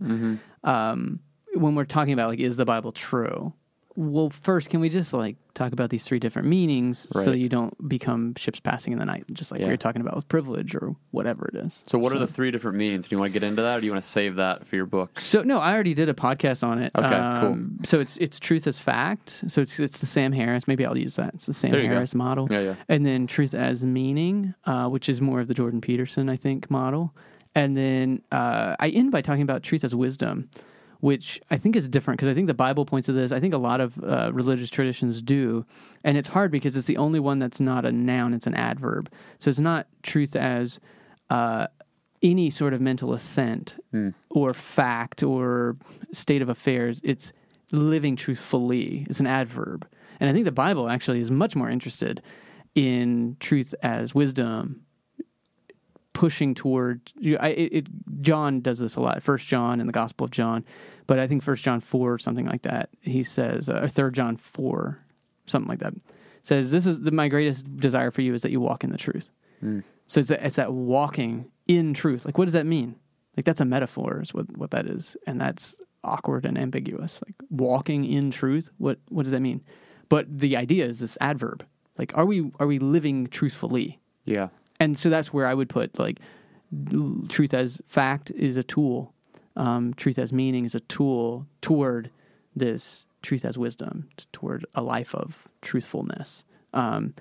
Um, 0.63 1.19
when 1.53 1.75
we're 1.75 1.85
talking 1.85 2.13
about 2.13 2.29
like, 2.29 2.39
is 2.39 2.57
the 2.57 2.65
Bible 2.65 2.91
true? 2.91 3.53
Well, 3.97 4.29
first, 4.29 4.69
can 4.69 4.79
we 4.79 4.87
just 4.87 5.11
like 5.11 5.35
talk 5.53 5.73
about 5.73 5.89
these 5.89 6.05
three 6.05 6.17
different 6.17 6.47
meanings 6.47 7.09
so 7.11 7.33
you 7.33 7.49
don't 7.49 7.89
become 7.89 8.33
ships 8.35 8.61
passing 8.61 8.93
in 8.93 8.99
the 8.99 9.05
night, 9.05 9.25
just 9.33 9.51
like 9.51 9.59
Yeah. 9.59 9.67
we 9.67 9.73
were 9.73 9.77
talking 9.77 9.99
about 10.01 10.15
with 10.15 10.29
privilege 10.29 10.73
or 10.75 10.95
whatever 11.11 11.49
it 11.53 11.55
is. 11.55 11.83
So, 11.87 11.97
what 11.99 12.15
are 12.15 12.19
the 12.19 12.25
three 12.25 12.51
different 12.51 12.77
meanings? 12.77 13.05
Do 13.09 13.13
you 13.15 13.19
want 13.19 13.33
to 13.33 13.37
get 13.37 13.45
into 13.45 13.61
that, 13.61 13.77
or 13.77 13.81
do 13.81 13.85
you 13.87 13.91
want 13.91 14.01
to 14.01 14.09
save 14.09 14.35
that 14.37 14.65
for 14.65 14.77
your 14.77 14.85
book? 14.85 15.19
So 15.19 15.41
no, 15.43 15.59
I 15.59 15.73
already 15.73 15.93
did 15.93 16.07
a 16.07 16.13
podcast 16.13 16.63
on 16.65 16.81
it. 16.81 16.93
Okay, 16.97 17.39
cool. 17.41 17.57
So 17.83 17.99
it's 17.99 18.15
it's 18.15 18.39
truth 18.39 18.65
as 18.65 18.79
fact. 18.79 19.43
So 19.49 19.59
it's 19.59 19.77
it's 19.77 19.99
the 19.99 20.05
Sam 20.05 20.31
Harris. 20.31 20.69
Maybe 20.69 20.85
I'll 20.85 20.97
use 20.97 21.17
that. 21.17 21.33
It's 21.33 21.47
the 21.47 21.53
Sam 21.53 21.73
you 21.73 21.81
go. 21.81 21.87
Harris 21.89 22.15
model. 22.15 22.47
Yeah, 22.49 22.61
yeah. 22.61 22.75
And 22.87 23.05
then 23.05 23.27
truth 23.27 23.53
as 23.53 23.83
meaning, 23.83 24.53
uh, 24.65 24.87
which 24.87 25.09
is 25.09 25.19
more 25.19 25.41
of 25.41 25.47
the 25.47 25.53
Jordan 25.53 25.81
Peterson, 25.81 26.29
I 26.29 26.37
think, 26.37 26.71
model. 26.71 27.13
And 27.55 27.75
then 27.75 28.21
uh, 28.31 28.75
I 28.79 28.89
end 28.89 29.11
by 29.11 29.21
talking 29.21 29.41
about 29.41 29.63
truth 29.63 29.83
as 29.83 29.93
wisdom, 29.93 30.49
which 31.01 31.41
I 31.49 31.57
think 31.57 31.75
is 31.75 31.87
different 31.87 32.19
because 32.19 32.29
I 32.29 32.33
think 32.33 32.47
the 32.47 32.53
Bible 32.53 32.85
points 32.85 33.07
to 33.07 33.13
this. 33.13 33.31
I 33.31 33.39
think 33.39 33.53
a 33.53 33.57
lot 33.57 33.81
of 33.81 34.01
uh, 34.03 34.31
religious 34.33 34.69
traditions 34.69 35.21
do, 35.21 35.65
and 36.03 36.17
it's 36.17 36.29
hard 36.29 36.51
because 36.51 36.77
it's 36.77 36.87
the 36.87 36.97
only 36.97 37.19
one 37.19 37.39
that's 37.39 37.59
not 37.59 37.85
a 37.85 37.91
noun; 37.91 38.33
it's 38.33 38.47
an 38.47 38.55
adverb. 38.55 39.11
So 39.39 39.49
it's 39.49 39.59
not 39.59 39.87
truth 40.01 40.35
as 40.35 40.79
uh, 41.29 41.67
any 42.23 42.49
sort 42.49 42.73
of 42.73 42.79
mental 42.79 43.13
assent 43.13 43.75
or 44.29 44.53
fact 44.53 45.23
or 45.23 45.75
state 46.13 46.41
of 46.41 46.49
affairs. 46.49 47.01
It's 47.03 47.33
living 47.71 48.15
truthfully. 48.15 49.05
It's 49.09 49.19
an 49.19 49.27
adverb, 49.27 49.87
and 50.21 50.29
I 50.29 50.33
think 50.33 50.45
the 50.45 50.51
Bible 50.53 50.87
actually 50.87 51.19
is 51.19 51.29
much 51.31 51.55
more 51.55 51.69
interested 51.69 52.21
in 52.75 53.35
truth 53.41 53.75
as 53.83 54.15
wisdom 54.15 54.85
pushing 56.21 56.53
toward 56.53 57.01
you- 57.19 57.37
I, 57.39 57.47
it, 57.49 57.73
it 57.73 57.87
john 58.21 58.61
does 58.61 58.77
this 58.77 58.95
a 58.95 58.99
lot 59.01 59.23
first 59.23 59.47
john 59.47 59.79
in 59.81 59.87
the 59.87 59.93
gospel 59.93 60.25
of 60.25 60.31
john 60.31 60.63
but 61.07 61.17
i 61.17 61.25
think 61.27 61.41
first 61.41 61.63
john 61.63 61.79
4 61.79 62.13
or 62.13 62.19
something 62.19 62.45
like 62.45 62.61
that 62.61 62.89
he 63.01 63.23
says 63.23 63.69
uh, 63.69 63.79
or 63.83 63.87
third 63.87 64.13
john 64.13 64.35
4 64.35 64.99
something 65.47 65.67
like 65.67 65.79
that 65.79 65.93
says 66.43 66.69
this 66.69 66.85
is 66.85 66.99
the, 66.99 67.11
my 67.11 67.27
greatest 67.27 67.75
desire 67.77 68.11
for 68.11 68.21
you 68.21 68.35
is 68.35 68.43
that 68.43 68.51
you 68.51 68.59
walk 68.59 68.83
in 68.83 68.91
the 68.91 68.97
truth. 68.97 69.29
So 70.07 70.19
it's 70.19 70.29
that, 70.29 70.45
it's 70.45 70.55
that 70.57 70.73
walking 70.73 71.49
in 71.67 71.93
truth. 71.93 72.25
Like 72.25 72.37
what 72.37 72.45
does 72.45 72.53
that 72.53 72.65
mean? 72.65 72.95
Like 73.35 73.45
that's 73.45 73.61
a 73.61 73.65
metaphor 73.65 74.21
is 74.21 74.33
what, 74.33 74.45
what 74.57 74.71
that 74.71 74.85
is 74.85 75.17
and 75.27 75.39
that's 75.41 75.75
awkward 76.03 76.45
and 76.45 76.57
ambiguous. 76.57 77.21
Like 77.25 77.35
walking 77.49 78.05
in 78.05 78.29
truth 78.31 78.69
what 78.77 78.97
what 79.09 79.23
does 79.23 79.31
that 79.31 79.41
mean? 79.41 79.61
But 80.09 80.23
the 80.39 80.55
idea 80.55 80.85
is 80.85 80.99
this 80.99 81.17
adverb. 81.19 81.65
Like 81.97 82.11
are 82.15 82.25
we 82.25 82.51
are 82.59 82.67
we 82.67 82.77
living 82.79 83.25
truthfully? 83.27 83.99
Yeah. 84.25 84.49
And 84.81 84.97
so 84.97 85.09
that's 85.09 85.31
where 85.31 85.47
I 85.47 85.53
would 85.53 85.69
put 85.69 85.97
like 85.99 86.19
truth 87.29 87.53
as 87.53 87.81
fact 87.87 88.31
is 88.31 88.57
a 88.57 88.63
tool, 88.63 89.13
um, 89.55 89.93
truth 89.93 90.17
as 90.17 90.31
meaning 90.31 90.65
is 90.65 90.75
a 90.75 90.79
tool 90.81 91.47
toward 91.61 92.09
this 92.55 93.05
truth 93.21 93.45
as 93.45 93.57
wisdom, 93.57 94.09
toward 94.31 94.65
a 94.73 94.81
life 94.81 95.13
of 95.13 95.47
truthfulness. 95.61 96.43
Um, 96.73 97.13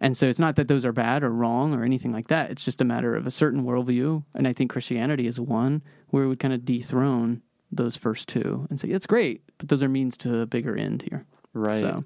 and 0.00 0.16
so 0.16 0.26
it's 0.28 0.38
not 0.38 0.56
that 0.56 0.68
those 0.68 0.84
are 0.84 0.92
bad 0.92 1.22
or 1.22 1.30
wrong 1.30 1.74
or 1.74 1.84
anything 1.84 2.12
like 2.12 2.28
that. 2.28 2.50
It's 2.50 2.64
just 2.64 2.80
a 2.80 2.84
matter 2.84 3.14
of 3.14 3.26
a 3.26 3.30
certain 3.30 3.64
worldview. 3.64 4.24
And 4.34 4.46
I 4.46 4.52
think 4.52 4.70
Christianity 4.70 5.26
is 5.26 5.40
one 5.40 5.82
where 6.08 6.24
it 6.24 6.28
would 6.28 6.38
kind 6.38 6.52
of 6.52 6.64
dethrone 6.64 7.42
those 7.72 7.96
first 7.96 8.28
two 8.28 8.66
and 8.68 8.78
say, 8.78 8.88
it's 8.88 9.06
great, 9.06 9.42
but 9.58 9.68
those 9.68 9.82
are 9.82 9.88
means 9.88 10.16
to 10.18 10.40
a 10.40 10.46
bigger 10.46 10.76
end 10.76 11.02
here. 11.02 11.24
Right. 11.54 11.80
So, 11.80 12.04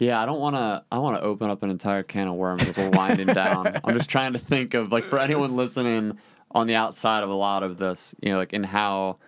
Yeah, 0.00 0.20
I 0.20 0.26
don't 0.26 0.40
want 0.40 0.56
to. 0.56 0.82
I 0.90 0.98
want 0.98 1.16
to 1.18 1.22
open 1.22 1.50
up 1.50 1.62
an 1.62 1.70
entire 1.70 2.02
can 2.02 2.26
of 2.26 2.34
worms 2.34 2.64
as 2.66 2.76
we're 2.76 2.88
winding 2.90 3.28
down. 3.28 3.78
I'm 3.84 3.94
just 3.96 4.08
trying 4.10 4.32
to 4.32 4.38
think 4.38 4.74
of 4.74 4.90
like 4.90 5.04
for 5.04 5.18
anyone 5.18 5.54
listening 5.56 6.18
on 6.50 6.66
the 6.66 6.74
outside 6.74 7.22
of 7.22 7.28
a 7.28 7.34
lot 7.34 7.62
of 7.62 7.76
this, 7.78 8.14
you 8.22 8.30
know, 8.30 8.38
like 8.38 8.52
in 8.52 8.64
how 8.64 9.18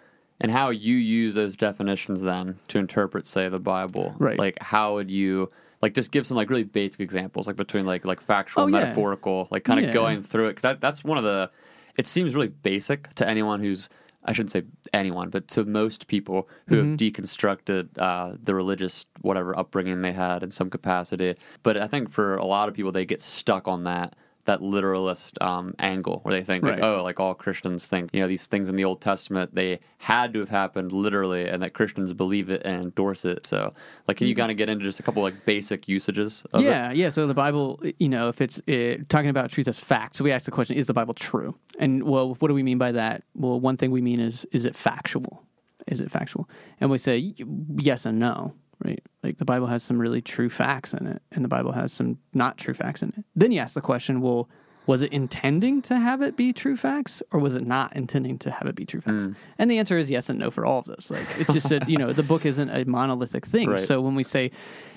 and 0.41 0.51
how 0.51 0.71
you 0.71 0.97
use 0.97 1.35
those 1.35 1.57
definitions 1.57 2.23
then 2.23 2.59
to 2.69 2.79
interpret, 2.79 3.27
say, 3.27 3.49
the 3.49 3.61
Bible. 3.61 4.15
Right. 4.19 4.39
Like, 4.39 4.61
how 4.63 4.95
would 4.95 5.11
you 5.11 5.51
like 5.83 5.95
just 5.95 6.11
give 6.11 6.27
some 6.27 6.37
like 6.39 6.49
really 6.51 6.65
basic 6.65 7.01
examples, 7.01 7.47
like 7.47 7.57
between 7.57 7.85
like 7.87 8.05
like 8.07 8.21
factual, 8.23 8.65
Oh, 8.65 8.67
yeah. 8.67 8.81
metaphorical, 8.81 9.49
like 9.51 9.65
kind 9.65 9.79
of 9.79 9.87
Yeah. 9.87 9.93
going 9.93 10.23
through 10.23 10.47
it 10.47 10.51
because 10.53 10.63
that, 10.63 10.81
that's 10.81 11.05
one 11.05 11.19
of 11.19 11.25
the. 11.25 11.51
It 11.99 12.07
seems 12.07 12.35
really 12.35 12.49
basic 12.49 13.15
to 13.17 13.29
anyone 13.29 13.61
who's. 13.61 13.91
I 14.25 14.33
shouldn't 14.33 14.53
say 14.53 14.63
anyone, 14.93 15.31
but 15.31 15.49
to 15.49 15.65
most 15.65 16.07
people 16.07 16.49
who 16.69 16.77
Mm-hmm. 16.77 16.91
have 16.93 16.99
deconstructed 16.99 17.89
uh, 17.99 18.37
the 18.43 18.55
religious 18.55 19.05
whatever 19.21 19.59
upbringing 19.59 20.03
they 20.03 20.13
had 20.13 20.43
in 20.43 20.51
some 20.51 20.71
capacity. 20.71 21.35
But 21.63 21.77
I 21.77 21.87
think 21.89 22.11
for 22.11 22.37
a 22.37 22.45
lot 22.45 22.69
of 22.69 22.75
people, 22.75 22.93
they 22.93 23.05
get 23.05 23.21
stuck 23.21 23.67
on 23.69 23.85
that 23.85 24.15
that 24.45 24.61
literalist 24.61 25.41
um, 25.41 25.75
angle 25.79 26.21
where 26.23 26.33
they 26.33 26.43
think 26.43 26.65
like, 26.65 26.83
oh, 26.83 27.03
like 27.03 27.21
all 27.21 27.35
Christians 27.35 27.87
think, 27.87 28.11
you 28.13 28.21
know, 28.21 28.27
these 28.27 28.47
things 28.47 28.69
in 28.69 28.77
the 28.77 28.85
Old 28.85 29.01
Testament 29.01 29.55
they 29.55 29.81
had 29.99 30.33
to 30.33 30.41
have 30.41 30.49
happened 30.49 30.93
literally, 30.93 31.49
and 31.49 31.63
that 31.63 31.75
Christians 31.75 32.13
believe 32.13 32.51
it 32.51 32.63
and 32.65 32.83
endorse 32.83 33.25
it. 33.25 33.47
So, 33.47 33.73
like, 34.09 34.17
can 34.17 34.27
you 34.27 34.35
kind 34.35 34.51
of 34.51 34.57
get 34.57 34.69
into 34.69 34.85
just 34.85 34.99
a 34.99 35.03
couple 35.03 35.23
like 35.23 35.45
basic 35.45 35.89
usages? 35.89 36.45
Of 36.53 36.61
it? 36.61 36.65
Mm-hmm. 36.65 36.73
yeah, 36.73 36.93
yeah. 36.93 37.11
So 37.11 37.27
the 37.27 37.35
Bible, 37.35 37.81
you 37.99 38.09
know, 38.09 38.29
if 38.29 38.41
it's 38.41 38.59
uh, 38.69 39.03
talking 39.09 39.31
about 39.31 39.51
truth 39.51 39.69
as 39.69 39.79
fact, 39.79 40.17
so 40.17 40.25
we 40.25 40.33
ask 40.33 40.45
the 40.45 40.51
question: 40.51 40.77
Is 40.77 40.89
the 40.89 40.95
Bible 40.95 41.15
true? 41.15 41.57
And 41.79 42.03
well, 42.03 42.35
what 42.35 42.49
do 42.49 42.55
we 42.55 42.63
mean 42.63 42.79
by 42.79 42.93
that? 42.93 43.23
Well, 43.35 43.61
one 43.61 43.77
thing 43.77 43.91
we 43.91 44.03
mean 44.03 44.21
is: 44.21 44.45
Is 44.53 44.65
it 44.65 44.75
factual? 44.75 45.45
Is 45.87 46.01
it 46.01 46.11
factual? 46.11 46.49
And 46.81 46.91
we 46.91 46.99
say 46.99 47.35
yes 47.77 48.07
and 48.07 48.19
no, 48.19 48.55
right? 48.85 49.03
Like 49.23 49.39
the 49.39 49.45
Bible 49.45 49.67
has 49.67 49.83
some 49.83 49.99
really 49.99 50.21
true 50.21 50.51
facts 50.51 50.93
in 50.95 51.07
it, 51.07 51.23
and 51.33 51.45
the 51.45 51.49
Bible 51.49 51.73
has 51.73 51.93
some 51.93 52.19
not 52.33 52.59
true 52.59 52.75
facts 52.75 53.03
in 53.03 53.11
it. 53.17 53.25
Then 53.35 53.53
you 53.53 53.61
ask 53.61 53.75
the 53.75 53.81
question: 53.81 54.21
Well, 54.21 54.49
was 54.87 55.03
it 55.03 55.13
intending 55.13 55.83
to 55.83 55.97
have 55.99 56.23
it 56.23 56.37
be 56.37 56.53
true 56.53 56.77
facts, 56.77 57.23
or 57.31 57.41
was 57.41 57.57
it 57.57 57.67
not 57.67 57.95
intending 57.95 58.39
to 58.41 58.51
have 58.51 58.67
it 58.67 58.75
be 58.75 58.85
true 58.85 59.01
facts? 59.01 59.29
And 59.59 59.71
the 59.71 59.79
answer 59.79 59.99
is 59.99 60.11
yes 60.11 60.29
and 60.29 60.39
no 60.39 60.51
for 60.51 60.67
all 60.67 60.81
of 60.81 60.87
those. 60.87 61.11
Like 61.11 61.27
it's 61.39 61.53
just 61.53 61.71
a, 61.71 61.81
you 61.87 61.99
know 61.99 62.13
the 62.13 62.23
book 62.23 62.45
isn't 62.45 62.71
a 62.71 62.85
monolithic 62.85 63.47
thing. 63.47 63.71
Right. 63.71 63.81
So 63.81 64.01
when 64.01 64.15
we 64.15 64.25
say, 64.25 64.51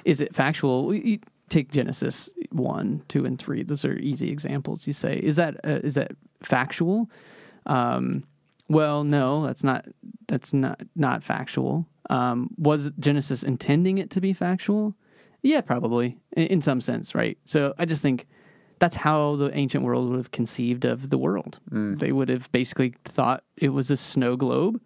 is 0.04 0.22
it 0.22 0.36
factual? 0.36 0.88
We, 0.88 1.22
take 1.50 1.72
Genesis 1.72 2.30
one, 2.52 3.04
two, 3.08 3.26
and 3.26 3.40
three. 3.40 3.64
Those 3.64 3.86
are 3.86 3.98
easy 3.98 4.30
examples. 4.30 4.88
You 4.88 4.94
say, 4.94 5.18
is 5.18 5.36
that 5.36 5.56
uh, 5.64 5.80
is 5.84 5.96
that 5.96 6.12
factual? 6.42 7.10
Um, 7.66 8.24
well, 8.68 9.04
no, 9.04 9.46
that's 9.46 9.64
not. 9.64 9.86
That's 10.28 10.54
not 10.54 10.82
not 10.96 11.24
factual. 11.24 11.88
Um, 12.10 12.50
was 12.58 12.92
Genesis 13.00 13.44
intending 13.44 13.98
it 13.98 14.10
to 14.12 14.22
be 14.22 14.34
factual? 14.34 14.96
Yeah, 15.42 15.62
probably 15.62 16.18
in, 16.36 16.48
in 16.48 16.62
some 16.62 16.82
sense, 16.82 17.14
right? 17.16 17.38
So 17.46 17.74
I 17.78 17.86
just 17.86 18.02
think 18.02 18.28
that's 18.80 18.96
how 18.98 19.36
the 19.38 19.56
ancient 19.58 19.84
world 19.84 20.10
would 20.10 20.18
have 20.18 20.32
conceived 20.32 20.86
of 20.86 21.10
the 21.10 21.18
world. 21.18 21.60
They 21.72 22.12
would 22.12 22.30
have 22.30 22.52
basically 22.52 22.94
thought 23.06 23.44
it 23.58 23.70
was 23.70 23.90
a 23.90 23.98
snow 23.98 24.36
globe 24.36 24.82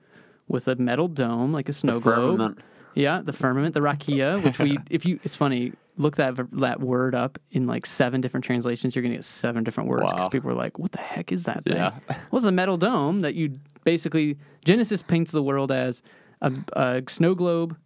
with 0.47 0.67
a 0.67 0.75
metal 0.75 1.07
dome, 1.07 1.51
like 1.53 1.69
a 1.69 1.73
snow 1.73 1.99
globe. 1.99 2.15
firmament. 2.37 2.59
Yeah, 2.95 3.21
the 3.23 3.33
firmament, 3.33 3.73
the 3.73 3.79
rakia, 3.81 4.43
which 4.43 4.59
we, 4.59 4.77
if 4.89 5.05
you, 5.05 5.19
it's 5.23 5.35
funny, 5.35 5.73
look 5.97 6.15
that 6.17 6.35
that 6.53 6.79
word 6.79 7.13
up 7.15 7.37
in 7.51 7.67
like 7.67 7.85
seven 7.85 8.19
different 8.21 8.43
translations. 8.45 8.95
You're 8.95 9.03
going 9.03 9.11
to 9.11 9.17
get 9.17 9.25
seven 9.25 9.63
different 9.63 9.89
words 9.89 10.05
because 10.11 10.21
Wow. 10.21 10.29
people 10.29 10.49
are 10.51 10.55
like, 10.55 10.79
"What 10.79 10.91
the 10.91 10.99
heck 10.99 11.31
is 11.31 11.43
that 11.45 11.63
thing?" 11.65 11.75
Yeah. 11.75 11.93
Well, 12.31 12.37
it's 12.37 12.45
a 12.45 12.51
metal 12.51 12.77
dome 12.77 13.21
that 13.21 13.35
you 13.35 13.53
basically 13.83 14.37
Genesis 14.65 15.01
paints 15.03 15.31
the 15.31 15.43
world 15.43 15.71
as 15.71 16.01
a, 16.41 16.53
a 16.73 17.03
snow 17.07 17.35
globe 17.35 17.77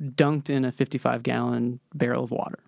dunked 0.00 0.50
in 0.50 0.64
a 0.64 0.72
55 0.72 1.22
gallon 1.22 1.80
barrel 1.94 2.24
of 2.24 2.30
water. 2.30 2.58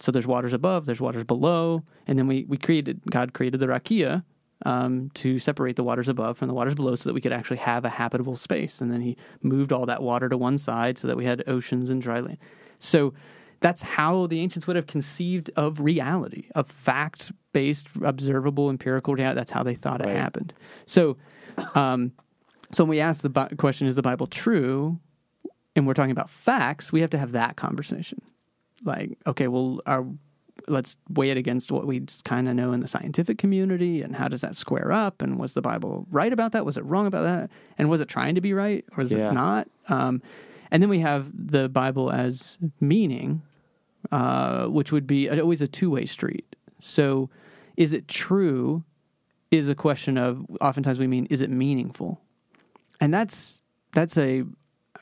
So 0.00 0.10
there's 0.10 0.26
waters 0.26 0.52
above, 0.52 0.86
there's 0.86 1.00
waters 1.00 1.24
below, 1.24 1.82
and 2.06 2.18
then 2.18 2.26
we 2.26 2.44
we 2.48 2.56
created 2.56 3.00
God 3.10 3.32
created 3.32 3.60
the 3.60 3.66
rakia 3.66 4.24
um, 4.66 5.10
to 5.14 5.38
separate 5.38 5.76
the 5.76 5.84
waters 5.84 6.08
above 6.08 6.36
from 6.38 6.48
the 6.48 6.54
waters 6.54 6.74
below, 6.74 6.94
so 6.96 7.08
that 7.08 7.14
we 7.14 7.20
could 7.20 7.32
actually 7.32 7.58
have 7.58 7.84
a 7.84 7.90
habitable 7.90 8.36
space. 8.36 8.80
And 8.80 8.90
then 8.90 9.00
He 9.00 9.16
moved 9.42 9.72
all 9.72 9.86
that 9.86 10.02
water 10.02 10.28
to 10.28 10.36
one 10.36 10.58
side, 10.58 10.98
so 10.98 11.06
that 11.06 11.16
we 11.16 11.24
had 11.24 11.44
oceans 11.46 11.90
and 11.90 12.02
dry 12.02 12.20
land. 12.20 12.38
So 12.80 13.14
that's 13.60 13.82
how 13.82 14.26
the 14.26 14.40
ancients 14.40 14.66
would 14.66 14.76
have 14.76 14.86
conceived 14.86 15.50
of 15.56 15.80
reality, 15.80 16.48
of 16.54 16.66
fact 16.66 17.32
based, 17.52 17.86
observable, 18.02 18.68
empirical 18.68 19.14
reality. 19.14 19.36
That's 19.36 19.52
how 19.52 19.62
they 19.62 19.76
thought 19.76 20.00
it 20.02 20.08
happened. 20.08 20.52
So, 20.86 21.16
um, 21.76 22.12
so 22.74 22.84
when 22.84 22.90
we 22.90 23.00
ask 23.00 23.22
the 23.22 23.30
Bi- 23.30 23.48
question, 23.56 23.86
is 23.86 23.96
the 23.96 24.02
Bible 24.02 24.26
true? 24.26 24.98
And 25.76 25.86
we're 25.86 25.94
talking 25.94 26.10
about 26.12 26.30
facts, 26.30 26.92
we 26.92 27.00
have 27.00 27.10
to 27.10 27.18
have 27.18 27.32
that 27.32 27.56
conversation. 27.56 28.20
Like, 28.84 29.18
okay, 29.26 29.48
well, 29.48 29.80
our, 29.86 30.06
let's 30.68 30.96
weigh 31.08 31.30
it 31.30 31.36
against 31.36 31.72
what 31.72 31.86
we 31.86 32.02
kind 32.24 32.48
of 32.48 32.54
know 32.54 32.72
in 32.72 32.80
the 32.80 32.86
scientific 32.86 33.38
community, 33.38 34.02
and 34.02 34.14
how 34.16 34.28
does 34.28 34.42
that 34.42 34.54
square 34.56 34.92
up? 34.92 35.20
And 35.22 35.38
was 35.38 35.54
the 35.54 35.62
Bible 35.62 36.06
right 36.10 36.32
about 36.32 36.52
that? 36.52 36.64
Was 36.64 36.76
it 36.76 36.84
wrong 36.84 37.06
about 37.06 37.22
that? 37.24 37.50
And 37.78 37.90
was 37.90 38.00
it 38.00 38.08
trying 38.08 38.34
to 38.36 38.40
be 38.40 38.52
right, 38.52 38.84
or 38.92 39.02
was 39.02 39.10
Yeah. 39.10 39.30
it 39.30 39.32
not? 39.34 39.68
Um, 39.88 40.22
and 40.70 40.82
then 40.82 40.90
we 40.90 41.00
have 41.00 41.30
the 41.34 41.68
Bible 41.68 42.10
as 42.12 42.58
meaning, 42.80 43.42
uh, 44.12 44.66
which 44.66 44.92
would 44.92 45.06
be 45.06 45.28
always 45.30 45.62
a 45.62 45.66
two 45.68 45.90
way 45.90 46.06
street. 46.06 46.54
So, 46.80 47.30
is 47.76 47.92
it 47.92 48.06
true? 48.06 48.84
Is 49.50 49.68
a 49.68 49.74
question 49.74 50.18
of 50.18 50.44
oftentimes 50.60 50.98
we 50.98 51.06
mean 51.06 51.26
is 51.30 51.40
it 51.40 51.48
meaningful, 51.50 52.20
and 53.00 53.12
that's 53.12 53.60
that's 53.92 54.16
a 54.18 54.44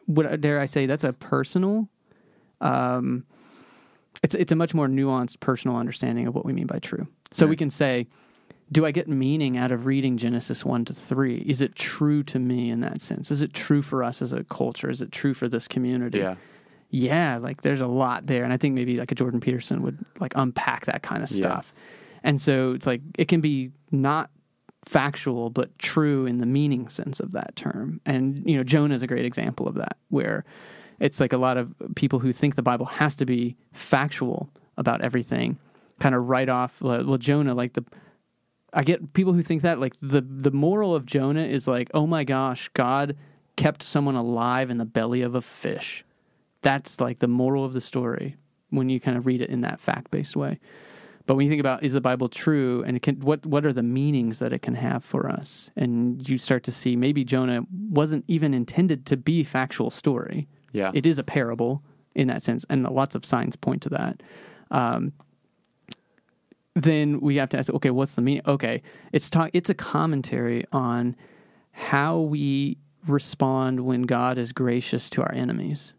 what 0.06 0.40
dare 0.40 0.60
I 0.60 0.66
say? 0.66 0.86
That's 0.86 1.05
a 1.05 1.12
personal. 1.12 1.89
Um, 2.60 3.24
it's 4.23 4.35
it's 4.35 4.52
a 4.52 4.56
much 4.56 4.74
more 4.74 4.89
nuanced 4.89 5.40
personal 5.40 5.77
understanding 5.77 6.27
of 6.27 6.35
what 6.35 6.44
we 6.44 6.52
mean 6.52 6.66
by 6.66 6.78
true. 6.78 7.06
So 7.31 7.47
we 7.47 7.56
can 7.56 7.70
say, 7.70 8.09
do 8.70 8.85
I 8.85 8.90
get 8.90 9.09
meaning 9.09 9.56
out 9.56 9.73
of 9.73 9.86
reading 9.86 10.16
Genesis 10.19 10.64
one 10.64 10.85
to 10.85 10.93
three? 10.94 11.39
Is 11.39 11.60
it 11.62 11.74
true 11.74 12.23
to 12.24 12.39
me 12.39 12.70
in 12.70 12.81
that 12.81 13.01
sense? 13.01 13.31
Is 13.31 13.43
it 13.43 13.52
true 13.55 13.81
for 13.82 14.05
us 14.05 14.20
as 14.23 14.32
a 14.32 14.44
culture? 14.44 14.90
Is 14.90 15.01
it 15.01 15.12
true 15.12 15.35
for 15.35 15.48
this 15.48 15.66
community? 15.66 16.19
Yeah. 16.19 16.35
yeah, 16.90 17.39
like 17.39 17.62
there's 17.62 17.81
a 17.81 17.86
lot 17.86 18.27
there, 18.27 18.44
and 18.44 18.52
I 18.52 18.59
think 18.59 18.74
maybe 18.74 18.97
like 18.98 19.10
a 19.10 19.14
Jordan 19.14 19.40
Peterson 19.40 19.82
would 19.82 20.05
like 20.20 20.32
unpack 20.36 20.85
that 20.86 21.02
kind 21.02 21.23
of 21.23 21.31
Yeah. 21.31 21.36
stuff. 21.36 21.73
And 22.23 22.40
so 22.40 22.73
it's 22.73 22.86
like 22.86 23.01
it 23.19 23.28
can 23.28 23.40
be 23.40 23.70
not 23.90 24.31
factual 24.84 25.50
but 25.50 25.78
true 25.78 26.26
in 26.26 26.38
the 26.38 26.46
meaning 26.46 26.88
sense 26.88 27.20
of 27.20 27.32
that 27.32 27.54
term. 27.56 28.00
And 28.04 28.42
you 28.48 28.56
know, 28.56 28.64
Jonah 28.64 28.94
is 28.94 29.02
a 29.02 29.06
great 29.06 29.24
example 29.24 29.68
of 29.68 29.74
that, 29.74 29.96
where 30.09 30.44
it's 30.98 31.20
like 31.20 31.32
a 31.32 31.38
lot 31.38 31.56
of 31.56 31.74
people 31.94 32.18
who 32.18 32.32
think 32.32 32.54
the 32.54 32.62
Bible 32.62 32.86
has 32.86 33.16
to 33.16 33.26
be 33.26 33.56
factual 33.72 34.50
about 34.76 35.02
everything, 35.02 35.59
kind 36.00 36.14
of 36.14 36.28
write 36.28 36.48
off. 36.48 36.80
Well, 36.80 37.18
Jonah, 37.18 37.54
like 37.54 37.74
the 37.74 37.84
I 38.72 38.84
get 38.84 39.12
people 39.12 39.32
who 39.32 39.42
think 39.42 39.62
that 39.62 39.78
like 39.80 39.94
the 40.00 40.20
the 40.20 40.50
moral 40.50 40.94
of 40.94 41.06
Jonah 41.06 41.44
is 41.44 41.68
like, 41.68 41.90
oh 41.94 42.06
my 42.06 42.24
gosh, 42.24 42.68
God 42.74 43.16
kept 43.56 43.82
someone 43.82 44.14
alive 44.14 44.70
in 44.70 44.78
the 44.78 44.84
belly 44.84 45.22
of 45.22 45.34
a 45.34 45.42
fish. 45.42 46.04
That's 46.62 47.00
like 47.00 47.18
the 47.18 47.28
moral 47.28 47.64
of 47.64 47.72
the 47.72 47.80
story 47.80 48.36
when 48.70 48.88
you 48.88 48.98
kind 48.98 49.16
of 49.16 49.26
read 49.26 49.42
it 49.42 49.50
in 49.50 49.60
that 49.60 49.80
fact 49.80 50.10
based 50.10 50.36
way. 50.36 50.59
But 51.27 51.36
when 51.36 51.47
you 51.47 51.51
think 51.51 51.61
about 51.61 51.82
is 51.82 51.93
the 51.93 52.01
Bible 52.01 52.28
true 52.28 52.82
and 52.86 53.01
can, 53.01 53.20
what 53.20 53.44
what 53.47 53.65
are 53.65 53.73
the 53.73 53.82
meanings 53.82 54.39
that 54.40 54.53
it 54.53 54.61
can 54.61 54.74
have 54.74 55.05
for 55.05 55.31
us, 55.31 55.70
and 55.77 56.28
you 56.28 56.39
start 56.39 56.65
to 56.65 56.73
see 56.73 56.97
maybe 56.97 57.24
Jonah 57.24 57.62
wasn't 57.70 58.24
even 58.28 58.55
intended 58.55 59.07
to 59.07 59.16
be 59.16 59.44
factual 59.44 59.90
story. 59.90 60.49
Yeah. 60.73 60.90
It 60.94 61.07
is 61.07 61.19
a 61.19 61.23
parable 61.23 61.82
in 62.15 62.28
that 62.28 62.43
sense, 62.43 62.65
and 62.69 62.85
lots 62.85 63.15
of 63.15 63.24
signs 63.24 63.57
point 63.57 63.82
to 63.82 63.89
that. 63.90 64.23
Um, 64.70 65.12
then 66.74 67.20
we 67.20 67.36
have 67.36 67.51
to 67.51 67.59
ask, 67.59 67.70
okay, 67.70 67.90
what's 67.90 68.15
the 68.15 68.23
meaning? 68.23 68.43
Okay, 68.47 68.82
it's 69.12 69.28
talk. 69.28 69.51
It's 69.53 69.70
a 69.70 69.74
commentary 69.74 70.65
on 70.73 71.16
how 71.73 72.19
we 72.19 72.78
respond 73.07 73.81
when 73.81 74.03
God 74.03 74.39
is 74.39 74.53
gracious 74.53 75.11
to 75.11 75.23
our 75.23 75.32
enemies. 75.32 75.94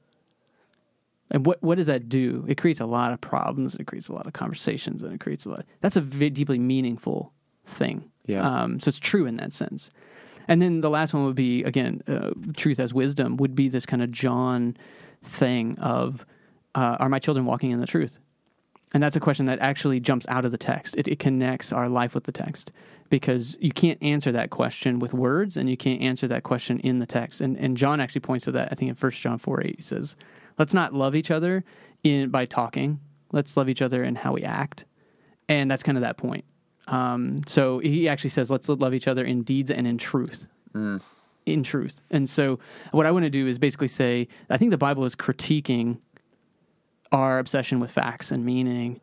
And 1.34 1.46
what 1.46 1.62
what 1.64 1.76
does 1.76 1.88
that 1.88 2.08
do? 2.08 2.46
It 2.48 2.58
creates 2.58 2.80
a 2.80 2.86
lot 2.86 3.12
of 3.12 3.20
problems. 3.20 3.76
It 3.76 3.88
creates 3.88 4.08
a 4.08 4.14
lot 4.14 4.28
of 4.28 4.34
conversations, 4.34 5.02
and 5.02 5.14
it 5.14 5.20
creates 5.20 5.46
a 5.46 5.50
lot. 5.50 5.66
That's 5.82 5.98
a 5.98 6.02
deeply 6.02 6.60
meaningful 6.60 7.34
thing. 7.66 8.12
Yeah. 8.26 8.48
Um, 8.48 8.80
so 8.80 8.90
it's 8.90 9.00
true 9.00 9.26
in 9.26 9.38
that 9.38 9.52
sense. 9.52 9.90
And 10.48 10.62
then 10.62 10.82
the 10.82 10.90
last 10.90 11.14
one 11.14 11.26
would 11.26 11.36
be 11.36 11.64
again, 11.64 12.02
uh, 12.08 12.32
truth 12.56 12.80
as 12.80 12.94
wisdom 12.94 13.38
would 13.38 13.56
be 13.56 13.68
this 13.68 13.86
kind 13.86 14.04
of 14.04 14.12
John 14.12 14.78
thing 15.24 15.78
of, 15.80 16.26
uh, 16.76 16.98
are 17.00 17.10
my 17.10 17.20
children 17.20 17.46
walking 17.46 17.72
in 17.72 17.80
the 17.80 17.88
truth? 17.88 18.20
And 18.94 19.02
that's 19.02 19.16
a 19.16 19.20
question 19.20 19.46
that 19.48 19.60
actually 19.60 20.00
jumps 20.00 20.26
out 20.28 20.46
of 20.46 20.52
the 20.52 20.58
text. 20.58 20.96
It, 20.98 21.08
it 21.08 21.18
connects 21.18 21.72
our 21.74 21.90
life 21.90 22.14
with 22.14 22.26
the 22.26 22.32
text 22.32 22.72
because 23.14 23.56
you 23.62 23.72
can't 23.72 24.02
answer 24.02 24.32
that 24.32 24.50
question 24.50 24.98
with 24.98 25.14
words 25.14 25.56
and 25.56 25.70
you 25.70 25.78
can't 25.78 26.02
answer 26.02 26.28
that 26.28 26.42
question 26.42 26.80
in 26.80 26.98
the 26.98 27.06
text. 27.06 27.42
And, 27.42 27.56
and 27.58 27.78
John 27.78 28.00
actually 28.00 28.22
points 28.22 28.46
to 28.46 28.52
that, 28.54 28.70
I 28.72 28.74
think 28.74 28.90
in 28.90 28.96
1 28.96 29.12
John 29.12 29.38
4 29.38 29.62
8, 29.62 29.76
he 29.76 29.84
says, 29.84 30.16
let's 30.58 30.74
not 30.74 30.96
love 30.96 31.14
each 31.14 31.30
other 31.30 31.64
in 32.04 32.32
by 32.32 32.48
talking. 32.48 33.00
Let's 33.32 33.56
love 33.56 33.70
each 33.70 33.84
other 33.84 34.04
in 34.04 34.16
how 34.16 34.34
we 34.34 34.42
act. 34.42 34.86
And 35.48 35.70
that's 35.70 35.84
kind 35.84 35.96
of 35.96 36.02
that 36.02 36.18
point. 36.18 36.44
Um, 36.88 37.42
so 37.46 37.78
he 37.78 38.10
actually 38.10 38.32
says, 38.32 38.50
let's 38.50 38.68
love 38.68 38.96
each 38.96 39.08
other 39.08 39.24
in 39.24 39.44
deeds 39.44 39.70
and 39.70 39.86
in 39.86 40.00
truth. 40.00 40.48
In 41.46 41.62
truth. 41.62 42.02
And 42.10 42.28
so 42.28 42.58
what 42.94 43.06
I 43.06 43.12
want 43.12 43.26
to 43.26 43.30
do 43.30 43.46
is 43.46 43.60
basically 43.60 43.90
say, 43.90 44.28
I 44.50 44.58
think 44.58 44.72
the 44.72 44.78
Bible 44.80 45.06
is 45.06 45.16
critiquing 45.16 46.00
our 47.12 47.38
obsession 47.38 47.80
with 47.80 47.92
facts 47.92 48.32
and 48.32 48.44
meaning, 48.44 49.02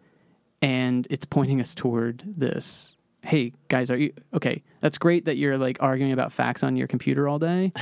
and 0.60 1.06
it's 1.10 1.26
pointing 1.26 1.60
us 1.60 1.76
toward 1.76 2.24
this. 2.26 2.96
Hey 3.22 3.52
guys, 3.68 3.90
are 3.90 3.98
you 3.98 4.12
okay? 4.34 4.62
That's 4.80 4.96
great 4.96 5.26
that 5.26 5.36
you're 5.36 5.58
like 5.58 5.76
arguing 5.80 6.12
about 6.12 6.32
facts 6.32 6.62
on 6.62 6.74
your 6.76 6.86
computer 6.86 7.28
all 7.28 7.38
day, 7.38 7.72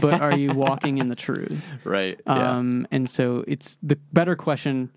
but 0.00 0.20
are 0.22 0.36
you 0.36 0.50
walking 0.54 0.98
in 0.98 1.08
the 1.08 1.14
truth? 1.14 1.70
Right. 1.84 2.18
Yeah. 2.26 2.56
Um, 2.56 2.86
and 2.90 3.08
so 3.08 3.44
it's 3.46 3.76
the 3.82 3.96
better 4.12 4.34
question 4.36 4.90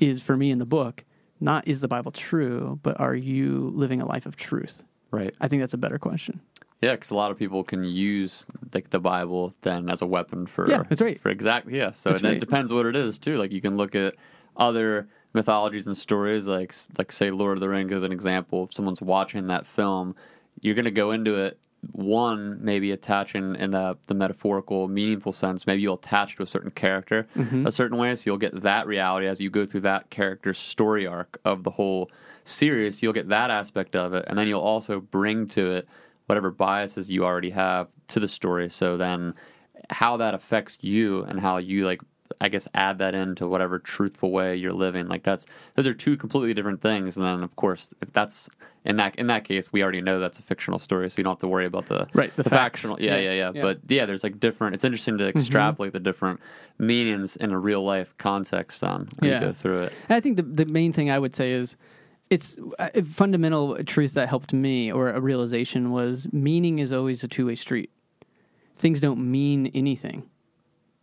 is 0.00 0.22
for 0.22 0.36
me 0.36 0.50
in 0.52 0.58
the 0.58 0.66
book, 0.66 1.04
not 1.40 1.66
is 1.66 1.80
the 1.80 1.88
Bible 1.88 2.12
true, 2.12 2.78
but 2.82 2.98
are 3.00 3.14
you 3.14 3.72
living 3.74 4.00
a 4.00 4.06
life 4.06 4.24
of 4.26 4.36
truth? 4.36 4.82
right. 5.10 5.34
I 5.40 5.46
think 5.48 5.62
that's 5.62 5.74
a 5.74 5.78
better 5.78 5.98
question. 5.98 6.40
Yeah, 6.80 6.92
because 6.92 7.10
a 7.10 7.14
lot 7.14 7.30
of 7.30 7.38
people 7.38 7.62
can 7.64 7.82
use 7.84 8.44
like 8.72 8.90
the 8.90 8.98
Bible 9.00 9.54
then 9.62 9.88
as 9.90 10.02
a 10.02 10.06
weapon 10.06 10.46
for 10.46 10.68
Yeah, 10.68 10.82
that's 10.88 11.00
right. 11.00 11.20
for 11.20 11.30
exactly 11.30 11.76
yeah. 11.76 11.90
So 11.92 12.10
and 12.10 12.22
right. 12.22 12.34
it 12.34 12.40
depends 12.40 12.72
what 12.72 12.86
it 12.86 12.94
is 12.96 13.18
too. 13.18 13.36
Like 13.36 13.52
you 13.52 13.60
can 13.60 13.76
look 13.76 13.94
at 13.94 14.14
other 14.56 15.08
mythologies 15.34 15.86
and 15.86 15.96
stories, 15.96 16.46
like 16.46 16.74
like 16.96 17.12
say 17.12 17.30
Lord 17.30 17.58
of 17.58 17.60
the 17.60 17.68
Rings 17.68 17.92
as 17.92 18.02
an 18.02 18.12
example. 18.12 18.64
If 18.64 18.72
someone's 18.74 19.02
watching 19.02 19.48
that 19.48 19.66
film, 19.66 20.14
you're 20.62 20.74
going 20.74 20.84
to 20.86 20.90
go 20.90 21.10
into 21.10 21.34
it 21.36 21.58
one 21.92 22.64
maybe 22.64 22.92
attaching 22.92 23.56
in 23.56 23.72
the 23.72 23.98
the 24.06 24.14
metaphorical, 24.14 24.88
meaningful 24.88 25.32
sense. 25.32 25.66
Maybe 25.66 25.82
you'll 25.82 25.96
attach 25.96 26.36
to 26.36 26.42
a 26.42 26.46
certain 26.46 26.70
character 26.70 27.26
Mm-hmm. 27.36 27.66
a 27.66 27.72
certain 27.72 27.98
way, 27.98 28.16
so 28.16 28.22
you'll 28.30 28.38
get 28.38 28.62
that 28.62 28.86
reality 28.86 29.26
as 29.26 29.38
you 29.40 29.50
go 29.50 29.66
through 29.66 29.80
that 29.82 30.08
character's 30.08 30.56
story 30.58 31.06
arc 31.06 31.38
of 31.44 31.62
the 31.64 31.72
whole 31.72 32.10
series. 32.44 33.02
You'll 33.02 33.12
get 33.12 33.28
that 33.28 33.50
aspect 33.50 33.94
of 33.96 34.14
it, 34.14 34.24
and 34.28 34.38
then 34.38 34.48
you'll 34.48 34.62
also 34.62 34.98
bring 35.00 35.46
to 35.48 35.72
it 35.72 35.88
whatever 36.26 36.50
biases 36.50 37.10
you 37.10 37.22
already 37.22 37.50
have 37.50 37.88
to 38.08 38.18
the 38.18 38.28
story. 38.28 38.70
So 38.70 38.96
then, 38.96 39.34
how 39.90 40.16
that 40.16 40.32
affects 40.32 40.78
you 40.80 41.22
and 41.24 41.40
how 41.40 41.58
you 41.58 41.84
like, 41.84 42.00
I 42.40 42.48
guess, 42.48 42.66
add 42.74 42.98
that 42.98 43.14
into 43.14 43.46
whatever 43.46 43.78
truthful 43.78 44.30
way 44.30 44.56
you're 44.56 44.72
living. 44.72 45.08
Like 45.08 45.22
that's 45.22 45.46
those 45.74 45.86
are 45.86 45.94
two 45.94 46.16
completely 46.16 46.54
different 46.54 46.80
things. 46.80 47.16
And 47.16 47.24
then, 47.24 47.42
of 47.42 47.54
course, 47.56 47.90
if 48.00 48.12
that's 48.12 48.48
in 48.84 48.96
that 48.96 49.14
in 49.16 49.26
that 49.28 49.44
case, 49.44 49.72
we 49.72 49.82
already 49.82 50.00
know 50.00 50.18
that's 50.20 50.38
a 50.38 50.42
fictional 50.42 50.78
story, 50.78 51.08
so 51.10 51.14
you 51.18 51.24
don't 51.24 51.32
have 51.32 51.38
to 51.40 51.48
worry 51.48 51.66
about 51.66 51.86
the 51.86 52.06
Right, 52.14 52.34
the 52.36 52.42
the, 52.42 52.50
factional. 52.50 53.00
Yeah, 53.00 53.16
Yeah, 53.16 53.20
yeah, 53.20 53.32
yeah. 53.32 53.48
Mm-hmm. 53.50 53.60
But 53.62 53.80
yeah, 53.88 54.06
there's 54.06 54.22
like 54.24 54.40
different. 54.40 54.74
It's 54.74 54.84
interesting 54.84 55.18
to 55.18 55.28
extrapolate 55.28 55.92
the 55.92 56.00
different 56.00 56.40
meanings 56.78 57.36
in 57.36 57.52
a 57.52 57.58
real 57.58 57.84
life 57.84 58.14
context 58.18 58.82
on 58.82 59.08
when 59.18 59.30
Yeah. 59.30 59.40
you 59.40 59.46
go 59.48 59.52
through 59.52 59.82
it. 59.84 59.92
And 60.08 60.16
I 60.16 60.20
think 60.20 60.36
the 60.36 60.42
the 60.42 60.66
main 60.66 60.92
thing 60.92 61.10
I 61.10 61.18
would 61.18 61.36
say 61.36 61.50
is 61.50 61.76
it's 62.30 62.56
a 62.78 63.02
fundamental 63.02 63.76
truth 63.84 64.14
that 64.14 64.28
helped 64.30 64.52
me 64.54 64.90
or 64.90 65.10
a 65.10 65.20
realization 65.20 65.90
was 65.90 66.26
meaning 66.32 66.78
is 66.78 66.90
always 66.92 67.22
a 67.22 67.28
two 67.28 67.46
way 67.46 67.54
street. 67.54 67.90
Things 68.76 69.00
don't 69.00 69.30
mean 69.30 69.68
anything, 69.74 70.24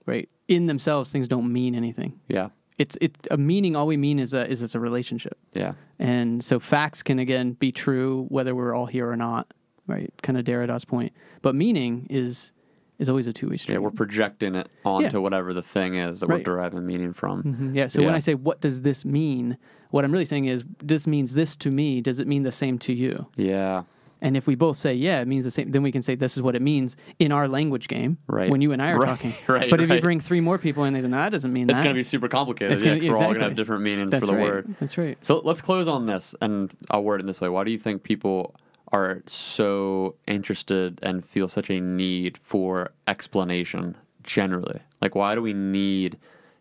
right? 0.05 0.29
In 0.47 0.65
themselves, 0.67 1.11
things 1.11 1.27
don't 1.27 1.51
mean 1.51 1.75
anything. 1.75 2.19
Yeah, 2.27 2.49
It's 2.77 2.97
it 3.01 3.17
a 3.29 3.37
meaning. 3.37 3.75
All 3.75 3.87
we 3.87 3.97
mean 3.97 4.19
is 4.19 4.31
that 4.31 4.49
is 4.49 4.61
it's 4.63 4.75
a 4.75 4.79
relationship, 4.79 5.37
yeah, 5.53 5.73
and 5.99 6.43
so 6.43 6.59
facts 6.59 7.03
can 7.03 7.19
again 7.19 7.53
be 7.53 7.71
true 7.71 8.25
whether 8.29 8.53
we're 8.55 8.73
all 8.75 8.87
here 8.87 9.09
or 9.09 9.15
not, 9.15 9.53
right? 9.87 10.11
Kind 10.23 10.37
of 10.37 10.43
Derrida's 10.45 10.85
point, 10.85 11.13
but 11.41 11.55
meaning 11.55 12.07
is 12.09 12.51
is 12.99 13.09
always 13.09 13.25
a 13.25 13.33
two 13.33 13.49
way 13.49 13.57
street. 13.57 13.73
yeah. 13.75 13.79
We're 13.79 13.89
projecting 13.91 14.53
it 14.53 14.69
onto 14.85 15.07
Yeah. 15.17 15.17
whatever 15.17 15.53
the 15.53 15.63
thing 15.63 15.95
is 15.95 16.19
that 16.19 16.27
Right. 16.27 16.37
we're 16.39 16.43
deriving 16.43 16.85
meaning 16.85 17.13
from. 17.13 17.41
Mhm, 17.43 17.75
Yeah. 17.75 17.87
So 17.87 18.03
when 18.03 18.13
I 18.13 18.19
say 18.19 18.35
what 18.35 18.61
does 18.61 18.83
this 18.83 19.03
mean, 19.03 19.57
what 19.89 20.05
I'm 20.05 20.11
really 20.11 20.25
saying 20.25 20.45
is 20.45 20.63
this 20.83 21.07
means 21.07 21.33
this 21.33 21.55
to 21.57 21.71
me. 21.71 21.99
Does 22.01 22.19
it 22.19 22.27
mean 22.27 22.43
the 22.43 22.51
same 22.51 22.77
to 22.79 22.93
you? 22.93 23.25
Yeah, 23.35 23.83
And 24.23 24.37
if 24.37 24.45
we 24.45 24.53
both 24.55 24.77
say 24.77 24.93
yeah, 24.93 25.19
it 25.21 25.27
means 25.27 25.45
the 25.45 25.51
same, 25.51 25.71
then 25.71 25.81
we 25.81 25.91
can 25.91 26.03
say 26.03 26.13
this 26.13 26.37
is 26.37 26.43
what 26.43 26.55
it 26.55 26.61
means 26.61 26.95
in 27.17 27.31
our 27.31 27.47
language 27.47 27.87
game. 27.87 28.19
Right. 28.27 28.49
When 28.51 28.61
you 28.61 28.71
and 28.71 28.81
I 28.81 28.91
are 28.91 28.99
Right, 28.99 29.07
talking. 29.07 29.33
right, 29.47 29.69
But 29.69 29.81
if 29.81 29.89
you 29.89 29.99
bring 29.99 30.19
three 30.19 30.39
more 30.41 30.57
people 30.59 30.83
in, 30.83 30.93
they 30.93 31.01
say 31.01 31.07
no, 31.07 31.17
that 31.17 31.29
doesn't 31.29 31.51
mean 31.51 31.69
it's 31.69 31.79
that. 31.79 31.83
going 31.83 31.95
to 31.95 31.99
be 31.99 32.03
super 32.03 32.27
complicated. 32.27 32.73
It's 32.73 32.83
yeah, 32.83 32.89
gonna- 32.95 32.99
'cause 33.01 33.09
we're 33.09 33.15
all 33.15 33.21
going 33.23 33.39
to 33.39 33.43
have 33.45 33.55
different 33.55 33.81
meanings 33.83 34.11
That's 34.11 34.21
for 34.21 34.27
the 34.27 34.37
right. 34.37 34.43
word. 34.43 34.75
That's 34.79 34.97
right. 34.97 35.17
So 35.21 35.41
let's 35.43 35.59
close 35.61 35.87
on 35.87 36.05
this, 36.05 36.35
and 36.41 36.71
I'll 36.91 37.03
word 37.03 37.19
it 37.19 37.23
in 37.23 37.27
this 37.27 37.41
way. 37.41 37.49
Why 37.49 37.63
do 37.63 37.71
you 37.71 37.79
think 37.79 38.03
people 38.03 38.53
are 38.93 39.23
so 39.25 40.15
interested 40.27 40.99
and 41.01 41.25
feel 41.25 41.47
such 41.47 41.69
a 41.71 41.79
need 41.81 42.37
for 42.37 42.91
explanation 43.07 43.95
generally? 44.23 44.81
Like, 45.01 45.15
why 45.15 45.33
do 45.33 45.41
we 45.41 45.53
need 45.53 46.17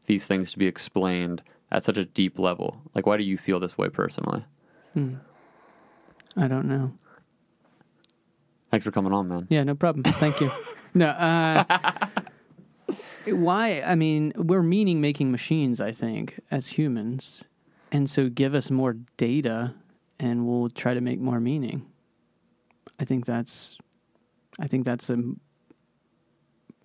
these 0.06 0.26
things 0.26 0.52
to 0.52 0.58
be 0.58 0.66
explained 0.66 1.42
at 1.70 1.84
such 1.84 1.98
a 1.98 2.06
deep 2.06 2.38
level? 2.38 2.80
Like, 2.94 3.04
why 3.06 3.18
do 3.18 3.22
you 3.24 3.36
feel 3.36 3.60
this 3.60 3.76
way 3.76 3.88
personally? 3.90 4.44
Hmm. 4.94 5.16
I 6.36 6.48
don't 6.48 6.66
know. 6.66 6.92
Thanks 8.70 8.84
for 8.84 8.90
coming 8.92 9.12
on, 9.12 9.28
man. 9.28 9.46
Yeah, 9.48 9.64
no 9.64 9.74
problem. 9.74 10.04
Thank 10.04 10.40
you. 10.40 10.50
No, 10.92 11.06
uh, 11.06 11.62
why? 13.26 13.80
I 13.86 13.94
mean, 13.94 14.32
we're 14.34 14.64
meaning 14.64 15.00
making 15.00 15.30
machines, 15.30 15.80
I 15.80 15.92
think, 15.92 16.40
as 16.50 16.66
humans. 16.66 17.44
And 17.92 18.10
so 18.10 18.28
give 18.28 18.56
us 18.56 18.72
more 18.72 18.96
data 19.16 19.74
and 20.18 20.48
we'll 20.48 20.68
try 20.68 20.94
to 20.94 21.00
make 21.00 21.20
more 21.20 21.38
meaning. 21.38 21.86
I 22.98 23.04
think 23.04 23.24
that's, 23.24 23.78
I 24.58 24.66
think 24.66 24.84
that's 24.84 25.08
a, 25.10 25.22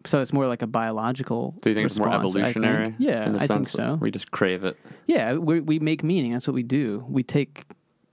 so 0.05 0.21
it's 0.21 0.33
more 0.33 0.45
like 0.45 0.61
a 0.61 0.67
biological. 0.67 1.55
Do 1.61 1.71
you 1.71 1.75
think 1.75 1.87
it's 1.87 1.97
more 1.97 2.07
response, 2.07 2.35
I 2.35 2.39
evolutionary? 2.41 2.95
Yeah, 2.99 3.25
in 3.25 3.33
the 3.33 3.41
I 3.41 3.47
think 3.47 3.67
so. 3.67 3.95
We 3.99 4.11
just 4.11 4.29
crave 4.29 4.63
it. 4.63 4.77
Yeah, 5.07 5.33
we 5.33 5.61
we 5.61 5.79
make 5.79 6.03
meaning. 6.03 6.33
That's 6.33 6.47
what 6.47 6.53
we 6.53 6.61
do. 6.61 7.03
We 7.09 7.23
take 7.23 7.65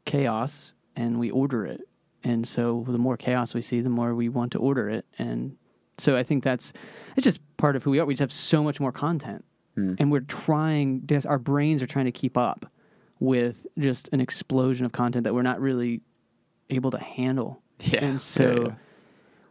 chaos 0.07 0.73
and 0.97 1.19
we 1.19 1.31
order 1.31 1.67
it. 1.67 1.83
And 2.25 2.47
so 2.47 2.85
the 2.89 2.99
more 2.99 3.17
chaos 3.17 3.55
we 3.55 3.63
see, 3.63 3.81
the 3.81 3.91
more 3.91 4.15
we 4.15 4.29
want 4.29 4.53
to 4.53 4.59
order 4.59 4.89
it. 4.89 5.05
And 5.19 5.57
So 5.99 6.17
I 6.17 6.23
think 6.23 6.45
that's 6.45 6.73
it's 7.17 7.25
just 7.25 7.41
part 7.57 7.77
of 7.77 7.83
who 7.85 7.91
we 7.91 7.99
are. 8.01 8.05
We 8.07 8.15
just 8.15 8.21
have 8.21 8.33
so 8.33 8.63
much 8.63 8.81
more 8.81 8.93
content, 8.93 9.45
and 9.99 10.11
we're 10.13 10.21
trying. 10.21 11.09
Our 11.27 11.39
brains 11.39 11.83
are 11.83 11.87
trying 11.87 12.05
to 12.07 12.13
keep 12.13 12.37
up 12.37 12.67
with 13.21 13.67
just 13.79 14.09
an 14.13 14.21
explosion 14.21 14.85
of 14.87 14.93
content 14.93 15.25
that 15.25 15.35
we're 15.35 15.43
not 15.43 15.61
really 15.61 16.01
able 16.71 16.91
to 16.91 16.99
handle. 16.99 17.63
Yeah, 17.81 18.05
and 18.05 18.21
so. 18.35 18.43
yeah, 18.45 18.61
yeah. 18.69 18.75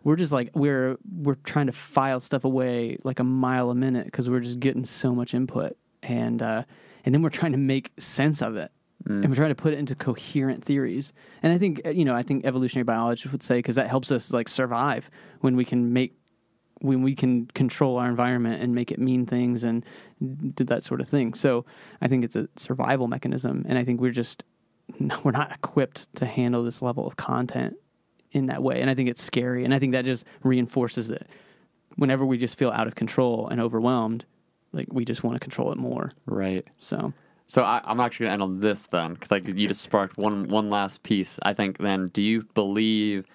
We're 0.04 0.16
just 0.16 0.32
like 0.34 0.50
we're 0.56 0.98
we're 1.16 1.36
trying 1.44 1.68
to 1.68 1.72
file 1.74 2.20
stuff 2.20 2.44
away 2.44 2.98
like 3.04 3.20
a 3.20 3.24
mile 3.24 3.70
a 3.70 3.76
minute 3.76 4.06
because 4.06 4.28
we're 4.32 4.40
just 4.40 4.60
getting 4.60 4.84
so 4.84 5.14
much 5.14 5.36
input, 5.36 5.78
and 6.02 6.42
uh, 6.42 6.64
and 7.06 7.14
then 7.14 7.22
we're 7.22 7.30
trying 7.30 7.52
to 7.52 7.60
make 7.60 7.92
sense 8.00 8.42
of 8.42 8.56
it, 8.56 8.72
and 9.06 9.30
we're 9.30 9.36
trying 9.36 9.50
to 9.50 9.56
put 9.56 9.74
it 9.74 9.80
into 9.80 9.96
coherent 9.96 10.64
theories. 10.64 11.14
And 11.42 11.52
I 11.52 11.58
think 11.58 11.82
uh, 11.86 11.90
you 11.90 12.06
know 12.06 12.16
I 12.16 12.24
think 12.24 12.46
evolutionary 12.46 12.84
biologists 12.84 13.32
would 13.32 13.44
say 13.44 13.58
because 13.58 13.76
that 13.76 13.88
helps 13.88 14.12
us 14.12 14.32
like 14.32 14.50
survive 14.50 15.10
when 15.40 15.56
we 15.56 15.66
can 15.66 15.94
make 15.94 16.16
when 16.82 17.04
we 17.04 17.16
can 17.16 17.46
control 17.48 17.98
our 17.98 18.10
environment 18.10 18.62
and 18.62 18.74
make 18.74 18.92
it 18.92 19.00
mean 19.00 19.26
things 19.26 19.64
and 19.64 19.86
do 20.56 20.64
that 20.64 20.84
sort 20.84 21.00
of 21.00 21.08
thing. 21.08 21.36
So 21.36 21.64
I 22.02 22.08
think 22.08 22.26
it's 22.26 22.36
a 22.36 22.50
survival 22.58 23.08
mechanism, 23.08 23.66
and 23.68 23.78
I 23.78 23.84
think 23.84 24.02
we're 24.02 24.12
just 24.12 24.44
we're 25.24 25.32
not 25.32 25.52
equipped 25.52 26.14
to 26.16 26.26
handle 26.26 26.64
this 26.64 26.82
level 26.82 27.08
of 27.08 27.16
content 27.16 27.76
in 28.32 28.48
that 28.48 28.64
way. 28.64 28.82
And 28.82 28.90
I 28.90 28.96
think 28.96 29.10
it's 29.10 29.22
scary, 29.22 29.64
and 29.64 29.74
I 29.74 29.80
think 29.80 29.94
that 29.94 30.06
just 30.06 30.26
reinforces 30.44 31.12
it. 31.12 31.28
Whenever 31.98 32.26
we 32.26 32.38
just 32.38 32.58
feel 32.58 32.72
out 32.72 32.88
of 32.88 32.96
control 32.96 33.50
and 33.50 33.60
overwhelmed, 33.60 34.26
like 34.72 34.88
we 34.92 35.04
just 35.04 35.24
want 35.24 35.36
to 35.36 35.40
control 35.40 35.72
it 35.72 35.78
more. 35.78 36.12
Right. 36.26 36.66
So 36.78 37.14
So 37.52 37.64
I, 37.64 37.82
I'm 37.84 38.00
actually 38.00 38.28
gonna 38.28 38.34
end 38.36 38.42
on 38.44 38.60
this 38.62 38.86
then, 38.86 39.14
because 39.14 39.30
like 39.30 39.46
you 39.46 39.68
just 39.68 39.82
sparked 39.82 40.18
one 40.18 40.48
one 40.48 40.68
last 40.68 41.04
piece. 41.04 41.38
I 41.44 41.54
think 41.54 41.80
then, 41.80 42.08
do 42.08 42.22
you 42.22 42.44
believe 42.54 43.26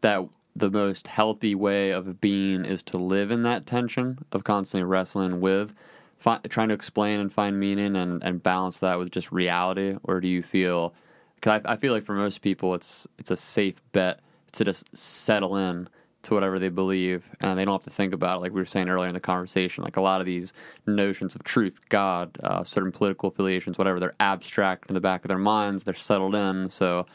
that 0.00 0.28
the 0.54 0.70
most 0.70 1.08
healthy 1.08 1.56
way 1.56 1.90
of 1.90 2.20
being 2.20 2.64
is 2.64 2.84
to 2.84 2.98
live 2.98 3.32
in 3.32 3.42
that 3.42 3.66
tension 3.66 4.24
of 4.30 4.44
constantly 4.44 4.84
wrestling 4.84 5.40
with, 5.40 5.74
fi- 6.18 6.38
trying 6.48 6.68
to 6.68 6.74
explain 6.74 7.18
and 7.18 7.32
find 7.32 7.58
meaning 7.58 7.96
and, 7.96 8.22
and 8.22 8.44
balance 8.44 8.78
that 8.78 8.96
with 8.96 9.10
just 9.10 9.32
reality, 9.32 9.96
or 10.04 10.20
do 10.20 10.28
you 10.28 10.40
feel? 10.40 10.94
Because 11.34 11.60
I, 11.64 11.72
I 11.72 11.76
feel 11.76 11.92
like 11.92 12.04
for 12.04 12.14
most 12.14 12.42
people, 12.42 12.76
it's 12.76 13.08
it's 13.18 13.32
a 13.32 13.36
safe 13.36 13.82
bet 13.90 14.20
to 14.52 14.64
just 14.64 14.96
settle 14.96 15.56
in 15.56 15.88
to 16.24 16.34
whatever 16.34 16.58
they 16.58 16.68
believe 16.68 17.28
and 17.40 17.58
they 17.58 17.64
don't 17.64 17.74
have 17.74 17.84
to 17.84 17.90
think 17.90 18.12
about 18.12 18.38
it 18.38 18.40
like 18.40 18.52
we 18.52 18.60
were 18.60 18.66
saying 18.66 18.88
earlier 18.88 19.08
in 19.08 19.14
the 19.14 19.20
conversation 19.20 19.84
like 19.84 19.96
a 19.96 20.00
lot 20.00 20.20
of 20.20 20.26
these 20.26 20.52
notions 20.86 21.34
of 21.34 21.42
truth 21.44 21.80
god 21.88 22.36
uh, 22.42 22.64
certain 22.64 22.92
political 22.92 23.28
affiliations 23.28 23.78
whatever 23.78 24.00
they're 24.00 24.14
abstract 24.20 24.88
in 24.88 24.94
the 24.94 25.00
back 25.00 25.24
of 25.24 25.28
their 25.28 25.38
minds 25.38 25.84
they're 25.84 25.94
settled 25.94 26.34
in 26.34 26.68
so 26.68 27.06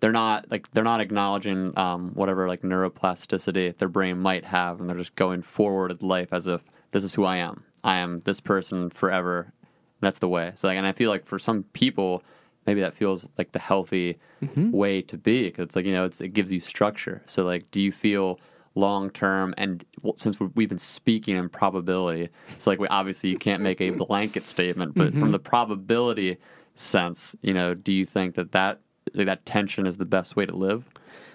they're 0.00 0.12
not 0.12 0.50
like 0.50 0.70
they're 0.72 0.84
not 0.84 1.00
acknowledging 1.00 1.76
um, 1.78 2.10
whatever 2.14 2.48
like 2.48 2.62
neuroplasticity 2.62 3.76
their 3.78 3.88
brain 3.88 4.18
might 4.18 4.44
have 4.44 4.80
and 4.80 4.88
they're 4.88 4.96
just 4.96 5.14
going 5.14 5.42
forward 5.42 5.90
in 5.90 6.06
life 6.06 6.32
as 6.32 6.46
if 6.46 6.62
this 6.92 7.04
is 7.04 7.14
who 7.14 7.24
i 7.24 7.36
am. 7.36 7.62
I 7.84 7.98
am 7.98 8.20
this 8.20 8.40
person 8.40 8.90
forever. 8.90 9.52
That's 10.00 10.18
the 10.18 10.28
way. 10.28 10.52
So 10.54 10.68
like 10.68 10.76
and 10.76 10.86
i 10.86 10.92
feel 10.92 11.10
like 11.10 11.26
for 11.26 11.38
some 11.38 11.62
people 11.72 12.22
maybe 12.66 12.80
that 12.80 12.94
feels 12.94 13.28
like 13.38 13.52
the 13.52 13.58
healthy 13.58 14.18
way 14.72 15.02
to 15.02 15.16
be 15.16 15.44
because 15.44 15.64
it's 15.64 15.76
like 15.76 15.84
you 15.84 15.92
know 15.92 16.04
it's, 16.04 16.20
it 16.20 16.28
gives 16.28 16.50
you 16.50 16.60
structure. 16.60 17.22
So 17.26 17.44
like 17.44 17.70
do 17.70 17.80
you 17.80 17.92
feel 17.92 18.40
long 18.74 19.10
term 19.10 19.52
and 19.58 19.84
since 20.16 20.38
we- 20.38 20.48
we've 20.54 20.68
been 20.68 20.78
speaking 20.78 21.36
in 21.36 21.48
probability 21.48 22.28
it's 22.50 22.66
like 22.66 22.78
we 22.78 22.86
obviously 22.88 23.28
you 23.28 23.36
can't 23.36 23.62
make 23.62 23.80
a 23.80 23.90
blanket 24.04 24.46
statement 24.46 24.94
but 24.94 25.12
from 25.12 25.32
the 25.32 25.38
probability 25.40 26.36
sense 26.76 27.34
you 27.42 27.52
know 27.52 27.74
do 27.74 27.92
you 27.92 28.06
think 28.06 28.36
that 28.36 28.52
that 28.52 28.80
that 29.14 29.44
tension 29.44 29.86
is 29.86 29.98
the 29.98 30.04
best 30.04 30.36
way 30.36 30.46
to 30.46 30.54
live 30.54 30.84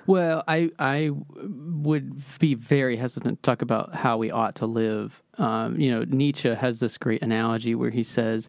Well, 0.08 0.44
I 0.48 0.70
I 0.80 1.10
would 1.42 2.22
be 2.40 2.54
very 2.54 2.96
hesitant 2.96 3.42
to 3.42 3.42
talk 3.42 3.62
about 3.64 3.96
how 3.96 4.18
we 4.18 4.30
ought 4.32 4.54
to 4.56 4.68
live. 4.68 5.24
Um, 5.40 5.80
you 5.80 5.90
know, 5.92 6.04
Nietzsche 6.08 6.54
has 6.54 6.80
this 6.80 6.98
great 7.00 7.24
analogy 7.24 7.74
where 7.74 7.90
he 7.90 8.04
says 8.04 8.48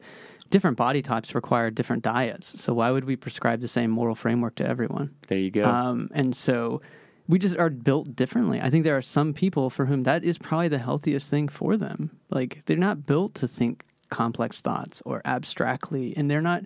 different 0.50 0.76
body 0.76 1.00
types 1.00 1.34
require 1.34 1.70
different 1.70 2.02
diets. 2.02 2.60
So 2.60 2.74
why 2.74 2.90
would 2.90 3.04
we 3.06 3.16
prescribe 3.16 3.60
the 3.62 3.68
same 3.68 3.90
moral 3.90 4.14
framework 4.14 4.54
to 4.56 4.68
everyone? 4.68 5.14
there 5.28 5.38
you 5.38 5.50
go 5.50 5.64
Um, 5.68 6.10
and 6.12 6.36
so 6.36 6.82
we 7.28 7.38
just 7.38 7.56
are 7.56 7.70
built 7.70 8.14
differently. 8.14 8.60
I 8.60 8.70
think 8.70 8.84
there 8.84 8.96
are 8.96 9.02
some 9.02 9.32
people 9.32 9.70
for 9.70 9.86
whom 9.86 10.04
that 10.04 10.24
is 10.24 10.38
probably 10.38 10.68
the 10.68 10.78
healthiest 10.78 11.28
thing 11.28 11.48
for 11.48 11.76
them. 11.76 12.10
Like 12.30 12.62
they're 12.66 12.76
not 12.76 13.06
built 13.06 13.34
to 13.36 13.48
think 13.48 13.84
complex 14.10 14.60
thoughts 14.60 15.02
or 15.04 15.22
abstractly, 15.24 16.16
and 16.16 16.30
they're 16.30 16.40
not 16.42 16.64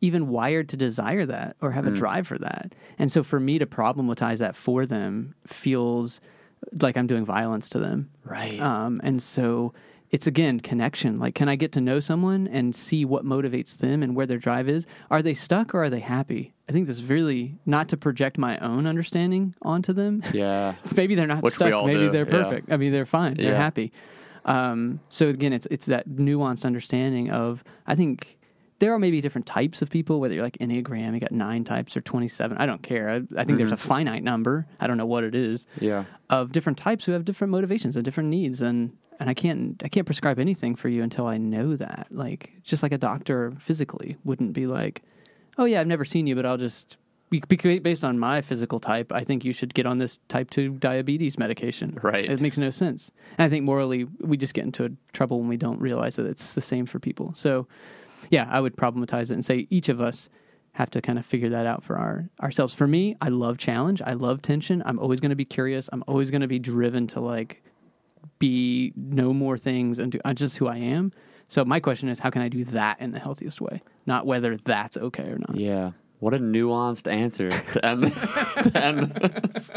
even 0.00 0.28
wired 0.28 0.68
to 0.70 0.76
desire 0.76 1.26
that 1.26 1.56
or 1.60 1.72
have 1.72 1.86
a 1.86 1.90
drive 1.90 2.26
for 2.26 2.38
that. 2.38 2.74
And 2.98 3.12
so 3.12 3.22
for 3.22 3.38
me 3.38 3.58
to 3.58 3.66
problematize 3.66 4.38
that 4.38 4.56
for 4.56 4.86
them 4.86 5.34
feels 5.46 6.20
like 6.80 6.96
I'm 6.96 7.06
doing 7.06 7.24
violence 7.24 7.68
to 7.70 7.78
them. 7.78 8.10
Right. 8.24 8.58
Um, 8.60 9.00
and 9.04 9.22
so 9.22 9.74
it's 10.10 10.26
again 10.26 10.60
connection. 10.60 11.18
Like, 11.18 11.34
can 11.34 11.48
I 11.48 11.54
get 11.56 11.72
to 11.72 11.80
know 11.80 12.00
someone 12.00 12.48
and 12.48 12.74
see 12.74 13.04
what 13.04 13.24
motivates 13.24 13.76
them 13.76 14.02
and 14.02 14.16
where 14.16 14.26
their 14.26 14.38
drive 14.38 14.68
is? 14.68 14.86
Are 15.10 15.22
they 15.22 15.34
stuck 15.34 15.74
or 15.74 15.84
are 15.84 15.90
they 15.90 16.00
happy? 16.00 16.52
I 16.68 16.72
think 16.72 16.86
that's 16.88 17.02
really 17.02 17.56
not 17.64 17.88
to 17.90 17.96
project 17.96 18.36
my 18.38 18.58
own 18.58 18.86
understanding 18.86 19.54
onto 19.62 19.92
them. 19.92 20.22
yeah 20.32 20.74
maybe 20.96 21.14
they're 21.14 21.26
not 21.26 21.42
Which 21.42 21.54
stuck. 21.54 21.86
Maybe 21.86 22.00
do, 22.00 22.10
they're 22.10 22.26
yeah. 22.28 22.42
perfect. 22.42 22.72
I 22.72 22.76
mean, 22.76 22.92
they're 22.92 23.06
fine. 23.06 23.34
They're 23.34 23.52
Yeah. 23.52 23.56
happy. 23.56 23.92
Um, 24.44 25.00
so 25.10 25.28
again, 25.28 25.52
it's 25.52 25.66
it's 25.70 25.86
that 25.86 26.08
nuanced 26.08 26.64
understanding 26.64 27.30
of 27.30 27.62
I 27.86 27.94
think 27.94 28.38
there 28.78 28.92
are 28.94 28.98
maybe 28.98 29.20
different 29.20 29.46
types 29.46 29.82
of 29.82 29.90
people. 29.90 30.18
Whether 30.18 30.34
you're 30.34 30.42
like 30.42 30.56
Enneagram, 30.58 31.12
you 31.12 31.20
got 31.20 31.32
nine 31.32 31.62
types 31.64 31.96
or 31.96 32.00
twenty 32.00 32.26
seven. 32.28 32.56
I 32.56 32.64
don't 32.66 32.82
care. 32.82 33.10
I, 33.10 33.16
I 33.40 33.44
think 33.44 33.58
there's 33.58 33.70
a 33.72 33.76
finite 33.76 34.22
number. 34.24 34.66
I 34.80 34.86
don't 34.86 34.96
know 34.96 35.06
what 35.06 35.24
it 35.24 35.34
is 35.34 35.66
yeah 35.80 36.04
of 36.30 36.52
different 36.52 36.78
types 36.78 37.04
who 37.04 37.12
have 37.12 37.24
different 37.24 37.50
motivations 37.50 37.96
and 37.96 38.04
different 38.04 38.30
needs 38.30 38.60
and 38.62 38.92
and 39.20 39.28
I 39.28 39.34
can't 39.34 39.80
I 39.84 39.88
can't 39.88 40.06
prescribe 40.06 40.38
anything 40.38 40.74
for 40.74 40.88
you 40.88 41.02
until 41.02 41.26
I 41.26 41.36
know 41.36 41.76
that. 41.76 42.08
Like 42.10 42.54
just 42.64 42.82
like 42.82 42.92
a 42.92 42.98
doctor 42.98 43.52
physically 43.58 44.16
wouldn't 44.24 44.54
be 44.54 44.66
like, 44.66 45.02
"Oh 45.58 45.66
yeah, 45.66 45.80
I've 45.80 45.86
never 45.86 46.06
seen 46.06 46.26
you, 46.26 46.34
but 46.34 46.46
I'll 46.46 46.56
just 46.56 46.96
based 47.48 48.02
on 48.02 48.18
my 48.18 48.40
physical 48.40 48.80
type, 48.80 49.12
I 49.12 49.22
think 49.22 49.44
you 49.44 49.52
should 49.52 49.72
get 49.72 49.86
on 49.86 49.98
this 49.98 50.18
type 50.26 50.50
2 50.50 50.70
diabetes 50.78 51.38
medication." 51.38 51.98
Right. 52.02 52.28
It 52.28 52.40
makes 52.40 52.58
no 52.58 52.70
sense. 52.70 53.12
And 53.38 53.44
I 53.44 53.48
think 53.50 53.64
morally 53.64 54.06
we 54.20 54.36
just 54.36 54.54
get 54.54 54.64
into 54.64 54.96
trouble 55.12 55.38
when 55.38 55.48
we 55.48 55.58
don't 55.58 55.80
realize 55.80 56.16
that 56.16 56.26
it's 56.26 56.54
the 56.54 56.62
same 56.62 56.86
for 56.86 56.98
people. 56.98 57.32
So, 57.34 57.68
yeah, 58.30 58.48
I 58.50 58.60
would 58.60 58.74
problematize 58.74 59.30
it 59.30 59.34
and 59.34 59.44
say 59.44 59.68
each 59.70 59.90
of 59.90 60.00
us 60.00 60.30
have 60.72 60.88
to 60.90 61.02
kind 61.02 61.18
of 61.18 61.26
figure 61.26 61.50
that 61.50 61.66
out 61.66 61.82
for 61.82 61.98
our 61.98 62.30
ourselves. 62.40 62.72
For 62.72 62.86
me, 62.86 63.16
I 63.20 63.28
love 63.28 63.58
challenge. 63.58 64.00
I 64.00 64.14
love 64.14 64.40
tension. 64.40 64.82
I'm 64.86 64.98
always 64.98 65.20
going 65.20 65.30
to 65.30 65.36
be 65.36 65.44
curious. 65.44 65.90
I'm 65.92 66.04
always 66.08 66.30
going 66.30 66.40
to 66.40 66.48
be 66.48 66.58
driven 66.58 67.06
to 67.08 67.20
like 67.20 67.62
be 68.38 68.92
no 68.96 69.32
more 69.32 69.58
things 69.58 69.98
and 69.98 70.12
do 70.12 70.20
I'm 70.24 70.34
just 70.34 70.56
who 70.58 70.66
I 70.66 70.76
am. 70.76 71.12
So 71.48 71.64
my 71.64 71.80
question 71.80 72.08
is, 72.08 72.20
how 72.20 72.30
can 72.30 72.42
I 72.42 72.48
do 72.48 72.64
that 72.66 73.00
in 73.00 73.10
the 73.10 73.18
healthiest 73.18 73.60
way? 73.60 73.82
Not 74.06 74.24
whether 74.24 74.56
that's 74.56 74.96
okay 74.96 75.24
or 75.24 75.38
not. 75.38 75.56
Yeah. 75.56 75.92
What 76.20 76.34
a 76.34 76.38
nuanced 76.38 77.10
answer 77.10 77.48
to 77.72 77.84
end, 77.84 78.12
to 78.12 78.72
end 78.74 79.02
this. 79.14 79.70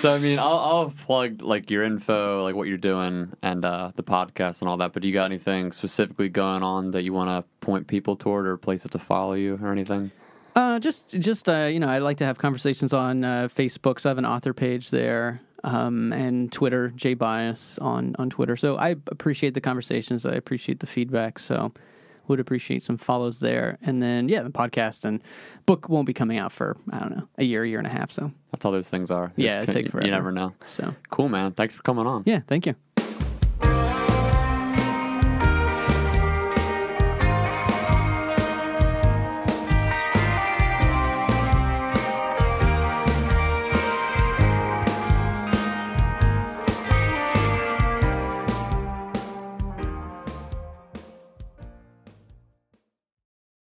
So 0.00 0.12
I 0.12 0.18
mean, 0.18 0.38
I'll, 0.38 0.58
I'll 0.58 0.90
plug 0.90 1.42
like 1.42 1.70
your 1.70 1.84
info, 1.84 2.42
like 2.42 2.54
what 2.54 2.66
you're 2.66 2.78
doing, 2.78 3.32
and 3.42 3.64
uh, 3.64 3.92
the 3.94 4.02
podcast 4.02 4.60
and 4.60 4.68
all 4.68 4.78
that. 4.78 4.92
But 4.92 5.02
do 5.02 5.08
you 5.08 5.14
got 5.14 5.26
anything 5.26 5.70
specifically 5.72 6.28
going 6.28 6.62
on 6.62 6.90
that 6.92 7.02
you 7.02 7.12
want 7.12 7.28
to 7.28 7.44
point 7.64 7.86
people 7.86 8.16
toward, 8.16 8.46
or 8.46 8.56
places 8.56 8.90
to 8.92 8.98
follow 8.98 9.34
you, 9.34 9.58
or 9.62 9.70
anything? 9.70 10.10
Uh, 10.56 10.78
just, 10.80 11.10
just 11.10 11.48
uh, 11.48 11.68
you 11.70 11.78
know, 11.78 11.88
I 11.88 11.98
like 11.98 12.16
to 12.16 12.24
have 12.24 12.38
conversations 12.38 12.92
on 12.92 13.22
uh, 13.22 13.48
Facebook, 13.54 14.00
so 14.00 14.08
I 14.08 14.10
have 14.10 14.18
an 14.18 14.26
author 14.26 14.52
page 14.52 14.90
there, 14.90 15.40
um, 15.64 16.12
and 16.12 16.50
Twitter, 16.52 16.90
J 16.94 17.14
Byas 17.14 17.78
on 17.82 18.14
on 18.18 18.30
Twitter. 18.30 18.56
So 18.56 18.76
I 18.76 18.90
appreciate 19.08 19.54
the 19.54 19.60
conversations. 19.60 20.24
I 20.26 20.32
appreciate 20.34 20.80
the 20.80 20.86
feedback. 20.86 21.38
So 21.38 21.72
would 22.28 22.40
appreciate 22.40 22.82
some 22.82 22.98
follows 22.98 23.38
there, 23.38 23.78
and 23.80 24.02
then 24.02 24.28
yeah, 24.28 24.42
the 24.42 24.50
podcast 24.50 25.04
and 25.06 25.22
book 25.64 25.88
won't 25.88 26.06
be 26.06 26.12
coming 26.12 26.36
out 26.38 26.52
for 26.52 26.76
I 26.92 26.98
don't 26.98 27.16
know 27.16 27.26
a 27.38 27.44
year, 27.44 27.64
year 27.64 27.78
and 27.78 27.86
a 27.86 27.90
half. 27.90 28.10
So 28.10 28.30
That's 28.52 28.64
all 28.66 28.72
those 28.72 28.90
things 28.90 29.10
are. 29.10 29.32
Yeah, 29.36 29.60
it 29.62 29.64
con- 29.64 29.74
take 29.74 29.86
you- 29.86 29.90
forever. 29.90 30.06
You 30.06 30.12
never 30.12 30.30
know. 30.32 30.52
so 30.66 30.94
Cool, 31.10 31.30
man. 31.30 31.52
Thanks 31.52 31.74
for 31.74 31.82
coming 31.82 32.06
on. 32.06 32.24
yeah, 32.26 32.40
thank 32.46 32.66
you. 32.66 32.74